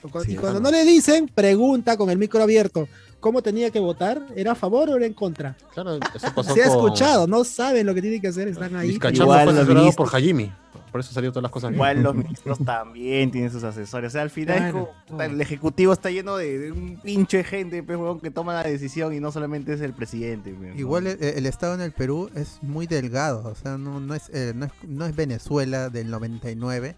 Cu- 0.00 0.22
Sí, 0.24 0.32
y 0.32 0.36
cuando 0.36 0.60
no 0.60 0.70
le 0.70 0.84
dicen, 0.84 1.26
pregunta 1.28 1.96
con 1.96 2.08
el 2.08 2.18
micro 2.18 2.40
abierto. 2.42 2.88
¿Cómo 3.20 3.42
tenía 3.42 3.70
que 3.70 3.80
votar? 3.80 4.24
¿Era 4.36 4.52
a 4.52 4.54
favor 4.54 4.88
o 4.90 4.96
era 4.96 5.04
en 5.06 5.12
contra? 5.14 5.56
Claro, 5.74 5.94
eso 6.14 6.28
pasó 6.34 6.54
Se 6.54 6.62
ha 6.62 6.68
con- 6.68 6.76
escuchado, 6.76 7.26
no 7.26 7.42
saben 7.44 7.84
lo 7.86 7.94
que 7.94 8.00
tienen 8.00 8.20
que 8.20 8.28
hacer, 8.28 8.46
están 8.48 8.76
ahí. 8.76 8.90
Igual 8.90 9.14
fue 9.16 9.52
asesorado 9.52 9.92
por 9.92 10.08
Hajimi. 10.14 10.52
Por 10.92 11.00
eso 11.00 11.12
salió 11.12 11.30
todas 11.30 11.42
las 11.42 11.52
cosas 11.52 11.68
bien. 11.70 11.76
Igual 11.76 12.02
los 12.02 12.14
ministros 12.14 12.58
también 12.64 13.30
tienen 13.30 13.50
sus 13.50 13.62
asesores. 13.62 14.08
O 14.08 14.12
sea, 14.12 14.22
al 14.22 14.30
final 14.30 14.54
es 14.56 14.62
Claro. 14.72 14.88
como- 15.08 15.22
el 15.22 15.38
ejecutivo 15.40 15.92
está 15.92 16.10
lleno 16.10 16.36
de, 16.36 16.58
de 16.58 16.72
un 16.72 16.96
pinche 17.02 17.44
gente 17.44 17.82
pues, 17.82 17.98
huevón, 17.98 18.20
que 18.20 18.30
toma 18.30 18.54
la 18.54 18.62
decisión 18.62 19.12
y 19.12 19.20
no 19.20 19.30
solamente 19.30 19.74
es 19.74 19.80
el 19.82 19.92
presidente. 19.92 20.54
pues, 20.56 20.72
¿no? 20.74 20.78
Igual 20.80 21.08
el, 21.08 21.22
el 21.22 21.44
Estado 21.46 21.74
en 21.74 21.82
el 21.82 21.92
Perú 21.92 22.30
es 22.34 22.58
muy 22.62 22.86
delgado, 22.86 23.46
o 23.50 23.54
sea, 23.54 23.76
no, 23.76 24.00
no, 24.00 24.14
es, 24.14 24.30
eh, 24.32 24.52
no, 24.54 24.64
es, 24.66 24.72
no 24.86 25.04
es 25.04 25.14
Venezuela 25.14 25.90
del 25.90 26.08
99, 26.10 26.94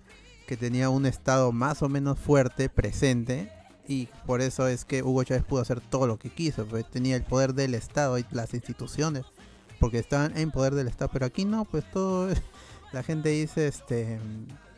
que 0.47 0.57
tenía 0.57 0.89
un 0.89 1.05
Estado 1.07 1.51
más 1.51 1.83
o 1.83 1.89
menos 1.89 2.17
fuerte, 2.19 2.69
presente, 2.69 3.51
y 3.91 4.09
por 4.25 4.41
eso 4.41 4.69
es 4.69 4.85
que 4.85 5.03
Hugo 5.03 5.25
Chávez 5.25 5.43
pudo 5.43 5.63
hacer 5.63 5.81
todo 5.81 6.07
lo 6.07 6.17
que 6.17 6.31
quiso, 6.31 6.65
pues 6.65 6.89
tenía 6.89 7.17
el 7.17 7.25
poder 7.25 7.55
del 7.55 7.75
Estado 7.75 8.19
y 8.21 8.27
las 8.31 8.55
instituciones, 8.55 9.25
porque 9.81 9.99
estaban 9.99 10.39
en 10.39 10.53
poder 10.53 10.77
del 10.77 10.87
Estado, 10.87 11.11
pero 11.13 11.27
aquí 11.27 11.45
no, 11.45 11.65
pues 11.65 11.83
todo, 11.91 12.33
la 12.93 13.03
gente 13.03 13.31
dice 13.31 13.67
este 13.67 14.21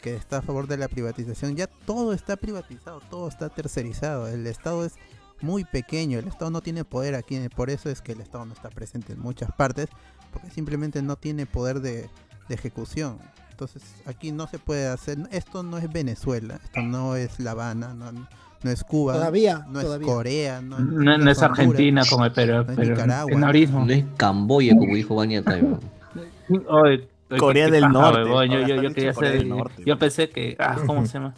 que 0.01 0.17
está 0.17 0.39
a 0.39 0.43
favor 0.43 0.67
de 0.67 0.79
la 0.79 0.89
privatización, 0.89 1.57
ya 1.57 1.67
todo 1.67 2.15
está 2.15 2.37
privatizado, 2.37 3.03
todo 3.11 3.29
está 3.29 3.51
tercerizado, 3.51 4.29
el 4.29 4.47
Estado 4.47 4.83
es 4.83 4.95
muy 5.43 5.65
pequeño, 5.65 6.19
el 6.19 6.27
Estado 6.27 6.51
no 6.51 6.63
tiene 6.63 6.87
poder 6.87 7.15
aquí, 7.15 7.39
por 7.55 7.69
eso 7.69 7.91
es 7.91 8.01
que 8.01 8.13
el 8.13 8.23
Estado 8.23 8.47
no 8.47 8.55
está 8.55 8.71
presente 8.71 9.13
en 9.13 9.21
muchas 9.21 9.53
partes, 9.53 9.91
porque 10.33 10.49
simplemente 10.49 11.03
no 11.03 11.17
tiene 11.17 11.45
poder 11.45 11.81
de, 11.81 12.09
de 12.49 12.55
ejecución. 12.55 13.19
Entonces 13.51 13.83
aquí 14.07 14.33
no 14.33 14.47
se 14.49 14.59
puede 14.59 14.89
hacer, 14.89 15.19
esto 15.31 15.63
no 15.63 15.77
es 15.77 15.93
Venezuela, 15.93 16.59
esto 16.65 16.81
no 16.81 17.15
es 17.15 17.39
La 17.39 17.51
Habana, 17.51 17.93
no, 17.93 18.11
no 18.65 18.71
es 18.71 18.85
Cuba, 18.85 19.15
Todavía, 19.15 19.65
no 19.69 19.81
es 19.81 19.85
todavía. 19.87 20.07
Corea, 20.07 20.61
no, 20.63 20.79
No, 20.79 21.19
no 21.19 21.31
es 21.31 21.43
Argentina 21.43 22.03
como 22.09 22.25
el 22.25 22.33
Perú, 22.33 22.53
no 22.55 22.61
es 22.61 22.67
pero 22.77 22.91
Nicaragua. 22.91 23.39
No 23.85 23.93
es 23.93 24.05
Camboya, 24.17 24.77
como 24.77 24.95
dijo 24.95 25.15
Bania 25.17 25.43
Corea 27.39 27.69
del 27.69 27.89
Norte. 27.89 28.29
Yo, 28.29 28.67
yo, 28.67 28.83
yo 28.83 28.93
quería 28.95 29.13
Corea 29.13 29.31
ser- 29.31 29.39
del 29.41 29.49
Norte. 29.49 29.83
Yo 29.87 29.99
pensé 29.99 30.29
que. 30.29 30.57
Ah, 30.59 30.77
¿cómo 30.87 31.07
se 31.07 31.15
llama? 31.15 31.35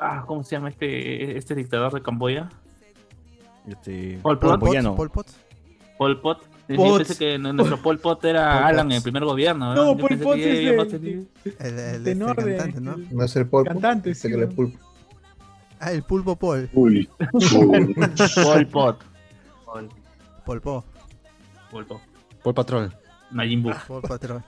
Ah, 0.00 0.24
¿cómo 0.26 0.42
se 0.42 0.56
llama 0.56 0.68
este, 0.68 1.36
este 1.38 1.54
dictador 1.54 1.92
de 1.92 2.02
Camboya? 2.02 2.48
Este, 3.66 4.18
Pol 4.22 4.38
Pot. 4.38 4.60
Pol 4.60 5.10
Pot. 5.10 5.26
Pol 5.96 6.20
Pot. 6.20 6.38
Yo 6.68 6.76
Pot. 6.76 6.98
pensé 6.98 7.16
que 7.16 7.38
nuestro 7.38 7.80
Pol 7.80 7.98
Pot 7.98 8.24
era 8.24 8.52
Pol 8.54 8.64
Alan 8.64 8.86
Pot. 8.86 8.90
en 8.92 8.96
el 8.96 9.02
primer 9.02 9.24
gobierno. 9.24 9.74
No, 9.74 9.96
Pol 9.96 10.18
Pot 10.18 10.36
es 10.38 10.46
El, 10.46 10.68
el 10.68 10.80
este 10.80 10.98
de- 10.98 12.18
cantante, 12.18 12.80
¿no? 12.80 12.96
No 13.10 13.24
es 13.24 13.36
el 13.36 13.46
pulpo. 13.46 13.68
Cantante, 13.70 14.10
Este 14.10 14.28
sí, 14.28 14.34
Ah, 15.84 15.90
el 15.90 16.04
pulpo 16.04 16.36
Pol, 16.36 16.70
Uy. 16.74 17.08
Pol 17.18 18.66
Pot. 18.70 19.04
Pol, 19.64 19.88
Polpo, 20.44 20.84
Pol 21.72 21.86
Pot. 21.86 22.00
Por 22.40 22.54
patrón. 22.54 22.94
Majin 23.32 23.64
Buu. 23.64 23.72
Pol 23.88 24.02
Patrón. 24.02 24.44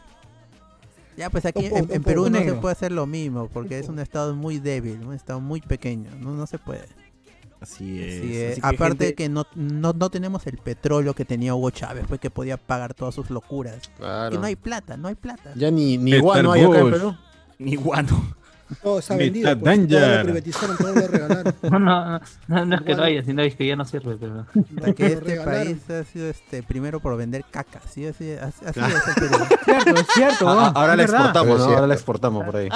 Ya, 1.17 1.31
pues 1.31 1.45
aquí 1.45 1.67
en, 1.67 1.91
en 1.91 2.03
Perú 2.05 2.31
no 2.31 2.39
se 2.39 2.55
puede 2.55 2.73
hacer 2.73 2.93
lo 2.93 3.07
mismo, 3.07 3.49
porque 3.49 3.81
es 3.81 3.89
un 3.89 3.99
estado 3.99 4.37
muy 4.37 4.61
débil, 4.61 5.05
un 5.05 5.13
estado 5.13 5.41
muy 5.41 5.61
pequeño, 5.61 6.09
no, 6.21 6.35
no 6.35 6.47
se 6.47 6.59
puede. 6.59 6.87
Así 7.61 8.01
es. 8.01 8.15
Sí, 8.21 8.37
eh, 8.37 8.53
Así 8.53 8.61
que, 8.61 8.67
aparte 8.67 9.05
gente, 9.07 9.15
que 9.17 9.29
no, 9.29 9.45
no, 9.57 9.93
no 9.93 10.11
tenemos 10.11 10.47
el 10.47 10.59
petróleo 10.59 11.15
que 11.15 11.25
tenía 11.25 11.57
Hugo 11.57 11.71
Chávez, 11.71 12.05
pues 12.07 12.21
que 12.21 12.31
podía 12.31 12.59
pagar 12.59 12.95
todas 12.95 13.13
sus 13.13 13.29
locuras. 13.31 13.91
Claro. 13.97 14.31
Que 14.31 14.39
no 14.39 14.47
hay 14.47 14.55
plata, 14.55 14.97
no 14.97 15.09
hay 15.09 15.17
plata. 15.17 15.53
Ya 15.57 15.73
ni, 15.73 15.99
ni 15.99 16.13
Peter 16.13 16.19
igual 16.19 16.43
no 16.45 16.53
hay 16.53 16.63
acá 16.63 16.79
en. 16.79 16.91
Perú. 16.93 17.17
Ni 17.59 17.75
guano. 17.75 18.37
Todo 18.83 18.97
Meta 18.97 19.17
vendido, 19.17 19.59
pues, 19.59 19.59
todo 19.59 19.71
Danger. 19.71 20.17
lo 20.19 20.25
privatizaron, 20.25 20.77
todo 20.79 20.95
lo 20.95 21.07
regalaron. 21.07 21.55
No, 21.63 21.79
no, 21.79 22.21
no, 22.49 22.65
no 22.67 22.75
es 22.77 22.83
que 22.83 22.95
no 22.95 23.03
haya, 23.03 23.23
sino 23.23 23.43
es 23.43 23.55
que 23.57 23.67
ya 23.67 23.77
no 23.77 23.85
sirve. 23.85 24.17
Pero... 24.17 24.47
Que 24.95 25.07
este 25.07 25.21
regalaron. 25.21 25.65
país 25.65 25.91
ha 25.91 26.05
sido 26.05 26.29
este 26.31 26.63
primero 26.63 27.01
por 27.01 27.17
vender 27.17 27.45
caca, 27.51 27.81
¿sí? 27.91 28.07
Así, 28.07 28.33
así, 28.33 28.65
así 28.65 28.81
Ah. 28.81 28.89
es 28.89 29.09
el 29.09 29.29
Perú. 29.29 29.45
Cierto, 29.65 29.91
es 30.01 30.07
cierto. 30.15 30.49
Ah, 30.49 30.73
ah, 30.75 30.81
ahora 30.81 30.93
es 30.93 30.99
la 30.99 31.05
verdad. 31.05 31.21
exportamos, 31.27 31.61
es 31.61 31.67
Ahora 31.67 31.87
la 31.87 31.95
exportamos 31.95 32.45
por 32.45 32.57
ahí. 32.57 32.69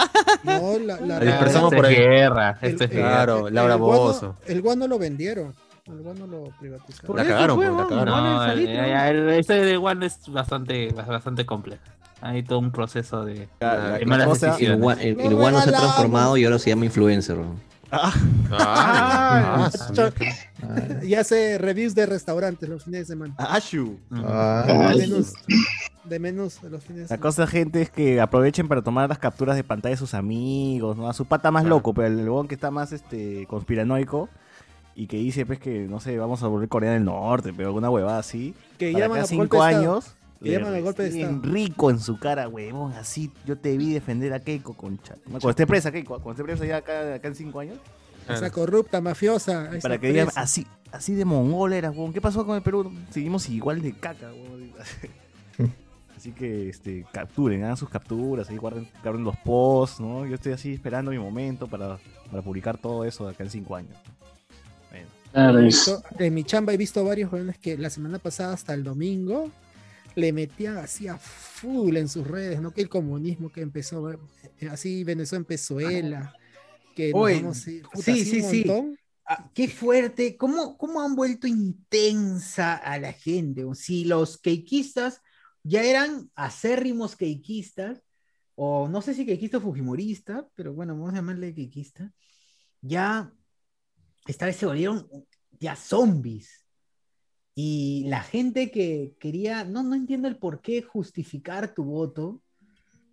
No, 0.44 0.78
la, 0.78 1.00
la, 1.00 1.06
La 1.18 1.20
dispersamos 1.24 1.72
Esto 1.72 1.76
por 1.76 1.86
ahí. 1.86 1.94
guerra. 1.96 2.58
el- 2.60 2.70
Esto 2.70 2.84
es 2.84 2.90
el-. 2.90 2.96
Claro, 2.98 3.50
Laura 3.50 3.74
el 3.74 3.80
guano- 3.80 4.02
Bozo. 4.02 4.36
El 4.46 4.62
guano 4.62 4.86
lo 4.88 4.98
vendieron. 4.98 5.54
El 5.86 6.02
guano 6.02 6.26
lo 6.26 6.44
privatizaron. 6.60 7.16
La 7.16 7.24
cagaron, 7.24 7.56
fue, 7.56 7.66
pues, 7.66 7.78
la 7.78 7.86
cagaron. 7.88 8.24
No, 8.24 8.44
el 8.52 9.28
este 9.30 9.54
de 9.54 9.76
One 9.78 10.04
es 10.04 10.18
bastante, 10.28 10.92
bastante 10.92 11.46
complejo. 11.46 11.82
Hay 12.20 12.42
todo 12.42 12.58
un 12.58 12.72
proceso 12.72 13.24
de, 13.24 13.48
La- 13.60 13.92
de 13.92 14.00
la 14.00 14.06
malas 14.06 14.26
cosa- 14.28 14.46
El, 14.46 14.52
decisiones. 14.52 14.80
gua- 14.84 14.98
el, 15.00 15.16
Lo 15.16 15.22
el 15.24 15.34
guano 15.36 15.60
se 15.60 15.68
ha 15.70 15.72
transformado 15.78 16.36
y 16.36 16.44
ahora 16.44 16.58
se 16.58 16.70
llama 16.70 16.84
influencer. 16.84 17.38
Ah, 17.90 18.12
Ah, 18.50 19.70
ah, 19.70 19.70
Ah, 20.62 21.04
Y 21.04 21.14
hace 21.14 21.56
reviews 21.58 21.94
de 21.94 22.04
restaurantes 22.06 22.68
los 22.68 22.84
fines 22.84 23.00
de 23.00 23.06
semana. 23.14 23.34
Ashu. 23.38 23.98
ah, 24.12 24.64
De 24.94 25.06
menús. 25.06 25.32
De 26.04 26.18
menús 26.18 26.60
de 26.60 26.70
los 26.70 26.82
fines 26.82 26.96
de 26.96 27.02
La 27.04 27.08
semana. 27.08 27.22
cosa, 27.22 27.46
gente, 27.46 27.82
es 27.82 27.90
que 27.90 28.20
aprovechen 28.20 28.66
para 28.68 28.82
tomar 28.82 29.08
las 29.08 29.18
capturas 29.18 29.56
de 29.56 29.64
pantalla 29.64 29.94
de 29.94 29.98
sus 29.98 30.14
amigos, 30.14 30.96
¿no? 30.96 31.08
A 31.08 31.12
su 31.14 31.24
pata 31.26 31.50
más 31.50 31.64
loco, 31.64 31.94
pero 31.94 32.08
el 32.08 32.16
huevón 32.18 32.48
que 32.48 32.54
está 32.56 32.70
más 32.70 32.92
este 32.92 33.46
conspiranoico 33.48 34.28
y 34.94 35.06
que 35.06 35.16
dice, 35.18 35.46
pues, 35.46 35.58
que, 35.60 35.86
no 35.88 36.00
sé, 36.00 36.18
vamos 36.18 36.42
a 36.42 36.48
volver 36.48 36.68
Corea 36.68 36.92
del 36.92 37.04
Norte, 37.04 37.52
pero 37.56 37.68
alguna 37.68 37.88
huevada 37.90 38.18
así. 38.18 38.54
Que 38.78 38.90
Para 38.92 39.04
llaman 39.04 39.18
acá 39.18 39.24
a 39.24 39.28
cinco 39.28 39.62
años. 39.62 40.14
Que 40.42 40.50
llaman 40.52 40.74
al 40.74 40.82
golpe 40.82 41.02
de 41.04 41.10
bien 41.10 41.34
Estado. 41.36 41.52
rico 41.52 41.90
en 41.90 41.98
su 42.00 42.18
cara, 42.18 42.48
huevón, 42.48 42.92
así. 42.92 43.32
Yo 43.44 43.58
te 43.58 43.76
vi 43.76 43.92
defender 43.92 44.32
a 44.32 44.40
Keiko, 44.40 44.74
concha. 44.74 45.16
Cuando 45.28 45.50
esté 45.50 45.66
presa, 45.66 45.90
Keiko, 45.90 46.14
cuando 46.20 46.30
esté 46.32 46.44
presa 46.44 46.64
ya 46.64 46.76
acá, 46.78 47.14
acá 47.14 47.28
en 47.28 47.34
cinco 47.34 47.60
años. 47.60 47.78
Esa 48.28 48.50
corrupta, 48.50 49.00
mafiosa. 49.00 49.70
Para 49.82 49.98
que 49.98 50.08
digan, 50.08 50.28
así, 50.36 50.66
así 50.92 51.14
de 51.14 51.24
mongol 51.24 51.72
eras, 51.72 51.92
huevón. 51.92 52.12
¿Qué 52.12 52.20
pasó 52.20 52.44
con 52.44 52.56
el 52.56 52.62
Perú? 52.62 52.92
Seguimos 53.10 53.48
igual 53.48 53.80
de 53.82 53.92
caca, 53.92 54.30
huevón. 54.32 54.72
Así 56.16 56.32
que 56.32 56.68
este, 56.68 57.06
capturen, 57.12 57.62
hagan 57.62 57.76
sus 57.76 57.88
capturas, 57.88 58.50
ahí 58.50 58.56
guarden, 58.56 58.88
guarden 59.04 59.22
los 59.22 59.36
posts, 59.36 60.00
¿no? 60.00 60.26
Yo 60.26 60.34
estoy 60.34 60.50
así 60.52 60.72
esperando 60.72 61.12
mi 61.12 61.18
momento 61.18 61.68
para, 61.68 61.96
para 62.28 62.42
publicar 62.42 62.76
todo 62.76 63.04
eso 63.04 63.24
de 63.26 63.34
acá 63.34 63.44
en 63.44 63.50
cinco 63.50 63.76
años. 63.76 63.96
Bueno. 64.90 65.06
Claro, 65.32 65.60
visto- 65.60 66.02
en 66.18 66.34
mi 66.34 66.42
chamba 66.42 66.72
he 66.72 66.76
visto 66.76 67.04
varios 67.04 67.30
jóvenes 67.30 67.56
que 67.58 67.78
la 67.78 67.88
semana 67.88 68.18
pasada 68.18 68.52
hasta 68.54 68.74
el 68.74 68.82
domingo 68.82 69.48
le 70.18 70.32
metían 70.32 70.78
así 70.78 71.06
a 71.06 71.16
full 71.16 71.96
en 71.96 72.08
sus 72.08 72.26
redes, 72.26 72.60
¿no? 72.60 72.72
Que 72.72 72.80
el 72.80 72.88
comunismo 72.88 73.50
que 73.50 73.60
empezó, 73.60 74.10
eh, 74.10 74.18
así 74.70 75.04
Venezuela 75.04 75.42
en 75.42 75.46
Venezuela, 75.46 76.34
que 76.94 77.12
nos 77.12 77.22
vamos 77.22 77.66
a 77.66 77.70
ir- 77.70 77.82
puta, 77.82 78.02
sí, 78.02 78.24
sí, 78.24 78.42
sí. 78.42 78.64
Ah, 79.24 79.50
qué 79.54 79.68
fuerte, 79.68 80.36
¿Cómo, 80.36 80.76
¿cómo 80.78 81.02
han 81.02 81.14
vuelto 81.14 81.46
intensa 81.46 82.74
a 82.74 82.98
la 82.98 83.12
gente? 83.12 83.64
Si 83.74 84.04
los 84.06 84.38
keikistas 84.38 85.20
ya 85.62 85.82
eran 85.84 86.30
acérrimos 86.34 87.14
keikistas, 87.14 88.02
o 88.54 88.88
no 88.88 89.02
sé 89.02 89.14
si 89.14 89.24
keikista 89.24 89.58
o 89.58 89.60
fujimorista, 89.60 90.48
pero 90.54 90.72
bueno, 90.72 90.94
vamos 90.94 91.12
a 91.12 91.16
llamarle 91.16 91.54
keikista, 91.54 92.12
ya 92.80 93.32
esta 94.26 94.46
vez 94.46 94.56
se 94.56 94.66
volvieron 94.66 95.08
ya 95.60 95.76
zombies. 95.76 96.64
Y 97.60 98.04
la 98.06 98.20
gente 98.20 98.70
que 98.70 99.16
quería, 99.18 99.64
no, 99.64 99.82
no 99.82 99.96
entiendo 99.96 100.28
el 100.28 100.36
por 100.36 100.60
qué 100.60 100.80
justificar 100.80 101.74
tu 101.74 101.82
voto, 101.82 102.40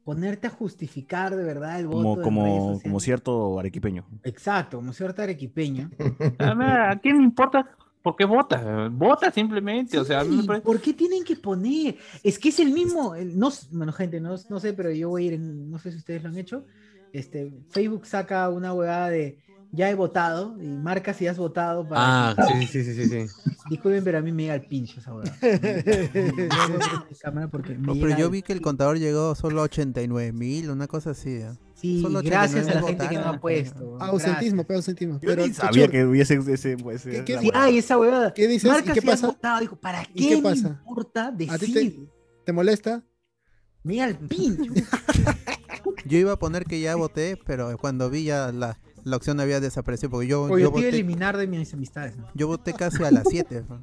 ponerte 0.03 0.45
a 0.45 0.51
justificar 0.51 1.35
de 1.35 1.43
verdad 1.43 1.79
el 1.79 1.87
voto. 1.87 2.21
Como, 2.21 2.79
como, 2.79 2.99
cierto 2.99 3.57
arequipeño. 3.59 4.05
Exacto, 4.23 4.77
como 4.77 4.93
cierto 4.93 5.23
arequipeño. 5.23 5.89
A, 6.37 6.53
ver, 6.53 6.79
¿a 6.79 6.99
quién 7.01 7.17
le 7.17 7.23
importa 7.23 7.75
por 8.03 8.15
qué 8.15 8.25
vota? 8.25 8.87
Vota 8.91 9.31
simplemente, 9.31 9.97
o 9.97 10.05
sea, 10.05 10.23
parece- 10.45 10.61
¿Por 10.63 10.79
qué 10.79 10.93
tienen 10.93 11.23
que 11.23 11.37
poner? 11.37 11.97
Es 12.21 12.37
que 12.37 12.49
es 12.49 12.59
el 12.59 12.71
mismo, 12.71 13.15
no, 13.15 13.49
bueno, 13.71 13.93
gente, 13.93 14.21
no, 14.21 14.35
no 14.47 14.59
sé, 14.59 14.73
pero 14.73 14.91
yo 14.91 15.09
voy 15.09 15.23
a 15.23 15.25
ir, 15.25 15.33
en- 15.33 15.71
no 15.71 15.79
sé 15.79 15.89
si 15.91 15.97
ustedes 15.97 16.21
lo 16.21 16.29
han 16.29 16.37
hecho. 16.37 16.65
Este, 17.11 17.51
Facebook 17.71 18.05
saca 18.05 18.47
una 18.51 18.75
huevada 18.75 19.09
de 19.09 19.39
ya 19.75 19.89
he 19.89 19.95
votado 19.95 20.55
y 20.61 20.67
marca 20.67 21.13
si 21.13 21.27
has 21.27 21.37
votado 21.37 21.87
para. 21.87 22.29
Ah, 22.31 22.35
sí, 22.47 22.65
sí, 22.67 22.83
sí, 22.83 22.93
sí, 22.95 23.09
sí. 23.09 23.27
Disculpen, 23.69 24.03
pero 24.03 24.19
a 24.19 24.21
mí 24.21 24.31
me 24.31 24.43
llega 24.43 24.55
el 24.55 24.61
pincho 24.67 24.99
esa 24.99 25.13
huevada. 25.13 25.35
cámara 27.21 27.47
porque 27.47 27.73
me 27.75 27.87
No, 27.87 27.93
pero 27.93 28.17
yo 28.17 28.29
vi 28.29 28.41
que 28.41 28.53
el 28.53 28.61
contador 28.61 28.97
llegó 28.99 29.35
solo 29.35 29.61
a 29.61 29.63
89 29.65 30.31
mil, 30.33 30.69
una 30.69 30.87
cosa 30.87 31.11
así. 31.11 31.29
¿eh? 31.37 31.51
Sí, 31.73 32.01
Solo 32.01 32.21
gracias 32.21 32.67
a 32.67 32.73
la 32.75 32.79
89 32.83 32.87
gente 32.87 33.09
que 33.09 33.15
no 33.21 33.29
ha 33.29 33.39
puesto. 33.39 33.97
Ausentismo, 33.99 34.63
pero 34.65 34.77
ausentismo. 34.77 35.15
Yo 35.15 35.29
Pero 35.29 35.47
ni 35.47 35.53
sabía 35.53 35.87
que 35.87 36.05
hubiese 36.05 36.35
ese. 36.35 36.53
ese 36.53 37.09
¿Qué- 37.09 37.23
qué- 37.25 37.33
esa 37.33 37.41
Sí, 37.41 37.51
hay 37.53 37.77
esa 37.77 37.97
huevada. 37.97 38.33
¿Qué 38.33 38.47
dices? 38.47 38.69
Marca 38.71 38.91
¿Y 38.91 38.93
qué 38.95 39.01
si 39.01 39.09
has 39.09 39.15
pasa? 39.21 39.27
votado. 39.27 39.59
Dijo, 39.59 39.75
¿para 39.75 40.03
¿Y 40.03 40.05
qué, 40.23 40.29
qué 40.29 40.35
me 40.37 40.41
pasa? 40.43 40.81
importa 40.85 41.27
¿A 41.27 41.37
ti 41.37 41.47
te, 41.47 41.55
decir? 41.57 42.09
te 42.45 42.53
molesta? 42.53 43.03
Me 43.83 43.93
llega 43.95 44.07
el 44.07 44.15
pincho. 44.17 44.73
Yo 46.05 46.17
iba 46.17 46.31
a 46.33 46.39
poner 46.39 46.65
que 46.65 46.79
ya 46.79 46.95
voté, 46.95 47.37
pero 47.45 47.77
cuando 47.77 48.09
vi 48.09 48.25
ya 48.25 48.51
la, 48.51 48.77
la 49.05 49.15
opción 49.15 49.39
había 49.39 49.61
desaparecido. 49.61 50.09
Porque 50.09 50.27
yo, 50.27 50.43
Oye, 50.43 50.63
yo, 50.63 50.71
voté, 50.71 50.89
eliminar 50.89 51.37
de 51.37 51.47
mis 51.47 51.73
amistades. 51.73 52.17
¿no? 52.17 52.27
yo 52.33 52.47
voté 52.47 52.73
casi 52.73 53.01
a 53.05 53.11
las 53.11 53.23
7. 53.29 53.63
¿no? 53.69 53.79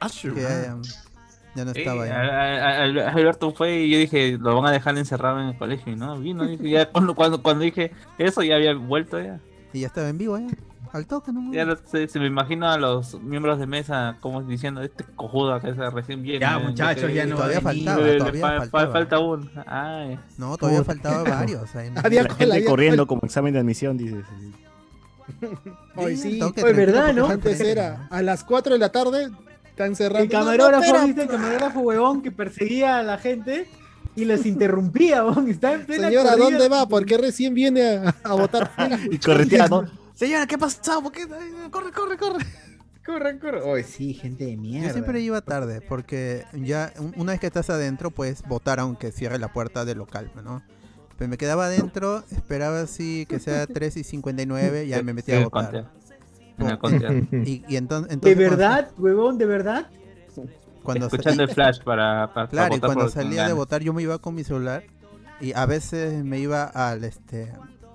Ah, 0.00 0.08
Que 0.10 0.28
ya, 0.40 0.48
ya- 0.62 0.76
ya 1.54 1.64
no 1.64 1.72
Sí, 1.74 1.80
estaba 1.80 2.06
ya. 2.06 2.16
a- 2.16 2.82
a- 2.84 3.12
Alberto 3.12 3.52
fue 3.52 3.80
y 3.82 3.90
yo 3.90 3.98
dije, 3.98 4.36
lo 4.38 4.56
van 4.56 4.66
a 4.66 4.70
dejar 4.72 4.96
encerrado 4.98 5.40
en 5.40 5.48
el 5.48 5.56
colegio 5.58 5.92
y 5.92 5.96
no, 5.96 6.18
vino, 6.18 6.46
dije, 6.46 6.70
ya 6.70 6.90
cuando, 6.90 7.14
cuando, 7.14 7.42
cuando 7.42 7.64
dije 7.64 7.92
eso 8.18 8.42
ya 8.42 8.56
había 8.56 8.74
vuelto 8.74 9.20
ya. 9.20 9.40
Y 9.72 9.80
ya 9.80 9.86
estaba 9.88 10.08
en 10.08 10.18
vivo 10.18 10.38
ya. 10.38 10.48
Al 10.92 11.06
toque, 11.06 11.32
¿no? 11.32 11.50
Ya 11.52 11.64
no 11.64 11.74
se 11.86 12.18
me 12.18 12.26
imagino 12.26 12.68
a 12.70 12.76
los 12.76 13.18
miembros 13.22 13.58
de 13.58 13.66
mesa 13.66 14.18
como 14.20 14.42
diciendo, 14.42 14.82
este 14.82 15.04
cojudo 15.16 15.58
que 15.60 15.74
se 15.74 15.90
recién 15.90 16.22
viene. 16.22 16.40
Ya, 16.40 16.58
muchachos, 16.58 17.12
ya 17.14 17.24
no 17.24 17.36
Todavía 17.36 17.58
a 17.58 17.60
faltaba, 17.62 17.96
todavía 17.96 18.40
fa- 18.42 18.48
fa- 18.48 18.58
faltaba. 18.58 18.92
falta 18.92 19.18
uno. 19.18 19.50
Ay. 19.66 20.18
No, 20.36 20.56
todavía 20.58 20.80
Puta. 20.80 20.92
faltaba 20.92 21.22
varios. 21.38 21.74
ahí. 21.76 21.90
Había 22.04 22.24
La 22.24 22.34
gente 22.34 22.64
corriendo 22.66 23.06
como 23.06 23.22
examen 23.24 23.54
de 23.54 23.60
admisión, 23.60 23.96
dices. 23.96 24.24
Hoy 25.96 26.16
Sí, 26.16 26.40
Oye, 26.42 26.72
¿verdad, 26.72 27.12
no? 27.14 27.26
Antes 27.28 27.60
era 27.60 28.06
a 28.10 28.22
las 28.22 28.44
4 28.44 28.74
de 28.74 28.78
la 28.78 28.90
tarde, 28.90 29.30
están 29.70 29.96
cerrando. 29.96 30.24
El 30.24 30.28
camarógrafo, 30.30 30.92
No, 30.92 30.98
no, 31.00 31.06
¿viste? 31.06 31.22
El 31.22 31.28
camarógrafo 31.28 31.80
huevón 31.80 32.22
que 32.22 32.30
perseguía 32.30 32.98
a 32.98 33.02
la 33.02 33.18
gente 33.18 33.66
y 34.14 34.24
los 34.24 34.44
interrumpía, 34.46 35.24
huevón. 35.24 35.48
Estaba 35.48 35.74
en 35.74 35.86
plena 35.86 36.08
Señora, 36.08 36.30
corrida. 36.30 36.44
¿dónde 36.44 36.68
va? 36.68 36.86
¿Por 36.86 37.06
qué 37.06 37.18
recién 37.18 37.54
viene 37.54 37.82
a, 37.96 38.14
a 38.24 38.34
votar? 38.34 38.70
Y 39.10 39.18
correteando. 39.18 39.88
Señora, 40.14 40.46
¿qué 40.46 40.54
ha 40.54 40.58
pasado? 40.58 41.02
¿Por 41.02 41.12
qué? 41.12 41.26
Corre, 41.70 41.90
corre, 41.92 42.16
corre. 42.16 42.44
Corre, 43.04 43.36
corre. 43.40 43.60
Oye, 43.62 43.82
sí, 43.82 44.14
gente 44.14 44.44
de 44.46 44.56
mierda. 44.56 44.86
Yo 44.86 44.92
siempre 44.92 45.20
iba 45.20 45.40
tarde, 45.40 45.80
porque 45.80 46.44
ya 46.52 46.92
un- 47.00 47.12
una 47.16 47.32
vez 47.32 47.40
que 47.40 47.48
estás 47.48 47.68
adentro, 47.68 48.12
puedes 48.12 48.44
votar 48.44 48.78
aunque 48.78 49.10
cierre 49.10 49.40
la 49.40 49.52
puerta 49.52 49.84
del 49.84 49.98
local, 49.98 50.30
¿no? 50.44 50.62
Pero 51.18 51.28
me 51.28 51.36
quedaba 51.36 51.64
adentro, 51.66 52.22
esperaba 52.30 52.80
así 52.82 53.26
que 53.28 53.40
sea 53.40 53.66
3 53.66 53.96
y 53.96 54.04
59, 54.04 54.86
ya 54.86 55.02
me 55.02 55.14
metía 55.14 55.40
a 55.40 55.44
votar. 55.44 55.90
Y, 57.44 57.64
y 57.66 57.76
enton- 57.76 58.06
entonces, 58.08 58.20
¿De 58.20 58.20
cuando- 58.20 58.36
verdad, 58.36 58.90
huevón? 58.96 59.36
¿De 59.36 59.46
verdad? 59.46 59.88
Cuando, 60.84 61.06
Escuchando 61.06 61.42
el 61.42 61.48
flash 61.50 61.78
para, 61.82 62.28
para, 62.28 62.32
para 62.32 62.48
Claro, 62.48 62.76
y 62.76 62.80
cuando 62.80 63.08
salía 63.08 63.48
de 63.48 63.52
votar 63.52 63.82
yo 63.82 63.92
me 63.92 64.02
iba 64.02 64.18
con 64.18 64.34
mi 64.36 64.44
celular 64.44 64.84
y 65.40 65.52
a 65.54 65.66
veces 65.66 66.22
me 66.24 66.38
iba 66.38 66.64
al 66.64 67.02
este 67.02 67.52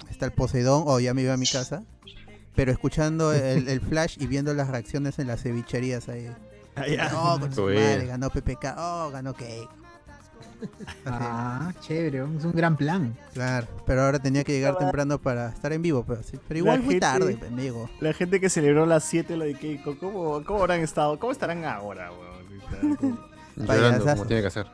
hasta 0.09 0.25
el 0.25 0.31
Poseidón 0.33 0.83
o 0.85 0.99
ya 0.99 1.13
me 1.13 1.21
iba 1.21 1.33
a 1.33 1.37
mi 1.37 1.47
casa, 1.47 1.83
pero 2.57 2.73
escuchando 2.73 3.31
el, 3.33 3.69
el 3.69 3.79
flash 3.79 4.17
y 4.19 4.27
viendo 4.27 4.53
las 4.53 4.67
reacciones 4.67 5.17
en 5.19 5.27
las 5.27 5.41
cevicherías 5.43 6.09
ahí. 6.09 6.29
Oh, 7.15 7.37
con 7.39 7.53
su 7.53 7.61
madre, 7.63 8.05
ganó 8.07 8.29
PPK, 8.29 8.75
oh, 8.77 9.09
ganó 9.11 9.33
Cake. 9.33 9.69
Ah, 11.05 11.71
chévere, 11.81 12.17
es 12.37 12.43
un 12.45 12.51
gran 12.51 12.75
plan. 12.75 13.15
Claro, 13.33 13.67
pero 13.85 14.03
ahora 14.03 14.19
tenía 14.19 14.43
que 14.43 14.51
llegar 14.53 14.77
temprano 14.77 15.19
para 15.21 15.49
estar 15.49 15.71
en 15.73 15.81
vivo, 15.81 16.03
pero, 16.07 16.21
sí, 16.23 16.37
pero 16.47 16.57
igual 16.59 16.79
La 16.79 16.85
muy 16.85 16.93
gente- 16.95 17.05
tarde, 17.05 17.37
pues, 17.37 17.51
amigo. 17.51 17.89
La 17.99 18.13
gente 18.13 18.39
que 18.39 18.49
celebró 18.49 18.85
las 18.85 19.03
7 19.05 19.37
lo 19.37 19.45
de 19.45 19.53
Keiko, 19.55 19.97
¿cómo, 19.99 20.43
¿cómo 20.43 20.59
habrán 20.59 20.81
estado? 20.81 21.17
¿Cómo 21.19 21.31
estarán 21.31 21.63
ahora, 21.65 22.11
weón? 22.11 23.19
Llorando 23.55 24.05
como 24.05 24.25
tiene 24.25 24.41
que 24.41 24.47
hacer. 24.47 24.65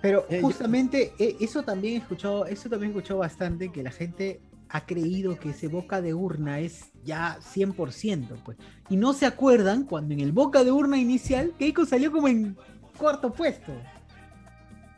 Pero 0.00 0.26
Eh, 0.28 0.40
justamente 0.42 1.12
eh, 1.18 1.36
eso 1.40 1.62
también 1.62 1.94
he 1.94 1.98
escuchado, 1.98 2.46
eso 2.46 2.68
también 2.68 2.90
he 2.92 2.94
escuchado 2.96 3.20
bastante, 3.20 3.70
que 3.70 3.82
la 3.84 3.90
gente 3.92 4.40
ha 4.74 4.86
creído 4.86 5.38
que 5.38 5.50
ese 5.50 5.68
boca 5.68 6.00
de 6.00 6.14
urna 6.14 6.60
es 6.60 6.86
ya 7.04 7.38
100%, 7.54 8.36
pues. 8.44 8.56
Y 8.88 8.96
no 8.96 9.12
se 9.12 9.26
acuerdan 9.26 9.84
cuando 9.84 10.14
en 10.14 10.20
el 10.20 10.32
boca 10.32 10.64
de 10.64 10.72
urna 10.72 10.96
inicial 10.98 11.52
Keiko 11.58 11.84
salió 11.84 12.10
como 12.10 12.26
en 12.28 12.56
cuarto 12.96 13.32
puesto. 13.32 13.72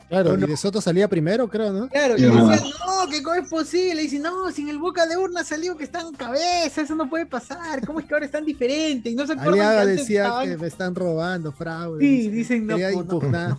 Claro, 0.09 0.35
y 0.39 0.47
de 0.47 0.57
Soto 0.57 0.81
salía 0.81 1.09
primero, 1.09 1.49
creo, 1.49 1.73
¿no? 1.73 1.89
Claro, 1.89 2.17
y 2.17 2.23
No. 2.23 2.47
decían, 2.49 2.69
no, 2.87 3.09
que 3.11 3.23
cómo 3.23 3.35
es 3.37 3.49
posible. 3.49 4.03
Y 4.03 4.05
dicen, 4.05 4.23
no, 4.23 4.51
si 4.53 4.63
en 4.63 4.69
el 4.69 4.79
boca 4.79 5.07
de 5.07 5.17
urna 5.17 5.43
salió 5.43 5.77
que 5.77 5.85
están 5.85 6.07
en 6.09 6.15
cabeza, 6.15 6.83
eso 6.83 6.95
no 6.95 7.09
puede 7.09 7.27
pasar. 7.27 7.85
¿Cómo 7.85 7.99
es 8.01 8.07
que 8.07 8.15
ahora 8.15 8.27
están 8.27 8.45
diferentes? 8.45 9.11
Y 9.11 9.17
no 9.17 9.27
se 9.27 9.33
acuerdan 9.33 9.55
que 9.55 9.61
Aliaga 9.61 9.81
antes 9.83 9.97
decía 9.99 10.25
estaban- 10.25 10.49
que 10.51 10.57
me 10.59 10.67
están 10.69 10.95
robando, 10.95 11.53
fraude. 11.53 12.01
Sí, 12.01 12.29
dice. 12.29 12.55
dicen, 12.55 12.67
no, 12.67 12.77
no, 12.79 13.03
no 13.03 13.59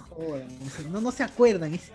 no, 0.91 1.01
no 1.01 1.11
se 1.11 1.23
acuerdan. 1.23 1.73
es- 1.73 1.91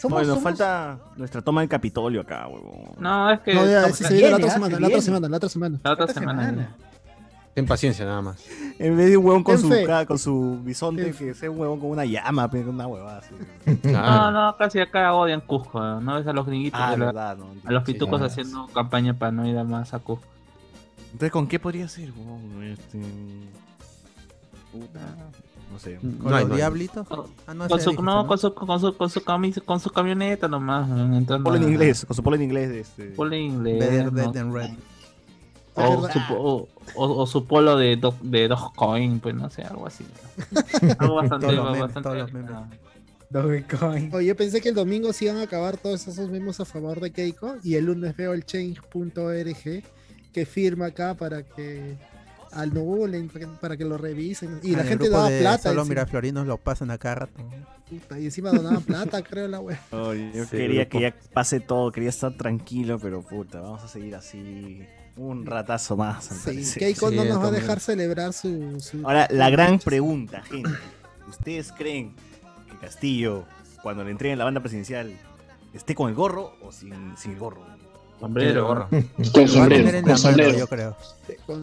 somos, 0.00 0.18
Bueno, 0.18 0.34
somos- 0.34 0.42
falta 0.42 0.98
nuestra 1.16 1.42
toma 1.42 1.60
del 1.60 1.68
Capitolio 1.68 2.22
acá, 2.22 2.46
huevón. 2.48 2.94
No, 2.98 3.30
es 3.30 3.40
que. 3.40 3.54
No, 3.54 3.64
ya, 3.66 3.82
la- 3.82 3.88
ese 3.88 4.04
se 4.04 4.14
viene 4.14 4.30
la 4.30 4.36
viene, 4.38 4.44
otra 4.44 4.48
ah, 4.48 4.54
semana, 4.54 4.74
se 4.76 4.80
la 4.80 4.86
otra 4.88 5.00
semana, 5.00 5.28
la 5.28 5.36
otra 5.36 5.48
semana. 5.48 5.78
la 5.82 5.92
otra 5.92 6.06
semana. 6.08 6.76
Ten 7.52 7.66
paciencia 7.66 8.04
nada 8.04 8.22
más. 8.22 8.44
En 8.78 8.96
vez 8.96 9.10
de 9.10 9.16
un 9.16 9.26
huevón 9.26 9.42
con 9.42 9.58
su, 9.58 9.68
con 10.06 10.18
su 10.18 10.60
bisonte, 10.62 11.10
que 11.12 11.34
sea 11.34 11.50
un 11.50 11.58
huevón 11.58 11.80
con 11.80 11.90
una 11.90 12.04
llama, 12.04 12.48
una 12.52 12.86
huevada 12.86 13.18
así. 13.18 13.34
No, 13.66 13.76
Claro. 13.90 14.30
no, 14.30 14.56
casi 14.56 14.78
acá 14.80 15.12
odian 15.14 15.40
Cusco. 15.40 15.80
¿no? 15.80 16.14
ves 16.14 16.26
a 16.26 16.32
los 16.32 16.46
gringuitos, 16.46 16.80
Ah, 16.80 16.92
de 16.92 16.98
la- 16.98 17.06
verdad, 17.06 17.36
no. 17.36 17.46
a 17.64 17.72
los 17.72 17.82
pitucos 17.82 18.22
ah. 18.22 18.26
haciendo 18.26 18.68
campaña 18.68 19.14
para 19.18 19.32
no 19.32 19.46
ir 19.46 19.58
a 19.58 19.64
más 19.64 19.92
a 19.94 19.98
Cusco. 19.98 20.24
Entonces, 21.06 21.32
¿con 21.32 21.48
qué 21.48 21.58
podría 21.58 21.88
ser, 21.88 22.12
huevón? 22.12 22.62
Este... 22.62 23.00
Puta, 24.70 25.00
no 25.70 25.78
sé. 25.78 25.96
¿Con 25.96 26.18
No 26.18 26.30
los 26.30 26.48
no 26.48 26.54
hay. 26.54 26.56
diablitos? 26.56 27.06
Ah, 27.46 27.54
no, 27.54 27.68
Con 27.68 27.80
su, 27.80 27.94
con 27.94 28.38
su, 28.38 28.54
con 28.54 28.80
su, 28.80 28.96
con 28.96 29.10
su, 29.10 29.20
camis- 29.20 29.62
con 29.64 29.80
su 29.80 29.90
camioneta 29.90 30.48
nomás. 30.48 30.88
¿no? 30.88 31.16
Entrando 31.16 31.44
Polo 31.44 31.56
en 31.56 31.72
inglés, 31.72 32.04
con 32.04 32.16
su 32.16 32.22
polo 32.22 32.36
en 32.36 32.42
inglés. 32.42 32.68
de 32.70 32.80
Este... 32.80 33.04
Polo 33.10 33.34
en 33.34 33.42
inglés. 33.42 33.78
Better 33.80 34.04
¿no? 34.06 34.10
dead 34.10 34.30
than 34.32 34.52
red. 34.54 34.70
O, 35.74 36.08
su, 36.08 36.18
o, 36.34 36.68
o- 36.96 37.22
o 37.22 37.26
su 37.26 37.44
polo 37.46 37.76
de, 37.76 37.96
do, 37.96 38.14
de 38.22 38.48
Dogecoin, 38.48 39.20
pues 39.20 39.34
no 39.34 39.48
sé, 39.50 39.62
algo 39.62 39.86
así. 39.86 40.04
Algo 40.98 41.14
bastante. 41.16 41.46
Todos 41.46 41.56
los 41.56 41.64
memes, 41.66 41.80
bastante 41.80 42.08
todos 42.08 42.18
los 42.18 42.32
memes. 42.32 42.50
Dogecoin. 43.30 44.10
Oye, 44.14 44.26
yo 44.26 44.36
pensé 44.36 44.60
que 44.60 44.70
el 44.70 44.74
domingo 44.74 45.12
se 45.12 45.26
iban 45.26 45.36
a 45.38 45.42
acabar 45.42 45.76
todos 45.76 46.06
esos 46.08 46.28
memes 46.28 46.58
a 46.60 46.64
favor 46.64 47.00
de 47.00 47.12
Keiko 47.12 47.56
y 47.62 47.76
el 47.76 47.84
lunes 47.86 48.16
veo 48.16 48.32
el 48.32 48.44
change.org 48.44 49.82
que 50.32 50.46
firma 50.46 50.86
acá 50.86 51.14
para 51.14 51.42
que 51.44 51.96
para 52.50 52.66
que, 53.40 53.46
para 53.60 53.76
que 53.76 53.84
lo 53.84 53.96
revisen. 53.98 54.60
Y 54.62 54.74
Ah, 54.74 54.78
la 54.78 54.84
gente 54.84 55.08
daba 55.08 55.28
plata. 55.28 55.70
Solo 55.70 55.84
miraflorinos 55.84 56.46
lo 56.46 56.56
pasan 56.56 56.90
a 56.90 56.98
cada 56.98 57.14
rato. 57.16 57.40
Puta, 57.88 58.18
y 58.18 58.26
encima 58.26 58.50
donaban 58.50 58.82
plata, 58.82 59.22
creo, 59.28 59.48
la 59.48 59.60
wea. 59.60 59.80
Oye, 59.92 60.30
yo 60.34 60.44
Sí, 60.44 60.50
quería 60.52 60.82
grupo. 60.84 60.98
que 60.98 61.02
ya 61.02 61.14
pase 61.32 61.60
todo, 61.60 61.90
quería 61.90 62.08
estar 62.10 62.36
tranquilo, 62.36 62.98
pero 62.98 63.22
puta, 63.22 63.60
vamos 63.60 63.82
a 63.82 63.88
seguir 63.88 64.14
así 64.14 64.82
un 65.16 65.44
ratazo 65.44 65.96
más. 65.96 66.30
al 66.46 66.64
Sí. 66.64 66.78
Keiko 66.78 67.10
Sí, 67.10 67.16
no 67.16 67.24
nos 67.24 67.42
va 67.42 67.48
a 67.48 67.50
dejar 67.50 67.80
celebrar 67.80 68.32
su. 68.32 68.78
su- 68.80 68.98
Ahora, 69.06 69.26
la 69.30 69.50
gran 69.50 69.78
pregunta, 69.78 70.42
gente. 70.42 70.70
¿Ustedes 71.28 71.72
creen 71.72 72.14
que 72.70 72.76
Castillo, 72.78 73.44
cuando 73.82 74.04
le 74.04 74.10
entreguen 74.12 74.38
la 74.38 74.44
banda 74.44 74.60
presidencial, 74.60 75.12
esté 75.74 75.94
con 75.94 76.08
el 76.08 76.14
gorro 76.14 76.54
o 76.62 76.72
sin, 76.72 77.16
sin 77.16 77.32
el 77.32 77.38
gorro? 77.38 77.64
Sombrero, 78.20 78.66
gorro. 78.66 78.88
Con 79.32 79.48
sombrero, 79.48 80.02
con 80.02 80.18
sombrero. 80.18 80.58
yo 80.58 80.66
creo. 80.66 80.96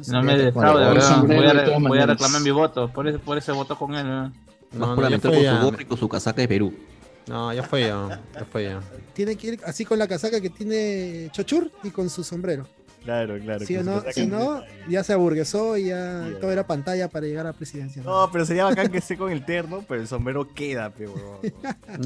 No 0.08 0.24
me 0.24 0.38
defraude, 0.38 0.86
¿verdad? 0.86 1.24
Voy 1.24 1.88
voy 1.88 2.00
a 2.00 2.06
reclamar 2.08 2.42
mi 2.42 2.50
voto. 2.50 2.92
Por 2.92 3.08
ese, 3.08 3.20
por 3.20 3.38
ese 3.38 3.52
voto 3.52 3.78
con 3.78 3.94
él. 3.94 4.08
¿no? 4.08 4.34
No, 4.72 4.96
no, 4.96 5.20
fue 5.20 5.32
con 5.32 5.42
ya. 5.42 5.60
su 5.60 5.66
gorro 5.66 5.82
y 5.82 5.86
con 5.86 5.98
su 5.98 6.10
casaca 6.10 6.42
de 6.42 6.48
Perú. 6.48 6.74
No, 7.28 7.54
ya 7.54 7.64
fue 7.64 7.82
ya. 7.82 8.22
Ya 8.34 8.46
fue 8.46 8.64
ya. 8.64 8.80
Tiene 9.14 9.36
que 9.36 9.48
ir 9.48 9.60
así 9.66 9.86
con 9.86 10.00
la 10.00 10.08
casaca 10.08 10.42
que 10.42 10.50
tiene 10.50 11.30
Chochur 11.32 11.72
y 11.84 11.92
con 11.92 12.10
su 12.10 12.24
sombrero. 12.24 12.66
Claro, 13.08 13.40
claro. 13.40 13.66
Si 13.66 13.74
no, 13.76 14.02
si 14.12 14.28
no, 14.28 14.64
ya 14.90 15.02
se 15.02 15.14
aburguesó 15.14 15.78
y 15.78 15.86
ya 15.86 16.28
todo 16.42 16.52
era 16.52 16.68
pantalla 16.68 17.08
para 17.08 17.26
llegar 17.26 17.46
a 17.46 17.52
la 17.52 17.54
presidencia. 17.58 18.04
No, 18.04 18.30
pero 18.34 18.46
sería 18.46 18.66
bacán 18.66 18.92
que 18.92 18.98
esté 18.98 19.16
con 19.16 19.32
el 19.32 19.46
terno, 19.46 19.82
pero 19.88 20.02
el 20.02 20.10
sombrero 20.10 20.54
queda, 20.54 20.90
pe, 20.90 21.08
huevón. 21.08 21.38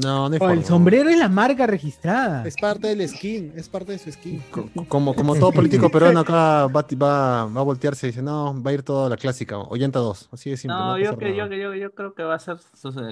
No, 0.00 0.28
no 0.28 0.34
hay 0.34 0.38
Oh, 0.40 0.50
el 0.50 0.64
sombrero 0.64 1.08
es 1.10 1.18
la 1.18 1.28
marca 1.28 1.66
registrada. 1.66 2.46
Es 2.46 2.54
parte 2.56 2.86
del 2.94 3.08
skin, 3.08 3.52
es 3.56 3.68
parte 3.68 3.90
de 3.90 3.98
su 3.98 4.12
skin. 4.12 4.40
Co- 4.52 4.70
Como, 4.86 5.12
como 5.16 5.34
todo 5.34 5.50
político 5.50 5.88
peruano 5.90 6.20
acá 6.20 6.66
va, 6.68 6.86
va, 6.96 7.46
va 7.46 7.60
a 7.60 7.64
voltearse 7.64 8.06
y 8.06 8.10
dice, 8.10 8.22
no, 8.22 8.54
va 8.62 8.70
a 8.70 8.74
ir 8.74 8.84
toda 8.84 9.08
la 9.08 9.16
clásica, 9.16 9.58
o 9.58 9.74
llanta 9.74 9.98
2. 9.98 10.28
Así 10.30 10.50
de 10.50 10.56
simple. 10.56 10.76
No, 10.76 10.94
a 10.94 11.00
yo, 11.00 11.18
que, 11.18 11.34
yo, 11.36 11.46
yo, 11.48 11.74
yo 11.74 11.90
creo 11.92 12.14
que 12.14 12.22
va 12.22 12.36
a 12.36 12.38
ser 12.38 12.58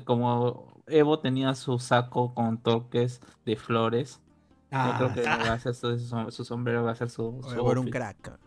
como 0.05 0.81
Evo 0.87 1.19
tenía 1.19 1.55
su 1.57 1.81
saco 1.81 2.35
con 2.35 2.59
toques 2.59 3.21
de 3.45 3.57
flores. 3.57 4.21
Ah, 4.71 4.99
yo 5.01 5.11
creo 5.13 5.25
que 5.25 5.29
va 5.29 5.53
a 5.53 5.59
ser 5.59 5.75
su, 5.75 5.99
su- 5.99 6.31
su 6.31 6.45
sombrero, 6.45 6.85
va 6.85 6.93
a 6.93 6.95
ser 6.95 7.11
su, 7.11 7.41
su 7.49 7.57
Por 7.57 7.79
un 7.79 7.91
crack. 7.91 8.39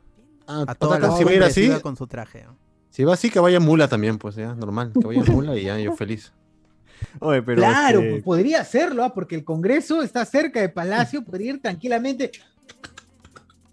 Ah, 0.47 0.65
A 0.67 0.99
las 0.99 1.17
si 1.17 1.23
va 1.23 1.31
a 1.31 1.33
ir 1.33 1.43
así, 1.43 1.69
con 1.81 1.95
su 1.95 2.07
traje. 2.07 2.43
¿no? 2.45 2.57
si 2.89 3.03
va 3.03 3.13
así, 3.13 3.29
que 3.29 3.39
vaya 3.39 3.59
mula 3.59 3.87
también, 3.87 4.17
pues 4.17 4.35
ya, 4.35 4.53
normal. 4.53 4.91
Que 4.93 5.05
vaya 5.07 5.23
mula 5.27 5.57
y 5.57 5.63
ya, 5.63 5.79
yo 5.79 5.95
feliz. 5.95 6.31
Oye, 7.19 7.41
pero. 7.41 7.57
claro, 7.61 7.99
este, 7.99 8.11
pues 8.11 8.23
podría 8.23 8.61
hacerlo, 8.61 9.03
¿ah? 9.03 9.13
porque 9.13 9.35
el 9.35 9.43
Congreso 9.43 10.01
está 10.01 10.23
cerca 10.25 10.61
de 10.61 10.69
Palacio, 10.69 11.23
podría 11.23 11.53
ir 11.53 11.61
tranquilamente. 11.61 12.31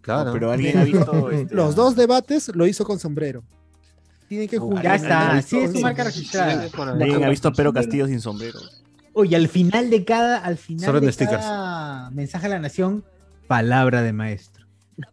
Claro. 0.00 0.24
no, 0.26 0.32
pero 0.32 0.50
alguien 0.50 0.78
ha 0.78 0.84
visto. 0.84 1.30
este, 1.30 1.54
Los 1.54 1.74
dos 1.74 1.94
debates 1.94 2.54
lo 2.54 2.66
hizo 2.66 2.84
con 2.84 2.98
sombrero. 2.98 3.44
Tienen 4.28 4.48
que 4.48 4.58
juntar. 4.58 4.82
Ya 4.82 4.94
está, 4.94 5.42
sí, 5.42 5.58
es 5.58 5.72
su 5.72 5.80
marca 5.80 6.04
registrada. 6.04 6.68
Alguien 6.92 7.24
ha 7.24 7.28
visto 7.28 7.48
a 7.48 7.52
Pero 7.52 7.72
Castillo 7.72 8.06
sin 8.06 8.20
sombrero. 8.20 8.58
Oye, 9.12 9.36
al 9.36 9.48
final 9.48 9.90
de 9.90 10.04
cada, 10.04 10.38
al 10.38 10.56
final 10.56 10.84
Solo 10.86 11.00
de 11.00 11.12
stickers. 11.12 11.42
cada 11.42 12.10
mensaje 12.10 12.46
a 12.46 12.50
la 12.50 12.58
nación, 12.58 13.04
palabra 13.46 14.02
de 14.02 14.12
maestro. 14.12 14.66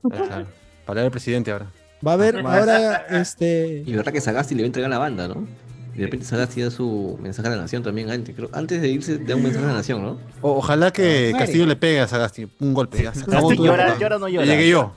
Claro. 0.09 0.47
Para 0.85 1.03
el 1.03 1.11
presidente 1.11 1.51
ahora. 1.51 1.67
Va 2.05 2.11
a 2.11 2.13
haber 2.13 2.37
ahora 2.45 2.95
este. 3.09 3.83
Y 3.85 3.93
verdad 3.93 4.11
que 4.11 4.21
Sagasti 4.21 4.53
le 4.55 4.61
va 4.61 4.65
a 4.65 4.67
entregar 4.67 4.89
la 4.89 4.99
banda, 4.99 5.27
¿no? 5.27 5.47
Y 5.95 5.99
de 5.99 6.03
repente 6.05 6.25
Sagasti 6.27 6.61
da 6.61 6.69
su 6.69 7.17
mensaje 7.19 7.47
a 7.47 7.51
la 7.51 7.57
nación 7.57 7.81
también 7.81 8.11
antes. 8.11 8.35
Creo, 8.35 8.49
antes 8.53 8.79
de 8.81 8.87
irse, 8.87 9.17
da 9.17 9.35
un 9.35 9.41
mensaje 9.43 9.65
a 9.65 9.69
la 9.69 9.73
nación, 9.73 10.03
¿no? 10.03 10.11
O- 10.41 10.57
ojalá 10.57 10.91
que. 10.91 11.33
Castillo 11.37 11.65
le 11.65 11.75
pegue 11.75 11.99
a 12.01 12.07
Sagasti. 12.07 12.47
Un 12.59 12.73
golpe. 12.75 13.01
Ya, 13.01 13.13
se 13.15 13.21
acabó 13.23 13.49
tu 13.53 13.65
llora, 13.65 13.97
llora 13.97 14.17
o 14.17 14.19
no 14.19 14.29
llora. 14.29 14.45
Llegué 14.45 14.69
yo. 14.69 14.93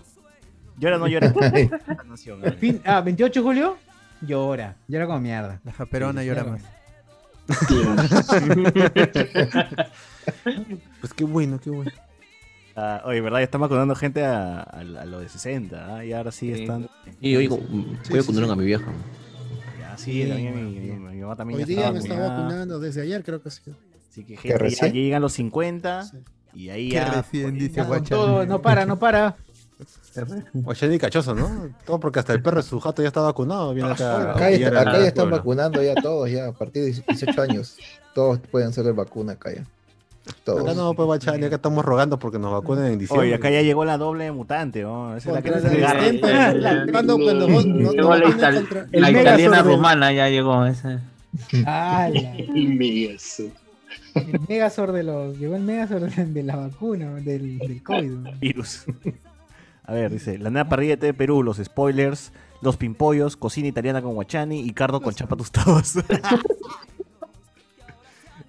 Llora 0.79 0.97
o 0.97 0.99
no 0.99 1.09
llora. 1.09 1.33
La 1.41 2.05
nación, 2.07 2.41
ah, 2.85 3.01
28 3.01 3.41
de 3.41 3.45
julio, 3.45 3.77
llora. 4.21 4.77
Llora 4.89 5.07
como 5.07 5.21
mierda. 5.21 5.61
La 5.65 5.73
japerona 5.73 6.21
Sí, 6.21 6.27
llora 6.27 6.45
más. 6.45 6.63
Pues 11.01 11.15
qué 11.15 11.25
bueno, 11.25 11.59
qué 11.63 11.71
bueno. 11.71 11.91
Ah, 12.77 13.03
oye, 13.05 13.21
¿verdad? 13.21 13.39
Ya 13.39 13.45
están 13.45 13.61
vacunando 13.61 13.95
gente 13.95 14.25
a, 14.25 14.61
a, 14.61 14.81
a 14.81 15.05
lo 15.05 15.21
de 15.21 15.29
60. 15.29 15.97
¿ah? 15.97 16.05
Y 16.05 16.13
ahora 16.13 16.31
sí, 16.31 16.55
Sí. 16.55 16.63
están. 16.63 16.89
Y 17.21 17.37
oigo, 17.37 17.59
voy 17.59 18.19
a 18.19 18.23
poner 18.23 18.45
a 18.45 18.55
mi 18.57 18.65
vieja. 18.65 18.87
Ya, 19.79 19.99
sí, 19.99 20.25
también 20.29 20.55
mi, 20.55 20.63
mi- 20.81 20.99
mi 21.15 21.21
mamá 21.21 21.37
también 21.37 21.59
Hoy 21.61 21.67
día 21.67 21.91
me 21.93 21.99
está 21.99 22.15
vacunada. 22.15 22.41
vacunando, 22.43 22.81
desde 22.81 23.03
ayer 23.03 23.23
creo 23.25 23.43
que 23.43 23.51
sí. 23.51 23.63
Así 24.11 24.25
que 24.25 24.37
¿Qué, 24.37 24.49
gente, 24.59 24.71
ya 24.71 24.87
llegan 24.89 25.23
los 25.23 25.33
50 25.35 26.05
Sí. 26.05 26.19
y 26.55 26.69
ahí 26.71 26.89
Que 26.91 26.95
ya. 26.97 27.11
recién 27.11 27.59
dice 27.59 27.81
con 27.81 27.89
Guachani. 27.89 28.09
todo, 28.09 28.47
no 28.47 28.63
para, 28.63 28.87
no 28.87 28.99
para. 28.99 29.37
Guachani 30.53 30.99
cachoso, 30.99 31.35
¿no? 31.35 31.71
Todo 31.87 32.01
porque 32.01 32.19
hasta 32.19 32.33
el 32.33 32.43
perro 32.43 32.59
de 32.59 32.63
su 32.63 32.81
jato 32.81 33.03
ya 33.03 33.09
está 33.09 33.21
vacunado. 33.21 33.73
Viene 33.75 33.91
acá. 33.93 34.33
Acá, 34.33 34.47
a 34.47 34.51
ya, 34.51 34.57
pillar 34.57 34.77
acá 34.79 34.93
ya 34.99 35.07
están 35.07 35.25
pueblo. 35.25 35.37
vacunando 35.37 35.83
ya 35.83 35.95
todos, 35.95 36.31
ya 36.31 36.47
a 36.49 36.53
partir 36.53 36.85
de 36.85 37.03
18 37.09 37.43
años. 37.43 37.77
Todos 38.15 38.41
pueden 38.51 38.69
hacer 38.69 38.93
vacuna 38.93 39.33
acá 39.33 39.53
ya. 39.55 39.65
Todos. 40.45 40.63
Acá 40.63 40.75
no, 40.75 40.95
pues 40.95 41.07
Guachani, 41.07 41.45
acá 41.45 41.57
estamos 41.57 41.85
rogando 41.85 42.19
porque 42.19 42.39
nos 42.39 42.53
vacunen 42.53 42.87
en 42.87 42.99
diciembre. 42.99 43.29
Oye, 43.29 43.35
acá 43.37 43.51
ya 43.51 43.63
llegó 43.63 43.85
la 43.85 43.97
doble 43.99 44.31
mutante, 44.33 44.83
¿no? 44.83 45.17
Esa 45.17 45.31
es 45.31 45.35
la 45.35 45.43
que 45.43 45.51
italiana 49.21 49.63
rumana, 49.63 50.13
ya 50.13 50.29
llegó 50.29 50.67
ese. 50.67 50.99
¡Hala! 51.65 52.37
Inmenso. 52.55 53.45
El 54.15 54.41
Megazord 54.49 54.93
de 54.95 55.03
los. 55.05 55.39
Llegó 55.39 55.55
el 55.55 55.63
Megazord 55.63 56.03
de, 56.13 56.25
de 56.27 56.43
la 56.43 56.57
vacuna, 56.57 57.15
del, 57.15 57.59
del 57.59 57.83
COVID. 57.83 58.39
virus. 58.41 58.85
A 59.91 59.95
ver, 59.95 60.13
dice, 60.13 60.39
la 60.39 60.51
nueva 60.51 60.69
parrilla 60.69 60.93
de 60.93 60.99
TV 60.99 61.15
Perú, 61.15 61.43
los 61.43 61.57
spoilers, 61.57 62.33
los 62.63 62.77
pimpollos, 62.77 63.37
cocina 63.37 63.67
italiana 63.67 64.01
con 64.01 64.15
guachani 64.15 64.61
y 64.61 64.73
cardo 64.73 65.01
con 65.01 65.13
chapa 65.15 65.35
tostados. 65.37 65.95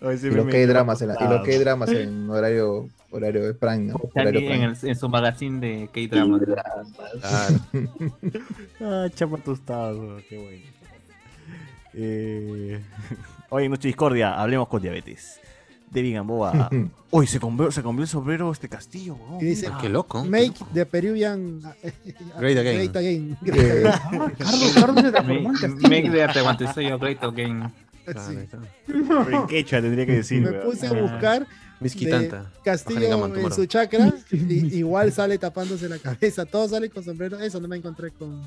Ay, 0.03 0.17
sí 0.19 0.27
Y 0.27 0.29
me 0.29 0.35
lo 0.37 0.45
que 0.47 0.57
hay 0.57 0.65
dramas 0.67 1.01
en 1.01 1.07
la- 1.09 1.17
y 1.19 1.27
lo 1.27 1.41
que 1.43 1.51
hay 1.53 1.57
dramas 1.57 1.89
en 1.89 2.29
horario 2.29 2.89
horario 3.09 3.43
de 3.45 3.53
Prime, 3.55 3.79
¿no? 3.91 3.95
Horario 4.15 4.39
en, 4.39 4.47
Prime. 4.47 4.65
el- 4.65 4.77
en 4.89 4.95
su 4.95 5.09
magazine 5.09 5.59
de 5.59 5.89
K-Drama. 5.91 6.39
Claro. 7.19 7.59
Ah, 8.79 9.07
chapa 9.13 9.37
tostados, 9.37 9.97
oh, 9.99 10.17
qué 10.29 10.37
bueno. 10.37 10.65
Eh... 11.95 12.79
Hoy 13.49 13.65
en 13.65 13.71
Noche 13.71 13.87
Discordia, 13.89 14.39
hablemos 14.39 14.67
con 14.67 14.79
diabetes. 14.81 15.39
David 15.91 16.13
Gamboa. 16.15 16.69
Uy, 17.11 17.27
se 17.27 17.39
cambió, 17.39 17.71
se 17.71 17.83
cambió 17.83 18.03
el 18.03 18.07
sombrero 18.09 18.51
este 18.51 18.69
castillo, 18.69 19.15
weón. 19.15 19.41
Y 19.41 19.45
dice, 19.45 19.67
Ah, 19.71 19.77
Qué 19.81 19.89
loco. 19.89 20.23
Make 20.25 20.53
the 20.73 20.85
Peruvian 20.85 21.59
Great 22.39 22.57
again. 22.57 22.91
Great 22.91 22.95
again. 22.95 23.37
Eh, 23.45 23.83
Ah, 23.93 24.31
Carlos, 24.37 24.71
Carlos 24.73 25.01
se 25.03 25.11
transformó 25.11 25.49
en 25.49 25.55
Castillo. 25.57 25.89
Make 25.89 26.09
the 26.09 26.23
great 26.97 27.23
again. 27.23 27.71
En 28.07 29.47
quechua 29.47 29.81
tendría 29.81 30.05
que 30.05 30.13
decir, 30.13 30.41
Me 30.41 30.53
puse 30.53 30.87
a 30.87 30.93
buscar 30.93 31.47
de 31.79 32.05
tanta. 32.09 32.51
Castillo 32.63 33.25
en 33.35 33.51
su 33.53 33.65
chakra 33.65 34.13
y 34.31 34.77
igual 34.77 35.11
sale 35.11 35.37
tapándose 35.37 35.89
la 35.89 35.97
cabeza. 35.97 36.45
Todos 36.45 36.71
salen 36.71 36.89
con 36.89 37.03
sombrero. 37.03 37.39
Eso 37.39 37.59
no 37.59 37.67
me 37.67 37.77
encontré 37.77 38.11
con. 38.11 38.41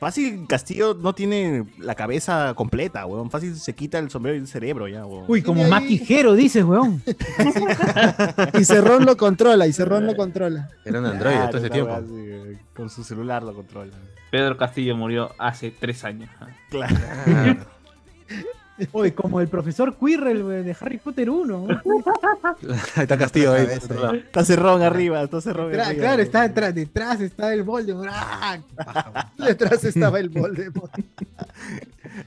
Fácil, 0.00 0.46
Castillo 0.48 0.94
no 0.94 1.12
tiene 1.12 1.66
la 1.78 1.94
cabeza 1.96 2.54
completa, 2.54 3.04
weón. 3.04 3.30
Fácil 3.30 3.56
se 3.56 3.74
quita 3.74 3.98
el 3.98 4.10
sombrero 4.10 4.36
y 4.36 4.40
el 4.40 4.46
cerebro 4.46 4.86
ya, 4.86 5.04
weón. 5.04 5.24
Uy, 5.26 5.42
como 5.42 5.64
ahí- 5.64 5.70
maquijero, 5.70 6.34
dices, 6.34 6.64
weón. 6.64 7.02
Y 8.60 8.64
Cerrón 8.64 9.04
lo 9.04 9.16
controla, 9.16 9.66
y 9.66 9.72
Cerrón 9.72 10.06
lo 10.06 10.14
controla. 10.16 10.68
Era 10.84 11.00
un 11.00 11.06
androide 11.06 11.48
todo 11.48 11.58
ese 11.58 11.70
tiempo. 11.70 11.92
así, 11.92 12.58
con 12.74 12.88
su 12.90 13.02
celular 13.02 13.42
lo 13.42 13.54
controla. 13.54 13.92
Pedro 14.30 14.56
Castillo 14.56 14.94
murió 14.96 15.32
hace 15.38 15.70
tres 15.72 16.04
años. 16.04 16.30
Claro. 16.70 16.94
Uy, 18.92 19.12
como 19.12 19.40
el 19.40 19.48
profesor 19.48 19.96
Quirrell 19.96 20.64
de 20.64 20.76
Harry 20.80 20.98
Potter 20.98 21.28
1. 21.30 21.58
weón. 21.62 21.80
Ahí 22.96 23.02
está 23.02 23.18
Castillo 23.18 23.52
ahí. 23.52 23.66
Está 23.70 24.44
cerrón 24.44 24.82
arriba, 24.82 25.22
está 25.22 25.40
cerrón 25.40 25.68
arriba. 25.68 25.94
claro, 25.94 26.22
está 26.22 26.42
detrás, 26.46 26.74
detrás 26.74 27.20
está 27.20 27.52
el 27.52 27.62
Voldemort. 27.64 28.10
¡Ah! 28.12 28.58
Detrás 29.36 29.82
estaba 29.84 30.20
el 30.20 30.28
Voldemort. 30.28 30.92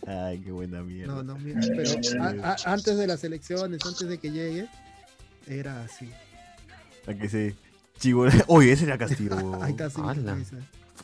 Ay, 0.07 0.40
qué 0.40 0.52
buena 0.52 0.82
mierda. 0.82 1.14
No, 1.15 1.23
no, 1.23 1.36
mira, 1.38 1.60
pero 1.76 1.90
a- 2.23 2.52
a- 2.52 2.73
antes 2.73 2.98
de 2.98 3.07
las 3.07 3.23
elecciones, 3.23 3.82
antes 3.86 4.07
de 4.07 4.18
que 4.18 4.32
llegue, 4.32 4.68
era 5.48 5.84
así. 5.84 6.10
¿A 7.07 7.14
que 7.14 7.30
sí? 7.30 7.56
Chivo. 7.99 8.26
Oye, 8.48 8.72
ese 8.73 8.86
era 8.86 8.98
Castillo. 8.98 9.36
weón. 9.36 9.64
Ahí 9.64 9.72
está 9.72 9.88
dice. 10.36 10.56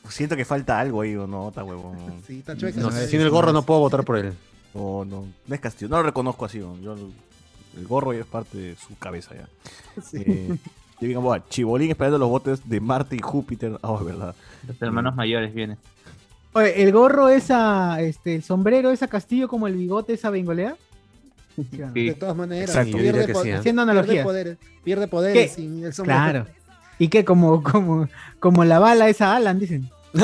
Siento 0.10 0.36
que 0.38 0.46
falta 0.46 0.80
algo 0.80 1.02
ahí, 1.02 1.16
¿o 1.16 1.28
no? 1.28 1.50
Está 1.50 1.64
huevón. 1.64 1.98
Sí, 2.26 2.40
está 2.40 2.56
chueca. 2.56 2.80
No, 2.80 2.90
¿no? 2.92 2.98
sin 3.08 3.20
el 3.20 3.30
gorro 3.30 3.52
no 3.52 3.64
puedo 3.64 3.80
votar 3.82 4.04
por 4.06 4.18
él. 4.18 4.34
No, 4.74 5.06
no. 5.06 5.26
No 5.48 5.56
es 5.56 5.62
Castillo. 5.62 5.90
No 5.90 5.98
lo 5.98 6.04
reconozco 6.04 6.46
así. 6.46 6.60
Yo, 6.60 6.76
el 7.78 7.88
gorro 7.88 8.14
ya 8.14 8.20
es 8.22 8.26
parte 8.26 8.58
de 8.58 8.76
su 8.76 8.96
cabeza 8.98 9.36
ya. 9.36 9.48
Sí. 10.04 10.24
Eh, 10.26 10.58
y 11.00 11.14
"Buah, 11.14 11.40
Chibolín 11.50 11.92
esperando 11.92 12.18
los 12.18 12.30
botes 12.30 12.68
de 12.68 12.80
Marte 12.80 13.16
y 13.16 13.20
Júpiter. 13.20 13.78
Ah, 13.84 13.96
es 14.00 14.06
verdad. 14.06 14.36
Los 14.68 14.82
hermanos 14.82 15.16
mayores 15.16 15.54
vienen. 15.54 15.78
Oye, 16.54 16.82
el 16.82 16.92
gorro 16.92 17.30
esa, 17.30 18.02
este, 18.02 18.34
el 18.36 18.44
sombrero 18.44 18.90
esa 18.92 19.08
Castillo 19.08 19.48
como 19.48 19.68
el 19.68 19.76
bigote 19.76 20.18
bengolea. 20.32 20.76
¿Sí 21.56 21.82
o 21.82 21.88
no? 21.88 21.94
Sí. 21.94 22.06
De 22.08 22.14
todas 22.16 22.36
maneras, 22.36 22.70
Exacto. 22.70 22.98
Pierde, 22.98 23.28
po- 23.34 23.44
sí, 23.44 23.50
¿eh? 23.50 23.56
Haciendo 23.56 23.84
pierde 23.84 24.00
analogías. 24.00 24.24
poderes, 24.26 24.58
pierde 24.84 25.08
poderes 25.08 25.50
¿Qué? 25.52 25.56
sin 25.56 25.84
el 25.84 25.94
sombrero. 25.94 26.20
Claro. 26.22 26.46
¿Y 27.00 27.08
qué? 27.10 27.24
Como, 27.26 27.62
como, 27.64 28.08
como 28.40 28.64
la 28.64 28.80
bala 28.80 29.08
esa 29.10 29.36
Alan, 29.36 29.60
dicen. 29.60 29.90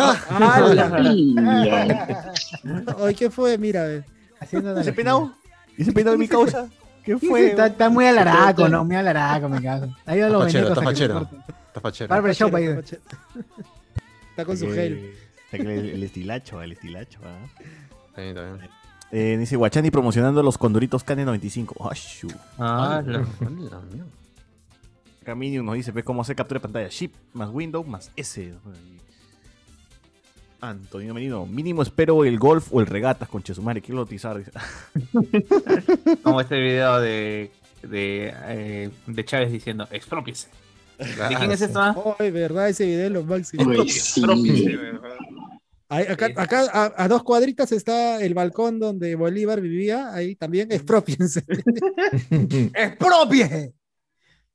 Oye, 2.99 3.15
¿qué 3.15 3.29
fue? 3.29 3.57
Mira. 3.57 4.03
Haciendo 4.43 4.79
¿Ese 4.79 4.93
peinado? 4.93 5.33
¿Ese 5.77 5.91
peinado 5.91 6.13
de 6.15 6.19
mi 6.19 6.27
causa? 6.27 6.67
¿Qué 7.03 7.17
fue? 7.17 7.47
está, 7.49 7.67
está 7.67 7.89
muy 7.89 8.05
alaraco, 8.05 8.69
¿no? 8.69 8.85
Muy 8.85 8.95
alaraco, 8.95 9.49
me 9.49 9.61
caso. 9.61 9.93
Ha 10.05 10.15
ido 10.15 10.25
a 10.25 10.27
Está 10.29 10.37
los 10.37 10.43
fachero, 10.45 10.67
está 10.69 10.79
se 10.79 10.85
fachero. 10.85 11.29
Está 11.67 11.81
fachero. 11.81 12.09
Barber 12.09 12.33
shop 12.33 12.55
ahí. 12.55 12.65
Está 14.29 14.45
con 14.45 14.57
su 14.57 14.67
gel. 14.71 15.13
El, 15.51 15.67
el 15.67 16.03
estilacho, 16.03 16.61
el 16.61 16.71
estilacho. 16.71 17.19
¿ah? 17.23 17.45
Está 18.09 18.21
bien, 18.21 18.37
está 18.37 18.53
bien. 18.55 18.69
Eh, 19.11 19.37
dice 19.37 19.55
Guachani 19.55 19.91
promocionando 19.91 20.41
los 20.41 20.57
condoritos 20.57 21.05
KN95. 21.05 21.73
Ah, 21.81 21.93
shu. 21.93 22.27
Ah, 22.57 23.03
la- 23.05 23.19
la 23.39 23.49
mierda. 23.49 24.09
Caminium 25.23 25.65
nos 25.65 25.75
dice, 25.75 25.91
¿ves 25.91 26.03
cómo 26.03 26.21
hacer 26.21 26.35
captura 26.35 26.59
de 26.59 26.63
pantalla? 26.63 26.87
Shift 26.89 27.15
más 27.33 27.49
Windows 27.49 27.87
más 27.87 28.11
S. 28.15 28.53
Antonio 30.63 31.13
Menino, 31.13 31.45
mínimo 31.45 31.81
espero 31.81 32.23
el 32.23 32.39
golf 32.39 32.69
o 32.71 32.79
el 32.79 32.87
regatas 32.87 33.27
con 33.27 33.43
Chesumare. 33.43 33.81
Quiero 33.81 33.99
lotizar. 33.99 34.41
Como 36.23 36.39
este 36.39 36.57
video 36.57 37.01
de, 37.01 37.51
de, 37.81 38.33
eh, 38.45 38.89
de 39.05 39.25
Chávez 39.25 39.51
diciendo, 39.51 39.85
expropiese. 39.91 40.47
¿De 40.97 41.35
quién 41.35 41.51
es 41.51 41.61
esto? 41.61 41.81
ah? 41.81 42.15
Ay, 42.17 42.31
verdad, 42.31 42.69
ese 42.69 42.85
video 42.85 43.07
es 43.07 43.11
lo 43.11 43.23
máximo. 43.23 43.67
¿verdad? 43.67 43.83
Ahí, 45.89 46.05
acá, 46.07 46.29
acá 46.37 46.65
a, 46.71 47.03
a 47.03 47.07
dos 47.09 47.23
cuadritas 47.23 47.73
está 47.73 48.23
el 48.23 48.33
balcón 48.33 48.79
donde 48.79 49.15
Bolívar 49.15 49.59
vivía. 49.59 50.13
Ahí 50.13 50.35
también 50.35 50.71
expropiense. 50.71 51.43
¡Expropie! 52.73 53.73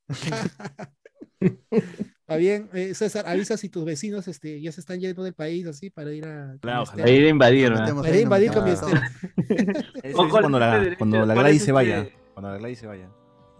Está 2.29 2.37
bien, 2.37 2.69
eh, 2.75 2.93
César, 2.93 3.27
avisa 3.27 3.57
si 3.57 3.71
tus 3.71 3.87
vecinos 3.87 4.29
este, 4.29 4.61
ya 4.61 4.71
se 4.71 4.83
están 4.83 5.01
yendo 5.01 5.23
del 5.23 5.33
país 5.33 5.67
así 5.67 5.89
para 5.89 6.13
ir 6.13 6.27
a. 6.27 6.59
Claro. 6.61 6.85
Ahí 7.03 7.23
de 7.23 7.31
invadir, 7.31 7.71
metemos 7.71 8.03
para 8.03 8.15
ir 8.15 8.21
a 8.21 8.23
invadir 8.23 8.53
con 8.53 8.65
mi 8.65 8.71
metemos. 8.73 8.93
estero. 8.93 9.81
Eso 10.03 10.03
es 10.03 10.15
¿Cuál 10.15 10.43
cuando 10.43 10.59
la, 10.59 10.95
cuando 10.99 11.25
la? 11.25 11.33
Gladys 11.33 11.63
¿Cuál 11.63 11.65
se 11.65 11.73
vaya. 11.73 12.09
Cuando 12.35 12.53
la 12.53 12.59
Gladys 12.59 12.79
se 12.81 12.87
vaya. 12.87 13.09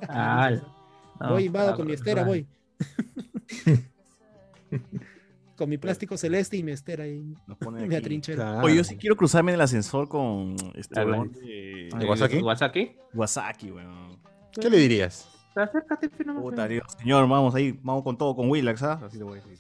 Ah, 0.07 0.51
no, 1.19 1.31
voy, 1.31 1.45
invado 1.45 1.77
con 1.77 1.87
mi 1.87 1.95
estera, 1.95 2.25
voy. 2.25 2.47
con 5.57 5.71
mi 5.71 5.79
plástico 5.79 6.19
celeste 6.19 6.59
y 6.59 6.63
mi 6.63 6.73
estera 6.73 7.05
ahí. 7.05 7.35
Nos 7.47 7.57
ponen 7.57 7.83
Mi 7.89 7.95
atrinchera. 7.95 8.37
Claro. 8.37 8.67
Oye, 8.67 8.77
yo 8.77 8.85
sí 8.85 8.99
quiero 8.99 9.17
cruzarme 9.17 9.53
en 9.53 9.55
el 9.55 9.63
ascensor 9.63 10.11
con 10.11 10.57
este 10.75 11.01
de 11.01 11.89
¿De 11.99 12.05
Wasaki? 12.05 12.43
¿Wasaki? 12.43 12.97
Wasaki, 13.15 13.71
weón. 13.71 14.19
¿Qué 14.53 14.69
le 14.69 14.77
dirías? 14.77 15.38
Acércate, 15.63 16.09
pero 16.09 16.33
no 16.33 16.41
Puta, 16.43 16.67
Dios, 16.69 16.85
señor, 16.99 17.29
vamos 17.29 17.55
ahí, 17.55 17.79
vamos 17.83 18.03
con 18.05 18.17
todo, 18.17 18.35
con 18.37 18.49
Willax, 18.51 18.83
¿ah? 18.83 19.01
Así 19.05 19.19
le 19.19 19.25
voy 19.25 19.39
a 19.39 19.43
decir. 19.43 19.59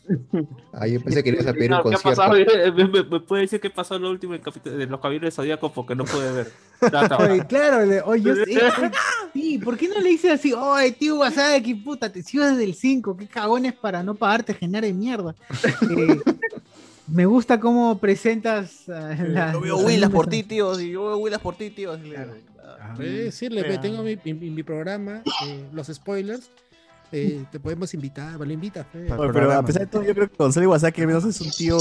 Ah, 0.72 0.86
yo 0.86 1.00
pensé 1.02 1.22
que 1.22 1.30
ibas 1.30 1.46
a 1.46 1.52
pedir 1.52 1.70
un 1.72 1.78
No, 1.78 1.82
¿qué 1.82 1.88
ha 1.96 1.98
concierto. 1.98 2.20
pasado? 2.22 2.32
¿Me, 2.76 2.88
me, 2.88 3.02
me 3.04 3.20
puede 3.20 3.42
decir 3.42 3.60
qué 3.60 3.70
pasó 3.70 3.96
en 3.96 4.02
lo 4.02 4.10
último 4.10 4.34
en 4.34 4.40
capítulo 4.40 4.76
de 4.76 4.86
los 4.86 5.00
caballeros 5.00 5.34
zodíacos 5.34 5.72
porque 5.72 5.94
no 5.94 6.04
pude 6.04 6.32
ver? 6.32 6.52
Oye, 7.18 7.44
claro, 7.46 7.84
le- 7.84 8.00
oye, 8.02 8.22
yo 8.22 8.34
sé, 8.36 8.42
oye, 8.64 8.90
sí, 9.34 9.58
¿por 9.58 9.76
qué 9.76 9.88
no 9.88 10.00
le 10.00 10.10
dices 10.10 10.32
así, 10.32 10.52
oye, 10.52 10.92
tío 10.92 11.16
Wasaki, 11.18 11.74
puta, 11.74 12.12
te 12.12 12.22
sigo 12.22 12.44
desde 12.44 12.62
el 12.64 12.74
5, 12.74 13.16
qué 13.16 13.26
cagones 13.26 13.74
para 13.74 14.02
no 14.04 14.14
pagarte 14.14 14.54
generar 14.54 14.84
de 14.84 14.92
mierda? 14.94 15.34
Eh, 15.90 16.20
me 17.08 17.26
gusta 17.26 17.58
cómo 17.58 17.98
presentas 17.98 18.84
la- 18.86 19.52
Yo 19.54 19.60
veo 19.60 19.76
Willas 19.78 20.10
por 20.10 20.26
ti, 20.28 20.42
tío. 20.44 20.78
Yo 20.78 21.06
veo 21.08 21.16
Willas 21.18 21.40
por 21.40 21.56
ti, 21.56 21.70
tío. 21.70 21.96
le- 21.96 22.46
Ah, 22.80 22.92
Puedes 22.96 23.24
decirle, 23.24 23.62
ve, 23.62 23.68
Vea. 23.70 23.80
tengo 23.80 24.02
mi, 24.02 24.16
mi- 24.24 24.50
mi 24.50 24.62
programa, 24.62 25.22
eh, 25.46 25.68
los 25.72 25.88
spoilers. 25.88 26.50
eh, 27.10 27.44
te 27.50 27.58
podemos 27.58 27.92
invitar, 27.94 28.38
lo 28.38 28.52
invitas. 28.52 28.86
fe. 28.92 29.06
Pa- 29.06 29.16
Oye, 29.16 29.32
pero 29.32 29.50
a 29.52 29.62
pesar 29.64 29.82
de 29.82 29.86
todo, 29.88 30.02
yo 30.04 30.14
creo 30.14 30.28
que 30.28 30.36
Gonzalo 30.36 30.64
Iwasaki 30.64 31.00
al 31.00 31.06
menos 31.06 31.24
es 31.24 31.40
un 31.40 31.50
tío 31.50 31.78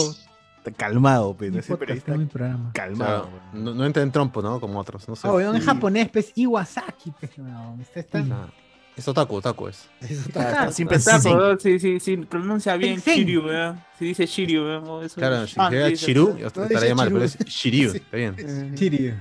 calmado, 0.77 1.35
pero 1.37 1.51
mi 1.53 1.59
ese 1.59 1.67
podcast, 1.69 1.79
periodista 1.79 2.05
tengo 2.13 2.19
mi 2.19 2.25
programa. 2.25 2.71
calmado. 2.73 3.23
Claro, 3.29 3.39
weón. 3.53 3.63
no, 3.65 3.73
no 3.75 3.85
entra 3.85 4.03
en 4.03 4.11
trompo, 4.11 4.41
¿no? 4.41 4.59
Como 4.59 4.79
otros. 4.79 5.07
No 5.07 5.15
sé. 5.15 5.27
Oh, 5.27 5.39
en 5.39 5.61
japonés, 5.61 6.09
pues, 6.09 6.31
Iwasaki, 6.35 7.11
pues, 7.19 7.37
no, 7.37 7.77
usted 7.79 8.01
está... 8.01 8.21
Nah, 8.21 8.47
Es 8.95 9.07
otaku, 9.07 9.35
otaku 9.35 9.67
es. 9.67 9.87
Está- 10.01 10.49
está 10.49 10.71
siempre 10.71 10.97
Está, 10.97 11.19
sí, 11.19 11.29
pero 11.31 11.59
sí, 11.59 11.79
sí, 11.79 11.99
sí, 11.99 12.17
pronuncia 12.17 12.75
bien. 12.77 12.99
Shiryu, 12.99 13.43
¿verdad? 13.43 13.85
Si 13.99 14.05
dice 14.05 14.25
Shiryu, 14.25 14.63
¿verdad? 14.63 14.87
O 14.89 15.03
eso- 15.03 15.15
Claro, 15.21 15.45
si 15.45 15.53
Ah, 15.57 15.69
Shiru, 15.93 16.37
No 16.55 16.63
estaría 16.63 16.95
mal, 16.95 17.11
pero 17.11 17.23
es 17.23 17.37
Shiryu. 17.37 17.91
Sí. 17.91 17.97
Está 17.97 18.17
bien. 18.17 18.35
Eh, 18.37 18.71
Shiryu. 18.75 19.13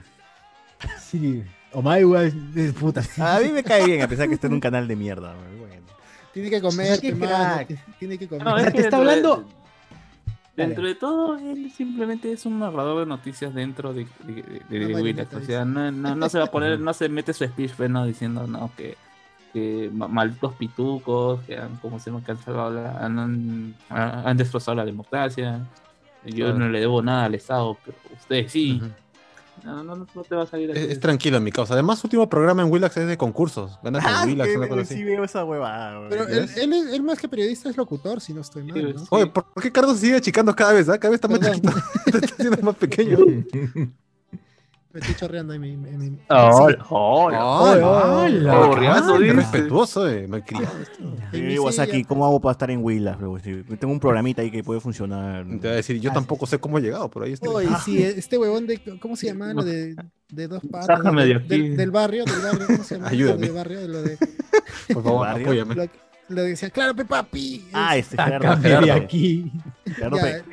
Shiryu. 1.12 1.44
Omae 1.78 2.32
es 2.56 2.72
puta. 2.72 3.02
A 3.18 3.40
mí 3.40 3.50
me 3.50 3.62
cae 3.62 3.84
bien, 3.84 4.02
a 4.02 4.08
pesar 4.08 4.28
que 4.28 4.34
está 4.34 4.46
en 4.46 4.54
un 4.54 4.60
canal 4.60 4.88
de 4.88 4.96
mierda. 4.96 5.34
Bueno. 5.58 5.74
Tiene 6.32 6.50
que 6.50 6.60
comer, 6.60 6.98
hermano. 7.02 7.66
Tiene 7.98 8.18
que 8.18 8.28
comer. 8.28 8.44
No, 8.44 8.56
es 8.56 8.64
te 8.66 8.72
que 8.72 8.80
está 8.80 8.96
de- 8.96 9.02
hablando- 9.02 9.44
Dentro 10.56 10.86
de 10.86 10.94
todo, 10.94 11.36
él 11.36 11.70
simplemente 11.76 12.32
es 12.32 12.46
un 12.46 12.58
narrador 12.60 13.00
de 13.00 13.06
noticias 13.06 13.54
dentro 13.54 13.92
de, 13.92 14.06
de, 14.24 14.42
de- 14.70 14.78
de 14.78 14.86
Una 14.86 15.02
Willax. 15.02 15.30
marinita, 15.32 15.36
O 15.36 15.40
sea, 15.42 15.64
no, 15.66 15.92
no, 15.92 16.16
no 16.16 16.28
se 16.30 16.38
va 16.38 16.44
a 16.44 16.50
poner, 16.50 16.80
no 16.80 16.94
se 16.94 17.10
mete 17.10 17.34
su 17.34 17.44
speech, 17.44 17.72
pues, 17.76 17.90
no, 17.90 18.06
diciendo, 18.06 18.46
no, 18.46 18.70
que, 18.74 18.96
que 19.52 19.90
ma- 19.92 20.08
malditos 20.08 20.54
pitucos, 20.54 21.42
que 21.42 21.58
han, 21.58 21.76
como 21.76 21.98
se 22.00 22.10
llama, 22.10 22.24
que 22.24 22.32
han 22.32 23.74
han, 23.90 24.36
destrozado 24.38 24.76
la 24.76 24.86
democracia. 24.86 25.60
Yo 26.24 26.46
Claro. 26.46 26.58
no 26.58 26.68
le 26.70 26.80
debo 26.80 27.02
nada 27.02 27.26
al 27.26 27.34
Estado, 27.34 27.76
pero 27.84 27.98
ustedes 28.18 28.50
sí. 28.50 28.80
No, 29.64 29.82
no, 29.82 29.96
no 29.96 30.06
te 30.24 30.34
va 30.34 30.42
a 30.42 30.46
salir 30.46 30.70
así. 30.70 30.80
Es, 30.80 30.90
es 30.92 31.00
tranquilo 31.00 31.36
en 31.38 31.44
mi 31.44 31.50
causa. 31.52 31.74
Además, 31.74 31.98
su 31.98 32.06
último 32.06 32.28
programa 32.28 32.62
en 32.62 32.70
Willax 32.70 32.96
es 32.98 33.08
de 33.08 33.16
concursos. 33.16 33.78
Ganas 33.82 34.04
Ah, 34.06 34.20
con 34.20 34.28
Willax, 34.30 34.50
que 34.50 34.56
una 34.58 34.68
cosa 34.68 34.84
sí 34.84 35.02
veo 35.04 35.24
esa 35.24 35.44
huevada. 35.44 36.08
Pero 36.08 36.28
él, 36.28 36.48
él, 36.56 36.72
es- 36.72 36.92
él 36.92 37.02
más 37.02 37.18
que 37.18 37.28
periodista 37.28 37.68
es 37.68 37.76
locutor, 37.76 38.20
si 38.20 38.32
no 38.32 38.40
estoy 38.42 38.62
mal. 38.64 38.94
¿no? 38.94 38.98
Sí. 39.00 39.06
Oye, 39.10 39.26
¿por 39.26 39.44
qué 39.62 39.72
Carlos 39.72 39.94
se 39.96 40.06
sigue 40.06 40.16
achicando 40.16 40.54
cada 40.54 40.72
vez? 40.72 40.88
ah? 40.88 40.98
Cada 40.98 41.10
vez 41.10 41.16
está 41.22 41.28
más 41.28 41.40
chiquito. 41.40 41.70
está 42.06 42.18
haciendo 42.34 42.62
más 42.62 42.76
pequeño. 42.76 43.18
Me 44.96 45.00
estoy 45.00 45.14
chorreando 45.16 45.52
ahí. 45.52 45.58
Mi, 45.58 45.76
mi- 45.76 45.90
mi- 45.90 46.18
Hola, 46.30 46.86
hola. 46.88 47.44
Hola, 47.44 47.44
hola. 47.86 48.16
hola. 48.22 48.66
Borreazo, 48.66 49.12
Qué 49.18 49.24
dice. 49.24 49.34
respetuoso, 49.34 50.08
eh. 50.08 50.26
Malcriado. 50.26 50.72
en 51.34 51.58
Wasaki, 51.58 51.92
silla. 51.92 52.08
¿cómo 52.08 52.24
hago 52.24 52.40
para 52.40 52.52
estar 52.52 52.70
en? 52.70 52.82
Sí, 53.44 53.62
Tengo 53.78 53.92
un 53.92 54.00
programita 54.00 54.40
ahí 54.40 54.50
que 54.50 54.64
puede 54.64 54.80
funcionar. 54.80 55.44
Te 55.46 55.56
voy 55.58 55.68
a 55.68 55.72
decir, 55.72 56.00
yo 56.00 56.12
tampoco 56.12 56.46
sé 56.46 56.58
cómo 56.58 56.78
he 56.78 56.80
llegado, 56.80 57.10
por 57.10 57.24
ahí 57.24 57.34
estoy. 57.34 57.66
Oye, 57.66 57.68
sí, 57.84 58.02
este 58.02 58.38
huevón 58.38 58.66
de. 58.66 58.80
¿Cómo 58.98 59.16
se 59.16 59.26
llama? 59.26 59.52
Lo 59.52 59.62
de, 59.62 59.96
de 60.30 60.48
dos 60.48 60.62
patas. 60.70 60.96
Sácame 60.96 61.24
de- 61.26 61.28
de 61.28 61.34
aquí. 61.36 61.48
del, 61.48 61.76
del 61.76 61.90
barrio, 61.90 62.24
del 62.24 62.40
barrio. 62.40 62.66
¿Cómo 62.68 62.82
se 62.82 62.94
llama? 62.94 63.08
Ayúdame. 63.08 63.40
Del 63.48 63.52
barrio, 63.54 63.80
de 63.80 63.88
lo 63.88 64.02
de. 64.02 64.16
Por 64.94 65.02
favor, 65.02 65.28
apóyame. 65.28 65.90
Lo, 66.28 66.36
lo 66.36 66.42
de 66.42 66.48
decía, 66.50 66.70
claro, 66.70 66.94
Pepapi. 66.94 67.68
Ah, 67.72 67.96
este 67.96 68.16
Gerardo. 68.16 68.56
Gerardo. 68.62 68.92
aquí. 68.92 69.52
Gerardo 69.84 70.16
Ya, 70.16 70.22
Pe- 70.22 70.44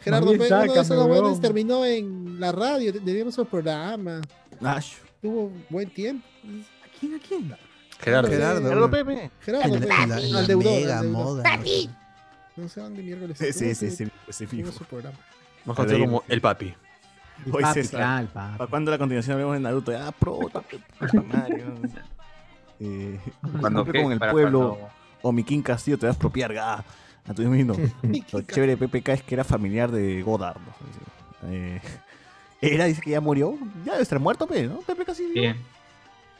Gerardo, 0.00 0.30
Pe- 0.32 0.36
uno 0.36 1.06
de 1.14 1.18
esos 1.30 1.40
terminó 1.40 1.84
en 1.84 2.38
la 2.40 2.52
radio, 2.52 2.92
teníamos 2.92 3.34
su 3.34 3.44
programa, 3.46 4.20
Ah, 4.62 4.76
sh- 4.78 4.96
tuvo 5.22 5.50
buen 5.70 5.88
tiempo. 5.90 6.26
¿A 6.44 6.98
quién? 7.00 7.14
¿A 7.14 7.18
quién? 7.18 7.56
Gerardo. 7.98 8.28
Gerardo. 8.30 8.62
Gerardo 8.62 8.90
Pepe. 8.90 9.30
Gerardo, 9.40 9.80
Pe- 9.80 9.86
la 9.88 10.38
al 10.38 10.46
deudor, 10.46 11.04
moda. 11.06 11.56
no 11.56 11.64
sé. 11.64 11.88
No 12.56 12.68
sé 12.68 12.80
dónde 12.80 13.02
miércoles. 13.02 13.36
Sí, 13.38 13.52
sí, 13.52 13.58
tuvo 13.64 13.74
sí, 13.74 13.90
sí, 13.90 14.10
ese 14.28 14.46
tuvo 14.46 14.50
fijo. 14.56 14.72
su 14.72 14.84
programa. 14.84 15.16
Más 15.64 15.76
conocido 15.76 16.00
como 16.04 16.24
el 16.28 16.40
papi. 16.40 16.74
Oye, 17.52 17.62
Papi, 17.62 17.74
César, 17.82 18.26
papi. 18.32 18.56
¿Para 18.58 18.70
cuándo 18.70 18.90
la 18.90 18.96
continuación 18.98 19.32
hablemos 19.34 19.54
de 19.54 19.60
Naruto? 19.60 19.92
Ah, 19.98 20.10
pro, 20.12 20.38
¿no? 20.54 20.64
Eh, 22.78 23.18
Cuando 23.60 23.86
con 23.86 24.12
el 24.12 24.18
pueblo 24.18 24.76
cuando- 24.78 24.90
o 25.26 25.32
mi 25.32 25.42
King 25.42 25.62
Castillo 25.62 25.98
te 25.98 26.06
vas 26.06 26.14
a 26.14 26.16
expropiar, 26.16 26.52
ga. 26.52 26.84
A 27.28 27.34
tu 27.34 27.42
mismo. 27.42 27.74
Lo 28.32 28.42
chévere 28.42 28.76
de 28.76 28.86
PPK 28.86 29.08
es 29.08 29.22
que 29.22 29.34
era 29.34 29.42
familiar 29.42 29.90
de 29.90 30.22
Godard. 30.22 30.60
¿no? 30.60 31.50
Eh, 31.50 31.80
era, 32.60 32.84
dice 32.84 33.00
que 33.00 33.10
ya 33.10 33.20
murió. 33.20 33.58
Ya 33.84 33.92
debe 33.92 34.02
estar 34.02 34.20
muerto, 34.20 34.46
pe, 34.46 34.68
¿no? 34.68 34.78
PPK 34.80 35.14
sí. 35.14 35.30
Bien. 35.34 35.56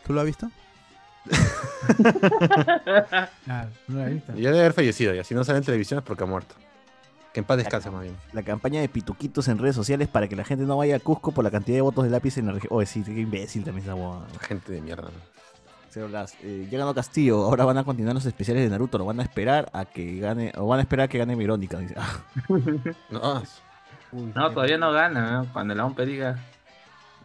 ¿Tú 0.06 0.12
lo 0.12 0.20
has 0.20 0.26
visto? 0.26 0.48
Claro, 3.44 3.70
no 3.88 3.98
la 3.98 4.08
he 4.08 4.14
visto. 4.14 4.32
Ya 4.34 4.50
debe 4.50 4.60
haber 4.60 4.72
fallecido, 4.72 5.12
y 5.12 5.18
así 5.18 5.34
no 5.34 5.42
sale 5.42 5.58
en 5.58 5.64
televisión 5.64 5.98
es 5.98 6.04
porque 6.04 6.22
ha 6.22 6.26
muerto. 6.26 6.54
Que 7.34 7.40
en 7.40 7.46
paz 7.46 7.56
descanse 7.58 7.90
más 7.90 8.02
bien. 8.02 8.16
La 8.32 8.42
campaña 8.42 8.80
de 8.80 8.88
pituquitos 8.88 9.48
en 9.48 9.58
redes 9.58 9.74
sociales 9.74 10.06
para 10.06 10.28
que 10.28 10.36
la 10.36 10.44
gente 10.44 10.64
no 10.64 10.76
vaya 10.76 10.96
a 10.96 11.00
Cusco 11.00 11.32
por 11.32 11.42
la 11.42 11.50
cantidad 11.50 11.76
de 11.76 11.82
votos 11.82 12.04
de 12.04 12.10
lápiz 12.10 12.38
en 12.38 12.46
la 12.46 12.52
región. 12.52 12.72
Oye, 12.72 12.86
sí, 12.86 13.02
qué 13.02 13.20
imbécil 13.20 13.64
también 13.64 13.84
esa 13.84 13.96
huevada. 13.96 14.26
Gente 14.40 14.72
de 14.72 14.80
mierda. 14.80 15.08
Cero 15.08 15.18
Blas, 16.04 16.34
eh, 16.42 16.68
ya 16.70 16.78
ganó 16.78 16.94
Castillo, 16.94 17.44
ahora 17.44 17.64
van 17.64 17.78
a 17.78 17.84
continuar 17.84 18.14
los 18.14 18.26
especiales 18.26 18.64
de 18.64 18.70
Naruto, 18.70 18.98
lo 18.98 19.04
van 19.06 19.20
a 19.20 19.22
esperar 19.22 19.68
a 19.72 19.84
que 19.84 20.18
gane, 20.18 20.52
o 20.56 20.66
van 20.66 20.78
a 20.80 20.82
esperar 20.82 21.04
a 21.04 21.08
que 21.08 21.18
gane 21.18 21.34
Verónica. 21.36 21.78
Dice. 21.78 21.94
Ah, 21.96 22.20
No, 23.10 23.42
No, 24.34 24.50
todavía 24.52 24.78
no 24.78 24.92
gana, 24.92 25.30
¿no? 25.32 25.52
Cuando 25.52 25.74
la 25.74 25.84
OMP 25.86 26.00
diga 26.00 26.38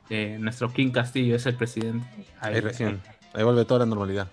que 0.10 0.38
nuestro 0.40 0.72
King 0.74 0.92
Castillo 0.92 1.36
es 1.36 1.46
el 1.46 1.56
presidente. 1.56 2.06
ahí 2.40 2.60
recién. 2.60 3.02
Ahí 3.34 3.44
vuelve 3.44 3.66
toda 3.66 3.82
la 3.82 3.86
normalidad. 3.86 4.28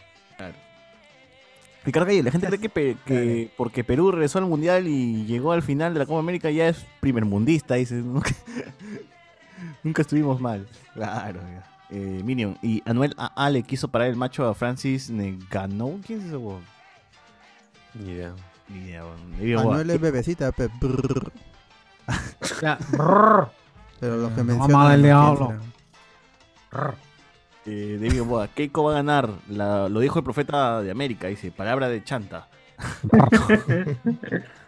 Ricardo 1.84 2.06
Calle, 2.06 2.22
la 2.22 2.30
gente 2.32 2.46
cree 2.48 2.58
que, 2.60 2.68
pe- 2.68 2.96
que 3.06 3.50
porque 3.56 3.84
Perú 3.84 4.10
regresó 4.10 4.38
al 4.40 4.46
mundial 4.46 4.86
y 4.88 5.24
llegó 5.26 5.52
al 5.52 5.62
final 5.62 5.94
de 5.94 6.00
la 6.00 6.06
Copa 6.06 6.18
América 6.18 6.50
ya 6.50 6.68
es 6.68 6.84
primer 7.00 7.24
mundista, 7.24 7.76
dice. 7.76 7.94
Nunca, 7.94 8.30
nunca 9.84 10.02
estuvimos 10.02 10.40
mal. 10.40 10.66
Claro, 10.94 11.40
ya. 11.40 11.64
Eh, 11.90 12.20
Minion. 12.24 12.58
Y 12.62 12.82
Anuel 12.84 13.14
AA 13.16 13.50
le 13.50 13.62
quiso 13.62 13.88
parar 13.88 14.08
el 14.08 14.16
macho 14.16 14.46
a 14.46 14.54
Francis 14.54 15.10
Ngannou. 15.10 16.00
¿Quién 16.06 16.20
es 16.20 16.26
ese 16.26 16.36
huevón? 16.36 16.62
Ni 17.94 18.10
idea. 18.12 18.32
Ni 18.68 18.78
idea, 18.80 19.02
digo, 19.40 19.64
Manuel 19.64 19.88
es 19.90 20.00
bebecita, 20.00 20.52
pe- 20.52 20.68
brrr. 20.80 21.32
Claro. 22.58 22.84
Brrr. 22.92 23.48
pero 24.00 24.16
los 24.18 24.30
que 24.32 24.38
No, 24.38 24.44
mencionan. 24.44 24.70
mamá 24.72 24.90
del 24.92 25.00
no 25.00 25.06
diablo. 25.06 25.54
Eh, 27.64 27.98
David 28.00 28.22
Boa, 28.22 28.48
Keiko 28.48 28.84
va 28.84 28.90
a 28.92 28.94
ganar. 28.94 29.30
La- 29.48 29.88
lo 29.88 30.00
dijo 30.00 30.18
el 30.18 30.24
profeta 30.24 30.82
de 30.82 30.90
América, 30.90 31.28
dice. 31.28 31.50
Palabra 31.50 31.88
de 31.88 32.04
chanta. 32.04 32.48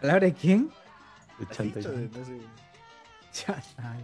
¿Palabra 0.01 0.25
de 0.25 0.33
quién? 0.33 0.69
De 1.39 1.47
chanta 1.47 1.79
Cha- 3.31 3.61
ay. 3.77 4.03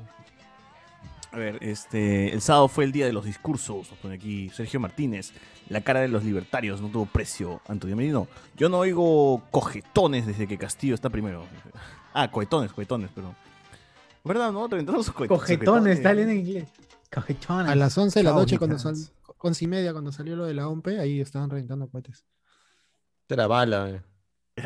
A 1.31 1.37
ver, 1.37 1.57
este, 1.61 2.33
el 2.33 2.41
sábado 2.41 2.67
fue 2.67 2.85
el 2.85 2.91
día 2.91 3.05
de 3.05 3.13
los 3.13 3.25
discursos, 3.25 3.89
nos 3.91 3.99
pone 3.99 4.15
aquí 4.15 4.49
Sergio 4.49 4.79
Martínez. 4.79 5.33
La 5.69 5.81
cara 5.81 5.99
de 5.99 6.07
los 6.07 6.23
libertarios 6.23 6.81
no 6.81 6.87
tuvo 6.89 7.05
precio. 7.05 7.61
Antonio 7.67 7.95
Merino, 7.97 8.27
yo 8.55 8.69
no 8.69 8.79
oigo 8.79 9.43
cojetones 9.51 10.25
desde 10.25 10.47
que 10.47 10.57
Castillo 10.57 10.95
está 10.95 11.09
primero. 11.09 11.45
Ah, 12.13 12.31
cohetones, 12.31 12.71
cohetones, 12.73 13.09
pero... 13.13 13.35
¿Verdad, 14.23 14.51
no? 14.51 14.67
Reventaron 14.67 15.03
sus 15.03 15.13
cohet- 15.13 15.27
Cojetones, 15.27 15.97
está 15.97 16.11
leyendo 16.13 16.33
en 16.33 16.39
inglés. 16.47 16.69
Cojetones. 17.13 17.71
A 17.71 17.75
las 17.75 17.97
11 17.97 18.19
de 18.19 18.23
la 18.23 18.31
noche, 18.33 18.57
cuando 18.57 18.79
sal, 18.79 18.95
once 19.39 19.65
y 19.65 19.67
media, 19.67 19.91
cuando 19.91 20.11
salió 20.11 20.35
lo 20.35 20.45
de 20.45 20.53
la 20.53 20.67
OMP, 20.67 20.87
ahí 20.99 21.21
estaban 21.21 21.49
reventando 21.49 21.87
cohetes. 21.89 22.25
Era 23.29 23.47
bala, 23.47 23.89
eh. 23.89 24.01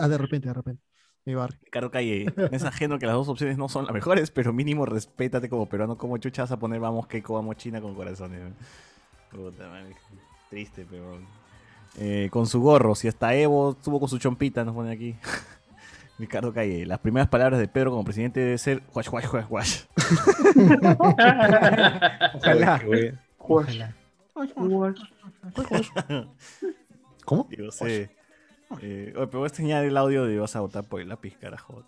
Ah, 0.00 0.08
de 0.08 0.18
repente, 0.18 0.48
de 0.48 0.54
repente. 0.54 0.82
Mi 1.26 1.34
barrio. 1.34 1.58
Ricardo 1.64 1.90
Calle, 1.90 2.32
es 2.52 2.62
ajeno 2.62 3.00
que 3.00 3.06
las 3.06 3.16
dos 3.16 3.28
opciones 3.28 3.58
no 3.58 3.68
son 3.68 3.84
las 3.84 3.92
mejores, 3.92 4.30
pero 4.30 4.52
mínimo 4.52 4.86
respétate 4.86 5.48
como 5.48 5.66
peruano. 5.66 5.98
Como 5.98 6.16
chucha 6.18 6.42
vas 6.42 6.52
a 6.52 6.58
poner 6.58 6.78
vamos 6.78 7.08
Keiko, 7.08 7.34
vamos 7.34 7.56
China 7.56 7.80
con 7.80 7.94
corazones? 7.96 8.40
Puta 9.32 9.68
madre. 9.68 9.96
Triste, 10.48 10.86
pero. 10.88 11.18
Eh, 11.98 12.28
con 12.30 12.46
su 12.46 12.60
gorro, 12.60 12.94
si 12.94 13.08
hasta 13.08 13.34
Evo 13.34 13.72
estuvo 13.72 13.98
con 13.98 14.08
su 14.08 14.18
chompita, 14.18 14.64
nos 14.64 14.74
pone 14.74 14.92
aquí. 14.92 15.16
Ricardo 16.18 16.52
Calle, 16.52 16.86
las 16.86 17.00
primeras 17.00 17.28
palabras 17.28 17.58
de 17.58 17.66
Pedro 17.66 17.90
como 17.90 18.04
presidente 18.04 18.40
debe 18.40 18.56
ser 18.56 18.82
guash, 18.94 19.08
guash, 19.08 19.26
guash, 19.26 19.46
guash. 19.48 19.82
Ojalá. 22.38 22.82
Ojalá. 23.38 23.94
¿Cómo? 27.24 27.48
Yo 27.50 27.70
sé. 27.72 28.15
Eh, 28.82 29.12
oye, 29.16 29.26
pero 29.26 29.38
voy 29.38 29.44
a 29.44 29.46
extrañar 29.48 29.84
el 29.84 29.96
audio 29.96 30.24
de 30.24 30.38
vas 30.38 30.56
a 30.56 30.60
votar 30.60 30.84
por 30.84 31.00
el 31.00 31.08
lápiz, 31.08 31.36
carajo. 31.38 31.84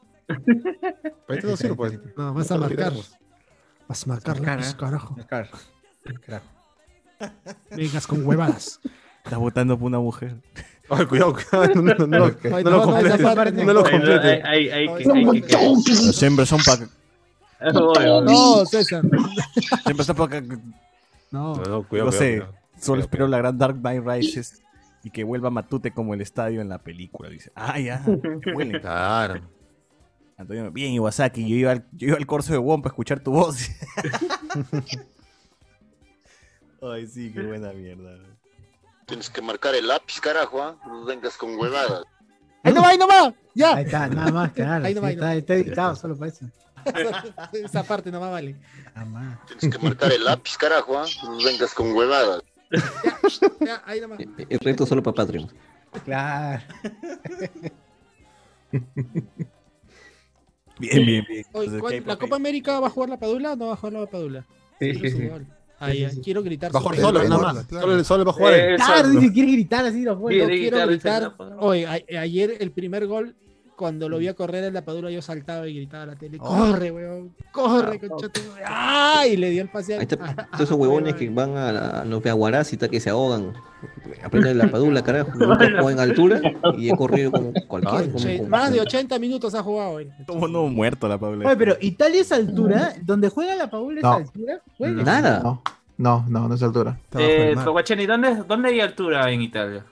Ahí 1.29 1.39
te 1.41 1.47
lo 1.47 1.57
sirvo, 1.57 1.77
pues. 1.77 1.99
No, 2.17 2.35
vas 2.35 2.51
a 2.51 2.55
No, 2.55 2.61
marcar. 2.63 2.93
Vas 3.89 4.05
a 4.05 4.07
marcar, 4.07 4.37
Marcar, 4.37 4.59
lápiz, 4.59 4.71
¿eh? 4.73 4.77
carajo. 4.79 5.17
Carajo. 5.29 5.59
Carajo. 6.25 6.47
Vengas 7.71 8.07
con 8.07 8.25
huevadas. 8.27 8.81
Estás 9.25 9.39
votando 9.39 9.77
por 9.79 9.87
una 9.87 9.99
mujer. 9.99 10.37
Ay, 10.89 11.05
cuidado, 11.07 11.35
cuidado. 11.35 11.75
No, 11.75 11.83
no, 11.83 11.95
no, 11.95 12.07
no, 12.07 12.07
no 12.07 12.19
no, 12.19 12.61
lo 12.61 12.71
no, 12.71 12.83
complete. 12.83 13.65
No 13.65 13.73
lo 13.75 13.83
complete. 13.83 14.43
No, 14.43 15.75
Los 16.07 16.23
hembras 16.23 16.49
son 16.49 16.61
para. 16.65 16.89
No, 17.73 18.65
César. 18.67 19.03
Siempre 19.83 20.05
son 20.05 20.17
para. 20.17 20.41
No. 20.41 20.59
No, 21.31 21.55
no, 21.57 21.65
No 21.65 21.83
cuidado, 21.89 22.13
sé. 22.13 22.19
cuidado, 22.19 22.53
cuidado. 22.53 22.55
Solo 22.81 23.01
espero 23.03 23.27
la 23.27 23.39
gran 23.39 23.59
Dark 23.59 23.77
Knight 23.81 24.05
Rises 24.07 24.63
y 25.03 25.11
que 25.11 25.25
vuelva 25.25 25.51
Matute 25.51 25.93
como 25.93 26.15
el 26.15 26.20
estadio 26.20 26.61
en 26.61 26.69
la 26.69 26.79
película. 26.79 27.29
Dice, 27.29 27.53
ah, 27.55 27.79
ya, 27.79 28.05
vuelen. 28.55 28.81
Claro. 28.81 29.41
Antonio, 30.37 30.70
bien, 30.70 30.93
Iwasaki, 30.93 31.49
yo 31.49 31.57
iba 31.57 31.73
al, 31.73 31.85
yo 31.93 32.09
iba 32.09 32.16
al 32.16 32.27
corso 32.27 32.53
de 32.53 32.59
WOM 32.59 32.81
para 32.81 32.93
escuchar 32.93 33.19
tu 33.20 33.33
voz. 33.33 33.69
Ay, 36.81 37.09
sí, 37.09 37.33
qué 37.33 37.43
buena 37.43 37.73
mierda. 37.73 38.19
Tienes 39.07 39.29
que 39.31 39.43
marcar 39.43 39.75
el 39.75 39.89
lápiz, 39.89 40.20
carajo, 40.20 40.62
¿ah? 40.62 40.79
No 40.87 41.05
vengas 41.05 41.37
con 41.37 41.57
huevadas. 41.57 42.05
¡Ahí 42.62 42.73
no 42.73 42.83
va, 42.83 42.89
ahí 42.89 42.99
no 42.99 43.09
va! 43.09 43.35
¡Ya! 43.55 43.75
Ahí 43.77 43.85
está, 43.85 44.07
nada 44.09 44.31
más, 44.31 44.53
claro. 44.53 44.85
Ahí 44.85 44.95
no 44.95 45.01
sí, 45.01 45.16
va, 45.16 45.29
ahí 45.31 45.39
está, 45.39 45.55
editado 45.55 45.97
solo 45.97 46.16
para 46.16 46.31
eso. 46.31 46.47
Esa 47.53 47.83
parte 47.83 48.12
no 48.12 48.20
va, 48.20 48.31
vale. 48.31 48.57
Nada 48.95 49.07
más. 49.07 49.47
Tienes 49.47 49.77
que 49.77 49.83
marcar 49.83 50.12
el 50.12 50.25
lápiz, 50.25 50.57
carajo, 50.57 50.99
¿ah? 50.99 51.07
No 51.25 51.39
vengas 51.43 51.75
con 51.75 51.93
huevadas. 51.93 52.43
Ya, 53.65 53.82
ahí. 53.86 54.01
El 54.49 54.59
reto 54.61 54.85
solo 54.86 55.03
para 55.03 55.15
Patreon. 55.15 55.49
Claro. 56.05 56.62
Bien, 60.81 61.05
bien, 61.05 61.24
bien. 61.28 61.45
Oye, 61.53 61.66
Entonces, 61.66 61.81
¿cuál- 61.81 61.90
¿qué 61.93 61.99
hay 61.99 62.05
¿La 62.07 62.16
Copa 62.16 62.36
América 62.36 62.78
va 62.81 62.86
a 62.86 62.90
jugar 62.90 63.09
la 63.11 63.19
Padula 63.19 63.53
o 63.55 63.57
no 63.57 63.66
va 63.69 63.73
a 63.73 63.77
jugar 63.77 63.93
la 63.95 64.07
Padula? 64.07 64.47
Sí, 64.78 64.93
Quiero 64.93 65.40
sí, 66.11 66.20
quiero 66.23 66.43
gritar. 66.43 66.74
Va 66.74 66.78
a 66.78 66.82
jugar 66.82 66.97
solo, 67.01 67.23
nada 67.28 67.53
más. 67.53 67.66
Solo, 67.69 68.05
solo 68.05 68.24
va 68.24 68.31
a 68.31 68.35
jugar. 68.35 68.55
Eh, 68.55 68.77
Claro, 68.77 69.11
dice, 69.11 69.32
quiere 69.32 69.53
gritar 69.53 69.85
así, 69.86 70.03
no 70.03 70.20
Quiere 70.24 70.59
quiero 70.59 70.86
gritar, 70.86 71.35
a- 71.85 72.20
ayer 72.20 72.57
el 72.61 72.70
primer 72.73 73.07
gol, 73.07 73.35
cuando 73.79 74.09
lo 74.09 74.19
vi 74.19 74.29
a 74.29 74.35
correr 74.35 74.65
en 74.65 74.75
la 74.75 74.83
Padula, 74.85 75.11
yo 75.11 75.23
saltaba 75.23 75.67
y 75.69 75.75
gritaba 75.75 76.03
a 76.03 76.07
la 76.07 76.17
tele: 76.17 76.37
Oh. 76.41 76.49
¡Corre, 76.49 76.91
weón! 76.91 77.33
¡Corre, 77.53 77.99
concha 78.01 78.29
tu 78.29 78.41
madre". 78.51 78.65
¡Ay! 78.67 79.33
Y 79.33 79.37
le 79.37 79.51
dio 79.51 79.63
el 79.63 79.69
pase 79.71 79.95
Ahí 79.95 79.99
al. 80.01 80.03
está, 80.03 80.35
todos 80.51 80.61
esos 80.61 80.77
huevones 80.77 81.15
que 81.15 81.31
van 81.31 81.57
a, 81.57 81.73
la- 81.73 81.89
a 82.01 82.05
los 82.05 82.21
peaguarás 82.21 82.71
y 82.73 82.77
tal 82.77 82.91
que 82.91 83.01
se 83.01 83.09
ahogan. 83.11 83.55
Aprenden 84.25 84.59
la 84.59 84.69
padula, 84.71 85.03
carajo. 85.03 85.31
Juegan 85.39 85.91
en 85.93 86.01
altura 86.01 86.41
y 86.77 86.91
he 86.91 86.97
corrido 86.97 87.31
como 87.31 87.53
cualquiera. 87.69 88.05
como- 88.13 88.49
Más 88.49 88.73
de 88.73 88.81
80 88.81 89.19
minutos 89.21 89.55
ha 89.55 89.63
jugado 89.63 89.91
hoy. 89.93 90.11
Como 90.27 90.49
no 90.49 90.67
muerto 90.67 91.07
la 91.09 91.17
Paula. 91.17 91.47
Oye, 91.47 91.57
pero 91.57 91.77
Italia 91.81 92.21
es 92.21 92.33
altura, 92.33 92.95
donde 93.03 93.29
juega 93.29 93.55
la 93.55 93.71
Paula 93.71 93.99
es 93.99 94.03
No. 94.03 94.13
altura, 94.15 94.61
juega. 94.77 95.03
Nada. 95.05 95.41
No, 95.45 95.63
no, 95.97 96.25
no, 96.29 96.49
no 96.49 96.55
es 96.57 96.63
altura. 96.63 96.99
Eh. 97.17 97.55
Guachani, 97.65 98.07
¿dónde, 98.07 98.43
¿dónde 98.49 98.69
hay 98.71 98.81
altura 98.81 99.31
en 99.31 99.43
Italia? 99.43 99.85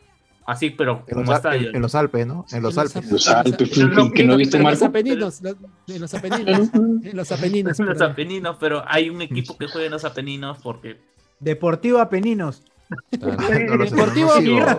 Así, 0.46 0.70
pero 0.70 1.02
En 1.08 1.24
los, 1.24 1.28
estadio. 1.36 1.70
en- 1.70 1.76
en 1.76 1.82
los 1.82 1.94
Alpes, 1.96 2.26
¿no? 2.26 2.46
En 2.52 2.62
los 2.62 2.74
En 2.76 2.80
Alpes. 2.80 3.10
Los 3.10 3.28
Alpes, 3.28 3.70
Pero 3.74 3.88
no- 3.88 4.10
que 4.12 4.24
no 4.24 4.34
En 4.34 4.38
los 4.50 4.60
Marco. 4.60 4.84
Apeninos. 4.84 5.40
los- 5.42 5.56
En 5.88 6.00
los 6.00 6.14
Apeninos. 6.14 6.68
En 7.04 7.16
los 7.16 7.32
Apeninos. 7.32 7.80
En 7.80 7.86
los 7.86 7.94
perdón. 7.96 8.12
Apeninos, 8.12 8.56
pero 8.60 8.84
hay 8.86 9.10
un 9.10 9.22
equipo 9.22 9.56
que 9.58 9.66
juega 9.66 9.86
en 9.86 9.92
los 9.92 10.04
Apeninos 10.04 10.58
porque 10.62 10.98
Deportivo 11.40 11.98
Apeninos. 11.98 12.62
Claro. 13.20 13.76
No 13.76 13.84
Deportivo. 13.84 14.30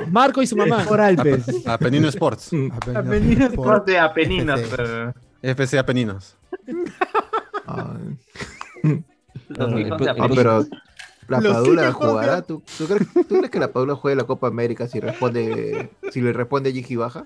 Marco 0.10 0.42
y 0.42 0.48
su 0.48 0.56
mamá. 0.56 0.86
Por 0.88 1.02
Alpes. 1.02 1.46
Apenino 1.68 2.08
Sports. 2.08 2.52
Apenas 2.72 3.06
Apeninos. 3.06 3.50
por- 3.54 3.66
Sport 3.66 3.88
de 3.88 4.00
Apeninos. 4.00 4.60
FC. 4.62 5.14
FC 5.42 5.78
Apeninos. 5.80 6.38
Ah, 7.68 7.98
los 9.50 9.60
ah, 9.60 9.64
Apeninos. 9.66 10.36
pero 10.36 10.66
la 11.28 11.40
Los 11.42 11.54
Padula 11.54 11.92
jugará. 11.94 12.42
¿Tú, 12.42 12.64
tú 12.78 12.86
crees, 12.88 13.08
tú 13.28 13.38
crees 13.38 13.50
que 13.52 13.60
la 13.60 13.72
Padula 13.72 13.96
juegue 13.96 14.16
la 14.16 14.24
Copa 14.26 14.48
América 14.48 14.88
si 14.88 15.00
responde 15.00 15.90
si 16.12 16.22
le 16.22 16.34
responde 16.34 16.72
Gigi 16.72 16.96
Baja? 16.96 17.26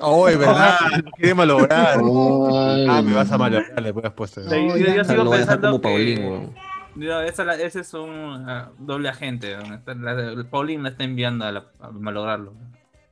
Oh, 0.00 0.28
es 0.28 0.38
verdad. 0.38 0.76
Quiere 1.16 1.34
malograr. 1.34 1.98
Ay, 2.02 2.86
Ah, 2.88 3.02
me 3.02 3.14
vas 3.14 3.30
a 3.30 3.38
malograr, 3.38 3.80
le 3.82 3.92
puedes 3.92 4.12
puesto. 4.12 4.42
Yo, 4.42 4.76
yo 4.76 5.00
Ah, 5.00 5.04
sigo 5.04 5.24
lo 5.24 5.30
pensando 5.30 5.68
como 5.70 5.80
Paulín, 5.82 6.16
que 6.18 6.26
weón. 6.26 6.54
no, 6.96 7.20
esa 7.22 7.44
la- 7.44 7.54
ese 7.56 7.80
es 7.80 7.94
un 7.94 8.44
ah, 8.48 8.70
doble 8.78 9.08
agente. 9.08 9.54
el 9.54 10.46
Paulín 10.46 10.82
la 10.82 10.90
está 10.90 11.04
enviando 11.04 11.44
a, 11.44 11.52
la- 11.52 11.66
a 11.80 11.90
malograrlo. 11.90 12.54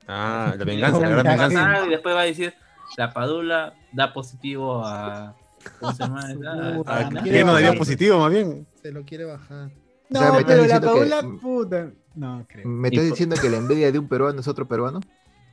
Ah, 0.08 0.54
la 0.56 0.64
venganza, 0.64 1.00
la 1.00 1.08
gran 1.08 1.26
Ah, 1.26 1.30
venganza. 1.30 1.70
Ah, 1.82 1.86
y 1.86 1.90
después 1.90 2.14
va 2.14 2.20
a 2.20 2.24
decir 2.24 2.54
la 2.96 3.12
Padula 3.12 3.74
da 3.92 4.12
positivo 4.12 4.84
a 4.84 5.34
¿cómo 5.80 5.92
se 5.92 6.02
llama? 6.04 6.26
Puta, 6.34 6.52
Ah, 6.86 7.10
ah, 7.14 7.22
¿Qué 7.24 7.44
no 7.44 7.52
daría 7.54 7.74
positivo, 7.74 8.18
más 8.20 8.30
bien? 8.30 8.66
Se 8.80 8.92
lo 8.92 9.02
quiere 9.04 9.24
bajar. 9.24 9.70
No, 10.08 10.20
O 10.20 10.22
sea, 10.22 10.32
me 10.32 10.38
estás 10.40 10.44
pero 10.54 10.56
la 10.56 10.62
diciendo 10.80 10.94
que- 10.94 11.10
Paula, 11.10 11.38
puta. 11.40 11.90
No, 12.14 12.46
creo. 12.48 12.66
¿Me 12.68 12.88
Y 12.88 12.90
estás 12.92 13.04
por- 13.04 13.10
diciendo 13.12 13.36
que 13.40 13.50
la 13.50 13.56
envidia 13.58 13.92
de 13.92 13.98
un 13.98 14.08
peruano 14.08 14.40
es 14.40 14.48
otro 14.48 14.66
peruano? 14.66 15.00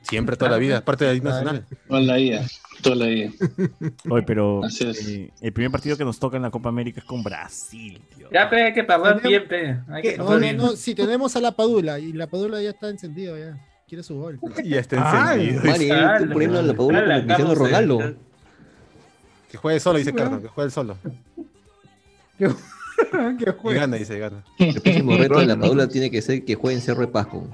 Siempre, 0.03 0.35
toda 0.35 0.51
la 0.51 0.57
vida. 0.57 0.75
Es 0.77 0.81
parte 0.81 1.05
del 1.05 1.17
himno 1.17 1.29
nacional. 1.29 1.65
Toda 1.87 2.01
la 2.01 2.15
vida, 2.17 2.45
toda 2.81 2.95
la 2.97 3.05
vida. 3.05 3.31
Oye, 4.09 4.23
pero 4.27 4.61
eh, 4.65 5.31
el 5.39 5.53
primer 5.53 5.71
partido 5.71 5.95
que 5.97 6.03
nos 6.03 6.19
toca 6.19 6.35
en 6.35 6.43
la 6.43 6.51
Copa 6.51 6.67
América 6.69 6.99
es 6.99 7.05
con 7.05 7.23
Brasil, 7.23 8.01
tío. 8.15 8.27
Ya, 8.31 8.49
pe, 8.49 8.63
hay 8.63 8.73
que 8.73 8.83
Tenemos- 8.83 9.21
bien, 9.21 9.47
pe. 9.47 9.77
Hay 9.89 10.01
que 10.01 10.11
¿Qué? 10.11 10.17
No, 10.17 10.37
no, 10.37 10.53
no. 10.53 10.71
Si 10.75 10.93
tenemos 10.93 11.35
a 11.37 11.39
la 11.39 11.53
Padula 11.53 11.99
y 11.99 12.11
la 12.11 12.27
Padula 12.27 12.61
ya 12.61 12.71
está 12.71 12.89
encendido 12.89 13.37
ya. 13.37 13.57
Quiere 13.87 14.03
su 14.03 14.15
gol. 14.15 14.39
Y 14.63 14.75
está 14.75 15.29
Ay, 15.31 15.49
encendido. 15.49 15.71
Mari, 15.71 15.91
Ah, 15.91 16.17
tú 16.19 16.33
poniendo 16.33 16.61
la 16.61 16.73
padula 16.73 17.01
la 17.01 17.15
como 17.15 17.25
Cristiano 17.27 17.53
Carlos, 17.53 17.57
Ronaldo. 17.57 18.15
Que 19.51 19.57
juegue 19.57 19.79
solo, 19.79 19.99
dice 19.99 20.13
Carlos. 20.13 20.41
Que 20.41 20.47
juegue 20.49 20.69
solo. 20.69 20.97
que 23.39 23.49
Y 23.49 23.53
juega. 23.57 23.81
gana, 23.81 23.97
dice, 23.97 24.19
gana. 24.19 24.43
El 24.59 24.81
próximo 24.81 25.17
reto 25.17 25.39
de 25.39 25.45
la 25.47 25.59
padula 25.59 25.87
tiene 25.87 26.09
que 26.11 26.21
ser 26.21 26.43
que 26.45 26.55
juegue 26.55 26.75
en 26.77 26.81
Cerro 26.81 27.01
de 27.01 27.07
Pasco. 27.07 27.47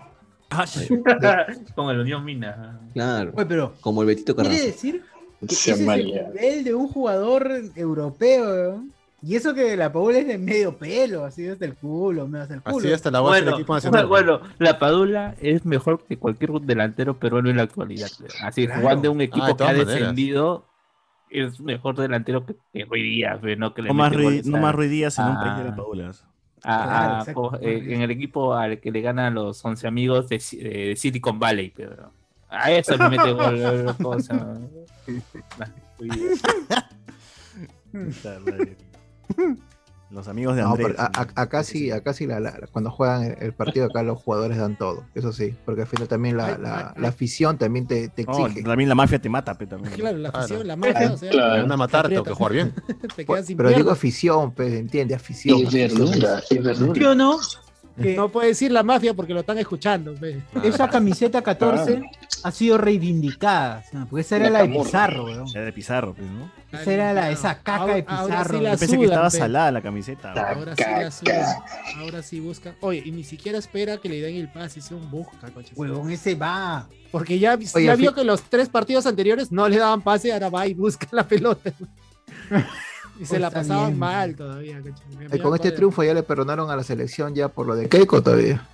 Ah, 0.52 0.66
Con 1.76 1.90
el 1.92 2.00
Unión 2.00 2.26
Mina. 2.26 2.80
Claro. 2.94 3.32
Oye, 3.36 3.46
pero 3.46 3.74
Como 3.82 4.02
el 4.02 4.08
Betito 4.08 4.36
quiere 4.36 4.50
Carrasco. 4.50 4.68
decir 4.68 5.04
que 5.48 5.56
Se 5.56 5.72
ese 5.72 5.84
es 5.84 5.88
el 5.88 6.06
nivel 6.06 6.64
de 6.64 6.74
un 6.74 6.88
jugador 6.88 7.50
europeo. 7.76 8.84
Y 9.22 9.36
eso 9.36 9.54
que 9.54 9.76
la 9.76 9.92
Paula 9.92 10.20
es 10.20 10.28
de 10.28 10.38
medio 10.38 10.78
pelo, 10.78 11.26
así 11.26 11.44
desde 11.44 11.66
el 11.66 11.76
culo, 11.76 12.26
medio 12.26 12.44
hasta 12.44 12.54
el 12.56 12.62
culo. 12.62 12.78
Así 12.78 12.92
hasta 12.94 13.12
la 13.12 13.20
base 13.20 13.36
del 13.36 13.44
Bueno, 13.46 13.58
equipo 13.58 13.74
nacional. 13.74 14.06
bueno, 14.08 14.40
la 14.60 14.80
Padula 14.80 15.36
es 15.42 15.66
mejor 15.66 16.02
que 16.06 16.18
cualquier 16.18 16.52
delantero 16.62 17.20
peruano 17.20 17.50
en 17.50 17.58
la 17.58 17.64
actualidad. 17.64 18.08
Así, 18.42 18.66
Claro. 18.66 18.82
jugando 18.82 19.10
en 19.10 19.16
un 19.16 19.22
equipo 19.22 19.44
Ah, 19.46 19.50
de 19.50 19.56
que 19.58 19.64
ha 19.66 19.74
descendido, 19.74 20.66
es 21.32 21.60
mejor 21.60 21.96
delantero 21.96 22.46
que, 22.46 22.56
que 22.74 22.86
Ruiz 22.86 23.04
Díaz, 23.04 23.42
no 23.58 23.74
que 23.74 23.82
le 23.84 23.88
no, 23.90 23.94
más 23.94 24.12
mete 24.12 24.22
Rui- 24.22 24.24
goles 24.26 24.46
no 24.48 24.58
más 24.60 24.76
ruidías 24.76 25.18
en 25.20 25.26
un 25.26 25.32
Ah. 25.38 25.40
país 25.42 25.58
de 25.58 25.64
las 25.66 25.76
paulas. 25.78 26.26
a- 26.64 26.84
Claro, 26.84 26.92
a- 27.16 27.20
exacto, 27.20 27.42
po- 27.42 27.52
más 27.52 27.62
eh, 27.62 27.80
Ruiz 27.80 27.94
en 27.96 28.02
el 28.02 28.12
equipo 28.12 28.54
al 28.54 28.80
que 28.80 28.92
le 28.92 29.02
ganan 29.02 29.34
los 29.34 29.64
11 29.64 29.88
amigos 29.88 30.28
de, 30.30 30.40
Si- 30.40 30.58
de 30.58 30.96
Silicon 30.96 31.40
Valley, 31.40 31.72
pero 31.76 32.12
a 32.50 32.72
eso 32.72 32.98
le 32.98 33.10
mete 33.10 33.32
gol, 33.32 33.96
cosa. 34.02 34.36
Nah, 35.58 35.68
Ruiz 35.98 36.14
Díaz. 36.14 36.42
Los 40.12 40.28
amigos 40.28 40.56
de 40.56 40.64
No, 40.64 40.70
Andrés. 40.72 40.96
a- 40.98 41.12
a- 41.14 41.42
acá 41.42 41.64
sí, 41.64 41.92
acá 41.92 42.14
sí 42.14 42.26
la, 42.26 42.40
la- 42.40 42.60
cuando 42.72 42.90
juegan 42.90 43.24
el, 43.26 43.38
el 43.44 43.54
partido 43.54 43.86
acá 43.86 44.02
los 44.02 44.20
jugadores 44.20 44.58
dan 44.58 44.76
todo, 44.76 45.06
eso 45.14 45.32
sí, 45.32 45.56
porque 45.66 45.82
al 45.82 45.88
final 45.88 46.08
también 46.08 46.36
la, 46.36 46.58
la- 46.58 46.96
la 46.98 47.08
afición 47.10 47.60
también 47.60 47.86
te, 47.86 48.10
te 48.10 48.24
No, 48.26 48.48
exige. 48.48 48.64
también 48.64 48.90
la 48.90 48.96
mafia 48.96 49.20
te 49.22 49.30
mata, 49.30 49.54
pe, 49.54 49.68
también. 49.68 49.94
Claro, 49.94 50.18
la 50.18 50.32
Claro. 50.32 50.46
afición, 50.46 50.68
la 50.68 50.76
mafia, 50.76 51.12
o 51.14 51.18
sea, 51.18 51.30
Claro. 51.32 51.62
Van 51.62 51.72
a 51.72 51.78
matar, 51.78 52.10
tengo 52.10 52.24
que 52.24 52.34
jugar 52.34 52.54
bien. 52.54 52.74
te 53.16 53.24
quedas 53.26 53.46
sin 53.46 53.56
Pero 53.58 53.70
digo 53.70 53.80
piernas. 53.82 53.98
afición, 53.98 54.52
pues, 54.52 54.74
entiende, 54.74 55.14
afición. 55.14 55.62
Es 55.62 55.72
verdura, 55.74 56.42
es 56.50 56.64
verdura. 56.64 56.94
¿Sí 56.96 57.04
o 57.04 57.14
no? 58.00 58.16
No 58.24 58.30
puede 58.30 58.50
decir 58.50 58.72
la 58.72 58.84
mafia 58.84 59.14
porque 59.14 59.34
lo 59.34 59.42
están 59.42 59.58
escuchando. 59.58 60.16
ve. 60.20 60.42
Esa 60.64 60.90
camiseta 60.90 61.42
14 61.42 62.02
ha 62.44 62.52
sido 62.52 62.78
reivindicada. 62.78 63.84
o 63.86 63.92
sea, 63.92 64.06
Porque 64.10 64.22
esa 64.22 64.36
era 64.38 64.50
la 64.50 64.64
de. 64.64 64.70
Pizarro, 64.70 65.26
weón. 65.26 65.48
Era 65.54 65.66
de 65.66 65.74
Pizarro, 65.74 66.14
pues, 66.14 66.28
¿no? 66.30 66.52
Esa 66.72 66.94
era 66.94 67.14
la, 67.14 67.32
esa 67.32 67.56
caca 67.64 67.86
de 67.94 68.06
Ahora- 68.08 68.26
Pizarro. 68.38 68.58
sí 68.58 68.64
la 68.64 68.74
Yo 68.74 68.80
pensé 68.80 68.98
que 68.98 69.04
estaba 69.06 69.30
pe. 69.30 69.38
salada 69.38 69.72
la 69.72 69.82
camiseta. 69.82 70.34
weón. 70.34 70.48
Ahora 70.48 70.76
sí 70.76 70.84
la 70.86 71.12
sudan. 71.12 71.56
Ahora 71.98 72.24
sí 72.24 72.40
buscan. 72.40 72.76
Oye, 72.82 73.02
y 73.06 73.12
ni 73.12 73.24
siquiera 73.24 73.58
espera 73.58 73.98
que 73.98 74.10
le 74.10 74.22
den 74.22 74.36
el 74.36 74.50
pase, 74.52 74.80
es 74.80 74.92
un 74.92 75.10
busca, 75.10 75.50
coche. 75.52 75.74
Huevón, 75.76 76.12
ese 76.12 76.36
va. 76.36 76.88
Porque 77.12 77.40
ya, 77.40 77.56
Oye, 77.74 77.86
ya 77.86 77.96
vio 77.96 78.14
que 78.14 78.24
los 78.24 78.44
tres 78.44 78.70
partidos 78.70 79.06
anteriores 79.08 79.52
no 79.52 79.68
le 79.68 79.78
daban 79.78 80.02
pase, 80.02 80.32
ahora 80.32 80.50
va 80.50 80.68
y 80.68 80.74
busca 80.76 81.08
la 81.12 81.28
pelota. 81.28 81.72
y 83.20 83.26
se 83.26 83.38
la 83.40 83.52
pasaban 83.52 83.88
bien. 83.88 84.00
mal 84.00 84.36
todavía, 84.36 84.82
me 85.30 85.40
con 85.40 85.54
este 85.56 85.72
triunfo 85.72 86.04
ya 86.04 86.14
le 86.14 86.24
perdonaron 86.24 86.70
a 86.72 86.76
la 86.76 86.84
selección 86.84 87.36
ya 87.36 87.50
por 87.50 87.68
lo 87.68 87.76
de 87.76 87.88
Keiko 87.90 88.24
todavía. 88.24 88.66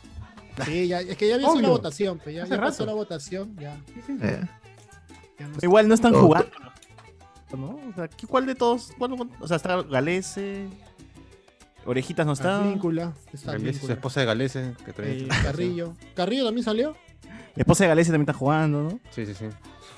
Sí, 0.66 0.88
ya, 0.88 1.02
es 1.02 1.18
que 1.18 1.28
ya 1.28 1.36
había 1.36 1.48
Obvio. 1.50 1.70
votación, 1.70 2.20
pues 2.24 2.36
ya, 2.36 2.44
Hace 2.44 2.56
ya 2.56 2.62
pasó 2.62 2.86
la 2.86 2.94
votación, 2.94 3.56
ya. 3.58 3.76
Eh, 4.22 4.42
ya 5.40 5.48
no- 5.48 5.58
Igual 5.62 5.88
no 5.90 5.94
están 5.96 6.14
Todo. 6.14 6.22
jugando. 6.24 6.50
¿no? 7.58 7.80
O 7.90 7.94
sea, 7.96 8.08
¿qué- 8.08 8.28
¿cuál 8.28 8.46
de 8.46 8.56
todos? 8.56 8.92
¿Cuál- 8.98 9.16
o 9.40 9.48
sea, 9.48 9.58
está 9.58 9.82
Galese. 9.84 10.68
Orejitas 11.86 12.26
no 12.26 12.34
está. 12.34 12.62
Galese, 13.46 13.80
su 13.86 13.92
esposa 13.92 14.20
de 14.22 14.26
Galese. 14.26 14.74
Que 14.86 14.92
también 14.94 15.26
Eh, 15.26 15.28
Carrillo. 15.44 15.94
Carrillo 16.16 16.46
también 16.46 16.64
salió. 16.66 16.96
La 17.56 17.62
esposa 17.62 17.84
de 17.84 17.90
Galese 17.90 18.12
también 18.12 18.30
está 18.30 18.34
jugando, 18.38 18.84
¿no? 18.84 19.00
Sí, 19.12 19.26
sí, 19.26 19.34
sí. 19.34 19.46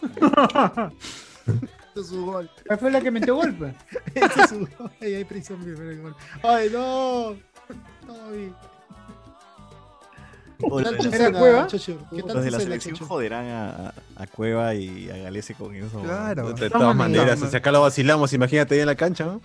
Es 2.02 2.08
su 2.08 2.26
gol. 2.26 2.50
¿Cuál 2.66 2.80
fue 2.80 2.92
la 2.92 3.02
que 3.02 3.12
metió 3.12 3.36
golpe? 3.36 3.74
Este 4.14 4.42
es 4.44 4.50
su 4.50 4.60
gol. 4.60 4.92
Ay, 5.02 5.16
hay 5.16 5.26
prisión 5.26 5.60
primero 5.62 5.90
el 5.92 6.02
gol. 6.02 6.16
Ay, 6.44 6.70
no. 6.72 7.36
Todo 8.06 8.32
bien. 8.32 8.56
¿Qué 10.60 10.66
O 10.72 10.82
tal 10.82 10.96
los 10.96 11.04
tu 11.06 11.14
¿Era 11.14 11.26
cena, 11.26 11.40
Cueva? 11.40 11.68
Chocho? 11.68 11.98
¿Qué 12.16 12.24
tal 12.24 12.36
los 12.38 12.44
de 12.46 12.52
la 12.52 12.60
selección 12.60 12.96
Chocho? 12.96 13.06
joderán 13.08 13.46
a, 13.48 13.94
a- 14.16 14.28
Cueva 14.28 14.74
y 14.74 15.08
a 15.10 15.18
Galese 15.18 15.54
con 15.54 15.76
eso. 15.76 16.02
Claro. 16.02 16.52
De 16.54 16.70
todas 16.70 16.96
maneras. 16.96 17.40
si 17.40 17.56
acá 17.56 17.72
lo 17.72 17.82
vacilamos, 17.82 18.34
imagínate 18.34 18.74
ahí 18.76 18.82
en 18.82 18.88
la 18.88 18.96
cancha, 18.96 19.26
¿no? 19.26 19.42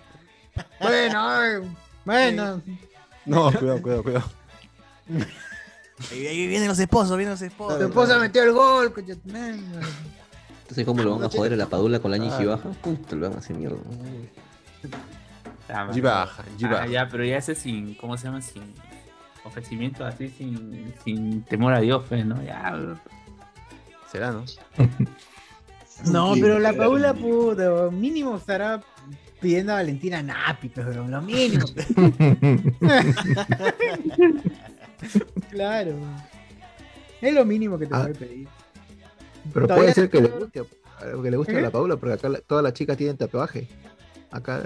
Bueno, 0.81 1.63
bueno. 2.05 2.63
No, 3.27 3.53
cuidado, 3.53 3.83
cuidado, 3.83 4.03
cuidado. 4.03 4.25
Ahí, 6.11 6.27
ahí 6.27 6.47
vienen 6.47 6.69
los 6.69 6.79
esposos, 6.79 7.17
vienen 7.17 7.33
los 7.33 7.43
esposos. 7.43 7.79
Tu 7.79 7.85
esposa 7.87 8.19
metió 8.19 8.43
el 8.43 8.53
gol, 8.53 8.93
coño. 8.93 9.15
Entonces, 10.73 10.87
¿cómo 10.87 11.03
lo 11.03 11.17
van 11.19 11.25
a 11.25 11.29
joder 11.29 11.53
a 11.53 11.57
la 11.57 11.67
padula 11.67 12.01
con 12.01 12.11
la 12.11 12.17
ñiji 12.17 12.47
baja? 12.47 12.71
Puta, 12.81 13.15
lo 13.15 13.29
van 13.29 13.37
a 13.37 13.41
hacer 13.41 13.55
mierda. 13.57 13.77
Ah, 15.69 15.87
G 15.93 16.01
baja, 16.01 16.43
G 16.59 16.65
Ah, 16.65 16.71
baja. 16.71 16.87
ya, 16.87 17.09
pero 17.11 17.27
ya 17.27 17.37
ese 17.37 17.55
sin, 17.55 17.95
¿cómo 17.95 18.17
se 18.17 18.25
llama? 18.25 18.41
Sin 18.41 18.63
ofrecimiento 19.45 20.03
así, 20.07 20.31
sin, 20.31 20.95
sin 21.05 21.43
temor 21.43 21.75
a 21.75 21.81
Dios, 21.81 22.05
pues, 22.09 22.25
¿no? 22.25 22.43
Ya, 22.43 22.75
Será, 24.11 24.33
¿no? 24.33 24.45
No, 26.11 26.33
pero 26.41 26.59
la. 26.59 26.73
Paula, 26.73 27.13
puta, 27.13 27.91
mínimo 27.93 28.39
estará 28.39 28.81
pidiendo 29.43 29.73
a 29.73 29.77
Valentina 29.77 30.23
Napi, 30.23 30.71
pero 30.71 31.07
lo 31.07 31.21
mínimo. 31.21 31.67
claro. 35.51 35.97
Es 37.21 37.35
lo 37.35 37.45
mínimo 37.45 37.79
que 37.79 37.87
te 37.87 37.95
Ah. 37.95 38.01
puede 38.05 38.15
pedir. 38.15 38.49
Pero 39.53 39.67
puede 39.69 39.93
ser 39.95 40.09
que 40.11 40.21
le 40.21 40.29
guste, 40.29 40.63
que 41.23 41.31
le 41.31 41.37
guste 41.37 41.59
a 41.59 41.61
la 41.61 41.71
Paula, 41.71 41.97
porque 41.97 42.15
acá 42.15 42.29
la- 42.29 42.41
todas 42.41 42.63
las 42.65 42.73
chicas 42.75 42.97
tienen 42.97 43.17
tatuaje. 43.17 43.69
Acá, 44.31 44.63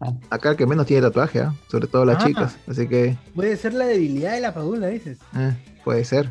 Ah. 0.00 0.12
acá 0.30 0.50
el 0.50 0.56
que 0.56 0.66
menos 0.66 0.84
tiene 0.86 1.02
tatuaje, 1.02 1.40
¿ah? 1.40 1.54
sobre 1.70 1.86
todo 1.86 2.04
las 2.04 2.22
Ah. 2.22 2.26
chicas. 2.26 2.56
Así 2.68 2.88
que 2.88 3.16
Puede 3.34 3.56
ser 3.56 3.74
la 3.74 3.86
debilidad 3.86 4.32
de 4.32 4.40
la 4.40 4.52
Paula, 4.52 4.88
dices. 4.88 5.18
eh, 5.36 5.54
puede 5.84 6.04
ser. 6.04 6.28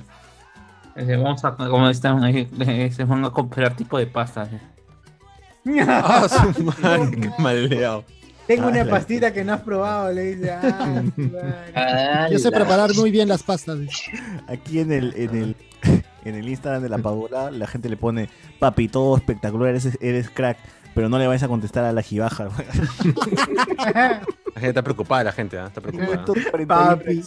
vamos 0.96 1.44
a, 1.46 1.56
como 1.56 1.90
están 1.90 2.24
ahí, 2.24 2.50
se 2.92 3.04
van 3.04 3.24
a 3.26 3.30
comprar 3.30 3.76
tipo 3.76 3.98
de 3.98 4.08
pasta. 4.08 4.50
Ah, 5.88 6.28
su 6.56 6.64
madre, 6.64 7.70
qué. 7.70 8.04
Tengo 8.48 8.66
Ah, 8.68 8.70
una 8.70 8.86
pastita 8.86 9.34
que 9.34 9.44
no 9.44 9.54
has 9.54 9.62
probado, 9.62 10.12
le 10.12 10.36
dice. 10.36 10.52
Ah, 10.52 11.02
su 11.16 11.22
madre. 11.22 12.32
Yo 12.32 12.38
sé 12.40 12.52
preparar 12.52 12.94
muy 12.96 13.10
bien 13.10 13.28
las 13.28 13.42
pastas. 13.42 13.80
Aquí 14.48 14.80
en 14.80 14.92
el, 14.92 15.14
en 15.16 15.36
el, 15.36 15.56
en 16.26 16.36
el 16.36 16.48
Instagram 16.50 16.82
de 16.84 16.90
la 16.90 16.98
Paola, 16.98 17.52
la 17.52 17.68
gente 17.68 17.88
le 17.90 17.96
pone, 17.98 18.30
papi, 18.60 18.88
todo 18.90 19.16
espectacular, 19.18 19.70
eres, 19.70 19.98
eres 20.02 20.30
crack, 20.30 20.58
pero 20.94 21.08
no 21.10 21.18
le 21.20 21.28
vayas 21.28 21.44
a 21.44 21.48
contestar 21.48 21.84
a 21.86 21.92
la 21.94 22.02
jibaja. 22.02 22.46
La 22.46 22.52
gente 24.62 24.70
está 24.70 24.82
preocupada, 24.84 25.24
la 25.26 25.32
gente, 25.32 25.58
¿ah? 25.60 25.68
Está 25.68 25.82
preocupada. 25.82 26.26
Papi. 26.68 27.22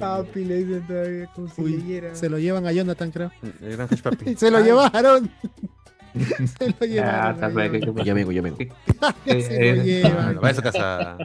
Papi, 0.00 0.44
le 0.44 0.64
dicen 0.64 0.86
todavía 0.86 1.26
como 1.34 1.48
si 1.48 1.62
leyera. 1.62 2.14
Se 2.14 2.28
lo 2.30 2.38
llevan 2.38 2.66
a 2.66 2.72
Jonathan, 2.72 3.10
creo. 3.10 3.30
El 3.60 3.76
gran 3.76 3.88
Hash 3.90 4.00
Papi. 4.02 4.34
Se 4.36 4.50
lo 4.50 4.60
llevaron. 4.60 5.30
Se 6.58 6.68
lo 6.70 6.74
Ya, 6.80 6.86
llevaron. 6.86 7.34
está 7.34 7.48
se 7.50 7.54
lo 7.86 7.94
que- 7.94 8.04
Ya 8.04 8.14
vengo, 8.14 8.32
ya 8.32 8.40
vengo. 8.42 8.56
Se 8.56 8.66
lo 8.66 8.74
eh, 9.26 9.82
llevan. 9.84 10.36
Vaya 10.40 10.50
a 10.50 10.54
su 10.54 10.62
casa. 10.62 11.16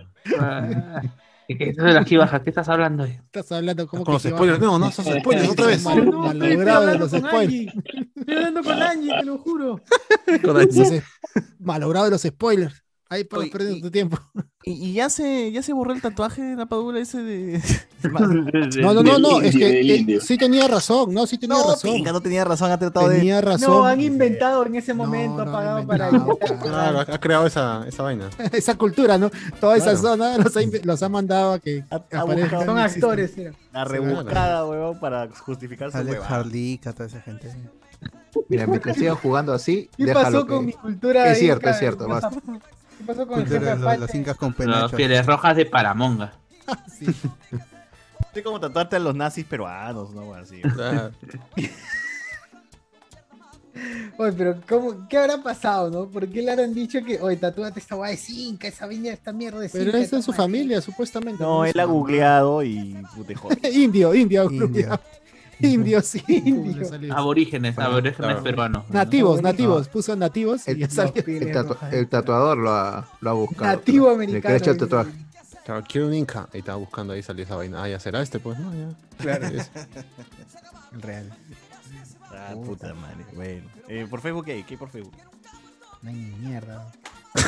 ¿Qué 1.58 1.74
de 1.74 1.94
la 1.94 2.04
jibaja? 2.04 2.44
¿Qué 2.44 2.50
estás 2.50 2.70
hablando? 2.70 3.06
Estás 3.06 3.52
hablando 3.52 3.88
como 3.88 4.04
Con 4.04 4.14
los 4.14 4.24
spoilers. 4.24 4.60
No, 4.60 4.80
no, 4.80 4.92
son 4.92 5.06
spoilers 5.06 5.50
otra 5.50 5.68
vez. 5.68 5.84
No, 5.84 5.96
malogrado 5.96 6.82
estoy 6.82 6.94
de 6.94 7.00
los 7.00 7.12
spoilers. 7.12 7.76
Estoy 8.16 8.36
hablando 8.36 8.64
con 8.64 8.82
Angie, 8.82 9.20
te 9.20 9.26
lo 9.26 9.38
juro. 9.38 9.82
Malogrado 11.60 12.06
de 12.06 12.12
los 12.12 12.22
spoilers. 12.22 12.83
Ahí 13.14 13.24
para 13.24 13.46
perder 13.46 13.78
y- 13.78 13.82
tu 13.82 13.92
tiempo. 13.92 14.18
Y, 14.66 14.72
y 14.90 14.94
ya 14.94 15.10
se 15.10 15.52
ya 15.52 15.62
se 15.62 15.74
borró 15.74 15.92
el 15.94 16.02
tatuaje 16.02 16.42
de 16.42 16.56
la 16.56 16.66
Padula 16.68 17.00
ese 17.00 17.22
de. 17.22 17.62
No, 18.82 18.94
no, 18.94 19.04
no, 19.04 19.20
no. 19.20 19.42
Es 19.42 19.56
que 19.56 19.82
eh, 19.82 20.20
sí 20.22 20.38
tenía 20.38 20.68
razón. 20.68 21.14
No, 21.14 21.26
sí 21.28 21.38
tenía 21.38 21.58
no, 21.58 21.70
razón. 21.72 21.92
pinga, 21.94 22.12
no 22.12 22.22
tenía 22.22 22.44
razón, 22.46 22.72
ha 22.72 22.78
tratado 22.80 23.10
de. 23.10 23.18
Tenía 23.18 23.40
razón. 23.42 23.70
No, 23.70 23.86
han 23.86 24.00
inventado 24.02 24.66
en 24.66 24.76
ese 24.76 24.94
momento, 24.94 25.44
no 25.46 25.52
ha 25.52 25.54
pagado 25.54 25.88
para 25.88 26.10
Claro, 26.10 27.00
ha 27.02 27.20
creado 27.20 27.46
esa, 27.46 27.86
esa 27.88 28.04
vaina. 28.04 28.30
Esa 28.52 28.76
cultura, 28.78 29.18
¿no? 29.18 29.30
Toda 29.60 29.76
esa 29.78 29.92
Claro. 29.92 30.00
zona 30.00 30.38
los 30.38 30.56
ha, 30.58 30.62
los 30.84 31.04
ha 31.04 31.10
mandado 31.10 31.54
a 31.54 31.60
que 31.60 31.84
Son 32.66 32.78
actores. 32.80 33.34
La 33.72 33.84
rebuscada, 33.86 34.66
weón, 34.66 35.00
para 35.00 35.30
justificar 35.30 35.92
su. 35.92 35.98
Hardica, 35.98 36.94
toda 36.94 37.08
esa 37.08 37.22
gente. 37.22 37.54
Mira, 38.50 38.66
mientras 38.68 38.98
sigan 38.98 39.16
jugando 39.16 39.54
así, 39.54 39.90
¿Qué 39.96 40.08
pasó 40.12 40.46
que- 40.46 40.54
con 40.54 40.66
mi 40.66 40.74
cultura? 40.74 41.32
Es 41.32 41.38
cierto, 41.40 41.70
es 41.70 41.78
cierto, 41.80 42.08
basta. 42.08 42.32
¿Qué 43.04 43.08
pasó 43.14 43.28
con 43.28 43.42
el 43.42 43.48
jefe 43.48 43.66
los, 43.66 43.82
Apache? 43.82 44.00
los 44.00 44.16
incas 44.16 44.38
con 44.38 44.50
Las 44.50 44.58
penacho. 44.58 44.96
pieles 44.96 45.26
rojas 45.26 45.56
de 45.56 45.66
Paramonga. 45.66 46.34
Sí. 46.98 47.06
Es 48.34 48.42
como 48.42 48.58
tatuarte 48.60 48.96
a 48.96 49.00
los 49.00 49.14
nazis 49.14 49.44
peruanos, 49.46 50.12
¿no? 50.12 50.34
Así. 50.34 50.62
Claro. 50.62 51.12
Oye, 54.18 54.34
pero 54.34 54.62
¿cómo, 54.70 55.08
¿qué 55.10 55.18
habrá 55.18 55.42
pasado, 55.42 55.90
no? 55.90 56.08
¿Por 56.08 56.28
qué 56.30 56.42
le 56.42 56.52
habrán 56.52 56.74
dicho 56.74 57.04
que, 57.04 57.20
oye, 57.20 57.38
tatúate 57.38 57.80
esta 57.80 57.96
guay 57.96 58.12
de 58.12 58.18
cinca, 58.18 58.68
esa 58.68 58.86
vaina, 58.86 59.10
esta 59.10 59.34
mierda 59.34 59.60
de 59.60 59.68
cinca? 59.68 59.86
Pero 59.86 59.98
es 59.98 60.12
de 60.12 60.22
su 60.22 60.32
familia, 60.32 60.80
supuestamente. 60.80 61.44
No, 61.44 61.66
él 61.66 61.78
ha 61.80 61.84
googleado 61.86 62.64
y 62.64 62.96
puta, 63.16 63.36
joder. 63.36 63.60
Indio, 63.76 64.14
indio, 64.14 64.50
Indio. 64.50 65.00
Indio, 65.60 66.02
sí. 66.02 66.24
Indio. 66.28 66.78
le 66.78 66.86
salió. 66.86 67.16
Aborígenes, 67.16 67.78
aborígenes 67.78 68.16
claro. 68.18 68.44
peruanos. 68.44 68.84
¿no? 68.90 68.94
Nativos, 68.94 69.38
No, 69.42 69.50
nativos. 69.50 69.88
Puso 69.88 70.16
nativos 70.16 70.68
y 70.68 70.72
El- 70.72 70.78
ya 70.80 70.90
salió. 70.90 71.14
El, 71.16 71.52
tatu- 71.54 71.78
el 71.92 72.08
tatuador 72.10 72.58
lo 72.58 72.72
ha, 72.72 73.08
lo 73.22 73.30
ha 73.30 73.34
buscado. 73.34 73.66
Nativo 73.76 74.08
Le 74.10 74.16
americano. 74.16 74.42
quiere 74.42 74.58
echar 74.58 74.70
el 74.70 74.74
dice. 74.76 74.86
tatuaje. 74.88 75.12
Claro, 75.66 75.84
quiero 75.88 76.08
un 76.08 76.14
Inca. 76.14 76.50
Ahí 76.54 76.60
estaba 76.60 76.78
buscando, 76.78 77.14
ahí 77.14 77.24
salió 77.24 77.46
esa 77.46 77.56
vaina. 77.56 77.82
Ah, 77.84 77.88
ya 77.88 78.00
será 78.00 78.22
este, 78.22 78.40
pues, 78.40 78.60
¿no? 78.60 78.72
Ya. 78.74 78.94
Claro. 79.18 79.48
Es- 79.48 79.72
Real. 81.02 81.30
Ah, 82.32 82.54
puta 82.66 82.94
madre. 82.94 83.26
Bueno. 83.34 83.70
Eh, 83.88 84.06
por 84.10 84.20
Facebook, 84.22 84.46
¿qué? 84.46 84.64
¿Qué 84.68 84.78
por 84.78 84.90
Facebook? 84.90 85.14
No 86.02 86.10
hay 86.10 86.16
ni 86.16 86.36
mierda. 86.48 86.92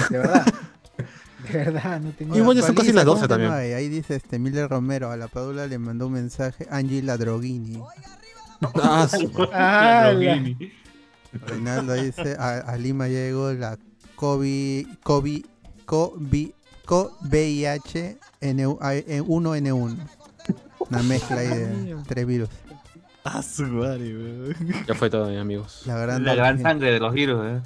De 0.10 0.18
verdad. 0.18 0.45
De 0.98 1.58
verdad, 1.58 2.00
no 2.02 2.12
tenía. 2.12 2.38
Y 2.38 2.42
bueno, 2.42 2.62
son 2.62 2.76
casi 2.76 2.92
las 2.92 3.06
12 3.06 3.18
¿cómo 3.22 3.28
también. 3.28 3.52
hay? 3.52 3.74
Ahí 3.74 3.90
dice 3.90 4.16
este 4.16 4.40
Miller 4.40 4.70
Romero, 4.70 5.12
a 5.12 5.18
la 5.18 5.28
Padula 5.28 5.68
le 5.68 5.78
mandó 5.78 6.08
un 6.08 6.14
mensaje 6.14 6.68
Angie 6.72 7.02
Ladroguini. 7.02 7.82
Ah, 8.82 9.08
Ah, 9.54 10.12
Reinaldo 11.48 11.94
dice, 11.94 12.36
a, 12.40 12.60
a 12.60 12.78
Lima 12.78 13.08
llegó 13.10 13.52
la 13.52 13.78
COVID, 14.16 14.88
COVID, 15.04 15.46
COVID, 15.86 16.50
VIH 17.30 18.18
N1N1. 18.42 19.98
Una 20.90 21.04
mezcla 21.04 21.38
ahí 21.38 21.48
de 21.50 21.98
tres 22.08 22.26
virus. 22.26 22.50
Ah, 23.24 23.42
su 23.42 23.64
madre, 23.64 24.56
ya 24.88 24.94
fue 24.94 25.10
todo, 25.10 25.26
amigos. 25.40 25.82
La 25.86 25.98
gran, 25.98 26.24
La 26.24 26.36
gran 26.36 26.62
sangre 26.62 26.92
de 26.92 27.00
los 27.00 27.12
virus, 27.14 27.44
¿eh? 27.46 27.62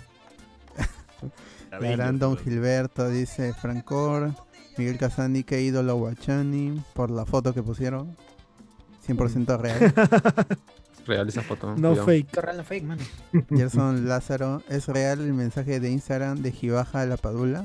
La 1.71 1.79
gran 1.79 2.19
Don 2.19 2.37
Gilberto 2.37 3.09
dice 3.09 3.53
Francor. 3.53 4.33
Miguel 4.77 4.97
Casani, 4.97 5.43
qué 5.43 5.61
ídolo 5.61 5.97
Guachani. 5.97 6.81
Por 6.93 7.11
la 7.11 7.25
foto 7.25 7.53
que 7.53 7.61
pusieron. 7.61 8.15
100% 9.07 9.59
real. 9.59 9.93
Real 11.07 11.27
esa 11.27 11.41
foto. 11.41 11.75
No 11.75 11.89
cuidado. 11.89 12.05
fake. 12.05 12.31
Qué 12.31 12.41
raro 12.41 12.63
fake, 12.63 12.83
mano. 12.83 13.01
Gerson 13.49 14.07
Lázaro, 14.07 14.61
¿es 14.69 14.87
real 14.87 15.21
el 15.21 15.33
mensaje 15.33 15.79
de 15.79 15.89
Instagram 15.89 16.43
de 16.43 16.51
Jibaja 16.51 17.01
a 17.01 17.05
la 17.07 17.17
Padula? 17.17 17.63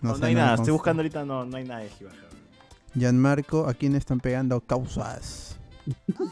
No, 0.00 0.10
no 0.10 0.16
sé, 0.16 0.26
hay 0.26 0.34
nada, 0.36 0.54
estoy 0.54 0.72
buscando 0.72 1.00
ahorita, 1.00 1.24
no, 1.24 1.44
no 1.44 1.56
hay 1.56 1.64
nada 1.64 1.80
de 1.80 1.88
Jibaja. 1.88 2.16
Gianmarco, 2.94 3.66
¿a 3.68 3.74
quién 3.74 3.96
están 3.96 4.20
pegando 4.20 4.60
causas? 4.60 5.56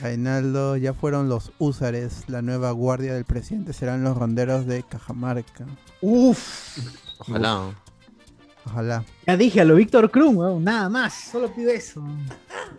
Reinaldo, 0.00 0.76
ya 0.76 0.94
fueron 0.94 1.28
los 1.28 1.52
húsares, 1.58 2.24
la 2.28 2.42
nueva 2.42 2.70
guardia 2.70 3.14
del 3.14 3.24
presidente 3.24 3.72
serán 3.72 4.04
los 4.04 4.16
ronderos 4.16 4.66
de 4.66 4.82
Cajamarca. 4.84 5.66
Uf. 6.00 6.78
Ojalá. 7.18 7.74
Ojalá. 8.64 9.04
Ya 9.26 9.36
dije 9.36 9.60
a 9.60 9.64
lo 9.64 9.74
Víctor 9.74 10.10
Cruz, 10.10 10.34
weón, 10.34 10.64
nada 10.64 10.88
más. 10.88 11.14
Solo 11.14 11.52
pido 11.52 11.70
eso. 11.70 12.02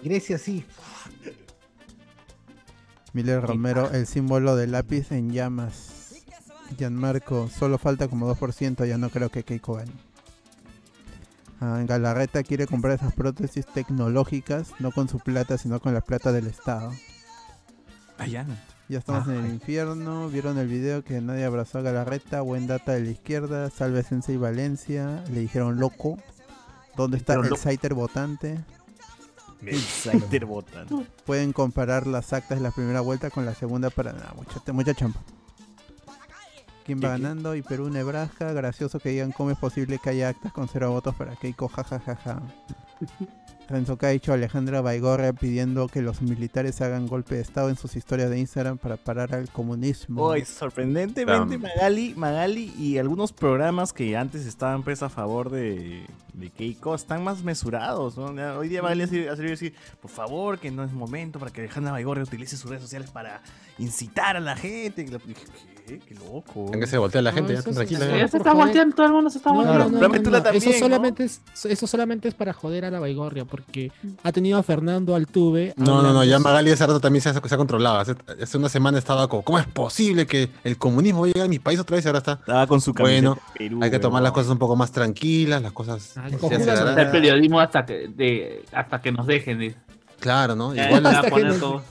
Grecia 0.03 0.37
sí. 0.37 0.65
Miller 3.13 3.41
Romero, 3.41 3.89
el 3.91 4.05
símbolo 4.05 4.55
del 4.55 4.71
lápiz 4.71 5.11
en 5.11 5.31
llamas. 5.31 6.13
Gianmarco, 6.77 7.49
solo 7.49 7.77
falta 7.77 8.07
como 8.07 8.33
2%, 8.33 8.87
ya 8.87 8.97
no 8.97 9.09
creo 9.09 9.29
que 9.29 9.43
Keiko 9.43 9.73
gane. 9.75 10.08
Ah, 11.61 11.81
Galarreta 11.85 12.43
quiere 12.43 12.67
comprar 12.67 12.95
esas 12.95 13.13
prótesis 13.13 13.65
tecnológicas, 13.65 14.73
no 14.79 14.91
con 14.91 15.09
su 15.09 15.19
plata, 15.19 15.57
sino 15.57 15.79
con 15.79 15.93
la 15.93 16.01
plata 16.01 16.31
del 16.31 16.47
Estado. 16.47 16.91
Allá. 18.17 18.45
Ya 18.87 18.99
estamos 18.99 19.27
en 19.27 19.45
el 19.45 19.51
infierno, 19.51 20.29
vieron 20.29 20.57
el 20.57 20.67
video 20.67 21.03
que 21.03 21.21
nadie 21.21 21.45
abrazó 21.45 21.77
a 21.77 21.81
Galarreta, 21.81 22.41
buen 22.41 22.65
data 22.65 22.93
de 22.93 23.01
la 23.01 23.11
izquierda, 23.11 23.69
salve 23.69 24.01
Sensei 24.01 24.37
Valencia, 24.37 25.23
le 25.31 25.41
dijeron 25.41 25.79
loco. 25.79 26.17
¿Dónde 26.95 27.17
está 27.17 27.35
el. 27.35 27.55
Saiter 27.55 27.93
votante? 27.93 28.59
El 29.61 29.79
Saiter 29.79 30.45
votan. 30.45 30.87
Pueden 31.25 31.53
comparar 31.53 32.07
las 32.07 32.33
actas 32.33 32.57
de 32.57 32.63
la 32.63 32.71
primera 32.71 33.01
vuelta 33.01 33.29
con 33.29 33.45
la 33.45 33.53
segunda 33.53 33.89
para 33.89 34.13
nada, 34.13 34.33
mucha, 34.35 34.73
mucha 34.73 34.93
champa. 34.93 35.21
¿Quién 36.89 37.01
va 37.03 37.09
ganando? 37.09 37.53
Y 37.53 37.61
Perú, 37.61 37.91
Nebraska. 37.91 38.51
Gracioso 38.51 38.99
que 38.99 39.09
digan 39.09 39.31
cómo 39.31 39.51
es 39.51 39.57
posible 39.59 39.99
que 40.03 40.09
haya 40.09 40.29
actas 40.29 40.51
con 40.51 40.67
cero 40.67 40.89
votos 40.89 41.13
para 41.13 41.35
Keiko, 41.35 41.67
jajajaja. 41.67 42.41
Renzo 43.69 43.99
Caicho, 43.99 44.33
Alejandra 44.33 44.81
Baigorria 44.81 45.31
pidiendo 45.31 45.87
que 45.87 46.01
los 46.01 46.23
militares 46.23 46.81
hagan 46.81 47.05
golpe 47.05 47.35
de 47.35 47.41
estado 47.41 47.69
en 47.69 47.75
sus 47.75 47.95
historias 47.95 48.31
de 48.31 48.39
Instagram 48.39 48.79
para 48.79 48.97
parar 48.97 49.35
al 49.35 49.47
comunismo. 49.49 50.23
Hoy, 50.23 50.45
sorprendentemente. 50.45 51.59
Magali, 51.59 52.15
Magali 52.15 52.73
y 52.79 52.97
algunos 52.97 53.31
programas 53.33 53.93
que 53.93 54.17
antes 54.17 54.47
estaban 54.47 54.81
pues 54.81 55.03
a 55.03 55.09
favor 55.09 55.51
de, 55.51 56.07
de 56.33 56.49
Keiko 56.49 56.95
están 56.95 57.23
más 57.23 57.43
mesurados. 57.43 58.17
¿no? 58.17 58.25
Hoy 58.57 58.67
día 58.67 58.81
Magali 58.81 59.03
ha 59.03 59.07
salido 59.07 59.31
ha 59.31 59.35
salido 59.35 59.51
a 59.51 59.57
decir, 59.57 59.75
por 60.01 60.09
favor, 60.09 60.57
que 60.57 60.71
no 60.71 60.83
es 60.83 60.91
momento 60.91 61.37
para 61.37 61.51
que 61.51 61.61
Alejandra 61.61 61.91
Baigorria 61.91 62.23
utilice 62.23 62.57
sus 62.57 62.71
redes 62.71 62.81
sociales 62.81 63.11
para 63.11 63.43
incitar 63.77 64.35
a 64.35 64.39
la 64.39 64.55
gente. 64.55 65.05
¿Qué? 65.89 65.99
Qué 65.99 66.15
loco. 66.15 66.71
En 66.73 66.79
que 66.79 66.87
se 66.87 66.97
voltea 66.97 67.21
la 67.21 67.31
gente, 67.31 67.53
ya 67.53 67.59
eso 67.59 67.71
tranquila. 67.71 68.05
sí, 68.05 68.17
ya. 68.17 68.27
se 68.27 68.37
está 68.37 68.53
volteando, 68.53 68.95
todo 68.95 69.05
el 69.07 69.11
mundo 69.11 69.29
se 69.29 69.39
está 69.39 69.51
volteando. 69.51 69.89
no, 69.89 70.07
no, 70.07 70.41
también, 70.41 70.55
eso, 70.55 70.79
solamente 70.79 71.23
es, 71.23 71.41
eso 71.65 71.87
solamente 71.87 72.27
es 72.27 72.35
para 72.35 72.53
joder 72.53 72.85
a 72.85 72.91
la 72.91 72.99
Baigorria, 72.99 73.45
porque 73.45 73.91
ha 74.23 74.31
tenido 74.31 74.59
a 74.59 74.63
Fernando 74.63 75.15
Altuve. 75.15 75.73
No, 75.77 76.01
no, 76.01 76.13
no, 76.13 76.23
ya 76.23 76.37
Magali 76.39 76.71
hace 76.71 76.85
rato 76.85 76.99
también 76.99 77.21
se 77.21 77.29
ha, 77.29 77.33
se 77.33 77.55
ha 77.55 77.57
controlado. 77.57 77.99
Hace, 77.99 78.15
hace 78.41 78.57
una 78.57 78.69
semana 78.69 78.97
estaba 78.99 79.27
como, 79.27 79.43
¿cómo 79.43 79.59
es 79.59 79.65
posible 79.65 80.27
que 80.27 80.49
el 80.63 80.77
comunismo 80.77 81.25
llegue 81.25 81.41
a 81.41 81.47
mi 81.47 81.59
país 81.59 81.79
otra 81.79 81.95
vez? 81.95 82.05
Y 82.05 82.07
ahora 82.07 82.19
está. 82.19 82.33
Estaba 82.33 82.67
con 82.67 82.81
su 82.81 82.93
Bueno, 82.93 83.39
Perú, 83.57 83.79
hay 83.81 83.89
que 83.89 83.99
tomar 83.99 84.21
las 84.21 84.31
cosas 84.31 84.51
un 84.51 84.59
poco 84.59 84.75
más 84.75 84.91
tranquilas, 84.91 85.61
las 85.61 85.71
cosas. 85.71 86.15
Ah. 86.17 86.27
El 86.29 87.09
periodismo 87.09 87.59
hasta 87.59 87.85
que, 87.85 88.07
de, 88.07 88.65
hasta 88.71 89.01
que 89.01 89.11
nos 89.11 89.25
dejen. 89.25 89.75
Claro, 90.19 90.55
¿no? 90.55 90.73
Ya, 90.73 90.87
Igual 90.87 91.05
Hasta 91.05 91.21
va 91.21 91.27
a 91.27 91.29
poner 91.29 91.53
que 91.53 91.59
todo. 91.59 91.81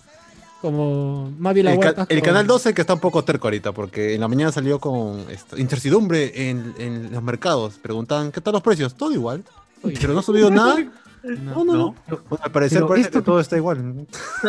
Como 0.60 1.30
Mavi 1.38 1.62
La 1.62 1.72
el, 1.74 1.78
ca- 1.80 2.06
canal 2.22 2.46
12 2.46 2.74
que 2.74 2.80
está 2.80 2.94
un 2.94 3.00
poco 3.00 3.22
terco 3.22 3.46
ahorita, 3.46 3.72
porque 3.72 4.14
en 4.14 4.20
la 4.20 4.28
mañana 4.28 4.50
salió 4.50 4.80
con 4.80 5.24
esto, 5.30 5.56
incertidumbre 5.56 6.48
en, 6.50 6.74
en 6.78 7.12
los 7.12 7.22
mercados. 7.22 7.74
Preguntaban, 7.80 8.32
¿qué 8.32 8.40
tal 8.40 8.54
los 8.54 8.62
precios? 8.62 8.94
Todo 8.94 9.12
igual. 9.12 9.44
Oye. 9.84 9.96
Pero 10.00 10.12
no 10.12 10.18
ha 10.18 10.22
subido 10.24 10.50
nada. 10.50 10.76
No. 11.22 11.64
No, 11.64 11.64
no, 11.64 11.72
no. 11.74 11.94
Bueno, 12.28 12.44
al 12.44 12.52
parecer 12.52 12.78
Pero 12.78 12.88
parece 12.88 13.08
esto- 13.08 13.18
que 13.20 13.24
todo 13.24 13.40
está 13.40 13.56
igual. 13.56 14.06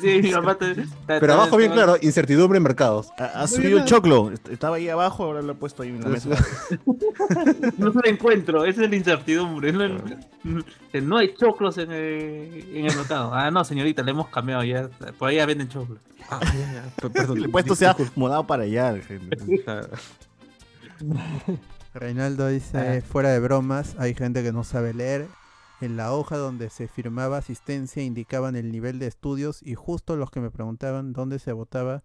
sí, 0.00 0.32
Pero 1.06 1.32
abajo 1.34 1.56
bien 1.56 1.72
claro, 1.72 1.96
incertidumbre 2.00 2.58
en 2.58 2.62
mercados. 2.62 3.08
Ha, 3.18 3.42
ha 3.42 3.46
subido 3.46 3.78
el 3.78 3.84
choclo. 3.84 4.30
Est- 4.30 4.48
Estaba 4.48 4.76
ahí 4.76 4.88
abajo, 4.88 5.24
ahora 5.24 5.42
lo 5.42 5.52
he 5.52 5.54
puesto 5.56 5.82
ahí 5.82 5.88
en 5.90 6.00
la 6.02 6.08
mesa. 6.08 6.30
No 7.78 7.88
lo 7.90 8.04
encuentro, 8.04 8.64
esa 8.64 8.84
es 8.84 8.90
la 8.90 8.96
incertidumbre. 8.96 9.72
No, 9.72 9.88
no 11.02 11.16
hay 11.16 11.34
choclos 11.34 11.78
en 11.78 11.90
el, 11.92 12.64
en 12.74 12.86
el 12.86 12.96
mercado. 12.96 13.34
Ah, 13.34 13.50
no, 13.50 13.64
señorita, 13.64 14.02
le 14.02 14.10
hemos 14.12 14.28
cambiado 14.28 14.62
ya. 14.64 14.88
Por 15.18 15.28
ahí 15.28 15.36
ya 15.36 15.46
venden 15.46 15.68
choclos. 15.68 15.98
Ah, 16.30 16.40
ya, 16.44 16.72
ya. 16.72 16.84
P- 17.00 17.10
Perdón. 17.10 17.40
Le 17.40 17.46
he 17.46 17.48
puesto 17.48 17.74
se 17.74 17.86
ha 17.86 17.96
mudado 18.14 18.46
para 18.46 18.62
allá. 18.64 18.94
Reinaldo 21.94 22.48
dice, 22.48 23.02
fuera 23.02 23.30
de 23.30 23.40
bromas, 23.40 23.96
hay 23.98 24.14
gente 24.14 24.42
que 24.42 24.52
no 24.52 24.64
sabe 24.64 24.94
leer. 24.94 25.26
En 25.82 25.96
la 25.96 26.14
hoja 26.14 26.36
donde 26.36 26.70
se 26.70 26.86
firmaba 26.88 27.38
asistencia 27.38 28.02
indicaban 28.02 28.56
el 28.56 28.70
nivel 28.70 28.98
de 28.98 29.06
estudios 29.08 29.62
y 29.62 29.74
justo 29.74 30.16
los 30.16 30.30
que 30.30 30.40
me 30.40 30.50
preguntaban 30.50 31.12
dónde 31.12 31.38
se 31.38 31.52
votaba, 31.52 32.04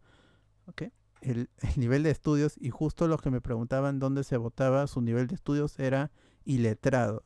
¿ok? 0.65 0.83
El, 1.21 1.49
el 1.61 1.79
nivel 1.79 2.03
de 2.03 2.09
estudios 2.11 2.55
y 2.59 2.69
justo 2.71 3.07
los 3.07 3.21
que 3.21 3.29
me 3.31 3.39
preguntaban 3.41 3.99
dónde 3.99 4.23
se 4.23 4.37
votaba, 4.37 4.87
su 4.87 5.01
nivel 5.01 5.27
de 5.27 5.35
estudios 5.35 5.77
era 5.79 6.11
iletrado. 6.43 7.23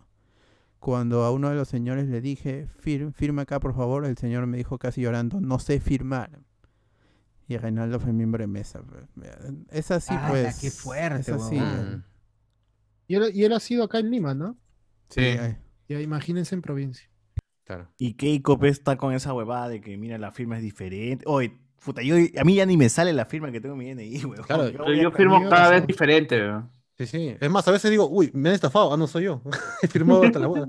Cuando 0.80 1.24
a 1.24 1.32
uno 1.32 1.50
de 1.50 1.56
los 1.56 1.68
señores 1.68 2.08
le 2.10 2.22
dije, 2.22 2.68
"Fir- 2.68 3.14
firma 3.14 3.44
acá 3.44 3.60
por 3.60 3.74
favor, 3.76 4.06
el 4.06 4.18
señor 4.18 4.46
me 4.48 4.58
dijo 4.58 4.78
casi 4.80 5.02
llorando, 5.02 5.40
no 5.40 5.60
sé 5.60 5.80
firmar. 5.80 6.40
Y 7.48 7.58
Reinaldo 7.58 8.00
fue 8.00 8.14
miembro 8.14 8.42
de 8.42 8.48
mesa. 8.48 8.82
pues. 8.82 9.04
Es 9.70 9.92
así 9.92 10.14
¡Hala, 10.14 10.30
pues. 10.30 10.60
qué 10.60 10.72
fuerte, 10.72 11.20
Es 11.22 11.30
así. 11.30 11.56
huevón! 11.58 12.06
Y 13.08 13.16
él, 13.16 13.32
y 13.34 13.44
él 13.44 13.54
ha 13.54 13.60
sido 13.60 13.84
acá 13.84 14.00
en 14.00 14.10
Lima, 14.10 14.34
¿no? 14.34 14.58
Sí, 15.10 15.22
ay. 15.22 15.58
Ya 15.92 16.02
imagínense 16.02 16.56
en 16.56 16.62
provincia. 16.62 17.10
claro. 17.66 17.88
Y 17.98 18.14
Keiko 18.16 18.60
está 18.66 18.98
con 18.98 19.14
esa 19.14 19.34
huevada 19.34 19.70
de 19.70 19.82
que, 19.82 19.98
mira, 19.98 20.18
la 20.18 20.32
firma 20.32 20.58
es 20.58 20.64
diferente. 20.64 21.24
Oye, 21.28 21.58
puta, 21.84 22.02
yo, 22.02 22.16
a 22.16 22.44
mí 22.44 22.56
ya 22.56 22.66
ni 22.66 22.78
me 22.78 22.90
sale 22.90 23.14
la 23.14 23.26
firma 23.26 23.52
que 23.52 23.62
tengo 23.62 23.76
en 23.76 23.80
mi 23.80 23.94
DNI, 23.94 24.26
huevón. 24.26 24.46
Claro, 24.46 24.70
Yo 24.70 24.78
Pero 24.86 24.94
yo 24.94 25.12
firmo 25.12 25.50
cada 25.50 25.70
vez 25.72 25.88
diferente. 25.88 26.40
weón. 26.42 26.70
Sí, 26.98 27.08
sí. 27.08 27.36
Es 27.40 27.50
más, 27.50 27.68
a 27.68 27.72
veces 27.72 27.90
digo, 27.90 28.08
uy, 28.08 28.30
me 28.34 28.50
han 28.50 28.56
estafado. 28.56 28.94
Ah, 28.94 28.98
no 28.98 29.08
soy 29.08 29.24
yo. 29.24 29.42
He 29.82 29.88
firmado 29.88 30.24
hasta 30.24 30.38
la 30.40 30.48
boda. 30.48 30.68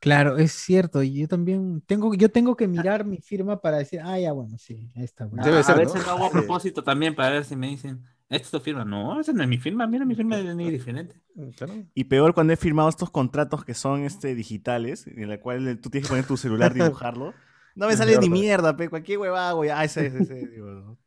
Claro, 0.00 0.38
es 0.38 0.52
cierto. 0.52 1.02
y 1.02 1.12
Yo 1.20 1.28
también 1.28 1.82
tengo, 1.86 2.14
yo 2.14 2.30
tengo 2.30 2.56
que 2.56 2.66
mirar 2.66 3.04
mi 3.04 3.18
firma 3.18 3.60
para 3.60 3.76
decir, 3.78 4.00
ah, 4.02 4.18
ya, 4.18 4.32
bueno, 4.32 4.56
sí, 4.56 4.90
ahí 4.96 5.04
está. 5.04 5.26
bueno". 5.26 5.44
Debe 5.44 5.58
a, 5.58 5.62
ser, 5.62 5.74
a 5.74 5.78
¿no? 5.78 5.84
veces 5.84 6.06
lo 6.06 6.12
hago 6.12 6.24
a 6.24 6.30
propósito 6.30 6.82
también 6.82 7.14
para 7.14 7.30
ver 7.30 7.44
si 7.44 7.56
me 7.56 7.68
dicen, 7.68 8.02
¿esta 8.30 8.44
es 8.44 8.50
tu 8.50 8.60
firma? 8.60 8.84
No, 8.84 9.20
esa 9.20 9.32
no 9.32 9.42
es 9.42 9.48
mi 9.48 9.58
firma. 9.58 9.86
Mira, 9.86 10.04
mi 10.04 10.14
firma 10.14 10.38
es 10.38 10.54
ni 10.54 10.70
diferente. 10.70 11.20
Claro. 11.56 11.74
Y 11.94 12.04
peor 12.04 12.32
cuando 12.32 12.52
he 12.52 12.56
firmado 12.56 12.88
estos 12.88 13.10
contratos 13.10 13.64
que 13.64 13.74
son 13.74 14.04
este, 14.04 14.34
digitales, 14.34 15.06
en 15.06 15.28
la 15.28 15.40
cual 15.40 15.78
tú 15.80 15.90
tienes 15.90 16.08
que 16.08 16.12
poner 16.12 16.26
tu 16.26 16.36
celular, 16.36 16.72
dibujarlo. 16.72 17.34
No 17.76 17.86
me 17.86 17.96
sale 17.96 18.18
ni 18.18 18.28
mierda, 18.28 18.76
pe, 18.76 18.90
cualquier 18.90 19.18
huevada, 19.18 19.52
güey. 19.52 19.70
Ah, 19.70 19.84
ese, 19.84 20.06
ese, 20.06 20.24
ese. 20.24 20.48
digo, 20.48 20.70
¿no? 20.70 20.98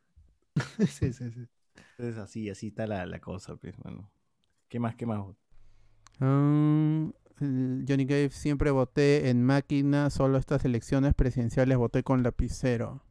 sí, 0.88 1.12
sí, 1.12 1.30
sí. 1.30 1.46
Entonces 1.98 2.16
así, 2.16 2.48
así 2.48 2.68
está 2.68 2.86
la, 2.86 3.04
la 3.04 3.20
cosa, 3.20 3.54
pues, 3.56 3.76
bueno. 3.76 4.10
¿Qué 4.68 4.80
más, 4.80 4.96
qué 4.96 5.04
más? 5.04 5.20
El 6.20 7.84
Johnny 7.86 8.06
Cave 8.06 8.30
siempre 8.30 8.70
voté 8.70 9.28
en 9.28 9.44
máquina, 9.44 10.10
solo 10.10 10.38
estas 10.38 10.64
elecciones 10.64 11.14
presidenciales 11.14 11.76
voté 11.76 12.02
con 12.02 12.22
lapicero. 12.22 13.02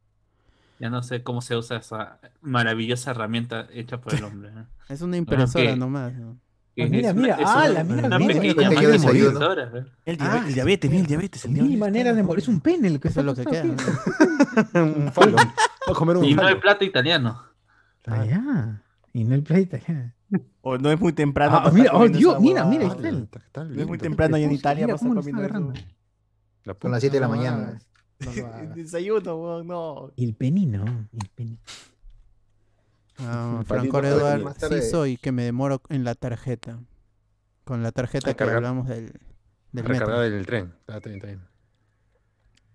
Ya 0.79 0.89
no 0.89 1.03
sé 1.03 1.23
cómo 1.23 1.41
se 1.41 1.55
usa 1.55 1.77
esa 1.77 2.19
maravillosa 2.41 3.11
herramienta 3.11 3.67
hecha 3.71 4.01
por 4.01 4.13
el 4.13 4.23
hombre. 4.23 4.51
¿no? 4.51 4.65
Es 4.89 5.01
una 5.01 5.17
impresora 5.17 5.75
nomás. 5.75 6.13
¿no? 6.13 6.37
Ah, 6.75 6.85
mira, 6.89 7.13
mira, 7.13 7.35
es 7.35 7.47
ala, 7.47 7.83
mira, 7.83 8.07
una 8.07 8.17
mira, 8.17 8.33
pequeña 8.33 8.69
¿no? 8.69 9.53
El, 10.05 10.17
Ah, 10.19 10.43
diabetes, 10.43 10.47
el 10.47 10.53
diabetes, 10.55 10.89
mira, 10.91 11.01
el 11.01 11.07
diabetes. 11.07 11.45
El 11.45 11.51
Mini 11.51 11.67
diabetes. 11.67 11.79
manera 11.79 12.13
de 12.13 12.23
morir. 12.23 12.41
Es 12.41 12.47
un 12.47 12.61
pene 12.61 12.87
el 12.87 12.99
que 12.99 13.09
Eso 13.09 13.19
es 13.19 13.25
lo 13.27 13.35
que 13.35 13.45
queda. 13.45 13.63
un 14.83 15.11
falo. 15.13 15.37
Voy 15.37 15.45
a 15.91 15.93
comer 15.93 16.17
un 16.17 16.25
Y 16.25 16.33
no 16.33 16.47
el 16.47 16.59
plato 16.59 16.83
italiano. 16.83 17.43
Ah, 18.07 18.25
ya. 18.25 18.81
Y 19.13 19.23
no 19.23 19.35
el 19.35 19.43
plata, 19.43 19.77
ya. 19.87 20.13
O 20.61 20.79
no 20.79 20.89
es 20.89 20.99
muy 20.99 21.13
temprano. 21.13 21.61
Ah, 21.63 21.69
mira, 21.71 21.91
oh, 21.93 22.07
Dios, 22.09 22.39
mira, 22.39 22.65
mira, 22.65 22.85
Ah, 22.87 22.93
está 22.95 23.09
el- 23.09 23.23
está- 23.23 23.39
está 23.39 23.63
No 23.65 23.79
es 23.81 23.87
muy 23.87 23.99
temprano 23.99 24.35
allá 24.35 24.45
en 24.45 24.51
Italia 24.53 24.87
para 24.87 24.95
estar 24.95 25.13
comiendo 25.13 25.43
eso. 25.43 25.73
La 26.63 26.75
Son 26.81 26.91
las 26.91 27.01
7 27.01 27.17
de 27.17 27.21
la 27.21 27.27
mañana. 27.27 27.79
Hagas, 28.31 28.37
no 28.37 28.47
lo 28.49 28.53
hagas. 28.55 28.75
Desayuno, 28.75 29.35
weón, 29.35 29.67
no. 29.67 30.11
El 30.17 30.33
penino. 30.35 30.85
El 31.11 31.29
penino. 31.35 31.57
Ah, 33.19 33.61
Franco 33.65 33.91
palito, 34.01 34.17
Eduard, 34.17 34.41
más 34.43 34.57
sí 34.57 34.81
soy 34.81 35.17
que 35.17 35.31
me 35.31 35.43
demoro 35.43 35.81
en 35.89 36.03
la 36.03 36.15
tarjeta. 36.15 36.79
Con 37.63 37.83
la 37.83 37.91
tarjeta 37.91 38.31
que 38.31 38.35
cargar. 38.35 38.57
hablamos 38.57 38.87
del, 38.87 39.05
del 39.71 39.83
metro. 39.87 39.87
Recargar 40.07 40.23
el 40.25 40.45
tren. 40.45 40.73
Ah, 40.87 40.97
está 40.97 41.09
bien, 41.09 41.15
está 41.15 41.27
bien. 41.27 41.41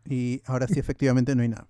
Y 0.07 0.41
ahora 0.47 0.67
sí, 0.67 0.79
efectivamente, 0.79 1.35
no 1.35 1.43
hay 1.43 1.49
nada. 1.49 1.67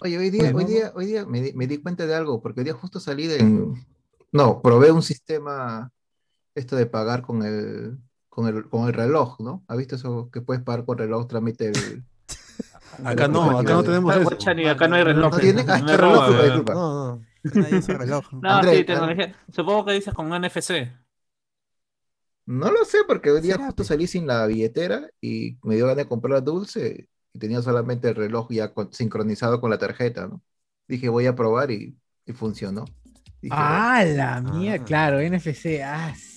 Oye, 0.00 0.18
hoy 0.18 0.30
día, 0.30 0.50
Bueno. 0.52 0.58
hoy 0.58 0.64
día, 0.64 0.92
hoy 0.96 1.06
día 1.06 1.26
me, 1.26 1.40
di- 1.40 1.52
me 1.52 1.66
di 1.66 1.78
cuenta 1.78 2.06
de 2.06 2.14
algo, 2.14 2.40
porque 2.42 2.60
hoy 2.60 2.64
día 2.64 2.74
justo 2.74 2.98
salí 2.98 3.26
de... 3.26 3.42
No, 4.32 4.60
probé 4.62 4.90
un 4.90 5.02
sistema, 5.02 5.92
esto 6.54 6.74
de 6.76 6.86
pagar 6.86 7.22
con 7.22 7.42
el, 7.44 7.98
con 8.36 8.46
el, 8.48 8.68
con 8.68 8.86
el 8.88 8.92
reloj, 8.94 9.40
¿no? 9.40 9.64
¿Has 9.68 9.78
visto 9.78 9.96
eso 9.96 10.30
que 10.30 10.42
puedes 10.42 10.62
pagar 10.62 10.84
con 10.84 10.98
reloj, 10.98 11.26
tramite 11.26 11.68
el... 11.70 12.04
Acá 13.04 13.28
no, 13.28 13.58
acá 13.58 13.72
no 13.74 13.82
tenemos 13.84 14.14
Ah, 14.14 14.20
eso. 14.22 14.36
Chani, 14.38 14.66
acá 14.68 14.88
no 14.88 14.96
hay 14.96 15.04
reloj. 15.04 15.32
¿No 15.32 15.40
tiene? 15.40 15.64
Ah, 15.68 15.80
reloj, 15.96 15.96
roba, 15.96 16.26
disculpa, 16.26 16.44
disculpa. 16.44 16.74
No, 16.74 17.16
no. 17.16 17.26
Nadie 17.58 17.78
usa 17.78 17.98
reloj. 17.98 18.24
No, 18.40 18.50
Andrés, 18.50 18.76
sí, 18.76 18.84
tecnología. 18.84 19.34
Supongo 19.50 19.84
que 19.86 19.92
dices 19.92 20.14
con 20.14 20.32
NFC. 20.32 20.92
No 22.46 22.70
lo 22.70 22.84
sé, 22.84 22.98
porque 23.06 23.30
hoy 23.30 23.40
día 23.40 23.58
justo 23.58 23.82
salí 23.84 24.06
sin 24.06 24.26
la 24.26 24.46
billetera 24.46 25.08
y 25.20 25.58
me 25.62 25.74
dio 25.74 25.86
ganas 25.86 25.96
de 26.04 26.08
comprar 26.08 26.44
dulce 26.44 27.08
y 27.32 27.38
tenía 27.38 27.60
solamente 27.62 28.08
el 28.08 28.14
reloj 28.14 28.48
ya 28.50 28.72
con- 28.72 28.92
sincronizado 28.92 29.60
con 29.60 29.70
la 29.70 29.78
tarjeta, 29.78 30.28
¿no? 30.28 30.42
Dije, 30.86 31.08
voy 31.08 31.26
a 31.26 31.34
probar 31.34 31.70
y, 31.72 31.98
y 32.24 32.32
funcionó. 32.32 32.84
Dije, 33.42 33.84
Ah, 33.88 34.04
la 34.04 34.40
mía, 34.40 34.82
claro, 34.84 35.20
NFC. 35.20 35.82
Ah, 35.82 36.12
madre. 36.14 36.35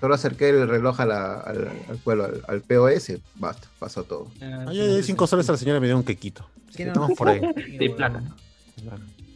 Solo 0.00 0.14
acerqué 0.14 0.48
el 0.50 0.66
reloj 0.68 0.98
a 1.00 1.06
la- 1.06 1.34
al, 1.40 1.68
al, 1.88 1.98
cuelo, 2.02 2.24
al, 2.24 2.42
al 2.48 2.62
POS, 2.62 3.12
basta, 3.34 3.68
pasó 3.78 4.04
todo. 4.04 4.28
Ay, 4.40 4.80
ay, 4.80 4.94
ay, 4.96 5.02
cinco 5.02 5.26
soles 5.26 5.48
a 5.48 5.52
la 5.52 5.58
señora 5.58 5.78
me 5.80 5.86
dio 5.86 5.96
un 5.96 6.04
quequito. 6.04 6.46
Sí, 6.74 6.82
no. 6.84 6.88
Estamos 6.88 7.12
por 7.18 7.28
ahí. 7.28 7.40
De 7.78 7.90
plata. 7.90 8.22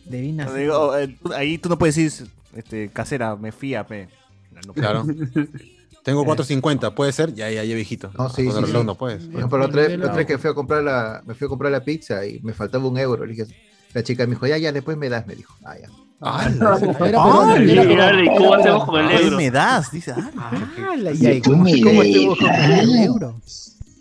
Debí 0.07 0.32
No, 0.32 0.45
nacer. 0.45 0.61
digo, 0.61 0.97
eh, 0.97 1.16
ahí 1.35 1.59
tú 1.59 1.69
no 1.69 1.78
puedes 1.78 1.95
decir, 1.97 2.28
este, 2.55 2.89
casera, 2.89 3.36
me 3.36 3.53
fía, 3.53 3.86
pe. 3.86 4.09
No, 4.53 4.61
no 4.69 4.73
Claro. 4.73 5.05
Tengo 6.03 6.23
4.50, 6.27 6.93
puede 6.95 7.12
ser, 7.12 7.32
ya, 7.35 7.51
ya, 7.51 7.65
ya 7.65 7.74
viejito. 7.74 8.11
No, 8.19 8.28
sí, 8.28 8.45
Con 8.45 8.57
el 8.59 8.65
sí, 8.65 8.66
reloj 8.66 8.82
sí. 8.82 8.86
no 8.86 8.95
puedes. 8.95 9.24
Por 9.24 9.36
ejemplo, 9.36 9.59
la 9.59 9.65
otra, 9.65 9.82
vez- 9.86 9.99
otra 9.99 10.12
vez 10.15 10.27
que 10.27 10.36
fui 10.36 10.51
a 10.51 10.55
comprar 10.55 10.82
la, 10.82 11.23
me 11.27 11.35
fui 11.35 11.47
a 11.47 11.49
comprar 11.49 11.73
la 11.73 11.82
pizza 11.82 12.27
y 12.27 12.41
me 12.41 12.53
faltaba 12.53 12.86
un 12.86 12.99
euro. 12.99 13.24
Le 13.24 13.32
dije, 13.35 13.47
la 13.95 14.03
chica 14.03 14.27
me 14.27 14.35
dijo, 14.35 14.47
ya, 14.47 14.59
ya, 14.59 14.70
después 14.70 14.99
me 14.99 15.09
das, 15.09 15.27
me 15.27 15.35
dijo. 15.35 15.55
Ah, 15.65 15.77
ya. 15.81 15.89
Ah, 16.20 16.49
Ah, 16.61 16.78
peruano. 16.99 17.47
dale, 17.49 18.27
¿cómo 18.27 18.55
hacemos 18.55 18.85
con 18.86 19.05
el 19.05 19.11
euro? 19.20 19.36
me 19.36 19.51
das, 19.51 19.91
dice. 19.91 20.12
Ah, 20.12 20.31
Ah, 20.39 20.97
la- 20.97 21.12
y 21.12 21.27
ahí, 21.27 21.41
¿cómo, 21.43 21.65
cómo 21.82 22.03
estuvo 22.03 22.36
con 22.36 22.51
el 22.51 22.97
euro? 23.05 23.41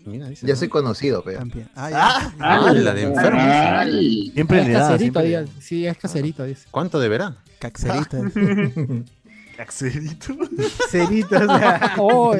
Mira, 0.06 0.28
dice, 0.28 0.46
Ya 0.48 0.56
soy 0.56 0.68
conocido, 0.70 1.24
pero. 1.24 1.40
También. 1.40 1.70
Ah, 1.76 1.90
ya. 1.90 2.34
Ah, 2.40 2.72
la 2.74 2.94
de 2.94 3.04
enfermo. 3.04 3.40
Ay, 3.42 4.32
siempre 4.34 4.62
Es 4.62 4.68
le 4.68 4.74
caserito, 4.74 5.00
siempre- 5.22 5.24
diga. 5.24 5.46
Sí, 5.62 5.86
es 5.88 5.98
caserito, 5.98 6.44
dice. 6.44 6.68
¿Cuánto 6.72 7.00
deberá? 7.00 7.36
Caxerita. 7.60 8.20
Caserito. 9.58 10.34
Cerito, 10.90 11.36
o 11.50 11.58
sea. 11.58 11.94
Oh, 11.98 12.36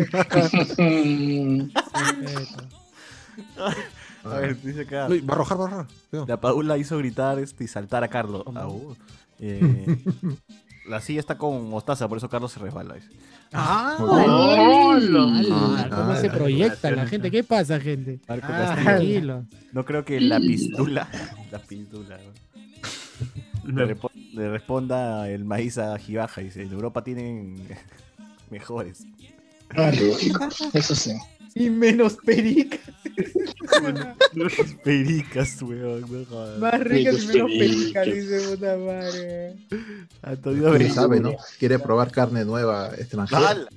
A 4.26 4.38
ver, 4.40 4.62
dice 4.62 4.82
acá. 4.82 5.08
Va 5.10 5.16
a 5.16 5.34
arrojar, 5.34 5.60
va 5.60 5.64
a 5.64 5.68
arrojar. 5.68 5.88
La 6.28 6.38
Paula 6.40 6.78
hizo 6.78 6.98
gritar 6.98 7.40
este, 7.40 7.66
y 7.66 7.68
saltar 7.68 8.04
a 8.04 8.08
Carlos. 8.08 8.44
Ah, 8.56 8.68
uh. 8.68 8.96
Eh, 9.40 9.98
la 10.88 11.02
silla 11.02 11.20
está 11.20 11.38
con 11.38 11.70
mostaza, 11.70 12.08
por 12.08 12.18
eso 12.18 12.30
Carlos 12.30 12.52
se 12.52 12.60
resbala. 12.60 12.96
dice. 12.96 13.10
Ah, 13.52 13.96
Ala, 14.00 15.88
¿Cómo 15.90 16.12
Ah, 16.12 16.18
se 16.20 16.28
la 16.28 16.34
proyecta 16.34 16.92
la 16.92 17.06
gente? 17.08 17.30
¿Qué 17.32 17.44
pasa, 17.44 17.80
gente? 17.80 18.20
Marco 18.28 18.48
Ah, 18.50 18.76
Castillo. 18.84 19.44
No 19.72 19.86
creo 19.86 20.04
que 20.06 20.20
la 20.20 20.40
pistula. 20.40 21.08
La 21.52 21.60
pistula. 21.60 22.18
¿no? 23.64 23.86
Le, 23.86 23.96
repo- 23.96 24.12
le 24.34 24.50
responda 24.50 25.30
el 25.30 25.46
maíz 25.46 25.78
a 25.78 25.98
Gibaja. 26.00 26.42
Dice: 26.42 26.64
En 26.64 26.72
Europa 26.72 27.04
tienen 27.04 27.56
mejores. 28.50 29.06
ah, 29.76 29.92
lógico. 29.92 30.48
Eso 30.74 30.96
sí. 30.96 31.12
Y 31.56 31.70
menos 31.70 32.18
perica. 32.26 32.78
Pericas, 34.84 35.62
weón. 35.62 36.02
No. 36.02 36.58
Más 36.60 36.80
ricas 36.82 37.24
y 37.24 37.28
menos 37.28 37.52
perica. 37.52 38.02
perica, 38.02 38.04
dice 38.04 38.50
puta 38.50 38.78
madre. 38.78 39.56
Antonio 40.22 40.64
¿Quién 40.64 40.74
Brito. 40.74 40.94
sabe, 40.94 41.20
no? 41.20 41.32
Quiere 41.60 41.80
probar 41.80 42.12
carne 42.12 42.46
nueva 42.46 42.90
extranjera. 42.98 43.68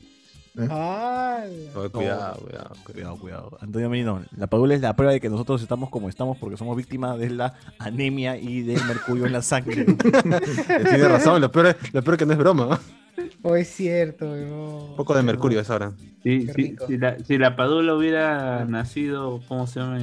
Ah, 0.70 1.44
Oye, 1.74 1.90
Cuidado, 1.90 2.40
cuidado. 2.40 2.72
Cuidado, 2.84 3.16
cuidado. 3.18 3.58
Antonio 3.60 3.90
Merino, 3.90 4.24
la 4.38 4.46
padula 4.46 4.74
es 4.74 4.80
la 4.80 4.96
prueba 4.96 5.12
de 5.12 5.20
que 5.20 5.28
nosotros 5.28 5.60
estamos 5.60 5.90
como 5.90 6.08
estamos 6.08 6.38
porque 6.38 6.56
somos 6.56 6.74
víctimas 6.78 7.18
de 7.18 7.28
la 7.28 7.54
anemia 7.78 8.38
y 8.38 8.62
del 8.62 8.82
mercurio 8.86 9.26
en 9.26 9.32
la 9.32 9.42
sangre. 9.42 9.84
Tiene 9.84 11.08
razón, 11.08 11.42
lo 11.42 11.52
peor, 11.52 11.66
es, 11.66 11.92
lo 11.92 12.02
peor 12.02 12.14
es 12.14 12.18
que 12.20 12.26
no 12.26 12.32
es 12.32 12.38
broma. 12.38 12.80
o 13.43 13.56
es 13.56 13.68
cierto. 13.68 14.26
Un 14.26 14.97
poco 14.97 15.14
de 15.14 15.22
mercurio 15.22 15.60
es 15.60 15.70
ahora. 15.70 15.93
Si, 16.22 16.47
Qué 16.47 16.76
si, 16.86 16.98
la, 16.98 17.18
si 17.20 17.38
la 17.38 17.55
Padula 17.56 17.94
hubiera 17.94 18.64
nacido, 18.64 19.40
¿cómo 19.48 19.66
se 19.66 19.80
llama? 19.80 19.98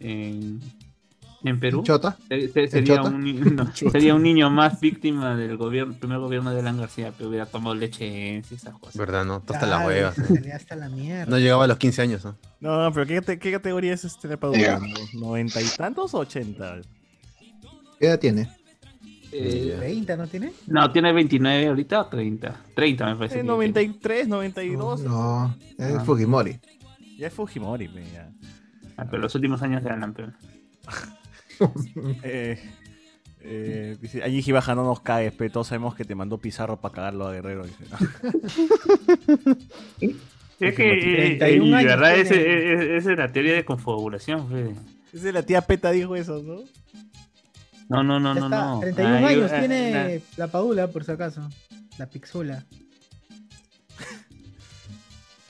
En, 0.00 0.60
en 1.44 1.60
Perú, 1.60 1.82
¿Chota? 1.84 2.16
se- 2.28 2.48
se- 2.48 2.68
sería, 2.68 2.96
chota? 2.96 3.08
un, 3.10 3.56
no, 3.56 3.72
sería 3.74 4.14
un 4.14 4.22
niño 4.22 4.50
más 4.50 4.78
víctima 4.80 5.36
del 5.36 5.56
gobierno, 5.56 5.94
primer 5.98 6.18
gobierno 6.18 6.52
de 6.52 6.60
Alan 6.60 6.78
García, 6.78 7.12
que 7.16 7.24
hubiera 7.24 7.46
tomado 7.46 7.74
leche 7.74 8.42
y 8.50 8.54
esas 8.54 8.74
cosas. 8.78 8.96
¿Verdad, 8.96 9.24
no? 9.24 9.36
Hasta 9.48 9.66
la 9.66 9.86
hueva. 9.86 10.12
hasta 10.54 10.76
la 10.76 10.88
mierda. 10.88 11.26
No 11.30 11.38
llegaba 11.38 11.64
a 11.64 11.66
los 11.68 11.78
15 11.78 12.02
años, 12.02 12.24
¿no? 12.24 12.36
No, 12.60 12.82
no, 12.82 12.92
pero 12.92 13.06
¿qué, 13.06 13.38
qué 13.38 13.52
categoría 13.52 13.94
es 13.94 14.04
este 14.04 14.28
la 14.28 14.36
padula? 14.36 14.58
Ya. 14.60 14.78
¿90 14.78 15.62
y 15.64 15.76
tantos 15.76 16.12
o 16.14 16.18
80? 16.18 16.80
¿Qué 17.98 18.06
edad 18.06 18.18
tiene? 18.18 18.48
Eh, 19.30 19.74
30, 19.78 20.16
¿no 20.16 20.26
tiene? 20.26 20.52
no, 20.68 20.90
tiene 20.90 21.12
29 21.12 21.66
ahorita 21.68 22.00
o 22.00 22.06
30. 22.06 22.60
30 22.74 23.06
me 23.06 23.16
parece. 23.16 23.34
Eh, 23.36 23.42
que 23.42 23.46
93, 23.46 24.28
92. 24.28 25.00
No, 25.02 25.54
es 25.76 25.94
Ah. 25.94 26.00
Fujimori. 26.04 26.58
Ya 27.18 27.26
es 27.26 27.32
Fujimori, 27.34 27.88
ya. 27.88 28.02
tiene. 28.02 28.30
Ah, 28.96 29.04
pero 29.10 29.22
los 29.22 29.34
últimos 29.34 29.60
años 29.62 29.84
de 29.84 29.90
Alan, 29.90 30.14
pero- 30.14 30.32
Eh, 32.22 32.58
eh, 33.40 33.96
dice, 34.00 34.22
allí 34.22 34.42
Gibaja 34.42 34.74
no 34.74 34.84
nos 34.84 35.00
caes, 35.00 35.32
pero 35.36 35.52
todos 35.52 35.66
sabemos 35.68 35.94
que 35.94 36.04
te 36.04 36.14
mandó 36.14 36.38
Pizarro 36.38 36.80
para 36.80 36.94
cagarlo 36.94 37.26
a 37.26 37.32
Guerrero. 37.32 37.64
Dice. 37.66 37.84
Es 40.60 40.74
que, 40.74 40.92
eh, 41.34 41.36
31 41.36 41.66
y 41.66 41.72
años 41.74 41.84
verdad, 41.84 42.16
esa 42.96 43.12
es 43.12 43.18
la 43.18 43.30
teoría 43.30 43.54
de 43.54 43.64
confabulación. 43.64 44.48
fe. 44.48 44.74
Esa 45.12 45.28
es 45.28 45.34
la 45.34 45.42
tía 45.44 45.60
Peta 45.60 45.92
dijo 45.92 46.16
eso, 46.16 46.42
¿no? 46.42 46.62
No, 47.88 48.02
no, 48.02 48.20
no, 48.20 48.34
Ya 48.34 48.40
no, 48.40 48.46
está, 48.46 48.64
no. 48.66 48.80
31 48.80 49.16
Ay, 49.16 49.24
años 49.24 49.52
eh, 49.52 49.58
tiene 49.58 50.14
eh, 50.14 50.22
la 50.36 50.48
Padula, 50.48 50.88
por 50.88 51.04
si 51.04 51.12
acaso. 51.12 51.48
La 51.98 52.06
Pixula. 52.06 52.64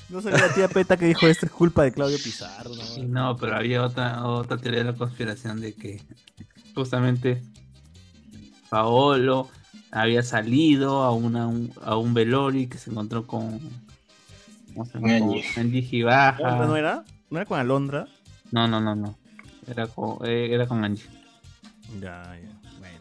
No 0.09 0.23
sería 0.23 0.39
la 0.39 0.55
tía 0.55 0.69
Peta 0.69 0.97
que 0.97 1.05
dijo 1.05 1.27
esto 1.27 1.45
es 1.45 1.53
culpa 1.53 1.83
de 1.83 1.93
Claudio 1.93 2.17
Pizarro. 2.17 2.71
¿no? 2.75 3.09
No, 3.09 3.37
pero 3.37 3.57
había 3.57 3.85
otra, 3.85 4.25
otra 4.25 4.57
teoría 4.57 4.79
de 4.79 4.93
la 4.93 4.97
conspiración 4.97 5.61
de 5.61 5.75
que 5.75 6.01
justamente 6.75 7.43
Paolo 8.71 9.51
había 9.91 10.23
salido 10.23 11.03
a, 11.03 11.13
una, 11.13 11.47
un, 11.47 11.73
a 11.83 11.97
un 11.97 12.15
velorio 12.15 12.63
y 12.63 12.67
que 12.69 12.79
se 12.79 12.91
encontró 12.91 13.27
con. 13.27 13.61
¿Cómo 14.73 14.87
se 14.87 14.95
llama? 14.95 15.19
Con 15.19 15.29
Angie. 15.29 15.45
Angie 15.57 15.83
Gibaja. 15.83 16.39
¿Alondra 16.39 16.67
no 16.67 16.77
era? 16.77 17.05
¿No 17.31 17.39
era 17.39 17.47
con 17.47 17.59
Alondra? 17.59 18.09
No, 18.51 18.67
no, 18.67 18.81
no, 18.81 18.95
no. 18.95 19.19
Era 19.67 19.89
con, 19.89 20.27
eh, 20.27 20.49
era 20.53 20.67
con 20.67 20.85
Angie. 20.85 21.05
Ya, 22.01 22.37
ya. 22.41 22.61
Bueno. 22.79 22.99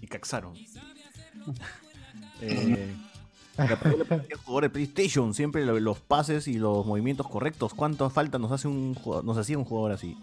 Y 0.00 0.06
caxaron. 0.06 0.54
eh, 2.40 2.94
parecía 3.56 4.36
jugador 4.44 4.62
de 4.64 4.70
PlayStation, 4.70 5.34
siempre 5.34 5.64
lo- 5.66 5.78
los 5.78 5.98
pases 6.00 6.48
y 6.48 6.58
los 6.58 6.86
movimientos 6.86 7.28
correctos. 7.28 7.74
¿Cuánto 7.74 8.08
falta 8.10 8.38
nos 8.38 8.52
hace 8.52 8.68
un 8.68 8.96
nos 9.24 9.36
hacía 9.36 9.58
un 9.58 9.64
jugador 9.64 9.92
así? 9.92 10.16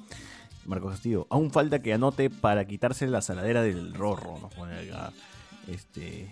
Marcos 0.66 0.92
Castillo, 0.92 1.28
aún 1.30 1.52
falta 1.52 1.82
que 1.82 1.94
anote 1.94 2.30
para 2.30 2.66
quitarse 2.68 3.08
la 3.08 3.22
saladera 3.22 3.62
del 3.62 3.94
rorro. 3.94 4.38
Nos 4.42 4.54
pone 4.54 4.76
acá. 4.78 5.14
Este. 5.68 6.28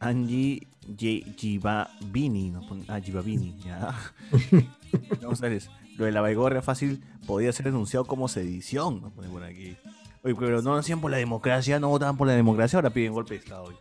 Angie 0.00 0.66
Givabini. 0.96 2.50
Nos 2.50 2.66
pone, 2.66 2.84
ah, 2.88 3.00
Givabini, 3.00 3.56
ya. 3.64 3.94
Vamos 5.22 5.42
a 5.42 5.48
ver, 5.48 5.62
lo 5.96 6.04
de 6.06 6.12
la 6.12 6.20
baigorria 6.20 6.62
fácil 6.62 7.02
podía 7.26 7.52
ser 7.52 7.66
denunciado 7.66 8.04
como 8.04 8.26
sedición. 8.28 9.00
Nos 9.02 9.12
pone 9.12 9.28
por 9.28 9.44
aquí. 9.44 9.76
Oye, 10.22 10.34
pero 10.38 10.62
no 10.62 10.74
hacían 10.76 11.00
por 11.00 11.10
la 11.10 11.16
democracia, 11.16 11.78
no 11.78 11.88
votaban 11.88 12.16
por 12.16 12.26
la 12.26 12.34
democracia, 12.34 12.76
ahora 12.76 12.90
piden 12.90 13.12
golpe 13.12 13.34
de 13.34 13.40
Estado. 13.40 13.72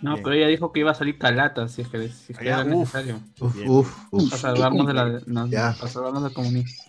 No, 0.00 0.12
Bien. 0.12 0.22
pero 0.22 0.36
ella 0.36 0.46
dijo 0.46 0.72
que 0.72 0.80
iba 0.80 0.92
a 0.92 0.94
salir 0.94 1.18
calata 1.18 1.66
si 1.68 1.82
es 1.82 1.88
que, 1.88 2.08
si 2.08 2.32
es 2.32 2.38
que 2.38 2.46
era 2.48 2.60
uf. 2.64 2.66
necesario. 2.66 3.20
Uf, 3.40 3.56
uf, 3.66 3.96
uf. 4.10 4.30
Para 4.30 4.42
salvarnos, 4.42 4.86
de 4.86 4.94
la, 4.94 5.20
no, 5.26 5.50
para 5.50 5.88
salvarnos 5.88 6.22
del 6.22 6.32
comunismo. 6.32 6.84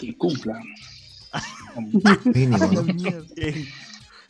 Que 0.00 0.16
cumpla. 0.16 0.60
Mínimo. 2.24 2.58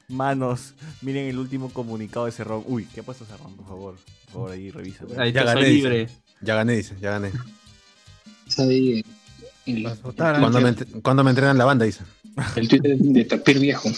Manos, 0.08 0.74
miren 1.00 1.28
el 1.28 1.38
último 1.38 1.70
comunicado 1.70 2.26
de 2.26 2.32
Cerrón. 2.32 2.62
Uy, 2.66 2.86
¿qué 2.92 3.00
ha 3.00 3.02
puesto 3.02 3.24
Cerrón? 3.24 3.54
Por 3.56 3.66
favor, 3.66 3.94
por 4.26 4.32
favor, 4.32 4.50
ahí 4.52 4.70
revisa. 4.70 5.04
Ahí 5.16 5.32
Ya 5.32 5.44
gané, 5.44 5.60
dice. 5.64 5.72
libre. 5.72 6.08
Ya 6.40 6.54
gané, 6.56 6.72
dice, 6.74 6.96
ya 7.00 7.10
gané. 7.12 7.32
Me, 9.66 9.94
cuando 11.02 11.24
me 11.24 11.30
entrenan 11.30 11.56
la 11.56 11.64
banda, 11.64 11.84
dice. 11.84 12.04
El 12.56 12.68
Twitter 12.68 12.96
de 12.98 13.24
Tapir 13.24 13.58
Viejo. 13.58 13.88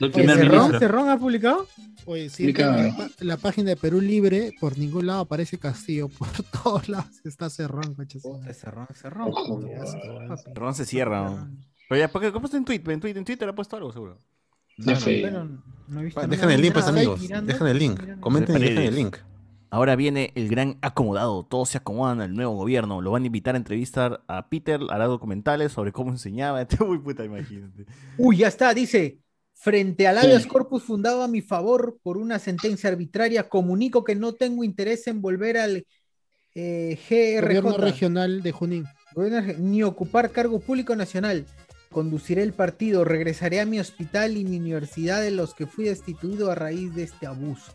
Oye, 0.00 0.10
primer 0.10 0.36
¿Cerrón. 0.36 0.78
¿Cerrón 0.78 1.08
ha 1.08 1.18
publicado? 1.18 1.66
Oye, 2.06 2.22
en 2.22 2.26
Explica. 2.26 3.10
la, 3.20 3.36
página 3.36 3.70
de 3.70 3.76
Perú 3.76 4.00
Libre, 4.00 4.52
por 4.60 4.76
ningún 4.76 5.06
lado 5.06 5.20
aparece 5.20 5.58
Castillo, 5.58 6.08
por 6.18 6.28
todos 6.62 6.88
lados 6.88 7.10
está 7.24 7.48
Cerrón, 7.48 7.94
coche. 7.94 8.20
Cerrón, 8.52 8.88
Cerrón. 8.94 9.28
Asco, 9.28 9.60
papi. 9.60 10.42
Cerrón 10.42 10.74
se 10.74 10.84
cierra. 10.84 11.30
¿no? 11.30 11.48
Pero 11.88 11.98
ya, 12.00 12.08
¿por 12.08 12.20
qué? 12.20 12.30
¿Qué 12.30 12.36
ha 12.36 12.40
puesto 12.40 12.56
en 12.56 12.64
Twitter? 12.64 12.92
En 12.92 13.00
Twitter, 13.00 13.18
en 13.18 13.24
Twitter 13.24 13.48
ha 13.48 13.54
puesto 13.54 13.76
algo, 13.76 13.92
seguro. 13.92 14.18
No 14.76 14.92
he 14.92 16.04
visto 16.04 16.20
Pa- 16.20 16.26
nada. 16.26 16.36
Dejen 16.36 16.50
el 16.50 16.60
link, 16.60 16.72
pues 16.72 16.86
amigos. 16.86 17.20
Dejen 17.20 17.66
el 17.66 17.78
link. 17.78 18.20
Comenten 18.20 18.56
y 18.56 18.60
dejen 18.60 18.78
el 18.82 18.94
link. 18.94 19.16
Ahora 19.74 19.96
viene 19.96 20.30
el 20.36 20.48
gran 20.48 20.78
acomodado. 20.82 21.44
Todos 21.44 21.70
se 21.70 21.78
acomodan 21.78 22.20
al 22.20 22.32
nuevo 22.32 22.54
gobierno. 22.54 23.00
Lo 23.00 23.10
van 23.10 23.24
a 23.24 23.26
invitar 23.26 23.56
a 23.56 23.58
entrevistar 23.58 24.22
a 24.28 24.48
Peter. 24.48 24.78
Hará 24.88 25.06
documentales 25.06 25.72
sobre 25.72 25.90
cómo 25.90 26.12
enseñaba. 26.12 26.64
Uy, 26.88 26.98
puta, 27.00 27.24
imagínate. 27.24 27.84
Uy, 28.16 28.36
ya 28.36 28.46
está, 28.46 28.72
dice. 28.72 29.18
Frente 29.52 30.06
al 30.06 30.18
habeas 30.18 30.44
Sí. 30.44 30.48
corpus 30.48 30.84
fundado 30.84 31.24
a 31.24 31.28
mi 31.28 31.42
favor 31.42 31.98
por 32.04 32.18
una 32.18 32.38
sentencia 32.38 32.88
arbitraria, 32.88 33.48
comunico 33.48 34.04
que 34.04 34.14
no 34.14 34.34
tengo 34.34 34.62
interés 34.62 35.08
en 35.08 35.20
volver 35.20 35.56
al 35.58 35.84
Eh, 36.54 36.96
GRJ. 37.08 37.60
Gobierno 37.60 37.76
regional 37.78 38.42
de 38.44 38.52
Junín. 38.52 38.84
Ni 39.58 39.82
ocupar 39.82 40.30
cargo 40.30 40.60
público 40.60 40.94
nacional. 40.94 41.46
Conduciré 41.90 42.44
el 42.44 42.52
partido, 42.52 43.04
regresaré 43.04 43.60
a 43.60 43.66
mi 43.66 43.80
hospital 43.80 44.36
y 44.36 44.44
mi 44.44 44.58
universidad 44.58 45.20
de 45.20 45.32
los 45.32 45.52
que 45.52 45.66
fui 45.66 45.86
destituido 45.86 46.52
a 46.52 46.54
raíz 46.54 46.94
de 46.94 47.02
este 47.02 47.26
abuso. 47.26 47.72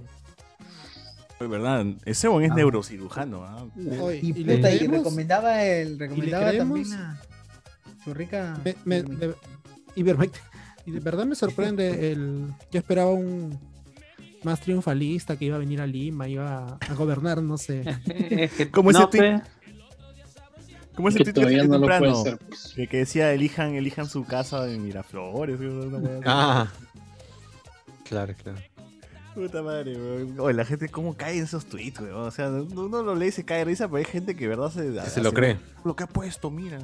De 1.40 1.48
verdad, 1.48 1.86
ese 2.06 2.28
buen 2.28 2.46
es 2.46 2.52
Ah. 2.52 2.56
neurocirujano. 2.56 3.44
¿ah? 3.46 3.66
Y, 4.22 4.30
¿y 4.40 4.44
le 4.44 4.56
puta, 4.58 4.74
y 4.74 4.78
creemos? 4.78 4.98
recomendaba 5.00 5.64
el, 5.64 5.98
recomendaba 6.00 6.52
también 6.52 6.94
a 6.94 7.22
su 8.04 8.14
rica. 8.14 8.60
Me- 8.64 8.76
me- 8.86 9.04
de- 9.04 9.36
Ivermectin. 9.96 10.42
Y 10.86 10.92
de 10.92 11.00
verdad 11.00 11.26
me 11.26 11.36
sorprende 11.36 12.12
el. 12.12 12.48
Yo 12.72 12.80
esperaba 12.80 13.12
un 13.12 13.60
más 14.44 14.60
triunfalista 14.62 15.36
que 15.38 15.46
iba 15.46 15.56
a 15.56 15.60
venir 15.60 15.82
a 15.82 15.88
Lima, 15.88 16.28
iba 16.28 16.78
a 16.80 16.94
gobernar, 16.94 17.42
no 17.42 17.58
sé. 17.58 17.84
¿Cómo 18.72 18.92
ese 18.92 19.00
ese 21.10 21.18
Que 21.18 21.24
de 21.64 21.68
no 21.68 21.80
temprano? 21.80 22.24
pues. 22.48 22.74
Que, 22.76 22.88
que 22.88 22.98
decía 22.98 23.32
elijan, 23.34 23.76
elijan 23.76 24.08
su 24.08 24.26
casa 24.26 24.70
en 24.70 24.84
Miraflores. 24.84 25.58
Ah. 26.26 26.68
Claro, 28.04 28.34
claro. 28.42 28.58
Puta 29.40 29.62
madre, 29.64 29.96
weón. 29.96 30.40
Oye, 30.40 30.54
la 30.54 30.66
gente 30.66 30.90
cómo 30.90 31.16
cae 31.16 31.38
en 31.38 31.44
esos 31.46 31.66
tweets, 31.66 32.00
weón. 32.02 32.28
O 32.28 32.32
sea, 32.32 32.50
uno 32.50 33.02
lo 33.04 33.16
lee 33.16 33.28
y 33.28 33.32
se 33.32 33.46
cae 33.46 33.60
de 33.60 33.66
risa, 33.66 33.88
pero 33.88 33.98
hay 33.98 34.06
gente 34.06 34.36
que 34.36 34.42
de 34.42 34.50
verdad 34.50 34.70
se, 34.72 35.10
se 35.10 35.22
lo 35.22 35.32
cree. 35.34 35.58
Lo 35.86 35.96
que 35.96 36.04
ha 36.04 36.08
puesto, 36.08 36.50
mira. 36.52 36.80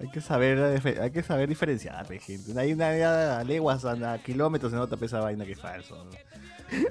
Hay 0.00 0.08
que 0.10 0.20
saber, 0.20 0.58
dife- 0.80 0.98
hay 1.00 1.10
que 1.10 1.22
saber 1.22 1.48
diferenciar, 1.48 2.06
gente. 2.18 2.58
Hay 2.58 2.72
una 2.72 3.38
a 3.38 3.44
leguas, 3.44 3.84
a, 3.84 4.18
kilómetros 4.18 4.72
se 4.72 4.76
nota 4.76 4.96
esa 5.04 5.20
vaina 5.20 5.44
que 5.44 5.52
es 5.52 5.60
falso. 5.60 6.04
¿no? 6.04 6.10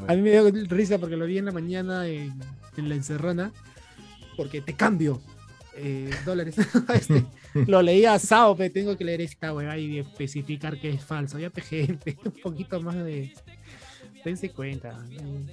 A 0.08 0.16
mí 0.16 0.22
me 0.22 0.30
dio 0.32 0.50
risa 0.70 0.98
porque 0.98 1.18
lo 1.18 1.26
vi 1.26 1.40
en 1.40 1.46
la 1.46 1.52
mañana 1.52 2.08
en, 2.08 2.34
en 2.78 2.90
la 2.90 2.96
encerrona. 2.96 3.52
Porque 4.38 4.62
te 4.62 4.74
cambio 4.76 5.22
eh, 5.76 6.10
dólares. 6.26 6.56
Este, 6.94 7.26
lo 7.68 7.82
leía 7.82 8.14
a 8.14 8.20
Sao, 8.20 8.56
pero 8.56 8.72
tengo 8.74 8.98
que 8.98 9.04
leer 9.06 9.22
esta 9.22 9.54
weá 9.54 9.78
y 9.78 10.00
especificar 10.00 10.80
que 10.80 10.90
es 10.90 11.04
falso. 11.04 11.40
Ya, 11.40 11.50
pe, 11.50 11.62
gente, 11.62 12.18
un 12.26 12.32
poquito 12.42 12.82
más 12.82 12.96
de. 12.96 13.34
Dense 14.24 14.50
cuenta. 14.52 14.98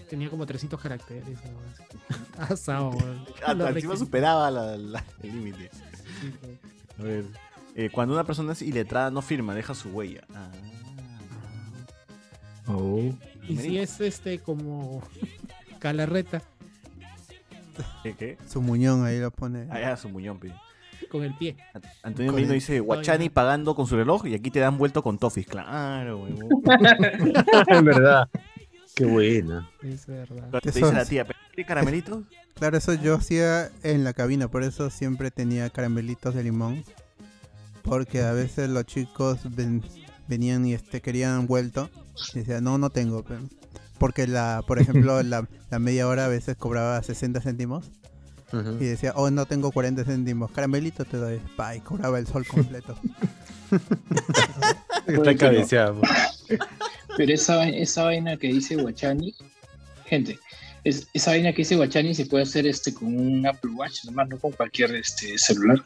Tenía 0.09 0.31
como 0.31 0.47
300 0.47 0.81
caracteres. 0.81 1.39
¿no? 1.45 2.39
A 2.45 2.57
Sao, 2.57 2.91
weón. 2.97 3.27
Hasta 3.45 3.71
encima 3.71 3.97
superaba 3.97 4.51
la- 4.51 4.77
la- 4.77 5.05
el 5.23 5.33
límite. 5.33 5.71
Sí. 5.73 6.59
A 6.99 7.03
ver. 7.03 7.25
eh, 7.75 7.91
cuando 7.91 8.15
una 8.15 8.25
persona 8.25 8.53
es 8.53 8.63
iletrada 8.63 9.11
no 9.11 9.23
firma, 9.23 9.55
deja 9.55 9.75
su 9.75 9.89
huella. 9.91 10.23
Ah. 10.35 10.51
Oh. 12.67 13.13
Y 13.49 13.57
si 13.57 13.79
es 13.79 14.01
este 14.01 14.39
como 14.39 15.03
Calarreta 15.81 16.43
¿Qué? 18.03 18.15
qué? 18.15 18.39
Su 18.47 18.61
muñón 18.63 19.05
ahí 19.05 19.19
lo 19.19 19.31
pone. 19.31 19.67
Ah, 19.71 19.81
ya, 19.81 19.97
su 19.97 20.09
muñón, 20.09 20.39
pe. 20.39 20.53
Con 21.11 21.23
el 21.24 21.35
pie. 21.37 21.57
Antonio 22.03 22.32
Merino 22.32 22.55
dice, 22.55 22.81
Guachani 22.81 23.28
pagando 23.28 23.74
con 23.74 23.87
su 23.87 23.97
reloj 23.97 24.27
y 24.27 24.35
aquí 24.35 24.51
te 24.51 24.61
dan 24.61 24.78
vuelto 24.78 25.03
con 25.03 25.19
Toffees. 25.19 25.47
Claro, 25.47 26.19
huevón. 26.23 26.49
Es 27.69 27.82
verdad. 27.85 28.28
Qué 28.95 29.05
buena. 29.05 29.70
Es 29.82 30.07
verdad. 30.07 30.61
Te 30.62 30.70
Eso 30.70 30.78
dice 30.81 30.93
la 30.93 31.05
tía, 31.05 31.24
¿pero 31.27 31.39
¿quiere 31.49 31.66
caramelitos? 31.66 32.24
Claro, 32.55 32.77
eso 32.77 32.95
yo 32.95 33.15
hacía 33.15 33.70
en 33.82 34.05
la 34.05 34.12
cabina, 34.12 34.49
por 34.49 34.62
eso 34.62 34.91
siempre 34.91 35.31
tenía 35.31 35.70
caramelitos 35.70 36.35
de 36.35 36.43
limón. 36.45 36.85
Porque 37.82 38.23
a 38.23 38.32
veces 38.32 38.69
los 38.69 38.85
chicos 38.85 39.39
ven- 39.57 39.82
venían 40.28 40.66
y 40.66 40.74
este 40.74 41.01
querían 41.01 41.47
vuelto. 41.47 41.89
Y 42.35 42.41
decía, 42.41 42.61
no, 42.61 42.77
no 42.78 42.91
tengo. 42.91 43.23
pe". 43.24 43.35
Porque 43.99 44.27
la, 44.27 44.62
por 44.66 44.78
ejemplo, 44.78 45.23
la, 45.23 45.47
la 45.70 45.78
media 45.78 46.07
hora 46.07 46.27
a 46.27 46.28
veces 46.28 46.57
cobraba 46.57 47.03
60 47.03 47.41
céntimos. 47.41 47.91
Y 48.53 48.85
decía, 48.85 49.13
oh, 49.15 49.31
no 49.31 49.47
tengo 49.47 49.71
40 49.71 50.05
céntimos. 50.05 50.51
Caramelito 50.51 51.05
te 51.05 51.17
doy. 51.17 51.41
Pa, 51.57 51.77
y 51.77 51.81
cobraba 51.81 52.19
el 52.19 52.27
sol 52.27 52.47
completo. 52.47 52.97
Está 55.07 55.37
cabeceado. 55.37 56.01
Pero 57.17 57.33
esa, 57.33 57.69
esa 57.69 58.05
vaina 58.05 58.37
que 58.37 58.49
dice 58.49 58.77
Guachani, 58.77 59.35
gente, 60.07 60.39
es, 60.85 61.07
esa 61.13 61.31
vaina 61.33 61.51
que 61.53 61.59
dice 61.59 61.77
Guachani 61.77 62.15
se 62.15 62.27
puede 62.27 62.45
hacer 62.45 62.67
este 62.67 62.95
con 62.95 63.15
un 63.17 63.47
Apple 63.47 63.71
Watch, 63.73 64.05
nomás 64.05 64.29
no 64.29 64.39
con 64.39 64.53
cualquier 64.53 64.95
este 64.95 65.37
celular. 65.39 65.83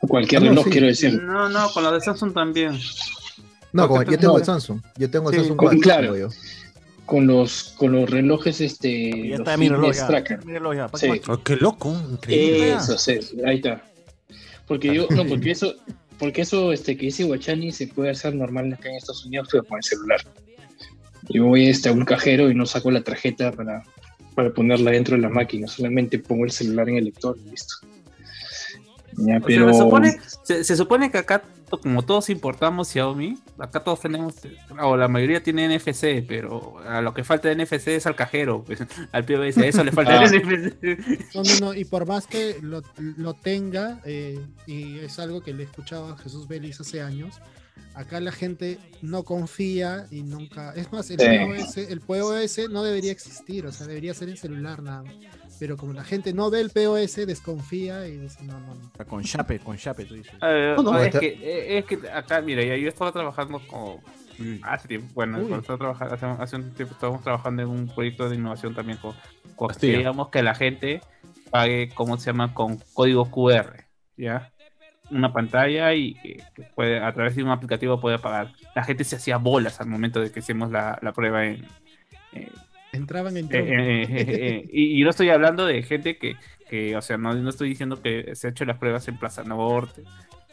O 0.00 0.08
cualquier 0.08 0.40
Ah, 0.42 0.44
no, 0.44 0.50
reloj, 0.50 0.64
sí. 0.64 0.70
quiero 0.70 0.86
decir. 0.88 1.22
No, 1.22 1.48
no, 1.48 1.70
con 1.72 1.82
la 1.84 1.92
de 1.92 2.00
Samsung 2.00 2.32
también. 2.34 2.78
No, 3.72 3.88
como- 3.88 4.02
yo 4.02 4.18
tengo 4.18 4.34
No. 4.34 4.38
el 4.38 4.44
Samsung. 4.44 4.80
Yo 4.96 5.10
tengo 5.10 5.30
el 5.30 5.34
Sí, 5.36 5.40
Samsung 5.40 5.56
con- 5.56 5.68
Watch. 5.68 5.80
claro. 5.80 6.16
yo. 6.16 6.28
Con 7.12 7.26
los, 7.26 7.74
con 7.76 7.92
los 7.92 8.08
relojes, 8.08 8.62
este. 8.62 9.10
Ya 9.10 9.36
los 9.36 9.40
está 9.40 9.58
mi 9.58 9.68
reloj 9.68 9.90
fitness 9.90 10.00
ya. 10.00 10.06
tracker. 10.06 10.46
Mi 10.46 10.52
reloj 10.54 10.74
ya, 10.74 10.88
¿para 10.88 10.98
Sí. 10.98 11.06
qué 11.10 11.18
más? 11.20 11.28
Oh, 11.28 11.42
qué 11.42 11.56
loco. 11.56 11.94
Increíble. 12.10 12.72
Eso, 12.72 12.96
sí, 12.96 13.18
ahí 13.44 13.56
está. 13.56 13.84
Porque 14.66 14.94
yo, 14.94 15.06
no, 15.10 15.26
porque 15.26 15.50
eso, 15.50 15.74
porque 16.18 16.40
eso 16.40 16.72
este, 16.72 16.96
que 16.96 17.04
dice 17.06 17.24
Guachani 17.24 17.70
se 17.70 17.88
puede 17.88 18.08
hacer 18.12 18.34
normal 18.34 18.72
acá 18.72 18.88
en 18.88 18.96
Estados 18.96 19.26
Unidos, 19.26 19.46
pero 19.52 19.62
con 19.62 19.76
el 19.76 19.82
celular. 19.82 20.20
Yo 21.28 21.44
voy 21.44 21.68
este, 21.68 21.90
a 21.90 21.92
un 21.92 22.06
cajero 22.06 22.50
y 22.50 22.54
no 22.54 22.64
saco 22.64 22.90
la 22.90 23.02
tarjeta 23.02 23.52
para, 23.52 23.82
para 24.34 24.50
ponerla 24.54 24.92
dentro 24.92 25.14
de 25.14 25.20
la 25.20 25.28
máquina, 25.28 25.66
solamente 25.68 26.18
pongo 26.18 26.46
el 26.46 26.50
celular 26.50 26.88
en 26.88 26.96
el 26.96 27.04
lector 27.04 27.36
y 27.44 27.50
listo. 27.50 27.74
Ya, 29.16 29.36
O 29.36 29.38
sea, 29.38 29.40
pero 29.46 29.72
se, 29.72 29.78
supone, 29.78 30.20
se, 30.44 30.64
se 30.64 30.76
supone 30.76 31.10
que 31.10 31.18
acá, 31.18 31.42
como 31.82 32.02
todos 32.02 32.30
importamos 32.30 32.88
Xiaomi, 32.88 33.38
acá 33.58 33.84
todos 33.84 34.00
tenemos, 34.00 34.34
o 34.80 34.96
la 34.96 35.08
mayoría 35.08 35.42
tiene 35.42 35.68
NFC, 35.76 36.24
pero 36.26 36.78
a 36.86 37.00
lo 37.02 37.12
que 37.14 37.24
falta 37.24 37.48
de 37.48 37.56
NFC 37.56 37.88
es 37.88 38.06
al 38.06 38.16
cajero, 38.16 38.64
pues, 38.64 38.80
al 39.12 39.24
POS, 39.24 39.58
a 39.58 39.66
eso 39.66 39.84
le 39.84 39.92
falta 39.92 40.12
Ah. 40.20 40.24
el 40.24 40.42
NFC. 40.42 41.34
No, 41.34 41.42
no, 41.42 41.60
no, 41.66 41.74
y 41.74 41.84
por 41.84 42.06
más 42.06 42.26
que 42.26 42.56
lo, 42.62 42.82
lo 42.98 43.34
tenga, 43.34 44.00
eh, 44.04 44.38
y 44.66 44.98
es 45.00 45.18
algo 45.18 45.40
que 45.42 45.52
le 45.54 45.64
escuchaba 45.64 46.12
a 46.12 46.18
Jesús 46.18 46.48
Vélez 46.48 46.80
hace 46.80 47.00
años, 47.02 47.40
acá 47.94 48.20
la 48.20 48.32
gente 48.32 48.78
no 49.02 49.22
confía 49.22 50.06
y 50.10 50.22
nunca. 50.22 50.72
Es 50.74 50.90
más, 50.92 51.10
el, 51.10 51.18
Sí. 51.20 51.26
POS, 51.26 51.76
el 51.76 52.00
POS 52.00 52.70
no 52.70 52.82
debería 52.82 53.12
existir, 53.12 53.66
o 53.66 53.72
sea, 53.72 53.86
debería 53.86 54.14
ser 54.14 54.28
en 54.30 54.36
celular 54.36 54.82
nada 54.82 55.02
más. 55.02 55.12
Pero 55.62 55.76
como 55.76 55.92
la 55.92 56.02
gente 56.02 56.32
no 56.34 56.50
ve 56.50 56.60
el 56.60 56.70
POS, 56.70 57.24
desconfía 57.24 58.08
y 58.08 58.16
dice, 58.16 58.42
no, 58.42 58.58
no, 58.58 58.74
no. 58.74 59.06
Con 59.06 59.22
chape, 59.22 59.60
con 59.60 59.76
chape, 59.76 60.04
tú 60.06 60.14
dices. 60.14 60.34
Eh, 60.42 60.74
No, 60.76 60.82
no, 60.82 60.98
es, 60.98 61.06
está- 61.06 61.20
que, 61.20 61.28
eh, 61.40 61.78
es 61.78 61.84
que 61.84 62.00
acá, 62.12 62.40
mira, 62.40 62.64
yo 62.64 62.88
estaba 62.88 63.12
trabajando 63.12 63.60
con. 63.68 63.98
Hace 64.64 64.88
tiempo, 64.88 65.06
bueno, 65.14 65.38
trabajando, 65.62 66.14
hace, 66.16 66.26
hace 66.26 66.56
un 66.56 66.72
tiempo 66.74 66.94
estábamos 66.94 67.22
trabajando 67.22 67.62
en 67.62 67.68
un 67.68 67.86
proyecto 67.94 68.28
de 68.28 68.34
innovación 68.34 68.74
también 68.74 68.98
con, 68.98 69.14
con 69.54 69.68
que 69.68 69.74
digamos 69.98 70.30
que 70.30 70.42
la 70.42 70.56
gente 70.56 71.00
pague, 71.50 71.90
¿cómo 71.94 72.18
se 72.18 72.26
llama? 72.32 72.52
Con 72.54 72.78
código 72.92 73.30
QR, 73.30 73.84
¿ya? 74.16 74.50
Una 75.12 75.32
pantalla 75.32 75.94
y 75.94 76.14
que 76.14 76.42
que 76.56 76.62
puede, 76.74 76.98
a 76.98 77.12
través 77.14 77.36
de 77.36 77.44
un 77.44 77.50
aplicativo 77.50 78.00
puede 78.00 78.18
pagar. 78.18 78.50
La 78.74 78.82
gente 78.82 79.04
se 79.04 79.14
hacía 79.14 79.36
bolas 79.36 79.80
al 79.80 79.86
momento 79.86 80.18
de 80.20 80.32
que 80.32 80.40
hicimos 80.40 80.72
la, 80.72 80.98
la 81.02 81.12
prueba 81.12 81.44
en, 81.46 81.64
eh, 82.32 82.50
Entraban 82.92 83.36
en 83.36 83.46
eh, 83.46 83.48
eh, 83.52 84.02
eh, 84.10 84.26
eh, 84.28 84.68
y, 84.72 85.00
y 85.00 85.04
no 85.04 85.10
estoy 85.10 85.30
hablando 85.30 85.64
de 85.66 85.82
gente 85.82 86.18
que, 86.18 86.36
que, 86.68 86.94
o 86.96 87.00
sea, 87.02 87.16
no, 87.16 87.32
no 87.34 87.48
estoy 87.50 87.70
diciendo 87.70 88.00
que 88.02 88.34
se 88.36 88.46
ha 88.46 88.50
hecho 88.50 88.64
las 88.66 88.78
pruebas 88.78 89.08
en 89.08 89.18
Plaza 89.18 89.42
Norte, 89.44 90.02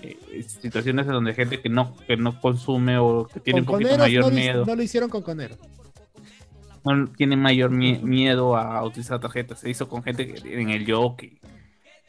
eh, 0.02 0.18
situaciones 0.48 1.06
en 1.07 1.11
donde 1.11 1.34
gente 1.34 1.60
que 1.60 1.68
no, 1.70 1.95
que 2.07 2.16
no 2.16 2.40
consume 2.40 2.98
o 2.98 3.28
que 3.28 3.41
tiene 3.41 3.60
un 3.60 3.66
poquito 3.66 3.90
Coneros 3.90 4.07
mayor 4.07 4.24
no, 4.24 4.30
lo- 4.30 4.36
miedo, 4.36 4.66
no 4.66 4.76
lo 4.76 4.82
hicieron 4.84 5.10
con 5.10 5.22
Conero. 5.22 5.57
no 6.86 7.07
tiene 7.07 7.36
mayor 7.36 7.72
mie- 7.72 8.02
miedo 8.02 8.56
a 8.56 8.84
utilizar 8.86 9.20
tarjetas. 9.20 9.60
Se 9.60 9.70
hizo 9.70 9.90
con 9.90 10.02
gente 10.03 10.26
que- 10.32 10.61
en 10.61 10.70
el 10.70 10.90
jockey, 10.90 11.40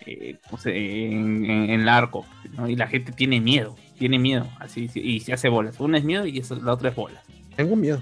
eh, 0.06 0.36
o 0.52 0.56
sea, 0.56 0.72
en, 0.72 1.44
en, 1.44 1.70
en 1.70 1.80
el 1.80 1.88
arco, 1.88 2.24
¿no? 2.56 2.68
y 2.68 2.76
la 2.76 2.86
gente 2.86 3.10
tiene 3.12 3.40
miedo, 3.40 3.74
tiene 3.98 4.18
miedo, 4.18 4.46
así 4.60 4.88
y 4.94 5.18
se 5.20 5.32
hace 5.32 5.48
bolas. 5.48 5.78
Una 5.80 5.98
es 5.98 6.04
miedo 6.04 6.24
y 6.24 6.38
eso- 6.38 6.54
la 6.56 6.72
otra 6.74 6.90
es 6.90 6.94
bolas. 6.94 7.22
Tengo 7.56 7.74
miedo. 7.76 8.00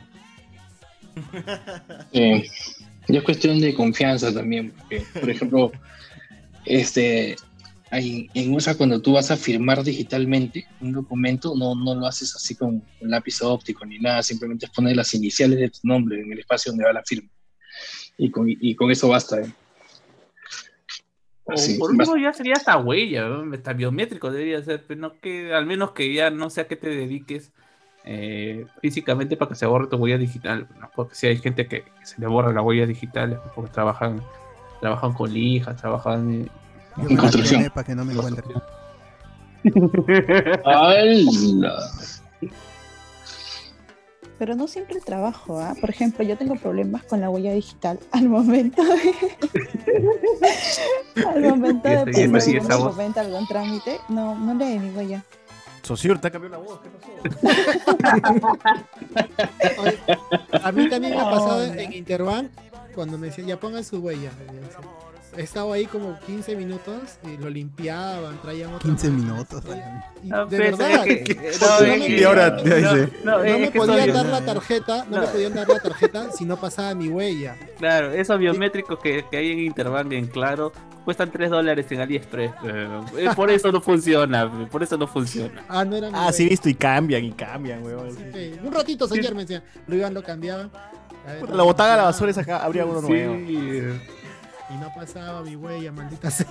Eh, 2.13 2.47
y 3.09 3.17
es 3.17 3.23
cuestión 3.23 3.61
de 3.61 3.75
confianza 3.75 4.33
también, 4.33 4.73
porque, 4.73 5.05
por 5.21 5.31
ejemplo, 5.31 5.73
este, 6.65 7.37
hay- 7.91 8.29
en 8.35 8.53
USA 8.55 8.75
cuando 8.77 9.01
tú 9.01 9.13
vas 9.13 9.31
a 9.31 9.37
firmar 9.37 9.83
digitalmente 9.83 10.67
un 10.81 10.93
documento, 10.93 11.55
no, 11.57 11.75
no 11.75 11.95
lo 11.95 12.07
haces 12.07 12.35
así 12.37 12.55
con 12.55 12.83
un 13.01 13.11
lápiz 13.11 13.41
óptico 13.43 13.85
ni 13.87 13.99
nada, 13.99 14.23
simplemente 14.23 14.69
pones 14.75 14.97
las 14.97 15.13
iniciales 15.15 15.59
de 15.59 15.71
tu 15.71 15.81
nombre 15.85 16.21
en 16.21 16.33
el 16.33 16.39
espacio 16.41 16.73
donde 16.73 16.85
va 16.85 16.93
la 16.93 17.03
firma. 17.05 17.31
Y 18.19 18.31
con, 18.31 18.47
y 18.49 18.75
con 18.75 18.91
eso 18.91 19.09
basta. 19.09 19.41
¿eh? 19.41 19.53
Así, 21.47 21.79
por 21.79 21.91
último 21.93 22.17
ya 22.17 22.33
sería 22.33 22.55
hasta 22.57 22.77
huella, 22.77 23.27
¿no? 23.27 23.55
hasta 23.55 23.73
biométrico 23.73 24.31
debería 24.31 24.63
ser, 24.63 24.85
pero 24.87 25.01
no 25.01 25.19
que 25.19 25.55
al 25.55 25.65
menos 25.65 25.93
que 25.93 26.13
ya 26.13 26.29
no 26.31 26.51
sé 26.51 26.61
a 26.61 26.69
qué 26.69 26.77
te 26.77 26.91
dediques 26.91 27.53
eh, 28.05 28.67
físicamente 28.81 29.37
para 29.37 29.51
que 29.51 29.55
se 29.55 29.67
borre 29.67 29.89
tu 29.89 29.97
huella 29.97 30.19
digital, 30.19 30.67
¿no? 30.81 30.91
porque 30.95 31.15
si 31.15 31.27
hay 31.27 31.39
gente 31.39 31.67
que, 31.67 31.85
se 32.03 32.21
le 32.21 32.27
borra 32.27 32.53
la 32.53 32.63
huella 32.63 32.87
digital 32.87 33.41
porque 33.55 33.71
trabajan, 33.71 34.23
trabajan 34.81 35.13
con 35.13 35.33
lijas, 35.33 35.77
trabajan 35.77 36.51
En 36.97 37.17
construcción. 37.17 37.71
para 37.75 37.87
que 37.87 37.95
no 37.95 38.05
me. 38.05 38.15
Pero 44.39 44.55
no 44.55 44.69
siempre 44.69 44.97
el 44.97 45.05
trabajo, 45.05 45.59
¿ah? 45.59 45.75
Por 45.81 45.91
ejemplo, 45.91 46.25
yo 46.25 46.39
tengo 46.39 46.55
problemas 46.55 47.03
con 47.03 47.21
la 47.21 47.29
huella 47.29 47.53
digital 47.53 47.99
al 48.13 48.29
momento 48.29 48.85
de... 48.85 49.15
al 51.27 51.43
momento 51.43 51.89
de 51.89 52.29
poner 52.29 53.19
algún 53.19 53.49
trámite, 53.49 53.99
no, 54.09 54.37
no 54.37 54.55
lee 54.55 54.79
mi 54.79 54.97
huella. 54.97 55.25
Sociur, 55.89 56.19
te 56.21 56.29
ha 56.29 56.31
cambiado 56.31 56.57
la 56.59 56.63
voz, 56.63 56.81
¿qué 56.83 56.91
pasó? 56.91 58.59
A 60.63 60.73
mí 60.73 60.89
también 60.89 61.15
me 61.15 61.21
ha 61.21 61.31
pasado 61.31 61.65
en 61.65 61.93
Interbank 61.93 62.51
cuando 62.95 63.17
me 63.19 63.29
decían, 63.29 63.47
ya 63.47 63.59
pongan 63.59 63.85
su 63.85 63.99
huella. 63.99 64.31
He 65.37 65.43
estado 65.43 65.73
ahí 65.73 65.87
como 65.87 66.19
15 66.21 66.57
minutos 66.57 67.19
y 67.23 67.37
lo 67.37 67.49
limpiaban, 67.49 68.41
traían 68.43 68.71
otra 68.75 68.81
15 68.89 69.11
más. 69.11 69.23
minutos. 69.23 69.63
Y 70.25 70.29
No, 70.29 70.47
de 70.47 70.57
pues, 70.57 70.79
verdad, 70.79 71.07
es 71.07 71.25
que- 71.29 71.35
porque 71.35 71.51
no, 71.61 71.69
no 71.81 71.87
es 71.87 71.99
me- 72.11 72.25
ahora 72.25 72.51
no, 73.25 73.45
es 73.45 73.61
me 73.61 73.71
podían 73.71 74.13
dar 74.13 74.27
la 74.27 74.45
tarjeta, 74.45 75.07
no, 75.09 75.21
me 75.21 75.27
podían 75.29 75.55
dar 75.55 75.69
la 75.69 75.79
tarjeta 75.79 76.33
si 76.33 76.45
no 76.45 76.57
pasaba 76.59 76.95
mi 76.95 77.09
huella. 77.09 77.57
Claro, 77.79 78.11
esos 78.13 78.39
biométricos 78.39 78.99
que, 78.99 79.25
que 79.31 79.37
hay 79.37 79.53
en 79.53 79.61
Interbank 79.61 80.11
en 80.13 80.27
Claro 80.27 80.73
cuestan 81.09 81.31
3 81.33 81.49
dólares 81.49 81.87
en 81.91 82.01
AliExpress. 82.03 82.51
eh, 82.65 83.01
eh, 83.17 83.29
por 83.35 83.51
eso 83.51 83.73
no 83.73 83.81
funciona, 83.81 84.69
por 84.71 84.83
eso 84.83 84.99
no 84.99 85.07
funciona. 85.07 85.65
Ah, 85.67 85.83
no 85.83 85.97
era 85.97 86.11
Ah, 86.13 86.31
sí, 86.31 86.47
visto 86.47 86.69
y 86.69 86.75
cambian 86.75 87.25
y 87.25 87.33
cambian, 87.33 87.83
weón. 87.83 88.15
Sí, 88.15 88.53
Un 88.63 88.71
ratito, 88.71 89.09
señor, 89.09 89.35
me 89.35 89.41
decían. 89.41 89.63
Lo 89.87 89.97
iban, 89.97 90.13
lo 90.13 90.23
cambiaban. 90.23 90.71
Ver, 91.25 91.49
La 91.49 91.63
botaga 91.63 91.95
a 91.95 91.97
la 91.97 92.03
ah, 92.03 92.07
basura 92.07 92.31
es 92.31 92.37
acá, 92.37 92.59
habría 92.63 92.85
uno 92.85 93.01
Sí. 93.01 93.07
nuevo. 93.09 93.37
Y 93.37 94.75
no 94.79 94.93
pasaba 94.95 95.41
mi 95.41 95.57
huella, 95.57 95.91
maldita 95.93 96.31
sea. 96.31 96.47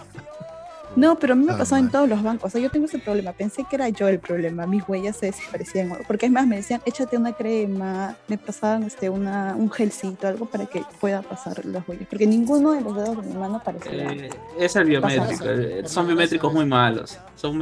No, 0.95 1.19
pero 1.19 1.34
a 1.34 1.35
mí 1.35 1.45
me 1.45 1.53
Ah, 1.53 1.57
pasaba 1.59 1.77
en 1.80 1.85
mal. 1.85 1.91
todos 1.91 2.09
los 2.09 2.23
bancos. 2.23 2.45
O 2.45 2.49
sea, 2.49 2.61
yo 2.61 2.72
tengo 2.72 2.85
ese 2.88 2.97
problema. 2.97 3.31
Pensé 3.34 3.64
que 3.69 3.76
era 3.76 3.89
yo 3.89 4.07
el 4.07 4.19
problema. 4.19 4.65
Mis 4.65 4.88
huellas 4.88 5.18
se 5.18 5.27
desaparecían. 5.27 5.91
Porque 6.07 6.26
es 6.26 6.31
más, 6.31 6.47
me 6.47 6.55
decían, 6.55 6.81
échate 6.85 7.18
una 7.18 7.34
crema. 7.34 8.15
Me 8.27 8.38
pasaban 8.38 8.84
este, 8.84 9.09
una, 9.09 9.53
un 9.55 9.69
gelcito, 9.69 10.27
algo 10.27 10.45
para 10.47 10.65
que 10.65 10.84
pueda 10.99 11.22
pasar 11.22 11.64
las 11.65 11.88
huellas. 11.88 12.07
Porque 12.09 12.26
ninguno 12.26 12.72
de 12.72 12.81
los 12.81 12.95
dedos 12.95 13.22
de 13.23 13.31
mi 13.34 13.38
mano 13.39 13.61
parecía. 13.64 13.91
Eh, 14.11 14.30
es 14.59 14.76
el 14.76 14.85
biométrico. 14.85 15.45
Eh, 15.45 15.84
Son 15.85 16.07
biométricos 16.07 16.51
muy 16.53 16.65
malos. 16.65 17.19
Son 17.35 17.61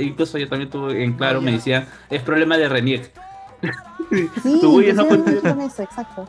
incluso 0.00 0.36
yo 0.38 0.48
también 0.48 0.68
tuve 0.70 1.02
en 1.02 1.14
claro, 1.14 1.40
me 1.40 1.52
decían, 1.52 1.86
es 2.10 2.22
problema 2.22 2.58
de 2.58 2.68
Renier. 2.68 3.10
Sí, 4.42 4.58
tu 4.60 4.76
huella 4.76 4.92
no 4.92 5.06
puede- 5.08 5.40
con 5.40 5.60
eso, 5.60 5.82
exacto. 5.82 6.28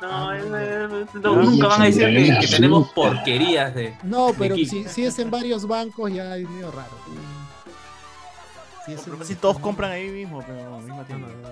No, 0.00 0.32
es- 0.32 0.44
es- 0.44 1.14
no, 1.14 1.36
nunca 1.36 1.68
van 1.68 1.82
a 1.82 1.84
decir 1.86 2.06
que, 2.06 2.38
que 2.40 2.46
tenemos 2.48 2.90
porquerías 2.92 3.74
de. 3.74 3.96
No, 4.02 4.32
pero 4.38 4.56
si, 4.56 4.84
si 4.88 5.04
es 5.04 5.18
en 5.18 5.30
varios 5.30 5.66
bancos 5.66 6.12
ya 6.12 6.36
es 6.36 6.48
medio 6.48 6.70
raro. 6.72 6.90
Si 8.86 8.92
es 8.94 9.06
en- 9.06 9.16
casi 9.16 9.34
todos 9.36 9.58
compran 9.60 9.92
ahí 9.92 10.08
mismo, 10.08 10.42
pero 10.46 10.64
no, 10.70 10.80
no. 10.80 11.42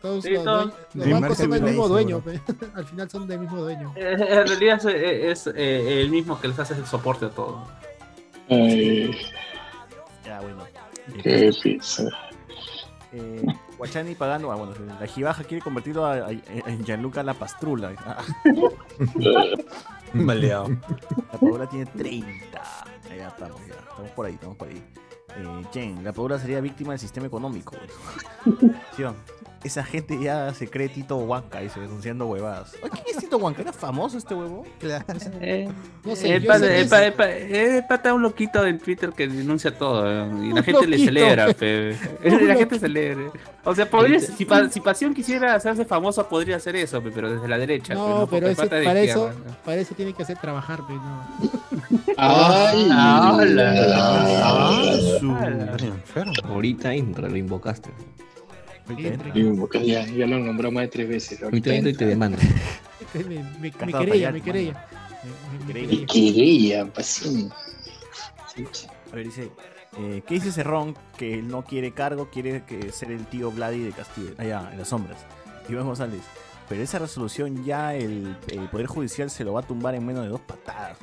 Todos 0.00 0.24
Sí, 0.24 0.30
los, 0.30 0.44
todos. 0.44 0.64
dueños- 0.64 0.94
los 0.94 1.04
Sí, 1.06 1.12
bancos 1.12 1.38
son 1.38 1.50
del 1.50 1.62
mismo 1.62 1.88
dueño. 1.88 2.22
Al 2.74 2.84
final 2.86 3.10
son 3.10 3.26
del 3.26 3.38
mismo 3.40 3.56
dueño. 3.58 3.92
Eh, 3.96 4.16
En 4.18 4.46
realidad 4.46 4.86
es, 4.86 5.46
es, 5.48 5.54
eh, 5.56 6.00
el 6.00 6.08
mismo 6.10 6.40
que 6.40 6.48
les 6.48 6.58
hace 6.58 6.74
el 6.74 6.86
soporte 6.86 7.26
a 7.26 7.30
todo. 7.30 7.66
Ay, 8.48 9.10
Ya, 10.24 10.40
bueno. 10.40 10.64
qué 11.22 11.50
pizza. 11.62 12.04
Eh, 13.18 13.42
Guachani 13.76 14.14
pagando, 14.14 14.50
ah, 14.52 14.56
bueno, 14.56 14.72
la 15.00 15.06
Jibaja 15.06 15.44
quiere 15.44 15.62
convertirlo 15.62 16.04
a, 16.06 16.12
a- 16.14 16.30
en 16.30 16.84
Gianluca 16.84 17.22
La 17.22 17.34
Pastrula. 17.34 17.92
Ah, 17.98 18.22
Maleado. 20.12 20.68
la 20.68 21.38
Padula 21.38 21.68
tiene 21.68 21.86
30. 21.86 22.62
Ahí 23.10 23.18
ya 23.18 23.28
estamos, 23.28 23.60
ya. 23.66 23.74
Estamos 23.74 24.10
por 24.12 24.26
ahí, 24.26 24.34
estamos 24.34 24.56
por 24.56 24.68
ahí. 24.68 24.82
Eh, 25.36 25.62
Jen, 25.72 26.02
la 26.02 26.12
Padula 26.12 26.38
sería 26.38 26.60
víctima 26.60 26.92
del 26.92 26.98
sistema 27.00 27.26
económico. 27.26 27.76
¿Sí? 28.96 29.04
Esa 29.64 29.82
gente 29.82 30.16
ya 30.22 30.54
se 30.54 30.68
cree 30.68 30.88
Tito 30.88 31.16
Huanca 31.16 31.60
y 31.64 31.68
se 31.68 31.80
denunciando 31.80 32.26
huevadas. 32.28 32.72
¿Quién 32.80 33.04
es 33.08 33.16
Tito 33.16 33.38
Huanca? 33.38 33.62
¿Era 33.62 33.72
famoso 33.72 34.16
este 34.16 34.32
huevo? 34.34 34.64
Claro. 34.78 35.04
Eh, 35.40 35.68
No 36.04 36.14
sé, 36.14 36.32
el 36.36 36.46
pata, 36.46 36.66
es- 36.72 36.92
el 37.52 37.84
pata 37.88 38.14
un 38.14 38.22
loquito 38.22 38.64
en 38.64 38.78
Twitter 38.78 39.10
que 39.12 39.26
denuncia 39.26 39.76
todo 39.76 40.06
eh, 40.08 40.30
y 40.44 40.52
la 40.52 40.62
gente 40.62 40.86
le 40.86 40.96
loquito. 40.98 41.04
celebra. 41.06 41.52
pe. 41.58 41.96
La 42.46 42.54
gente 42.54 42.78
celebra. 42.78 43.30
O 43.64 43.74
sea, 43.74 43.90
podría, 43.90 44.20
si, 44.20 44.44
pa- 44.44 44.68
si 44.70 44.80
Pasión 44.80 45.12
quisiera 45.12 45.54
hacerse 45.56 45.84
famoso, 45.84 46.26
podría 46.28 46.56
hacer 46.56 46.76
eso, 46.76 47.02
pe, 47.02 47.10
pero 47.10 47.30
desde 47.32 47.48
la 47.48 47.58
derecha. 47.58 47.94
pe, 47.94 47.98
No, 48.00 48.20
Porque 48.20 48.36
pero 48.36 48.48
ese, 48.48 48.62
de 48.62 48.84
para, 48.84 49.00
eso, 49.00 49.30
para 49.64 49.80
eso 49.80 49.94
tiene 49.96 50.12
que 50.12 50.22
hacer 50.22 50.38
trabajar, 50.38 50.86
pe, 50.86 50.94
no. 50.94 51.26
Ay. 52.16 52.88
Ala. 52.90 53.74
enfermo. 55.78 56.32
Ahorita 56.44 56.94
entra, 56.94 57.28
lo 57.28 57.36
invocaste. 57.36 57.90
Ya, 58.96 60.06
ya 60.06 60.26
lo 60.26 60.38
nombró 60.38 60.70
más 60.72 60.82
de 60.84 60.88
tres 60.88 61.08
veces. 61.08 61.42
Ahorita 61.42 61.74
entra 61.74 61.90
y 61.90 61.94
te 61.94 62.06
demanda. 62.06 62.38
Me, 63.14 63.24
me, 63.24 63.42
me 63.60 63.70
querella, 63.92 64.32
me 64.32 64.40
querella. 64.40 64.86
Me- 65.66 66.06
Querella. 66.06 66.86
pasión. 66.92 67.50
A 69.12 69.14
ver, 69.16 69.24
dice. 69.26 69.50
eh, 69.98 70.22
¿Qué 70.26 70.34
dice 70.34 70.52
Cerrón? 70.52 70.96
Que 71.16 71.34
él 71.34 71.48
no 71.48 71.64
quiere 71.64 71.92
cargo, 71.92 72.28
quiere 72.30 72.64
que 72.64 72.92
ser 72.92 73.10
el 73.10 73.26
tío 73.26 73.50
Vladi 73.50 73.80
de 73.80 73.92
Castillo. 73.92 74.30
Allá, 74.38 74.68
en 74.72 74.78
las 74.78 74.88
sombras. 74.88 75.18
Iván 75.68 75.86
González. 75.86 76.20
Pero 76.68 76.82
esa 76.82 76.98
resolución 76.98 77.64
ya 77.64 77.94
el, 77.94 78.36
el 78.48 78.68
Poder 78.68 78.86
Judicial 78.86 79.30
se 79.30 79.42
lo 79.44 79.54
va 79.54 79.60
a 79.60 79.62
tumbar 79.62 79.94
en 79.94 80.04
menos 80.04 80.22
de 80.24 80.28
dos 80.28 80.40
patadas. 80.40 80.98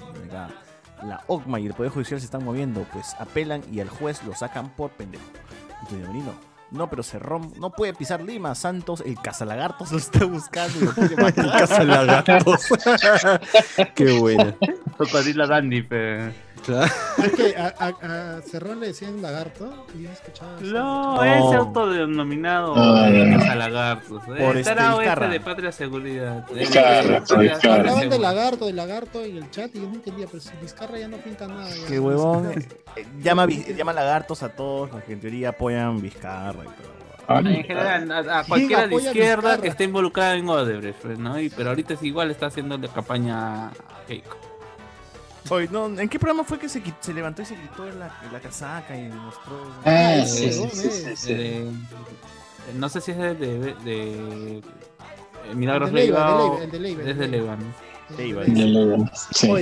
La 1.03 1.23
OCMA 1.27 1.59
y 1.59 1.65
el 1.67 1.73
Poder 1.73 1.91
Judicial 1.91 2.19
se 2.19 2.25
están 2.25 2.43
moviendo, 2.45 2.85
pues 2.93 3.15
apelan 3.19 3.61
y 3.71 3.79
al 3.79 3.89
juez 3.89 4.23
lo 4.23 4.33
sacan 4.35 4.69
por 4.75 4.91
pendejo. 4.91 5.23
Antonio 5.81 6.07
Merino. 6.07 6.54
No, 6.71 6.89
pero 6.89 7.03
Cerrón 7.03 7.53
no 7.59 7.71
puede 7.71 7.93
pisar 7.93 8.21
Lima. 8.21 8.55
Santos, 8.55 9.03
el 9.05 9.19
cazalagartos 9.21 9.91
lo 9.91 9.97
está 9.97 10.25
buscando 10.25 10.79
y 10.79 10.85
lo 10.85 10.91
quiere 10.93 11.15
matar. 11.21 11.51
Casa 11.51 11.83
lagartos. 11.83 12.65
Qué. 13.95 14.55
Cocodrilo 14.97 15.47
Dandy, 15.47 15.83
pe. 16.55 17.25
Es 17.25 17.31
que 17.33 17.55
a, 17.57 17.73
a, 17.79 18.37
a 18.37 18.41
Cerrón 18.41 18.79
le 18.79 18.87
decían 18.87 19.21
lagarto 19.21 19.85
y 19.97 20.05
eso. 20.05 20.21
No, 20.61 21.15
No. 21.15 21.23
ese 21.23 21.55
autodenominado 21.55 22.73
Ah, 22.75 23.07
eh, 23.09 23.25
no. 23.25 23.39
Cazalagartos. 23.39 24.23
Eh, 24.23 24.43
Por 24.45 24.57
este 24.57 24.71
ese 24.73 24.89
Vizcarra. 24.89 25.27
de 25.29 25.39
Patria 25.39 25.71
Seguridad. 25.71 26.45
Eh, 26.51 26.59
Vizcarra. 26.59 27.23
Hablaban 27.75 28.09
de 28.09 28.19
lagarto, 28.19 28.65
de 28.65 28.73
lagarto 28.73 29.23
en 29.23 29.37
el 29.37 29.51
chat 29.51 29.73
y 29.75 29.81
yo 29.81 29.87
no 29.87 29.95
entendía, 29.95 30.27
pero 30.27 30.39
si 30.41 30.49
Vizcarra 30.61 30.99
ya 30.99 31.07
no 31.07 31.17
pinta 31.17 31.47
nada. 31.47 31.69
ya 31.69 31.87
Qué 31.87 31.99
huevón. 31.99 32.53
sé. 32.53 32.59
eh, 32.97 33.05
llama, 33.21 33.47
llama 33.47 33.93
lagartos 33.93 34.43
a 34.43 34.49
todos 34.49 34.91
los 34.91 35.03
que 35.03 35.13
en 35.13 35.19
teoría 35.21 35.49
apoyan 35.49 36.01
Vizcarra 36.01 36.63
y 36.63 36.65
todo. 36.65 36.95
En 37.27 37.63
general, 37.63 38.11
a, 38.29 38.39
a 38.39 38.43
cualquiera 38.43 38.87
de 38.87 38.95
izquierda 38.97 39.57
que 39.59 39.67
esté 39.69 39.85
involucrada 39.85 40.35
en 40.35 40.47
Odebrecht, 40.47 40.99
pues, 41.01 41.17
¿no? 41.17 41.39
Y, 41.39 41.49
pero 41.49 41.69
ahorita 41.69 41.95
es 41.95 42.03
igual 42.03 42.29
está 42.29 42.45
haciendo 42.47 42.77
la 42.77 42.87
campaña 42.87 43.67
a 43.69 43.71
Keiko. 44.07 44.37
Oye, 45.49 45.67
no, 45.71 45.85
¿en 45.99 46.09
qué 46.09 46.17
programa 46.19 46.43
fue 46.43 46.57
que 46.57 46.67
se, 46.67 46.81
se 46.99 47.13
levantó 47.13 47.41
y 47.43 47.45
se 47.45 47.55
quitó 47.55 47.85
la, 47.85 48.11
la 48.31 48.39
casaca 48.39 48.97
y 48.97 49.09
mostró? 49.09 49.71
Ah, 49.85 50.15
Ese 50.15 50.51
sí, 50.51 50.69
sí, 50.73 50.81
sí, 50.81 50.89
sí, 50.91 51.15
sí. 51.15 51.33
Eh, 51.33 51.71
no 52.75 52.89
sé 52.89 52.99
si 53.01 53.11
es 53.11 53.17
de, 53.17 53.35
de, 53.35 53.57
de- 53.83 54.57
eh, 54.57 54.61
Milagros 55.53 55.89
de 55.91 55.95
Leiva, 55.95 56.25
de 56.27 56.33
o 56.33 56.37
Leiva, 56.39 56.63
el 56.63 56.71
de 56.71 56.79
Leiva, 56.79 57.03
de 57.03 57.11
es 57.11 57.17
de 57.17 57.27
Leiva. 57.27 57.57
Leiva. 58.17 58.45
¿no? 58.97 59.09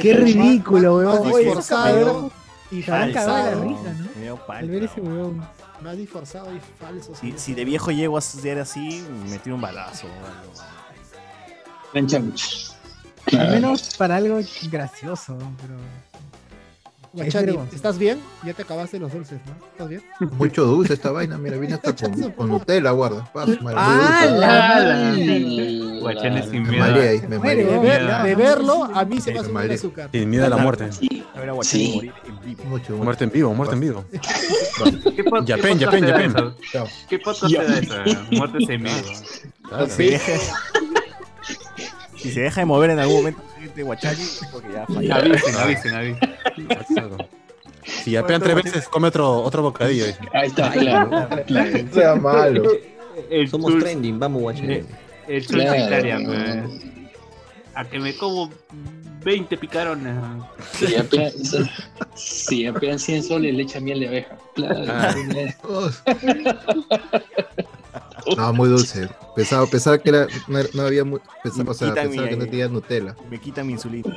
Qué 0.02 0.14
ridículo, 0.14 0.98
weón. 0.98 1.20
Más 1.26 1.34
Oye, 1.34 1.46
disforzado, 1.46 2.32
Y 2.72 2.82
se 2.82 2.92
van 2.92 3.10
a 3.10 3.14
cagar 3.14 3.50
de 3.50 3.56
la 3.56 3.62
risa, 3.64 3.94
¿no? 3.94 4.40
Al 4.48 4.70
ver 4.70 4.84
ese 4.84 5.02
weón. 5.02 5.18
weón. 5.18 5.48
más 5.82 5.98
disforzado 5.98 6.56
y 6.56 6.60
falso. 6.80 7.14
Si, 7.16 7.34
si 7.38 7.54
de 7.54 7.66
viejo 7.66 7.92
llego 7.92 8.18
a 8.18 8.22
ser 8.22 8.60
así, 8.60 9.06
me 9.30 9.38
tiro 9.40 9.56
un 9.56 9.62
balazo. 9.62 10.08
o 10.08 10.10
algo. 10.12 10.54
Al 13.40 13.50
menos 13.52 13.96
para 13.98 14.16
algo 14.18 14.40
gracioso, 14.72 15.38
pero. 15.62 15.76
Guachani. 17.16 17.56
¿estás 17.72 18.00
bien? 18.00 18.20
Ya 18.44 18.56
te 18.56 18.64
acabaste 18.64 18.98
los 18.98 19.14
dulces, 19.14 19.40
¿no? 19.46 19.54
¿Estás 19.68 19.88
bien? 19.88 20.02
Mucho 20.36 20.66
dulce 20.66 20.94
esta 20.96 21.12
vaina, 21.12 21.38
mira, 21.38 21.58
viene 21.58 21.76
hasta 21.76 21.96
con, 21.96 22.32
con 22.32 22.50
Nutella, 22.50 22.90
guarda. 22.90 23.24
Paso, 23.32 23.52
madre. 23.62 23.78
¡Ah, 23.80 24.26
la 26.02 26.44
sin 26.50 26.64
me 26.64 26.70
miedo. 26.72 26.84
mareé 26.84 27.10
ahí, 27.10 27.22
me 27.28 27.38
Muere, 27.38 27.66
De, 27.66 27.78
ver- 27.80 28.36
verlo, 28.36 28.86
a 28.92 29.06
mí 29.06 29.22
se 29.22 29.32
me 29.32 29.40
hace 29.42 29.74
azúcar. 29.76 30.10
Sin 30.12 30.28
miedo 30.28 30.46
a 30.48 30.50
la 30.50 30.58
muerte. 30.58 30.90
A 31.36 31.40
ver 31.40 31.50
a 31.50 31.54
Guachani 31.54 31.86
Sí. 31.86 31.94
morir 31.96 32.14
en 32.26 32.42
vivo. 32.42 32.64
Mucho, 32.64 32.92
mucho. 32.94 33.04
Muerte 33.04 33.24
en 33.26 33.32
vivo, 33.32 33.54
muerte 33.54 33.76
en 33.76 33.80
vivo. 33.80 34.06
¿Qué 34.12 35.24
pod- 35.24 35.46
Ya 35.46 35.56
qué 35.56 35.62
pen, 35.62 35.78
ya 35.78 35.92
podcast 35.92 35.92
pen, 35.92 36.02
te 36.02 36.08
ya 36.08 36.14
da 36.14 36.18
pen. 36.18 36.32
eso? 36.32 36.56
Chao. 36.72 36.88
¿Qué 37.08 37.20
podcast 37.20 37.54
Si, 42.24 42.32
se 42.32 42.42
deja 42.42 42.62
de 42.62 42.66
mover 42.66 42.90
en 42.90 43.00
algún 43.00 43.18
momento, 43.18 43.42
gente 43.60 43.84
Guachani, 43.84 44.24
porque 44.52 44.70
ya 44.74 44.86
falló. 44.88 45.14
Avisen, 45.16 45.56
avisen, 45.56 45.94
avisen. 45.94 46.20
Si 47.86 48.12
ya 48.12 48.26
pegan 48.26 48.42
tres 48.42 48.56
veces, 48.56 48.88
come 48.88 49.10
otro, 49.10 49.42
otro 49.42 49.62
bocadillo. 49.62 50.06
dice. 50.08 50.20
Ahí 50.34 50.48
está, 50.48 50.72
claro. 50.72 51.28
claro. 51.46 51.70
Sea 51.94 52.16
malo. 52.16 52.64
El 53.30 53.48
Somos 53.50 53.74
Chul- 53.74 53.80
trending, 53.82 54.18
vamos, 54.20 54.42
guachín. 54.42 54.72
Eh, 54.72 54.86
El 55.28 55.46
chul 55.46 55.60
Claro. 55.62 55.84
picaria, 55.84 56.20
pues. 56.26 56.82
A 57.76 57.86
que 57.86 58.00
me 58.00 58.16
como 58.16 58.50
20 59.24 59.58
picarones. 59.58 60.16
Si 60.74 60.96
apenas, 60.96 61.34
si 62.16 62.66
apenas 62.68 63.02
100 63.02 63.24
soles 63.24 63.54
le 63.56 63.64
echa 63.64 63.80
miel 63.80 64.00
de 64.02 64.08
abeja. 64.08 64.38
Claro. 64.56 64.86
Ah. 64.88 65.14
No, 68.38 68.54
muy 68.54 68.70
dulce. 68.70 69.10
Pensaba, 69.36 69.66
pensaba 69.68 69.98
que 69.98 70.10
era, 70.10 70.28
no, 70.48 70.60
no 70.74 70.82
había, 70.84 71.04
mu- 71.04 71.20
pensaba, 71.44 71.72
o 71.72 71.74
sea, 71.74 71.94
pensaba 71.94 72.24
mi- 72.24 72.30
que 72.30 72.36
no 72.38 72.46
tenía 72.46 72.68
Nutella. 72.68 73.16
Me 73.30 73.40
quita 73.40 73.64
mi 73.64 73.74
insulina. 73.74 74.10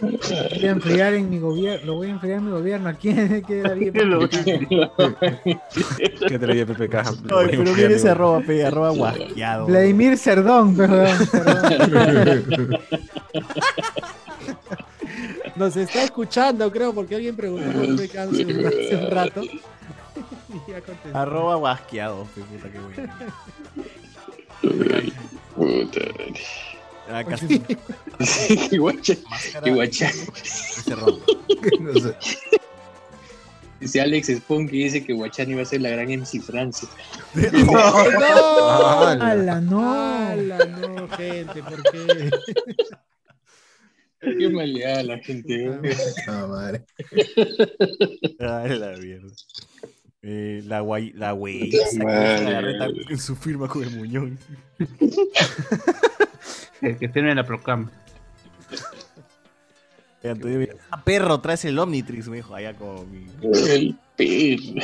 Voy 0.00 0.64
a 0.66 0.70
enfriar 0.70 1.14
en 1.14 1.28
mi 1.30 1.38
gobierno. 1.38 1.86
Lo 1.86 1.94
voy 1.96 2.08
a 2.08 2.10
enfriar 2.10 2.38
en 2.38 2.44
mi 2.46 2.50
gobierno. 2.50 2.88
¿A 2.88 2.94
quién 2.94 3.42
queda 3.42 3.74
bien? 3.74 3.92
¿Qué 6.28 6.38
traía 6.38 6.66
PPK? 6.66 6.94
Ay, 6.94 7.14
pero 7.50 7.62
mira 7.74 7.88
ese 7.90 8.08
arroba, 8.10 8.40
pe, 8.40 8.64
arroba 8.64 8.90
guasqueado. 8.90 9.66
Vladimir 9.66 10.16
Cerdón, 10.18 10.76
pe, 10.76 10.82
weón, 10.86 11.26
Cerdón. 11.26 12.78
Nos 15.56 15.76
está 15.76 16.02
escuchando, 16.04 16.70
creo, 16.72 16.94
porque 16.94 17.14
alguien 17.16 17.36
preguntó 17.36 17.70
qué 18.10 18.18
hace 18.18 18.96
un 18.96 19.10
rato. 19.10 19.42
Arroba 21.14 21.56
guasqueado, 21.56 22.26
pe, 22.34 22.42
puta 22.42 22.70
que 22.70 22.78
bueno. 22.78 23.12
Puta. 25.54 26.00
Ah, 27.08 27.24
casi. 27.24 27.58
Qué 28.70 28.78
guacha. 28.78 29.14
Máscara 29.28 29.64
Qué 29.64 29.70
guacha. 29.72 30.08
ese 30.08 30.94
ron. 30.94 31.18
No 31.80 31.94
sé. 31.94 32.16
Dice 33.80 34.00
Alex 34.00 34.28
que 34.48 34.66
dice 34.70 35.04
que 35.04 35.12
Guachani 35.12 35.54
va 35.54 35.62
a 35.62 35.64
ser 35.64 35.80
la 35.80 35.90
gran 35.90 36.08
MC 36.08 36.40
Francia. 36.40 36.88
¡Hala, 37.34 39.60
no! 39.60 39.92
¡Hala, 39.92 40.64
no, 40.66 41.08
gente! 41.08 41.62
¿Por 41.62 41.82
qué? 41.90 42.30
Qué 44.20 44.48
maleada 44.50 45.02
la 45.02 45.18
gente. 45.18 45.80
Ah, 46.28 46.46
madre. 46.48 46.84
Ay, 48.38 48.78
la 48.78 48.96
mierda. 48.98 49.32
Eh, 50.24 50.62
la 50.66 50.80
guay, 50.80 51.12
la 51.14 51.32
güey, 51.32 51.70
en 53.10 53.18
su 53.18 53.34
firma 53.34 53.66
con 53.68 53.82
el 53.82 53.90
muñón. 53.96 54.38
Que, 56.80 56.96
que 56.96 57.08
firme 57.08 57.32
la 57.32 57.46
proclama. 57.46 57.92
Eh, 60.24 60.30
Antonio, 60.30 60.58
mira, 60.58 60.74
"Ah, 60.90 61.00
perro, 61.04 61.40
traes 61.40 61.64
el 61.64 61.78
Omnitrix, 61.78 62.26
me 62.28 62.36
dijo 62.38 62.54
allá 62.56 62.74
con 62.74 63.08
mi. 63.10 63.24
El 63.68 63.96
perro. 64.16 64.82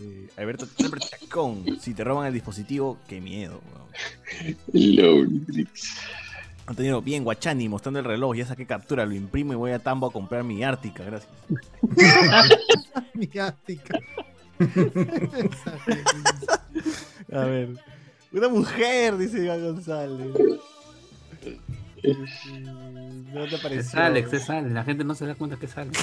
Eh, 0.00 0.28
Alberto, 0.36 0.68
Alberto 0.78 1.08
Chacón, 1.10 1.80
si 1.80 1.94
te 1.94 2.04
roban 2.04 2.28
el 2.28 2.32
dispositivo, 2.32 2.96
qué 3.08 3.20
miedo. 3.20 3.60
weón. 3.72 4.56
El 4.72 5.04
Omnitrix. 5.04 5.98
Antonio, 6.68 7.00
bien, 7.00 7.24
Guachani, 7.24 7.66
mostrando 7.66 7.98
el 8.00 8.04
reloj, 8.04 8.36
ya 8.36 8.44
saqué 8.44 8.66
captura, 8.66 9.06
lo 9.06 9.14
imprimo 9.14 9.54
y 9.54 9.56
voy 9.56 9.70
a 9.70 9.78
Tambo 9.78 10.06
a 10.06 10.12
comprar 10.12 10.44
mi 10.44 10.62
Ártica, 10.62 11.02
gracias. 11.02 11.32
Mi 13.14 13.30
ástica. 13.38 13.98
A 17.32 17.40
ver. 17.44 17.70
Una 18.32 18.48
mujer, 18.48 19.16
dice 19.16 19.44
Iván 19.44 19.62
González. 19.62 20.28
Eh, 22.02 22.14
¿No 23.32 23.46
te 23.48 23.54
Es 23.54 23.60
pareció? 23.62 24.00
Alex, 24.00 24.32
es 24.34 24.50
Alex. 24.50 24.72
La 24.72 24.84
gente 24.84 25.04
no 25.04 25.14
se 25.14 25.26
da 25.26 25.34
cuenta 25.36 25.56
que 25.56 25.64
es 25.64 25.76
Alex. 25.78 25.98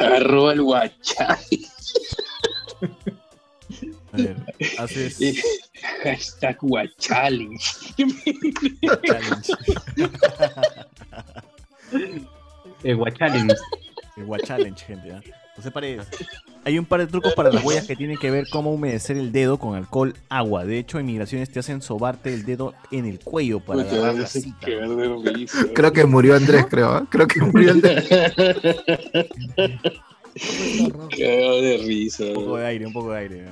Arroba 0.00 0.52
el 0.52 0.62
Guachani. 0.62 1.66
A 4.12 4.16
ver, 4.16 4.36
haces 4.78 5.18
Hashtag 6.02 6.58
Guachali. 6.60 7.58
Challenge. 9.04 9.52
El 12.82 12.96
Guachallenge. 12.96 13.54
El 14.16 14.24
Guachallenge, 14.24 14.84
gente. 14.84 15.12
¿ah? 15.12 15.20
No 15.56 15.62
se 15.62 15.70
parece. 15.70 16.06
Hay 16.64 16.78
un 16.78 16.84
par 16.84 17.00
de 17.00 17.06
trucos 17.06 17.34
para 17.34 17.50
las 17.50 17.64
huellas 17.64 17.86
que 17.86 17.96
tienen 17.96 18.16
que 18.16 18.30
ver 18.30 18.46
cómo 18.48 18.72
humedecer 18.72 19.16
el 19.16 19.32
dedo 19.32 19.58
con 19.58 19.74
alcohol, 19.74 20.14
agua. 20.28 20.64
De 20.64 20.78
hecho, 20.78 20.98
en 20.98 21.06
migraciones 21.06 21.50
te 21.50 21.58
hacen 21.58 21.82
sobarte 21.82 22.32
el 22.32 22.44
dedo 22.44 22.74
en 22.90 23.06
el 23.06 23.18
cuello 23.18 23.58
para 23.60 23.82
agarrar 23.82 24.14
la 24.14 24.26
cita. 24.26 24.66
risa. 25.34 25.66
Creo 25.74 25.92
que 25.92 26.04
murió 26.04 26.36
Andrés, 26.36 26.66
creo. 26.68 26.90
¿ah? 26.90 27.06
Creo 27.10 27.26
que 27.26 27.40
murió 27.40 27.72
Andrés. 27.72 28.08
Cagado 31.16 31.62
de 31.62 31.78
risa. 31.84 32.24
Un 32.24 32.34
poco 32.34 32.56
de 32.58 32.66
aire, 32.66 32.86
un 32.86 32.92
poco 32.92 33.12
de 33.12 33.18
aire. 33.18 33.46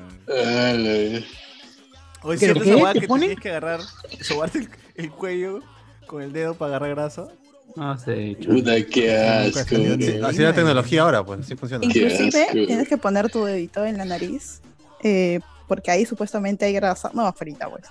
¿Ah? 2.26 2.28
Ah, 2.28 2.28
O 2.28 2.32
es 2.32 2.40
¿Qué, 2.40 2.46
cierto 2.46 2.64
que 2.92 3.06
tienes 3.06 3.40
que 3.40 3.48
agarrar, 3.50 3.80
sobarte 4.22 4.58
el, 4.58 4.68
el 4.96 5.10
cuello 5.10 5.60
con 6.06 6.22
el 6.22 6.32
dedo 6.32 6.54
para 6.54 6.76
agarrar 6.76 6.90
grasa. 6.94 7.28
No 7.74 7.98
sé, 7.98 8.36
Puta, 8.46 8.74
qué 8.86 9.14
asco. 9.16 9.64
Sí, 9.68 10.18
Así 10.24 10.36
es 10.36 10.38
la 10.38 10.54
tecnología 10.54 11.02
ahora, 11.02 11.24
pues 11.24 11.40
así 11.40 11.56
funciona. 11.56 11.84
Inclusive 11.84 12.46
tienes 12.52 12.88
que 12.88 12.96
poner 12.96 13.30
tu 13.30 13.44
dedito 13.44 13.84
en 13.84 13.98
la 13.98 14.06
nariz, 14.06 14.60
eh, 15.02 15.40
porque 15.68 15.90
ahí 15.90 16.06
supuestamente 16.06 16.64
hay 16.64 16.72
grasa, 16.72 17.10
no 17.12 17.26
afuera 17.26 17.68
pues. 17.68 17.84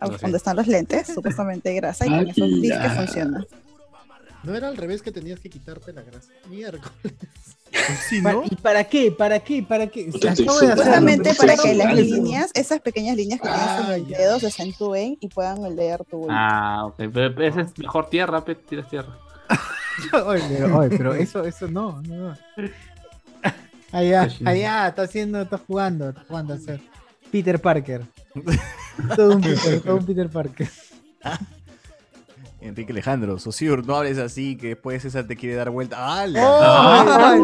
Ah, 0.00 0.08
sí. 0.08 0.14
Donde 0.22 0.38
están 0.38 0.56
los 0.56 0.66
lentes, 0.66 1.06
supuestamente 1.14 1.68
hay 1.68 1.76
grasa 1.76 2.06
y 2.06 2.08
con 2.08 2.28
eso 2.28 2.46
dice 2.46 2.68
que 2.68 2.74
Ala. 2.74 2.90
funciona. 2.94 3.46
No 4.42 4.54
era 4.54 4.68
al 4.68 4.76
revés 4.76 5.02
que 5.02 5.12
tenías 5.12 5.38
que 5.40 5.50
quitarte 5.50 5.92
la 5.92 6.02
grasa. 6.02 6.30
Miércoles. 6.48 6.94
Sí, 8.08 8.20
Pa- 8.22 8.34
¿Y 8.50 8.56
para 8.56 8.84
qué? 8.84 9.12
¿Para 9.12 9.38
qué? 9.40 9.62
¿para 9.62 9.86
qué? 9.86 10.10
Supuestamente 10.12 11.34
para 11.34 11.56
que 11.56 11.74
las 11.74 11.94
líneas, 11.94 12.50
esas 12.54 12.80
pequeñas 12.80 13.16
líneas 13.16 13.40
que 13.40 13.48
tienes 13.48 13.64
en 13.78 13.86
Ah, 13.86 13.94
el 13.96 14.06
ya. 14.06 14.18
dedo 14.18 14.40
se 14.40 14.46
acentúen 14.48 15.16
y 15.20 15.28
puedan 15.28 15.76
leer 15.76 16.04
tu 16.04 16.26
Ah, 16.28 16.84
ok. 16.86 16.94
Pero 17.12 17.42
ese 17.44 17.60
es 17.62 17.78
mejor 17.78 18.08
tierra, 18.10 18.44
pe, 18.44 18.54
tiras 18.54 18.88
tierra. 18.88 19.16
Oye, 20.26 20.42
pero, 20.48 20.78
oye, 20.78 20.96
pero 20.96 21.14
eso, 21.14 21.44
eso 21.44 21.68
no, 21.68 22.00
no. 22.02 22.30
no. 22.30 22.36
Allá, 23.92 24.28
allá, 24.44 24.88
está 24.88 25.02
haciendo, 25.02 25.42
está 25.42 25.58
jugando, 25.58 26.10
está 26.10 26.24
jugando 26.26 26.54
a 26.54 26.58
ser 26.58 26.80
Peter 27.30 27.60
Parker. 27.60 28.02
todo 29.16 29.34
un 29.36 29.40
Peter, 29.42 29.80
todo 29.80 29.96
un 29.96 30.06
Peter 30.06 30.28
Parker. 30.28 30.68
Enrique 32.62 32.92
Alejandro, 32.92 33.38
Sosur, 33.38 33.86
no 33.86 33.96
hables 33.96 34.18
así, 34.18 34.56
que 34.56 34.68
después 34.68 35.02
esa 35.04 35.26
te 35.26 35.34
quiere 35.36 35.54
dar 35.54 35.70
vuelta. 35.70 36.20
¡Hala! 36.22 37.32
Ay, 37.32 37.40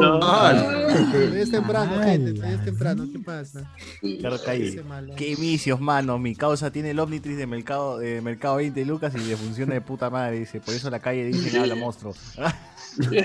Todavía 1.11 1.43
es 1.43 1.51
temprano, 1.51 1.95
Ala. 1.95 2.05
gente. 2.05 2.33
Todavía 2.35 2.57
es 2.57 2.65
temprano. 2.65 3.07
¿Qué 3.11 3.19
pasa? 3.19 3.73
Claro, 4.21 4.37
calle. 4.45 4.83
Qué 5.17 5.35
vicios, 5.37 5.81
mano. 5.81 6.19
Mi 6.19 6.35
causa 6.35 6.71
tiene 6.71 6.91
el 6.91 6.99
Omnitrix 7.01 7.39
de 7.39 7.47
mercado, 7.47 7.99
de 7.99 8.21
mercado 8.21 8.57
20 8.57 8.85
lucas 8.85 9.15
y 9.15 9.19
le 9.19 9.37
funciona 9.37 9.73
de 9.75 9.81
puta 9.81 10.11
madre. 10.11 10.41
Dice, 10.41 10.61
por 10.61 10.75
eso 10.75 10.91
la 10.91 10.99
calle 11.01 11.25
dice 11.25 11.59
habla 11.59 11.75
monstruo. 11.77 12.15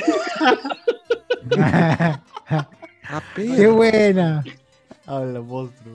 Qué 3.35 3.67
buena. 3.67 4.43
habla 5.05 5.41
monstruo. 5.41 5.93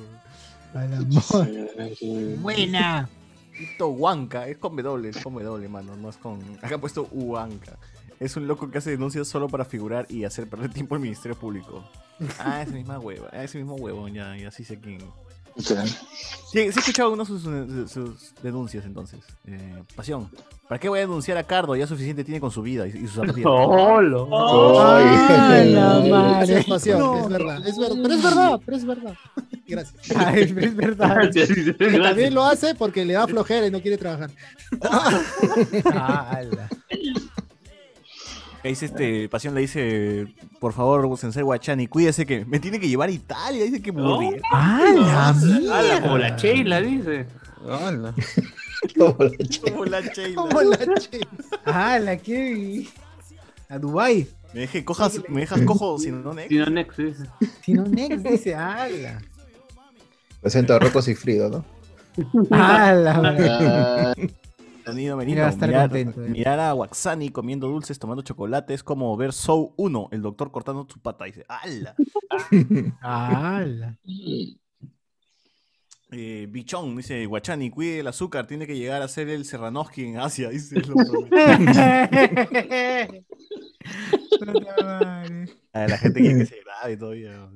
Al 0.75 0.93
amor. 0.93 1.49
Buena. 2.41 3.09
Huanca, 3.81 4.49
es 4.49 4.59
con 4.59 4.77
W, 4.77 5.09
es 5.09 5.23
con 5.23 5.35
W, 5.35 5.69
mano, 5.69 5.97
no 5.97 6.09
es 6.09 6.17
con. 6.17 6.41
Acá 6.63 6.75
han 6.75 6.81
puesto 6.81 7.05
Huanca. 7.11 7.79
Es 8.19 8.37
un 8.37 8.47
loco 8.47 8.71
que 8.71 8.79
hace 8.79 8.91
denuncias 8.91 9.29
solo 9.29 9.49
para 9.49 9.65
figurar 9.65 10.07
y 10.09 10.25
hacer 10.25 10.49
perder 10.49 10.73
tiempo 10.73 10.95
al 10.95 11.01
Ministerio 11.01 11.39
Público. 11.39 11.85
Ah, 12.39 12.63
esa 12.63 12.73
misma 12.73 12.99
hueva, 12.99 13.29
ah, 13.33 13.45
ese 13.45 13.59
mismo 13.59 13.75
huevón, 13.75 14.15
ya, 14.15 14.37
ya 14.37 14.51
sí 14.51 14.65
sé 14.65 14.81
quién. 14.81 15.01
Sí, 15.59 15.75
sí 16.53 16.59
he 16.59 16.67
escuchado 16.69 17.13
uno 17.13 17.25
de 17.25 17.29
sus, 17.29 17.43
sus- 17.43 17.91
sus 17.91 18.35
denuncias 18.43 18.85
entonces. 18.85 19.21
Eh, 19.47 19.83
pasión. 19.95 20.31
¿Para 20.69 20.79
qué 20.81 20.89
voy 20.89 20.99
a 20.99 21.03
denunciar 21.03 21.37
a 21.39 21.45
Cardo? 21.45 21.77
Ya 21.77 21.87
suficiente 21.87 22.25
tiene 22.25 22.41
con 22.41 22.51
su 22.51 22.61
vida 22.63 22.87
y, 22.87 22.91
y 22.91 23.07
sus 23.07 23.13
zapatillas. 23.15 23.47
¡Holo! 23.47 24.29
Ay, 24.87 25.73
la 25.73 26.01
madre. 26.09 26.59
Es 26.61 26.67
pasión, 26.67 26.99
No. 26.99 27.21
es 27.21 27.29
verdad. 27.29 27.67
Es 27.67 27.79
verdad. 27.79 27.97
Pero 28.03 28.15
es 28.15 28.23
verdad, 28.23 28.61
pero 28.65 28.77
es 28.77 28.85
verdad. 28.85 29.15
Gracias. 29.67 30.17
Ay, 30.17 30.43
es 30.43 30.77
verdad. 30.77 31.31
Que 31.31 31.99
también 32.01 32.35
lo 32.35 32.45
hace 32.45 32.75
porque 32.75 33.05
le 33.05 33.15
da 33.15 33.27
flojera 33.27 33.67
y 33.67 33.71
no 33.71 33.81
quiere 33.81 33.97
trabajar. 33.99 34.31
Ala. 35.93 36.69
Ahí 38.67 38.73
dice 38.73 38.87
este, 38.87 39.29
Pasión 39.29 39.55
le 39.55 39.61
dice, 39.61 40.27
por 40.59 40.73
favor, 40.73 41.17
Sensei 41.17 41.45
Guachani, 41.45 41.87
cuídese 41.87 42.27
que 42.27 42.45
me 42.45 42.59
tiene 42.59 42.81
que 42.81 42.89
llevar 42.89 43.09
a 43.09 43.13
Italia, 43.13 43.63
dice 43.63 43.81
que 43.81 43.93
morir. 43.93 44.43
¡Hala, 44.51 45.29
Ala, 45.29 46.03
como 46.03 46.19
la! 46.19 46.37
Sheila, 46.37 46.81
dice. 46.81 47.27
Hala. 47.65 48.13
Como 48.99 49.85
la 49.85 50.01
Sheila. 50.01 50.35
Como 50.35 50.63
la 50.63 50.79
che. 50.79 51.21
¡Hala, 51.65 52.17
qué! 52.17 52.89
A 53.69 53.79
Dubai. 53.79 54.27
Me, 54.53 54.61
deje, 54.63 54.85
cojas, 54.85 55.21
me 55.29 55.43
dejas 55.43 55.63
cojo 55.63 55.97
sin 56.01 56.25
no 56.25 56.35
next. 56.35 56.49
Tino 56.49 56.67
Next, 56.67 56.99
dice. 56.99 57.25
Si 57.63 57.73
no, 57.73 57.85
next 57.85 58.27
dice, 58.27 58.57
¡hala! 58.57 59.23
Presento 60.41 60.75
a 60.75 60.81
Rocco 60.81 61.03
Sigfrido, 61.03 61.51
¿no? 61.51 61.65
¡Hala! 62.51 64.13
Danilo 64.87 65.17
va 65.17 65.23
a 65.23 65.25
Merino, 65.25 65.49
estar 65.49 65.69
mirar, 65.69 65.89
contento, 65.89 66.25
eh. 66.25 66.29
mirar 66.29 66.61
a 66.61 66.73
Waxani 66.73 67.31
comiendo 67.31 67.67
dulces, 67.67 67.99
tomando 67.99 68.23
chocolate, 68.23 68.73
es 68.73 68.85
como 68.85 69.17
ver 69.17 69.33
Soul 69.33 69.71
1, 69.77 70.11
el 70.13 70.23
doctor 70.23 70.53
cortando 70.53 70.87
su 70.89 71.01
pata. 71.01 71.25
Dice, 71.25 71.45
¡ala! 71.49 71.97
¡Hala! 73.01 73.99
Eh, 76.13 76.47
Bichón, 76.49 76.97
dice, 76.97 77.27
Guachani, 77.27 77.71
cuide 77.71 77.99
el 77.99 78.07
azúcar, 78.07 78.47
tiene 78.47 78.65
que 78.65 78.79
llegar 78.79 79.03
a 79.03 79.09
ser 79.09 79.29
el 79.29 79.45
Serranoski 79.45 80.05
en 80.05 80.19
Asia, 80.19 80.51
dice. 80.51 80.81
lo 80.83 80.95
madre. 84.85 85.49
Ah, 85.73 85.89
la 85.89 85.99
gente 85.99 86.21
quiere 86.21 86.39
que 86.39 86.47
se 86.47 86.61
grabe 86.61 86.97
todavía. 86.97 87.51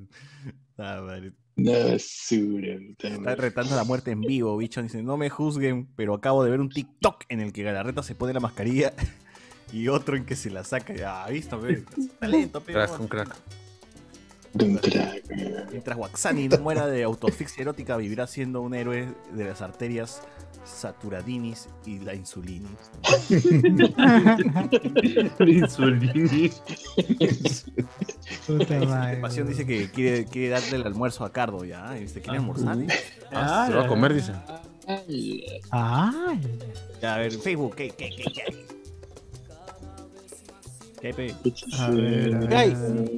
Ah, 0.77 1.01
madre. 1.01 1.31
Basura. 1.55 2.79
Está 2.97 3.35
retando 3.35 3.75
la 3.75 3.83
muerte 3.83 4.11
en 4.11 4.21
vivo, 4.21 4.55
bicho. 4.57 4.81
Dice, 4.81 5.03
no 5.03 5.17
me 5.17 5.29
juzguen, 5.29 5.87
pero 5.95 6.13
acabo 6.13 6.43
de 6.43 6.51
ver 6.51 6.59
un 6.59 6.69
TikTok 6.69 7.25
en 7.29 7.41
el 7.41 7.53
que 7.53 7.63
Galarreta 7.63 8.03
se 8.03 8.15
pone 8.15 8.33
la 8.33 8.39
mascarilla 8.39 8.93
y 9.73 9.87
otro 9.87 10.15
en 10.15 10.25
que 10.25 10.35
se 10.35 10.49
la 10.49 10.63
saca. 10.63 10.93
Ya, 10.93 11.25
visto, 11.27 11.59
pe? 11.59 11.83
Talento, 12.19 12.63
pe, 12.63 12.73
Crack, 12.73 12.99
un 12.99 13.07
crack. 13.07 13.35
Un 14.53 14.77
crack. 14.77 15.23
Mientras 15.71 15.97
Waxani 15.97 16.47
no 16.49 16.57
muera 16.59 16.87
de 16.87 17.03
autoasfixia 17.03 17.61
erótica, 17.61 17.95
vivirá 17.97 18.27
siendo 18.27 18.61
un 18.61 18.73
héroe 18.73 19.07
de 19.31 19.45
las 19.45 19.61
arterias 19.61 20.21
saturadinis 20.63 21.67
y 21.85 21.99
la 21.99 22.15
insulinis. 22.15 22.69
Insulini. 25.39 26.49
Puta 28.47 28.79
madre. 28.85 29.17
Pasión 29.17 29.47
dice 29.47 29.65
que 29.65 29.89
quiere, 29.91 30.25
quiere 30.25 30.49
darle 30.49 30.77
el 30.77 30.85
almuerzo 30.87 31.25
a 31.25 31.31
Cardo 31.31 31.63
ya. 31.65 31.95
y 31.97 32.01
Dice, 32.01 32.21
¿quiere 32.21 32.37
almorzar? 32.39 32.77
Ah, 33.31 33.65
se 33.69 33.75
va 33.75 33.85
a 33.85 33.87
comer, 33.87 34.13
dice. 34.13 34.33
Ah, 35.71 36.33
Ya, 37.01 37.15
a 37.15 37.17
ver, 37.19 37.31
Facebook, 37.33 37.75
¿qué, 37.75 37.89
qué, 37.91 38.09
qué, 38.09 38.23
qué 38.31 38.41
hay? 38.41 38.65
¿Qué 41.01 41.13
pe? 41.13 41.33
A 41.79 41.89
ver, 41.89 42.35
a 42.35 42.39
ver. 42.39 43.11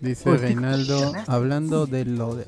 Dice 0.00 0.36
Reinaldo, 0.36 1.12
hablando 1.26 1.86
de 1.86 2.04
lo 2.04 2.34
de, 2.36 2.46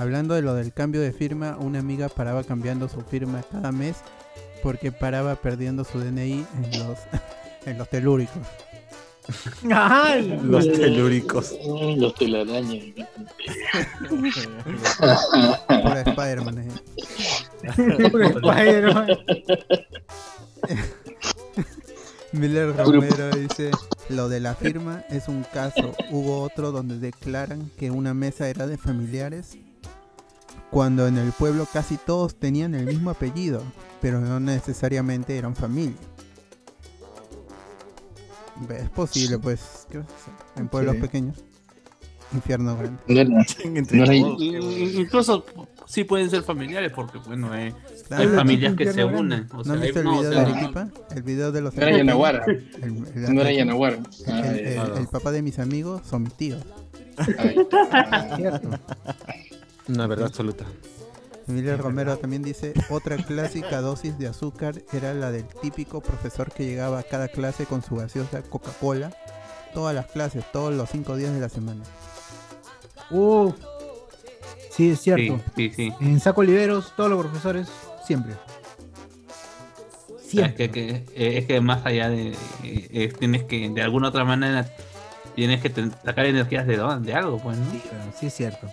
hablando 0.00 0.34
de 0.34 0.42
lo 0.42 0.54
del 0.54 0.72
cambio 0.72 1.00
de 1.00 1.12
firma, 1.12 1.56
una 1.58 1.78
amiga 1.78 2.08
paraba 2.08 2.42
cambiando 2.44 2.88
su 2.88 3.02
firma 3.02 3.42
cada 3.50 3.70
mes 3.72 3.96
porque 4.62 4.92
paraba 4.92 5.36
perdiendo 5.36 5.84
su 5.84 5.98
DNI 5.98 6.46
en 6.62 6.78
los 6.78 6.98
en 7.66 7.78
los 7.78 7.88
telúricos. 7.88 8.46
Los 9.62 10.64
telúricos. 10.72 11.54
Los 11.96 12.14
telarañas. 12.14 12.84
Pura 15.68 16.00
Spider-Man. 16.00 16.58
eh. 16.58 18.10
Puro 18.10 18.26
Spider-Man. 18.26 19.08
Miller 22.32 22.76
Romero 22.76 23.30
dice, 23.36 23.70
lo 24.08 24.28
de 24.28 24.40
la 24.40 24.54
firma 24.54 25.04
es 25.10 25.28
un 25.28 25.44
caso. 25.52 25.92
Hubo 26.10 26.42
otro 26.42 26.72
donde 26.72 26.98
declaran 26.98 27.70
que 27.76 27.90
una 27.90 28.14
mesa 28.14 28.48
era 28.48 28.66
de 28.66 28.78
familiares 28.78 29.58
cuando 30.70 31.06
en 31.06 31.18
el 31.18 31.32
pueblo 31.32 31.66
casi 31.72 31.96
todos 31.96 32.36
tenían 32.36 32.74
el 32.74 32.86
mismo 32.86 33.10
apellido, 33.10 33.62
pero 34.00 34.20
no 34.20 34.38
necesariamente 34.40 35.36
eran 35.36 35.54
familia. 35.56 35.96
Es 38.68 38.90
posible, 38.90 39.38
pues, 39.38 39.86
¿qué 39.90 39.98
vas 39.98 40.06
a 40.10 40.14
hacer? 40.14 40.32
En 40.56 40.68
pueblos 40.68 40.96
Sí. 40.96 41.00
pequeños. 41.00 41.36
Infierno 42.32 42.76
grande. 42.76 43.00
No 43.92 44.04
No. 44.06 44.36
Incluso 44.38 45.44
sí 45.86 46.04
pueden 46.04 46.30
ser 46.30 46.42
familiares 46.42 46.92
porque, 46.94 47.18
bueno, 47.18 47.52
eh, 47.56 47.72
hay 47.74 48.02
Claro. 48.06 48.34
familias 48.36 48.74
que 48.76 48.92
se 48.92 49.04
unen. 49.04 49.48
O 49.52 49.56
¿No 49.58 49.64
sea, 49.64 49.72
hay- 49.74 49.80
visto 49.80 49.98
el 50.00 50.04
no, 50.04 50.18
o 50.18 50.20
video 50.20 50.32
sea, 50.32 50.44
de 50.44 50.50
Arequipa? 50.52 50.88
El 51.16 51.22
video 51.22 51.52
de 51.52 51.60
los 51.62 51.74
No 51.74 51.82
era 51.82 51.96
Yanaguara. 51.96 52.44
El- 52.46 52.68
el- 52.82 53.34
No 53.34 53.40
era 53.40 53.52
Yanaguara. 53.52 53.96
el- 53.96 54.06
Ah, 54.32 54.46
el- 54.46 54.74
ya. 54.74 55.00
el 55.00 55.06
papá 55.08 55.32
de 55.32 55.42
mis 55.42 55.58
amigos 55.58 56.02
son 56.08 56.22
mis 56.24 56.34
tíos. 56.34 56.62
Ahí 57.38 57.56
está. 57.58 58.36
Cierto. 58.36 58.70
Una 59.90 60.06
verdad 60.06 60.26
absoluta. 60.26 60.64
Emilio 61.48 61.76
Romero 61.76 62.16
también 62.16 62.42
dice, 62.42 62.72
otra 62.90 63.16
clásica 63.16 63.80
dosis 63.80 64.16
de 64.18 64.28
azúcar 64.28 64.80
era 64.92 65.14
la 65.14 65.32
del 65.32 65.44
típico 65.60 66.00
profesor 66.00 66.52
que 66.52 66.64
llegaba 66.64 67.00
a 67.00 67.02
cada 67.02 67.26
clase 67.28 67.66
con 67.66 67.82
su 67.82 67.96
gaseosa 67.96 68.42
Coca-Cola, 68.42 69.12
todas 69.74 69.94
las 69.94 70.06
clases, 70.06 70.44
todos 70.52 70.72
los 70.72 70.88
cinco 70.90 71.16
días 71.16 71.32
de 71.34 71.40
la 71.40 71.48
semana. 71.48 71.82
Uf. 73.10 73.54
Sí, 74.70 74.90
es 74.90 74.98
sí, 75.00 75.04
cierto. 75.14 75.40
sí, 75.56 75.72
sí. 75.74 75.92
En 76.00 76.20
Saco 76.20 76.42
Oliveros, 76.42 76.92
todos 76.96 77.10
los 77.10 77.20
profesores, 77.20 77.66
siempre. 78.06 78.34
Sea, 78.34 80.46
es 80.46 80.54
Siempre. 80.54 80.56
que, 80.70 80.70
que- 80.70 80.90
eh, 81.16 81.38
es 81.38 81.46
que 81.46 81.60
más 81.60 81.84
allá 81.84 82.08
de. 82.08 82.36
eh, 82.62 83.12
tienes 83.18 83.42
que, 83.44 83.68
de 83.68 83.82
alguna 83.82 84.10
otra 84.10 84.24
manera, 84.24 84.68
tienes 85.34 85.60
que 85.60 85.70
sacar 86.04 86.26
energías 86.26 86.68
de, 86.68 86.76
de 86.76 87.14
algo, 87.14 87.38
pues, 87.38 87.58
¿no? 87.58 87.68
Sí, 87.72 87.82
sí 88.20 88.26
es 88.26 88.34
cierto. 88.34 88.68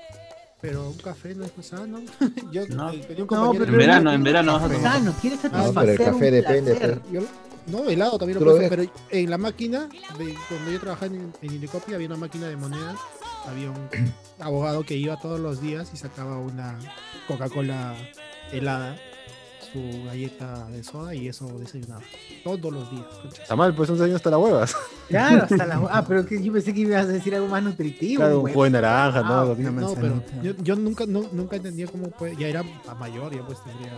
Pero 0.59 0.89
un 0.89 0.97
café 0.97 1.35
no 1.35 1.45
es 1.45 1.55
más 1.55 1.67
sano. 1.67 1.99
Yo 2.51 2.65
No. 2.67 2.91
eh, 2.91 3.03
tenía 3.07 3.23
un 3.23 3.29
No, 3.29 3.37
compañero 3.37 3.65
pero 3.65 3.71
En 3.73 3.77
verano, 3.77 4.11
en 4.11 4.23
verano 4.23 4.53
vas 4.53 4.63
a 4.63 4.67
tomar. 4.69 4.93
Sano, 4.93 5.13
quieres 5.21 5.39
Ah, 5.39 5.49
satisfacer 5.49 5.73
pero 5.75 5.91
el 5.91 5.97
café 5.97 6.25
un 6.25 6.31
depende. 6.31 7.01
Yo- 7.11 7.21
no, 7.67 7.89
helado 7.89 8.17
también 8.17 8.39
lo 8.39 8.45
lo 8.45 8.51
pero 8.69 8.83
en 9.09 9.29
la 9.29 9.37
máquina, 9.37 9.89
de, 10.17 10.33
cuando 10.47 10.71
yo 10.71 10.79
trabajaba 10.79 11.07
en, 11.13 11.33
en 11.41 11.51
había 11.95 12.07
una 12.07 12.15
máquina 12.15 12.47
de 12.47 12.55
monedas, 12.55 12.95
había 13.45 13.69
un 13.71 13.89
abogado 14.39 14.83
que 14.83 14.95
iba 14.95 15.19
todos 15.19 15.37
los 15.39 15.61
días 15.61 15.89
y 15.93 15.97
sacaba 15.97 16.37
una 16.39 16.79
Coca-Cola 17.27 17.93
helada, 18.53 18.95
su 19.73 20.03
galleta 20.05 20.65
de 20.71 20.83
soda 20.83 21.13
y 21.15 21.27
eso 21.27 21.47
desayunaba. 21.59 22.01
Todos 22.43 22.71
los 22.73 22.89
días. 22.91 23.05
Está 23.41 23.55
mal, 23.55 23.73
pues 23.75 23.89
un 23.89 24.01
años 24.01 24.15
hasta 24.17 24.29
las 24.29 24.39
huevas. 24.39 24.75
Claro, 25.09 25.43
hasta 25.43 25.65
la. 25.65 25.77
Ah, 25.91 26.05
pero 26.07 26.25
que 26.25 26.41
yo 26.41 26.51
pensé 26.53 26.73
que 26.73 26.81
ibas 26.81 27.03
a 27.05 27.07
decir 27.07 27.33
algo 27.35 27.47
más 27.47 27.61
nutritivo. 27.63 28.21
Claro, 28.21 28.41
un 28.41 28.49
jugo 28.51 28.63
de 28.65 28.69
naranja, 28.71 29.19
Ah, 29.19 29.45
¿no? 29.57 29.71
No, 29.71 29.95
pero 29.95 30.23
yo, 30.43 30.53
yo 30.63 30.75
nunca, 30.75 31.05
no- 31.07 31.29
nunca 31.31 31.55
entendía 31.57 31.87
cómo 31.87 32.09
puede, 32.11 32.35
ya 32.35 32.47
era 32.47 32.63
mayor, 32.99 33.33
ya 33.35 33.45
pues 33.45 33.57
tendría 33.63 33.91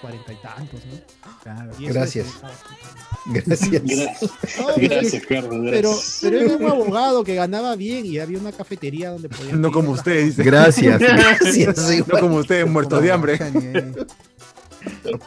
cuarenta 0.00 0.32
y 0.32 0.36
tantos, 0.36 0.80
¿no? 0.84 1.00
Claro. 1.42 1.70
Y 1.78 1.84
eso 1.86 1.94
Gracias. 1.94 2.26
estaba- 2.26 2.52
Gracias. 3.26 3.70
Gracias, 3.70 4.22
No, 4.60 4.70
es 4.76 4.90
gracias, 4.90 5.22
Carlos. 5.28 5.66
Pero, 5.70 5.90
Gracias. 5.90 6.18
pero 6.22 6.38
era 6.40 6.56
un 6.56 6.70
abogado 6.70 7.24
que 7.24 7.34
ganaba 7.34 7.74
bien 7.76 8.04
y 8.04 8.18
había 8.18 8.38
una 8.38 8.52
cafetería 8.52 9.10
donde 9.10 9.28
podía. 9.30 9.54
No 9.56 9.72
como 9.72 9.92
usted, 9.92 10.24
dice. 10.26 10.42
Gracias. 10.42 10.98
Gracias. 11.00 12.06
No 12.06 12.18
como 12.20 12.36
ustedes, 12.36 12.68
muertos 12.68 13.02
de 13.02 13.12
hambre. 13.12 13.38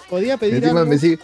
Podía 0.10 0.38
pedir 0.38 0.56
Encima 0.56 0.80
algo. 0.82 0.92
me 0.92 0.98
sigue. 0.98 1.20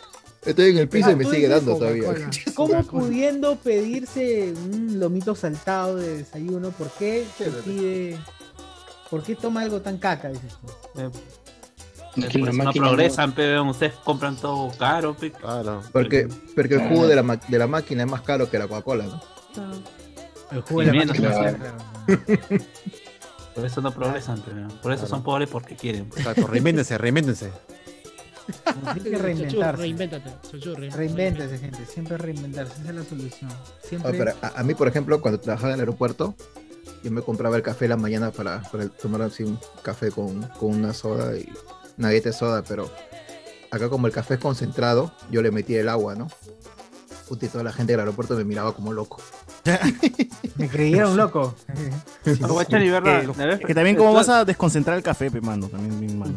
Estoy 0.46 0.72
en 0.72 0.78
el 0.80 0.90
piso 0.90 1.10
y 1.10 1.14
Ah, 1.14 1.16
me 1.16 1.26
sigue 1.26 1.48
dando 1.48 1.78
todavía. 1.78 2.30
¿Cómo 2.56 2.84
pudiendo 2.84 3.56
pedirse 3.56 4.54
un 4.54 5.00
lomito 5.00 5.36
saltado 5.36 5.96
de 5.96 6.18
desayuno? 6.18 6.72
¿Por 6.72 6.90
qué 6.92 7.26
se 7.38 7.46
pide? 7.50 8.20
¿Por 9.10 9.24
qué 9.24 9.36
toma 9.36 9.62
algo 9.62 9.80
tan 9.82 9.98
caca? 10.00 10.30
Dices 10.30 10.54
tú? 10.60 11.00
Eh, 11.02 11.10
no 12.16 12.72
progresan, 12.74 13.32
pero 13.34 13.64
ustedes 13.64 13.94
compran 14.04 14.36
todo 14.36 14.70
caro, 14.78 15.16
pe. 15.16 15.32
Claro. 15.32 15.82
Porque, 15.94 16.28
porque 16.56 16.76
el 16.76 16.90
jugo 16.90 17.08
de 17.08 17.16
la, 17.16 17.40
de 17.48 17.58
la 17.58 17.68
máquina 17.68 18.04
es 18.04 18.10
más 18.10 18.22
caro 18.22 18.50
que 18.50 18.60
la 18.60 18.68
Coca-Cola, 18.68 19.06
¿no? 19.06 19.22
El 20.52 20.62
jugo 20.62 20.84
Y 20.84 20.86
de 20.86 20.92
la 20.94 21.00
menos, 21.00 21.20
máquina, 21.20 21.58
claro. 21.58 21.58
Por 23.56 23.66
eso 23.66 23.82
no 23.82 23.92
progresan, 23.92 24.42
pero 24.46 24.68
por 24.82 24.92
eso 24.94 25.08
son 25.08 25.24
pobres 25.24 25.50
porque 25.50 25.76
quieren. 25.76 26.06
pues. 26.10 26.20
Exacto, 26.22 26.48
reinvéntense, 26.48 26.98
reinvéntense. 26.98 27.52
Hay 28.86 29.00
que 29.02 29.18
reinventarse. 29.18 29.82
Reinvéntate. 29.82 31.58
Gente. 31.58 31.86
Siempre 31.86 32.18
reinventarse. 32.18 32.82
Esa 32.82 32.90
es 32.90 32.96
la 32.96 33.04
solución. 33.04 33.52
Siempre. 33.82 34.18
Pero 34.18 34.34
a, 34.42 34.60
a 34.60 34.64
mí, 34.64 34.74
por 34.74 34.88
ejemplo, 34.88 35.22
cuando 35.22 35.40
trabajaba 35.40 35.70
en 35.70 35.76
el 35.76 35.80
aeropuerto, 35.82 36.36
yo 37.04 37.12
me 37.12 37.22
compraba 37.22 37.56
el 37.58 37.64
café 37.64 37.86
en 37.86 37.90
la 37.90 37.98
mañana 37.98 38.32
para, 38.32 38.62
para 38.64 38.88
tomar 38.88 39.22
así 39.24 39.44
un 39.44 39.60
café 39.82 40.12
con, 40.12 40.42
con 40.60 40.72
una 40.72 40.94
soda 40.94 41.38
y 41.38 41.52
una 41.98 42.10
galleta 42.10 42.30
de 42.30 42.34
soda, 42.34 42.64
pero 42.64 42.90
acá 43.72 43.90
como 43.90 44.08
el 44.08 44.14
café 44.14 44.36
es 44.36 44.40
concentrado, 44.40 45.14
yo 45.30 45.42
le 45.42 45.52
metía 45.52 45.82
el 45.82 45.90
agua, 45.90 46.16
¿no? 46.16 46.28
Puta, 47.28 47.46
y 47.46 47.50
toda 47.50 47.64
la 47.64 47.74
gente 47.74 47.94
del 47.94 48.00
aeropuerto 48.02 48.36
me 48.36 48.44
miraba 48.46 48.74
como 48.74 48.94
loco. 48.94 49.22
Me 50.56 50.68
creyeron 50.70 51.16
loco. 51.18 51.56
Guachani, 52.26 52.90
¿verdad? 52.90 53.60
Que, 53.66 53.74
también 53.74 53.96
cómo 53.96 54.10
tú- 54.10 54.16
vas 54.16 54.30
a 54.30 54.44
desconcentrar 54.46 54.98
el 54.98 55.04
café, 55.04 55.32
pe, 55.32 55.40
mano. 55.42 55.68
También, 55.68 56.00
bien, 56.00 56.20
mano. 56.20 56.36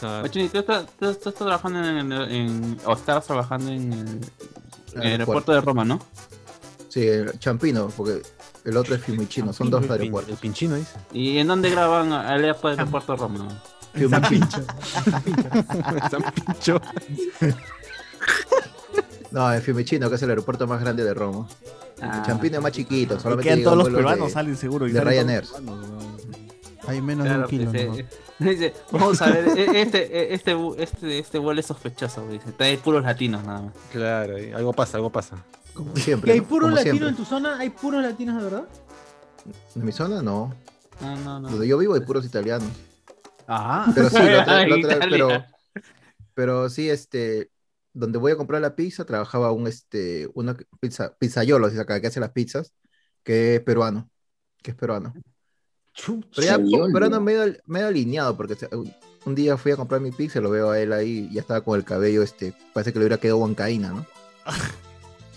Guachani, 0.00 0.48
¿tú 0.48 0.58
estás, 0.58 0.86
tú 0.98 1.08
estás 1.10 1.34
trabajando 1.34 1.84
en, 1.84 2.12
en- 2.12 2.78
o 2.84 2.92
estabas 2.92 3.24
trabajando 3.26 3.70
en 3.70 3.92
el, 3.92 4.08
en 4.94 5.02
el 5.02 5.06
aeropuerto 5.12 5.52
de 5.52 5.60
Roma, 5.60 5.84
¿no? 5.84 6.00
Sí, 6.88 7.06
el 7.06 7.38
Champino, 7.38 7.88
porque 7.96 8.22
el 8.64 8.76
otro 8.76 8.94
es 8.94 9.02
Fiumicino, 9.02 9.52
son 9.52 9.70
dos 9.70 9.84
El 9.84 9.92
aeropuertos. 9.92 10.38
pinchino 10.40 10.74
dice. 10.76 10.96
¿Y 11.12 11.38
en 11.38 11.46
dónde 11.46 11.70
graban 11.70 12.08
el 12.08 12.44
aeropuerto 12.44 13.12
de 13.12 13.18
Roma? 13.18 13.62
Fiumicino. 13.94 14.48
San 16.10 16.22
Pincho. 16.34 16.80
No, 19.32 19.52
el 19.52 19.60
Fiumicino, 19.60 20.08
que 20.08 20.14
es 20.16 20.22
el 20.22 20.30
aeropuerto 20.30 20.66
más 20.66 20.80
grande 20.80 21.04
de 21.04 21.12
Roma. 21.12 21.46
Ah. 22.00 22.18
El 22.18 22.22
Champino 22.26 22.56
es 22.58 22.62
más 22.62 22.72
chiquito, 22.72 23.14
Y 23.16 23.20
solamente 23.20 23.48
quedan 23.48 23.62
todos 23.64 23.78
los 23.78 23.88
peruanos, 23.88 24.26
de- 24.28 24.32
salen 24.32 24.56
seguro. 24.56 24.86
y 24.86 24.92
de 24.92 25.00
Ryanair. 25.00 25.44
Hay 26.86 27.00
menos 27.00 27.26
Claro, 27.26 27.48
de 27.48 27.66
un 27.66 27.72
kilo. 27.72 28.06
dice, 28.38 28.74
vamos 28.92 29.20
a 29.22 29.30
ver, 29.30 29.48
e- 29.58 29.80
este, 29.80 29.98
e- 30.04 30.34
este, 30.34 30.56
este, 30.82 31.18
este 31.18 31.38
vuelo 31.38 31.58
es 31.60 31.66
sospechoso, 31.66 32.28
dice. 32.28 32.52
Trae 32.52 32.76
puros 32.78 33.02
latinos 33.02 33.42
nada 33.44 33.62
más. 33.62 33.72
Claro, 33.90 34.38
y 34.38 34.52
algo 34.52 34.72
pasa, 34.72 34.98
algo 34.98 35.10
pasa. 35.10 35.36
Como 35.74 35.92
¿Y 35.96 36.00
siempre. 36.00 36.32
hay 36.32 36.40
¿no? 36.40 36.46
puros 36.46 36.72
latinos 36.72 37.08
en 37.10 37.16
tu 37.16 37.24
zona? 37.24 37.58
¿Hay 37.58 37.70
puros 37.70 38.02
latinos 38.02 38.36
de 38.38 38.44
verdad? 38.44 38.64
En 39.74 39.84
mi 39.84 39.92
zona 39.92 40.22
no. 40.22 40.54
No, 41.00 41.16
no, 41.16 41.40
no. 41.40 41.48
Donde 41.50 41.66
yo 41.66 41.76
vivo 41.78 41.94
hay 41.94 42.00
puros 42.00 42.24
italianos. 42.24 42.68
Ah. 43.48 43.90
Pero 43.94 44.08
sí, 44.10 44.16
Italia. 44.78 45.08
pero, 45.10 45.28
pero 46.34 46.68
sí, 46.70 46.88
este, 46.88 47.50
donde 47.98 48.18
voy 48.18 48.32
a 48.32 48.36
comprar 48.36 48.60
la 48.60 48.76
pizza, 48.76 49.04
trabajaba 49.04 49.52
un, 49.52 49.66
este, 49.66 50.28
una 50.34 50.54
pizza, 50.80 51.14
pizzaiolo, 51.18 51.70
si 51.70 51.78
acá, 51.78 52.00
que 52.00 52.08
hace 52.08 52.20
las 52.20 52.30
pizzas, 52.30 52.72
que 53.24 53.56
es 53.56 53.60
peruano, 53.62 54.10
que 54.62 54.72
es 54.72 54.76
peruano. 54.76 55.14
Pero, 56.34 56.46
ya, 56.46 56.58
ando 57.06 57.20
medio, 57.22 57.56
medio 57.64 57.86
alineado, 57.86 58.36
porque 58.36 58.54
un- 58.72 58.92
un 59.24 59.34
día 59.34 59.56
fui 59.56 59.72
a 59.72 59.76
comprar 59.76 60.00
mi 60.02 60.12
pixel, 60.12 60.42
lo 60.42 60.50
veo 60.50 60.70
a 60.70 60.78
él 60.78 60.92
ahí, 60.92 61.28
ya 61.32 61.40
estaba 61.40 61.62
con 61.62 61.78
el 61.78 61.84
cabello, 61.84 62.22
este, 62.22 62.52
parece 62.74 62.92
que 62.92 62.98
le 62.98 63.06
hubiera 63.06 63.18
quedado 63.20 63.38
huancaína, 63.38 63.88
¿no? 63.88 64.06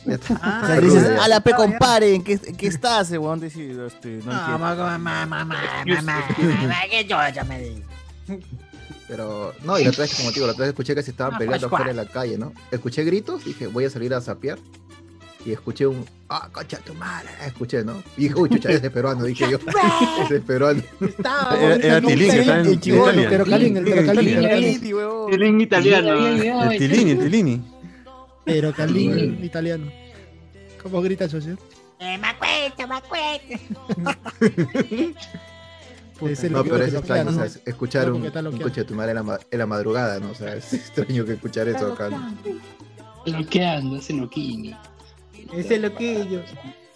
O 0.05 0.65
sea, 0.65 0.79
dices, 0.81 1.19
a 1.19 1.27
la 1.27 1.39
pe 1.41 1.51
compare, 1.57 2.13
¿en 2.13 2.23
qué, 2.23 2.39
en 2.43 2.55
qué 2.57 2.67
estás, 2.67 3.11
eh, 3.11 3.17
weón? 3.17 3.39
Dice, 3.39 3.85
este, 3.87 4.19
no. 4.25 4.31
Pero, 9.09 9.53
no, 9.63 9.79
y 9.79 9.83
la 9.83 9.89
otra 9.89 10.03
vez, 10.03 10.15
como 10.15 10.29
te 10.29 10.35
digo, 10.35 10.45
la 10.45 10.53
otra 10.53 10.65
vez 10.65 10.69
escuché 10.69 10.93
que 10.93 11.01
se 11.01 11.11
estaban 11.11 11.33
Ah, 11.33 11.37
peleando 11.39 11.67
pues, 11.67 11.81
afuera 11.81 11.91
en 11.91 11.97
la 11.97 12.05
calle, 12.05 12.37
¿no? 12.37 12.53
Escuché 12.69 13.03
gritos, 13.03 13.43
dije, 13.43 13.65
voy 13.65 13.85
a 13.85 13.89
salir 13.89 14.13
a 14.13 14.21
sapear. 14.21 14.59
Y 15.43 15.51
escuché 15.51 15.87
un, 15.87 16.05
ah, 16.27 16.47
concha 16.51 16.77
tu 16.77 16.93
madre, 16.93 17.29
escuché, 17.43 17.83
¿no? 17.83 18.03
Y 18.17 18.23
dije, 18.23 18.35
uy, 18.35 18.49
chucha, 18.49 18.69
ese 18.69 18.87
es 18.87 18.93
peruano, 18.93 19.23
dije 19.23 19.49
yo. 19.49 19.57
ese 20.23 20.35
es 20.35 20.41
peruano. 20.43 20.83
Era, 20.99 21.75
era 21.75 22.01
Tilín, 22.01 22.31
que 22.31 22.39
está 22.41 22.59
en 22.59 22.79
chivolo, 22.79 23.23
pero 23.27 23.45
Calín, 23.45 23.77
el 23.77 23.83
pero 23.83 24.05
Calín. 24.05 24.37
El 24.37 25.61
italiano. 25.61 26.71
El 26.71 26.77
Tilini, 26.77 27.11
el 27.11 27.19
Tilini. 27.19 27.61
Pero 28.45 28.73
Calín 28.73 29.43
italiano. 29.43 29.91
¿Cómo 30.83 31.01
grita 31.01 31.27
José? 31.27 31.57
Es 36.21 36.43
el 36.43 36.51
No, 36.53 36.63
pero 36.63 36.83
es 36.83 36.93
extraño, 36.93 37.29
o 37.29 37.31
¿no? 37.33 37.47
sea, 37.47 37.61
escuchar 37.65 38.11
un, 38.11 38.21
un 38.23 38.57
coche 38.59 38.81
de 38.81 38.85
tu 38.85 38.93
madre 38.95 39.11
en 39.11 39.25
la, 39.25 39.39
en 39.49 39.59
la 39.59 39.65
madrugada, 39.65 40.19
¿no? 40.19 40.31
O 40.31 40.35
sea, 40.35 40.55
es 40.55 40.73
extraño 40.73 41.25
que 41.25 41.33
escuchar 41.33 41.67
eso 41.67 41.93
acá. 41.93 42.09
¿no? 42.09 42.33
Bloqueando, 43.25 43.97
ese 43.97 44.13
loquini. 44.13 44.75
Ese 45.53 45.77
loquillo. 45.79 46.41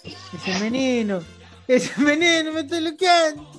Ese 0.04 0.60
veneno. 0.60 1.22
Ese 1.68 1.92
veneno 2.04 2.52
me 2.54 2.62
está 2.62 2.80
loqueando. 2.82 3.50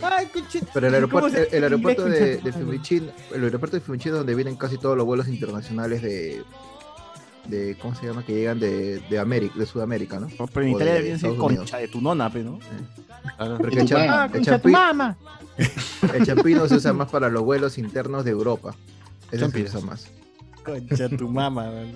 Ay, 0.00 0.26
conche- 0.32 0.62
Pero 0.72 0.86
el 0.86 0.92
¿Cómo 1.08 1.18
aeropuerto, 1.26 1.38
el, 1.38 1.48
el 1.54 1.62
aeropuerto 1.64 2.04
de, 2.04 2.36
de? 2.38 2.52
Fiumicino, 2.52 3.10
el 3.34 3.44
aeropuerto 3.44 3.76
de 3.76 3.80
Fiumicino 3.80 4.16
donde 4.16 4.34
vienen 4.34 4.56
casi 4.56 4.78
todos 4.78 4.96
los 4.96 5.04
vuelos 5.04 5.26
internacionales 5.28 6.02
de, 6.02 6.42
de 7.46 7.76
¿cómo 7.82 7.94
se 7.96 8.06
llama? 8.06 8.24
Que 8.24 8.32
llegan 8.34 8.60
de, 8.60 9.00
de 9.00 9.18
América, 9.18 9.54
de 9.58 9.66
Sudamérica, 9.66 10.20
¿no? 10.20 10.28
No, 10.38 10.46
Pero 10.46 10.66
en 10.66 10.72
O 10.72 10.76
Italia 10.76 10.92
de 10.94 10.98
debería 11.00 11.18
ser 11.18 11.34
concha 11.36 11.78
de 11.78 11.88
tu 11.88 12.00
nona, 12.00 12.30
pe, 13.38 13.44
¿no? 13.48 13.58
Porque 13.58 13.80
el. 13.80 13.92
Ah, 13.96 14.28
champi- 14.32 14.70
el 16.14 16.26
champino 16.26 16.68
se 16.68 16.76
usa 16.76 16.92
más 16.92 17.08
para 17.08 17.28
los 17.28 17.42
vuelos 17.42 17.78
internos 17.78 18.24
de 18.24 18.30
Europa. 18.30 18.74
Ese 19.30 19.50
se 19.50 19.62
usa 19.62 19.80
más. 19.80 20.08
Concha 20.64 21.08
tu 21.08 21.28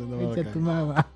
no, 0.06 0.18
Concha 0.34 0.52
tu 0.52 0.60
mamá. 0.60 1.06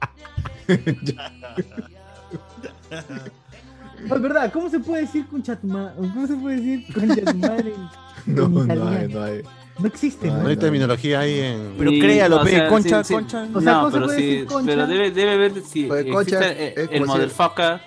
Oh, 4.09 4.15
Es 4.15 4.21
verdad, 4.23 4.53
¿cómo 4.53 4.69
se 4.69 4.79
puede 4.79 5.03
decir 5.03 5.27
concha 5.27 5.57
tu 5.57 5.67
madre? 5.67 5.95
¿Cómo 5.97 6.27
se 6.27 6.37
puede 6.37 6.57
decir 6.57 6.85
concha 6.93 7.33
tu 7.33 7.39
madre? 7.39 7.73
No, 8.27 8.49
no 8.49 8.89
hay, 8.89 9.07
no 9.07 9.23
hay. 9.23 9.43
No 9.79 9.87
existe, 9.87 10.27
No 10.27 10.43
¿no? 10.43 10.49
Hay 10.49 10.57
terminología 10.57 11.21
ahí 11.21 11.39
en. 11.39 11.75
Pero 11.79 11.91
Sí, 11.93 12.01
créalo, 12.01 12.41
o 12.41 12.43
pe, 12.45 12.51
sea, 12.51 12.69
concha, 12.69 13.05
sí, 13.05 13.09
sí. 13.09 13.15
concha. 13.15 13.47
O 13.55 13.61
sea, 13.61 13.73
no, 13.75 13.79
¿cómo 13.83 13.91
se 13.91 13.95
pero 13.97 14.07
puede 14.07 14.19
sí, 14.19 14.27
decir 14.27 14.47
concha? 14.47 14.67
pero 14.73 14.87
debe, 14.89 15.11
debe 15.13 15.37
ver 15.37 15.53
si 15.63 15.85
Pues, 15.85 16.01
existe 16.07 16.13
concha 16.13 16.53
el, 16.53 17.07
motherfucker 17.07 17.81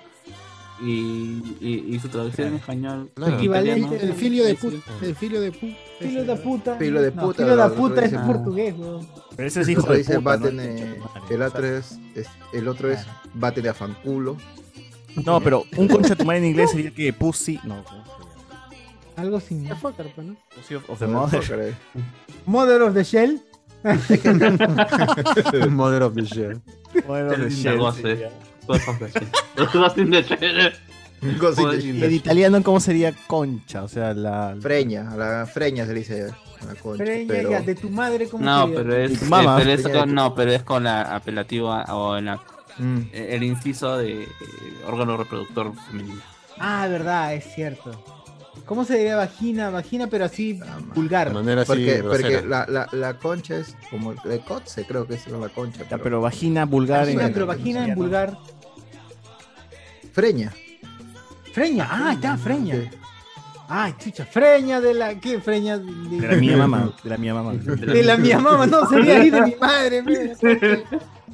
y, 0.82 1.42
y, 1.60 1.84
y 1.94 1.98
su 2.00 2.08
traducción 2.08 2.48
en 2.48 2.54
español. 2.54 3.10
Claro. 3.14 3.36
Equivalente. 3.36 4.02
El 4.02 4.14
filio 4.14 4.44
de 4.44 4.54
puta. 4.54 4.76
El 5.02 5.14
filio 5.16 5.40
de 5.40 5.52
puta. 5.52 5.76
Filo 5.98 6.22
de 6.24 6.36
puta. 6.36 6.76
Filo 6.76 7.02
de 7.02 7.10
No, 7.12 7.22
puta, 7.22 7.42
filo 7.44 7.56
de 7.56 7.70
puta 7.76 8.04
es 8.04 8.12
portugués, 8.14 8.74
weón. 8.78 9.06
Pero 9.36 9.48
ese 9.48 9.60
es 9.60 9.68
hijo 9.68 9.82
de 9.92 9.98
dice 9.98 10.18
puta, 10.20 10.48
el 11.30 11.42
otro 11.42 11.66
es, 11.66 11.98
es- 12.14 12.28
el 12.52 12.68
otro 12.68 12.90
es 12.90 13.00
bate 13.34 13.60
de 13.62 13.68
afanculo. 13.68 14.36
No, 15.24 15.40
pero 15.40 15.64
un 15.76 15.88
concha 15.88 16.14
tu 16.16 16.24
madre 16.24 16.38
en 16.38 16.44
inglés 16.46 16.70
sería 16.70 16.90
que 16.92 17.12
pussy. 17.12 17.58
No. 17.64 17.84
Algo 19.16 19.40
sin. 19.40 19.68
Fucker, 19.76 20.10
pues, 20.14 20.26
¿no? 20.26 20.36
Pussy 20.54 20.74
of, 20.76 20.88
of 20.88 20.98
the 20.98 21.06
mother. 21.06 21.74
Mother 22.46 22.82
of 22.82 22.94
the 22.94 23.04
Shell. 23.04 23.40
Mother 25.70 26.02
of 26.02 26.14
the 26.14 26.24
Shell. 26.24 26.60
Mother 27.06 27.26
of 27.32 27.36
the 27.38 27.44
El 27.44 27.50
shell 27.50 27.78
Y 31.22 32.02
en 32.02 32.12
italiano, 32.12 32.62
¿cómo 32.62 32.80
sería 32.80 33.12
concha? 33.26 33.82
O 33.82 33.88
sea, 33.88 34.14
la. 34.14 34.56
Freña, 34.60 35.10
a 35.10 35.16
la 35.16 35.46
freña 35.46 35.84
se 35.86 35.92
le 35.92 35.98
dice 36.00 36.24
a 36.62 36.64
la 36.66 36.74
concha. 36.76 37.04
Freña, 37.04 37.28
pero- 37.28 37.50
ya, 37.50 37.60
de 37.60 37.74
tu 37.74 37.90
madre, 37.90 38.26
¿cómo 38.28 38.44
No, 38.44 38.62
sería? 38.62 38.76
pero 38.76 38.96
es, 38.96 39.12
eh, 39.22 39.26
pero 39.28 39.82
con, 40.00 40.08
tu- 40.08 40.14
no, 40.14 40.34
pero 40.34 40.52
es 40.52 40.62
con 40.62 40.84
la 40.84 41.14
apelativa 41.14 41.84
o 41.94 42.18
la, 42.20 42.40
Mm. 42.78 43.00
el 43.12 43.42
inciso 43.42 43.98
de 43.98 44.22
eh, 44.22 44.28
órgano 44.86 45.16
reproductor 45.18 45.72
femenino. 45.90 46.20
Ah, 46.58 46.86
verdad, 46.88 47.34
es 47.34 47.44
cierto. 47.54 48.02
¿Cómo 48.66 48.84
se 48.84 48.96
diría 48.98 49.16
vagina? 49.16 49.70
Vagina, 49.70 50.06
pero 50.06 50.24
así 50.26 50.58
Ah. 50.62 50.76
De 50.78 50.84
vulgar. 50.94 51.32
manera 51.34 51.62
así. 51.62 51.68
Porque, 51.68 52.02
porque 52.02 52.22
grosera. 52.30 52.46
la, 52.46 52.66
la, 52.66 52.88
la 52.92 53.18
concha 53.18 53.56
es 53.56 53.76
como 53.90 54.14
de 54.14 54.40
cotze, 54.40 54.84
creo 54.86 55.06
que 55.06 55.14
es 55.14 55.26
la 55.28 55.48
concha. 55.48 55.80
Ya, 55.82 55.88
pero- 55.90 56.02
pero 56.04 56.20
vagina 56.20 56.64
vulgar 56.64 57.00
Vagina, 57.06 57.26
en. 57.26 57.32
pero 57.32 57.46
vagina 57.46 57.84
en 57.86 57.94
vulgar. 57.94 58.38
Freña. 60.12 60.52
Freña, 61.52 61.88
ah, 61.90 62.12
está, 62.14 62.36
freña. 62.36 62.74
Sí. 62.76 62.88
Ay, 63.68 63.94
chucha, 63.98 64.24
freña 64.24 64.80
de 64.80 64.94
la. 64.94 65.14
¿Qué 65.20 65.40
freña? 65.40 65.78
De, 65.78 65.92
De 66.20 66.26
la 66.28 66.36
mía 66.36 66.56
mamá. 66.56 66.92
De 67.02 67.10
la 67.10 67.16
mía 67.16 67.34
mamá. 67.34 67.52
de 67.54 68.02
la 68.02 68.16
mía 68.16 68.38
mamá, 68.38 68.66
no, 68.66 68.88
sería 68.88 69.20
ahí 69.20 69.30
de 69.30 69.42
mi 69.42 69.54
madre. 69.56 70.02
mira. 70.02 70.34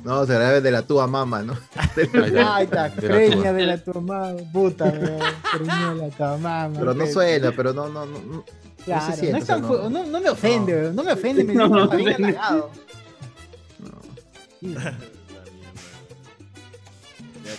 No, 0.04 0.24
se 0.24 0.34
la 0.34 0.48
debe 0.50 0.60
de 0.60 0.70
la 0.70 0.82
tuya 0.82 1.06
mamá, 1.08 1.42
¿no? 1.42 1.54
Ahí 1.96 2.04
está, 2.04 2.54
Ay, 2.56 2.64
está, 2.64 2.88
de 2.90 2.94
la 2.94 3.02
freña 3.02 3.36
tuya. 3.36 3.52
de 3.54 3.66
la 3.66 3.78
tu 3.82 4.00
mamá, 4.00 4.34
puta, 4.52 4.84
weón. 4.84 5.18
Freña 5.52 5.94
de 5.94 5.96
la 5.96 6.10
tu 6.10 6.22
mamá. 6.22 6.70
Pero 6.78 6.94
no 6.94 7.06
suena, 7.06 7.50
pero 7.52 7.72
no, 7.72 7.88
no, 7.88 8.06
no. 8.06 8.18
no. 8.20 8.44
Claro, 8.84 9.04
se 9.06 9.10
no, 9.10 9.16
siente, 9.16 9.38
es 9.38 9.42
o 9.42 9.46
sea, 9.46 9.56
tan 9.56 9.62
no. 9.68 9.90
no, 9.90 10.06
no 10.06 10.20
me 10.20 10.28
ofende, 10.30 10.72
No. 10.74 10.78
weón, 10.78 10.94
no 10.96 11.02
me 11.02 11.12
ofende, 11.12 11.44
me 11.44 11.54
No, 11.68 11.86
dice, 11.88 12.16
no 12.20 12.28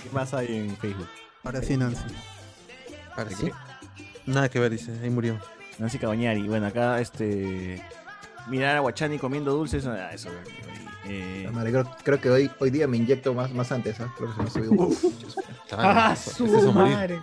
¿Qué 0.04 0.10
más 0.12 0.34
hay 0.34 0.56
en 0.56 0.78
Facebook? 0.78 1.08
Ahora 1.44 1.62
sí, 1.62 1.78
Nancy. 1.78 2.04
Ahora 3.16 3.32
sí. 3.32 3.50
Nada 4.26 4.50
que 4.50 4.60
ver, 4.60 4.72
dice. 4.72 4.92
Ahí 5.02 5.10
murió. 5.10 5.40
Nancy 5.80 5.98
Cabañari. 6.00 6.48
Bueno, 6.48 6.68
acá 6.68 7.00
este. 7.00 7.82
Mirar 8.48 8.78
a 8.78 8.80
Guachani 8.82 9.18
comiendo 9.20 9.52
dulces. 9.54 9.86
ah, 9.86 10.12
eso. 10.14 10.30
Eh, 11.10 11.50
Madre, 11.54 11.72
creo, 11.72 11.96
creo 12.04 12.20
que 12.22 12.30
hoy, 12.30 12.52
hoy 12.60 12.70
día 12.70 12.86
me 12.88 12.98
inyecto 12.98 13.34
más, 13.34 13.52
más 13.54 13.72
antes, 13.72 13.98
¿ah? 14.02 14.14
Creo 14.18 14.30
que 14.30 14.36
se 14.36 14.42
me 14.42 14.48
ha 14.48 14.52
subido 14.52 14.72
un 14.72 14.78
poco. 14.78 14.96
Ah, 15.72 16.16
su 16.16 16.46
es 16.46 16.74
madre. 16.74 17.22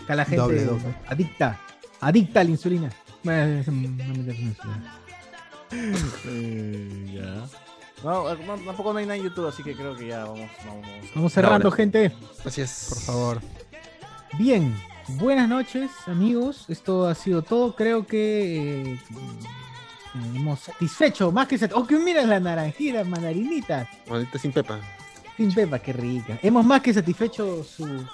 Está 0.00 0.14
la 0.16 0.24
gente 0.24 0.64
Doble 0.64 0.66
adicta, 1.06 1.60
adicta 2.00 2.40
a 2.40 2.44
la 2.44 2.50
insulina. 2.50 2.90
Bueno, 3.22 3.60
es- 3.60 3.66
no 3.68 3.74
me 3.74 3.88
metas 3.88 4.36
en 4.36 4.46
insulina. 4.48 4.94
eh, 6.26 7.10
ya. 7.14 7.65
No, 8.04 8.34
no, 8.34 8.58
tampoco 8.58 8.92
no 8.92 8.98
hay 8.98 9.06
nada 9.06 9.16
en 9.16 9.24
YouTube, 9.24 9.48
así 9.48 9.62
que 9.62 9.74
creo 9.74 9.96
que 9.96 10.06
ya 10.08 10.24
vamos. 10.24 10.50
Vamos, 10.66 10.86
vamos. 11.14 11.32
Cerrando, 11.32 11.68
Ahora. 11.68 11.76
gente. 11.76 12.12
Así 12.44 12.60
es. 12.60 12.86
Por 12.90 12.98
favor. 13.00 13.40
Bien, 14.38 14.76
buenas 15.08 15.48
noches, 15.48 15.90
amigos. 16.06 16.66
Esto 16.68 17.06
ha 17.06 17.14
sido 17.14 17.42
todo. 17.42 17.74
Creo 17.74 18.06
que 18.06 18.92
eh, 18.92 19.00
hemos 20.34 20.60
satisfecho, 20.60 21.32
más 21.32 21.48
que 21.48 21.56
satisfecho. 21.58 21.82
Oh, 21.82 21.86
que 21.86 21.98
mira 21.98 22.22
la 22.26 22.38
naranjita, 22.38 23.02
mandarinita. 23.04 23.88
Maldita 24.08 24.38
sin 24.38 24.52
pepa. 24.52 24.78
Sin 25.36 25.52
pepa, 25.54 25.78
qué 25.78 25.92
rica. 25.92 26.38
Hemos 26.42 26.64
más 26.66 26.82
que 26.82 26.92
satisfecho 26.92 27.64
su, 27.64 28.04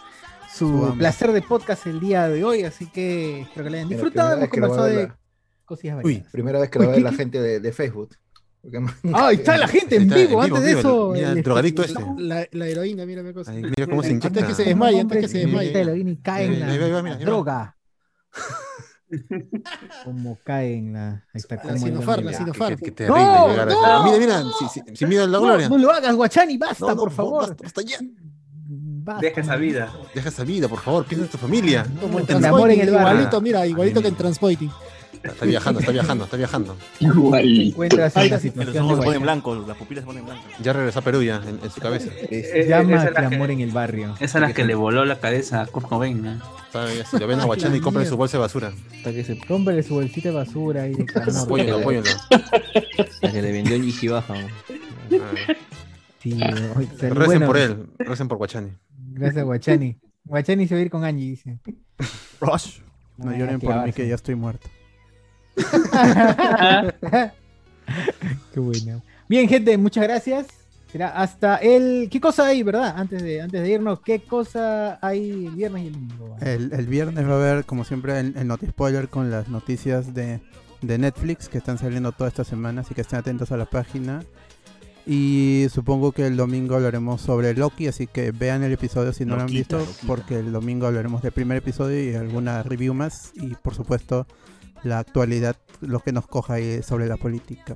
su 0.54 0.94
placer 0.96 1.32
de 1.32 1.42
podcast 1.42 1.86
el 1.88 1.98
día 2.00 2.28
de 2.28 2.44
hoy, 2.44 2.62
así 2.62 2.86
que 2.88 3.42
espero 3.42 3.64
que 3.64 3.70
lo 3.70 3.76
hayan 3.76 3.88
disfrutado. 3.88 4.30
primera 4.30 4.36
Hemos 4.36 4.40
vez 4.40 4.50
que 4.50 4.60
lo 4.60 4.68
va 4.68 4.74
a 4.74 4.76
conversado 4.78 4.96
ver 4.96 5.08
de 5.08 5.08
la- 5.14 5.18
cosillas 5.64 5.96
Uy, 5.96 6.02
variadas. 6.02 6.32
Primera 6.32 6.60
vez 6.60 6.70
que 6.70 6.78
lo 6.78 6.84
Uy, 6.84 6.90
ve 6.90 6.96
¿qué- 6.96 7.02
la 7.02 7.12
gente 7.12 7.40
de, 7.42 7.60
de 7.60 7.72
Facebook. 7.72 8.16
Porque 8.62 8.78
me- 8.80 8.90
Ah, 9.12 9.26
ahí 9.28 9.36
está 9.36 9.56
la 9.58 9.66
gente 9.68 9.96
en 9.96 10.02
Está 10.02 10.14
vivo. 10.14 10.40
en 10.42 10.44
vivo, 10.46 10.56
Antes 10.56 10.62
de 10.74 10.78
eso. 10.80 11.10
Mira, 11.12 11.32
el 11.32 11.42
drogadicto 11.42 11.82
este. 11.82 12.00
La, 12.18 12.46
la 12.52 12.66
heroína, 12.68 13.04
mira 13.04 13.22
qué 13.24 13.34
cosa. 13.34 13.50
Ahí, 13.50 13.62
mira 13.62 13.86
cómo 13.88 14.02
se 14.02 14.10
Antes 14.12 14.30
inyecta. 14.30 14.46
que 14.46 14.54
se 14.54 14.64
desmaye, 14.64 15.00
antes 15.00 15.20
que 15.20 15.28
se 15.28 15.38
desmaye. 15.38 15.84
viene 15.94 16.10
y 16.12 16.16
cae 16.18 16.44
en 16.46 16.60
la, 16.60 17.02
mira, 17.02 17.16
droga. 17.16 17.76
Como 20.04 20.38
cae 20.42 20.74
en 20.76 20.92
la. 20.94 21.10
Ahí 21.10 21.20
está, 21.34 21.56
La 21.56 21.62
como 21.62 21.78
Sinofar, 21.78 22.18
el- 22.20 22.24
la 22.26 22.32
Sinofar. 22.32 22.76
qué- 22.76 22.84
qué 22.86 22.90
terrible 22.92 23.20
No, 23.22 23.48
llegar 23.48 23.68
a 23.68 23.72
no. 23.72 23.80
esa- 23.80 24.02
Mira, 24.04 24.18
mira, 24.18 24.42
si- 24.58 24.68
si- 24.80 24.96
sin 24.96 25.08
miedo 25.08 25.24
a 25.24 25.26
la 25.26 25.38
No, 25.38 25.44
gloria. 25.44 25.68
no 25.68 25.78
lo 25.78 25.90
hagas, 25.90 26.14
Guachani, 26.16 26.56
basta, 26.56 26.86
No, 26.86 26.94
no, 26.94 26.96
por 27.02 27.10
favor. 27.10 27.48
basta, 27.48 27.62
basta 27.62 27.82
ya. 27.82 27.98
Basta, 29.04 29.20
Deja 29.20 29.40
esa 29.40 29.50
man. 29.52 29.60
vida. 29.60 29.92
Deja 30.14 30.28
esa 30.28 30.44
vida, 30.44 30.68
por 30.68 30.80
favor, 30.80 31.04
piensa 31.04 31.26
en 31.26 31.30
tu 31.30 31.36
familia. 31.36 31.84
Como 32.00 32.20
en 32.20 32.26
El 32.30 32.44
amor 32.44 32.70
en 32.70 32.80
el 32.80 32.90
barrio. 32.90 33.10
igualito, 33.12 33.40
mira, 33.40 33.66
igualito 33.66 34.00
que 34.00 34.08
en 34.08 34.14
Transpoiting. 34.14 34.70
Está 35.22 35.44
viajando, 35.46 35.80
está 35.80 35.92
viajando, 35.92 36.24
está 36.24 36.36
viajando. 36.36 36.76
Igual. 37.00 37.44
Encuentras 37.68 38.16
en 38.16 38.22
la 38.24 38.28
Los 38.36 38.42
situación 38.42 38.84
ojos 38.84 38.98
se 38.98 39.04
ponen 39.04 39.22
blancos, 39.22 39.68
las 39.68 39.76
pupilas 39.76 40.02
se 40.02 40.06
ponen 40.06 40.24
blancas. 40.24 40.44
Ya 40.60 40.72
regresó 40.72 40.98
a 40.98 41.02
Perú 41.02 41.22
ya, 41.22 41.36
en, 41.46 41.60
en 41.62 41.70
su 41.70 41.80
cabeza. 41.80 42.10
Llama 42.68 42.96
es 42.96 43.04
la 43.04 43.20
que- 43.20 43.28
clamor 43.28 43.50
en 43.50 43.60
el 43.60 43.70
barrio. 43.70 44.14
Esa 44.20 44.38
es 44.38 44.42
la 44.42 44.52
que 44.52 44.64
le 44.64 44.74
voló 44.74 45.04
la 45.04 45.20
cabeza 45.20 45.60
a 45.62 45.66
Kurt 45.66 45.86
Cobain, 45.86 46.22
¿no? 46.22 46.40
Lo 47.18 47.26
ven 47.26 47.40
a 47.40 47.44
Guachani, 47.44 47.80
compren 47.80 48.06
su 48.06 48.16
bolsa 48.16 48.38
de 48.38 48.40
basura. 48.40 48.72
Hasta 48.96 49.12
que, 49.12 49.22
se, 49.24 49.38
Cómprale 49.38 49.82
su 49.82 49.94
bolsita 49.94 50.30
de 50.30 50.34
basura 50.34 50.88
y 50.88 50.94
de. 50.94 51.06
Apóyenlo, 51.40 51.78
apóyenlo. 51.78 52.10
hasta 52.98 53.32
que 53.32 53.42
le 53.42 53.52
vendió 53.52 53.78
Nishi 53.78 54.08
Baja. 54.08 54.34
¿no? 54.34 54.46
Ah, 55.20 55.54
Sí, 56.22 56.38
Recen 56.38 57.14
bueno, 57.24 57.46
por 57.46 57.58
él, 57.58 57.86
recen 57.98 58.28
por 58.28 58.38
Guachani. 58.38 58.70
Gracias, 59.14 59.44
Guachani. 59.44 59.96
Guachani 60.24 60.68
se 60.68 60.74
va 60.76 60.78
a 60.80 60.82
ir 60.84 60.90
con 60.90 61.04
Angie, 61.04 61.30
dice. 61.30 61.58
Rush. 62.40 62.78
No 63.18 63.30
Ah, 63.30 63.36
lloren 63.36 63.58
por 63.60 63.84
mí 63.84 63.92
que 63.92 64.06
ya 64.06 64.14
estoy 64.14 64.36
muerto. 64.36 64.68
Qué 68.52 68.60
bueno. 68.60 69.02
Bien, 69.28 69.48
gente, 69.48 69.76
muchas 69.78 70.04
gracias. 70.04 70.46
Será 70.90 71.08
hasta 71.08 71.56
el. 71.56 72.08
¿Qué 72.10 72.20
cosa 72.20 72.46
hay, 72.46 72.62
verdad? 72.62 72.94
Antes 72.96 73.22
de, 73.22 73.40
antes 73.40 73.62
de 73.62 73.70
irnos, 73.70 74.00
¿qué 74.00 74.20
cosa 74.22 74.98
hay 75.00 75.46
el 75.46 75.54
viernes 75.54 75.84
y 75.84 75.86
el 75.86 75.92
domingo? 75.92 76.36
El, 76.40 76.72
el 76.72 76.86
viernes 76.86 77.26
va 77.26 77.32
a 77.32 77.36
haber, 77.50 77.64
como 77.64 77.84
siempre, 77.84 78.18
el, 78.20 78.36
el 78.36 78.46
Noti 78.46 78.66
Spoiler 78.66 79.08
con 79.08 79.30
las 79.30 79.48
noticias 79.48 80.12
de, 80.12 80.40
de 80.82 80.98
Netflix 80.98 81.48
que 81.48 81.56
están 81.58 81.78
saliendo 81.78 82.12
toda 82.12 82.28
esta 82.28 82.44
semana, 82.44 82.82
así 82.82 82.94
que 82.94 83.00
estén 83.00 83.18
atentos 83.20 83.52
a 83.52 83.56
la 83.56 83.64
página. 83.64 84.22
Y 85.06 85.66
supongo 85.72 86.12
que 86.12 86.26
el 86.26 86.36
domingo 86.36 86.76
hablaremos 86.76 87.22
sobre 87.22 87.54
Loki, 87.54 87.88
así 87.88 88.06
que 88.06 88.30
vean 88.30 88.62
el 88.62 88.72
episodio 88.72 89.12
si 89.12 89.24
no 89.24 89.34
lo 89.34 89.40
han 89.42 89.48
Loquita, 89.48 89.78
visto, 89.78 89.90
loquita. 89.90 90.06
porque 90.06 90.38
el 90.38 90.52
domingo 90.52 90.86
hablaremos 90.86 91.22
del 91.22 91.32
primer 91.32 91.56
episodio 91.56 92.04
y 92.08 92.14
alguna 92.14 92.62
review 92.62 92.92
más. 92.94 93.32
Y 93.34 93.54
por 93.56 93.74
supuesto, 93.74 94.26
la 94.84 94.98
actualidad, 94.98 95.56
lo 95.80 96.00
que 96.00 96.12
nos 96.12 96.26
coja 96.26 96.54
ahí 96.54 96.82
sobre 96.82 97.06
la 97.06 97.16
política. 97.16 97.74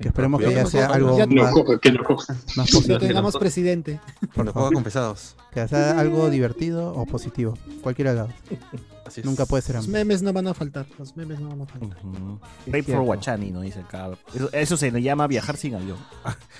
Que 0.00 0.08
esperemos 0.08 0.40
que 0.40 0.54
ya 0.54 0.66
sea 0.66 0.86
algo 0.86 1.18
Ya- 1.18 1.26
más, 1.26 1.52
que 1.80 1.90
lo 1.90 2.04
coja. 2.04 2.34
más 2.56 2.70
positivo. 2.70 2.98
tengamos 2.98 3.36
presidente. 3.36 3.98
Cuando 4.34 4.52
juega 4.52 4.70
con 4.70 4.84
pesados. 4.84 5.34
Que 5.52 5.66
sea 5.66 5.98
algo 5.98 6.30
divertido 6.30 6.92
o 6.94 7.04
positivo, 7.06 7.58
cualquiera 7.82 8.12
de 8.14 8.20
los 8.20 8.28
dos. 8.28 8.36
Así 9.04 9.20
es. 9.20 9.26
Nunca 9.26 9.44
puede 9.46 9.62
ser 9.62 9.74
Los 9.74 9.84
ambos. 9.86 9.92
memes 9.98 10.22
no 10.22 10.32
van 10.32 10.46
a 10.46 10.54
faltar. 10.54 10.86
Los 10.96 11.16
memes 11.16 11.40
no 11.40 11.48
van 11.48 11.62
a 11.62 11.66
faltar. 11.66 11.98
Es 12.64 12.70
Pray 12.70 12.82
for. 12.82 13.02
Guachani, 13.02 13.50
¿no? 13.50 13.60
Dice 13.62 13.80
acá. 13.80 14.10
Eso, 14.32 14.48
eso 14.52 14.76
se 14.76 14.92
le 14.92 15.02
llama 15.02 15.26
viajar 15.26 15.56
sin 15.56 15.74
avión. 15.74 15.98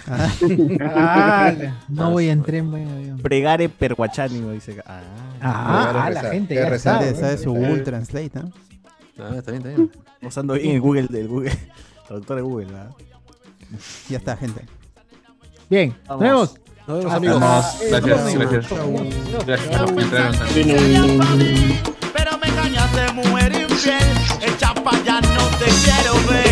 Ah, 0.04 1.52
no 1.88 2.10
voy 2.10 2.28
a 2.28 2.32
entrar 2.32 2.56
en 2.56 2.70
buen 2.70 2.88
avión. 2.88 3.18
Pregare 3.18 3.68
per 3.68 3.94
Guachani, 3.94 4.40
¿no? 4.40 4.50
Dice 4.50 4.72
acá. 4.72 4.82
Ah. 4.86 5.02
Ah, 5.40 6.02
ah, 6.06 6.10
la 6.10 6.22
gente 6.30 6.54
ya. 6.56 6.78
Sabe, 6.78 7.14
sabe 7.14 7.38
su 7.38 7.50
Google 7.52 7.80
Translate, 7.80 8.30
¿no? 8.34 8.52
Ah, 9.18 9.30
está 9.36 9.51
bien, 9.52 9.66
está 9.66 9.76
bien. 9.76 9.90
Usando 10.22 10.55
bien 10.55 10.74
el 10.76 10.80
Google 10.80 11.06
del 11.09 11.28
Google. 11.28 11.52
Traductor 12.06 12.36
de 12.36 12.43
Google, 12.43 12.66
¿verdad? 12.66 12.90
Ya 14.09 14.18
está, 14.18 14.36
gente. 14.36 14.64
Bien, 15.68 15.97
nos 16.09 16.20
vemos. 16.20 16.55
Nos 16.86 16.98
vemos, 16.98 17.12
amigos. 17.14 17.43
el 17.80 17.90
Gracias, 17.90 18.34
gracias. 18.34 18.68
Gracias. 19.47 19.70
Pero 22.12 22.39
me 22.39 22.48
engañaste, 22.48 23.12
mujer 23.12 23.52
infiel. 23.68 24.02
Echa 24.43 24.74
pa' 24.74 24.90
allá, 24.90 25.20
no 25.20 25.47
te 25.59 25.66
quiero 25.66 26.14
ver. 26.28 26.51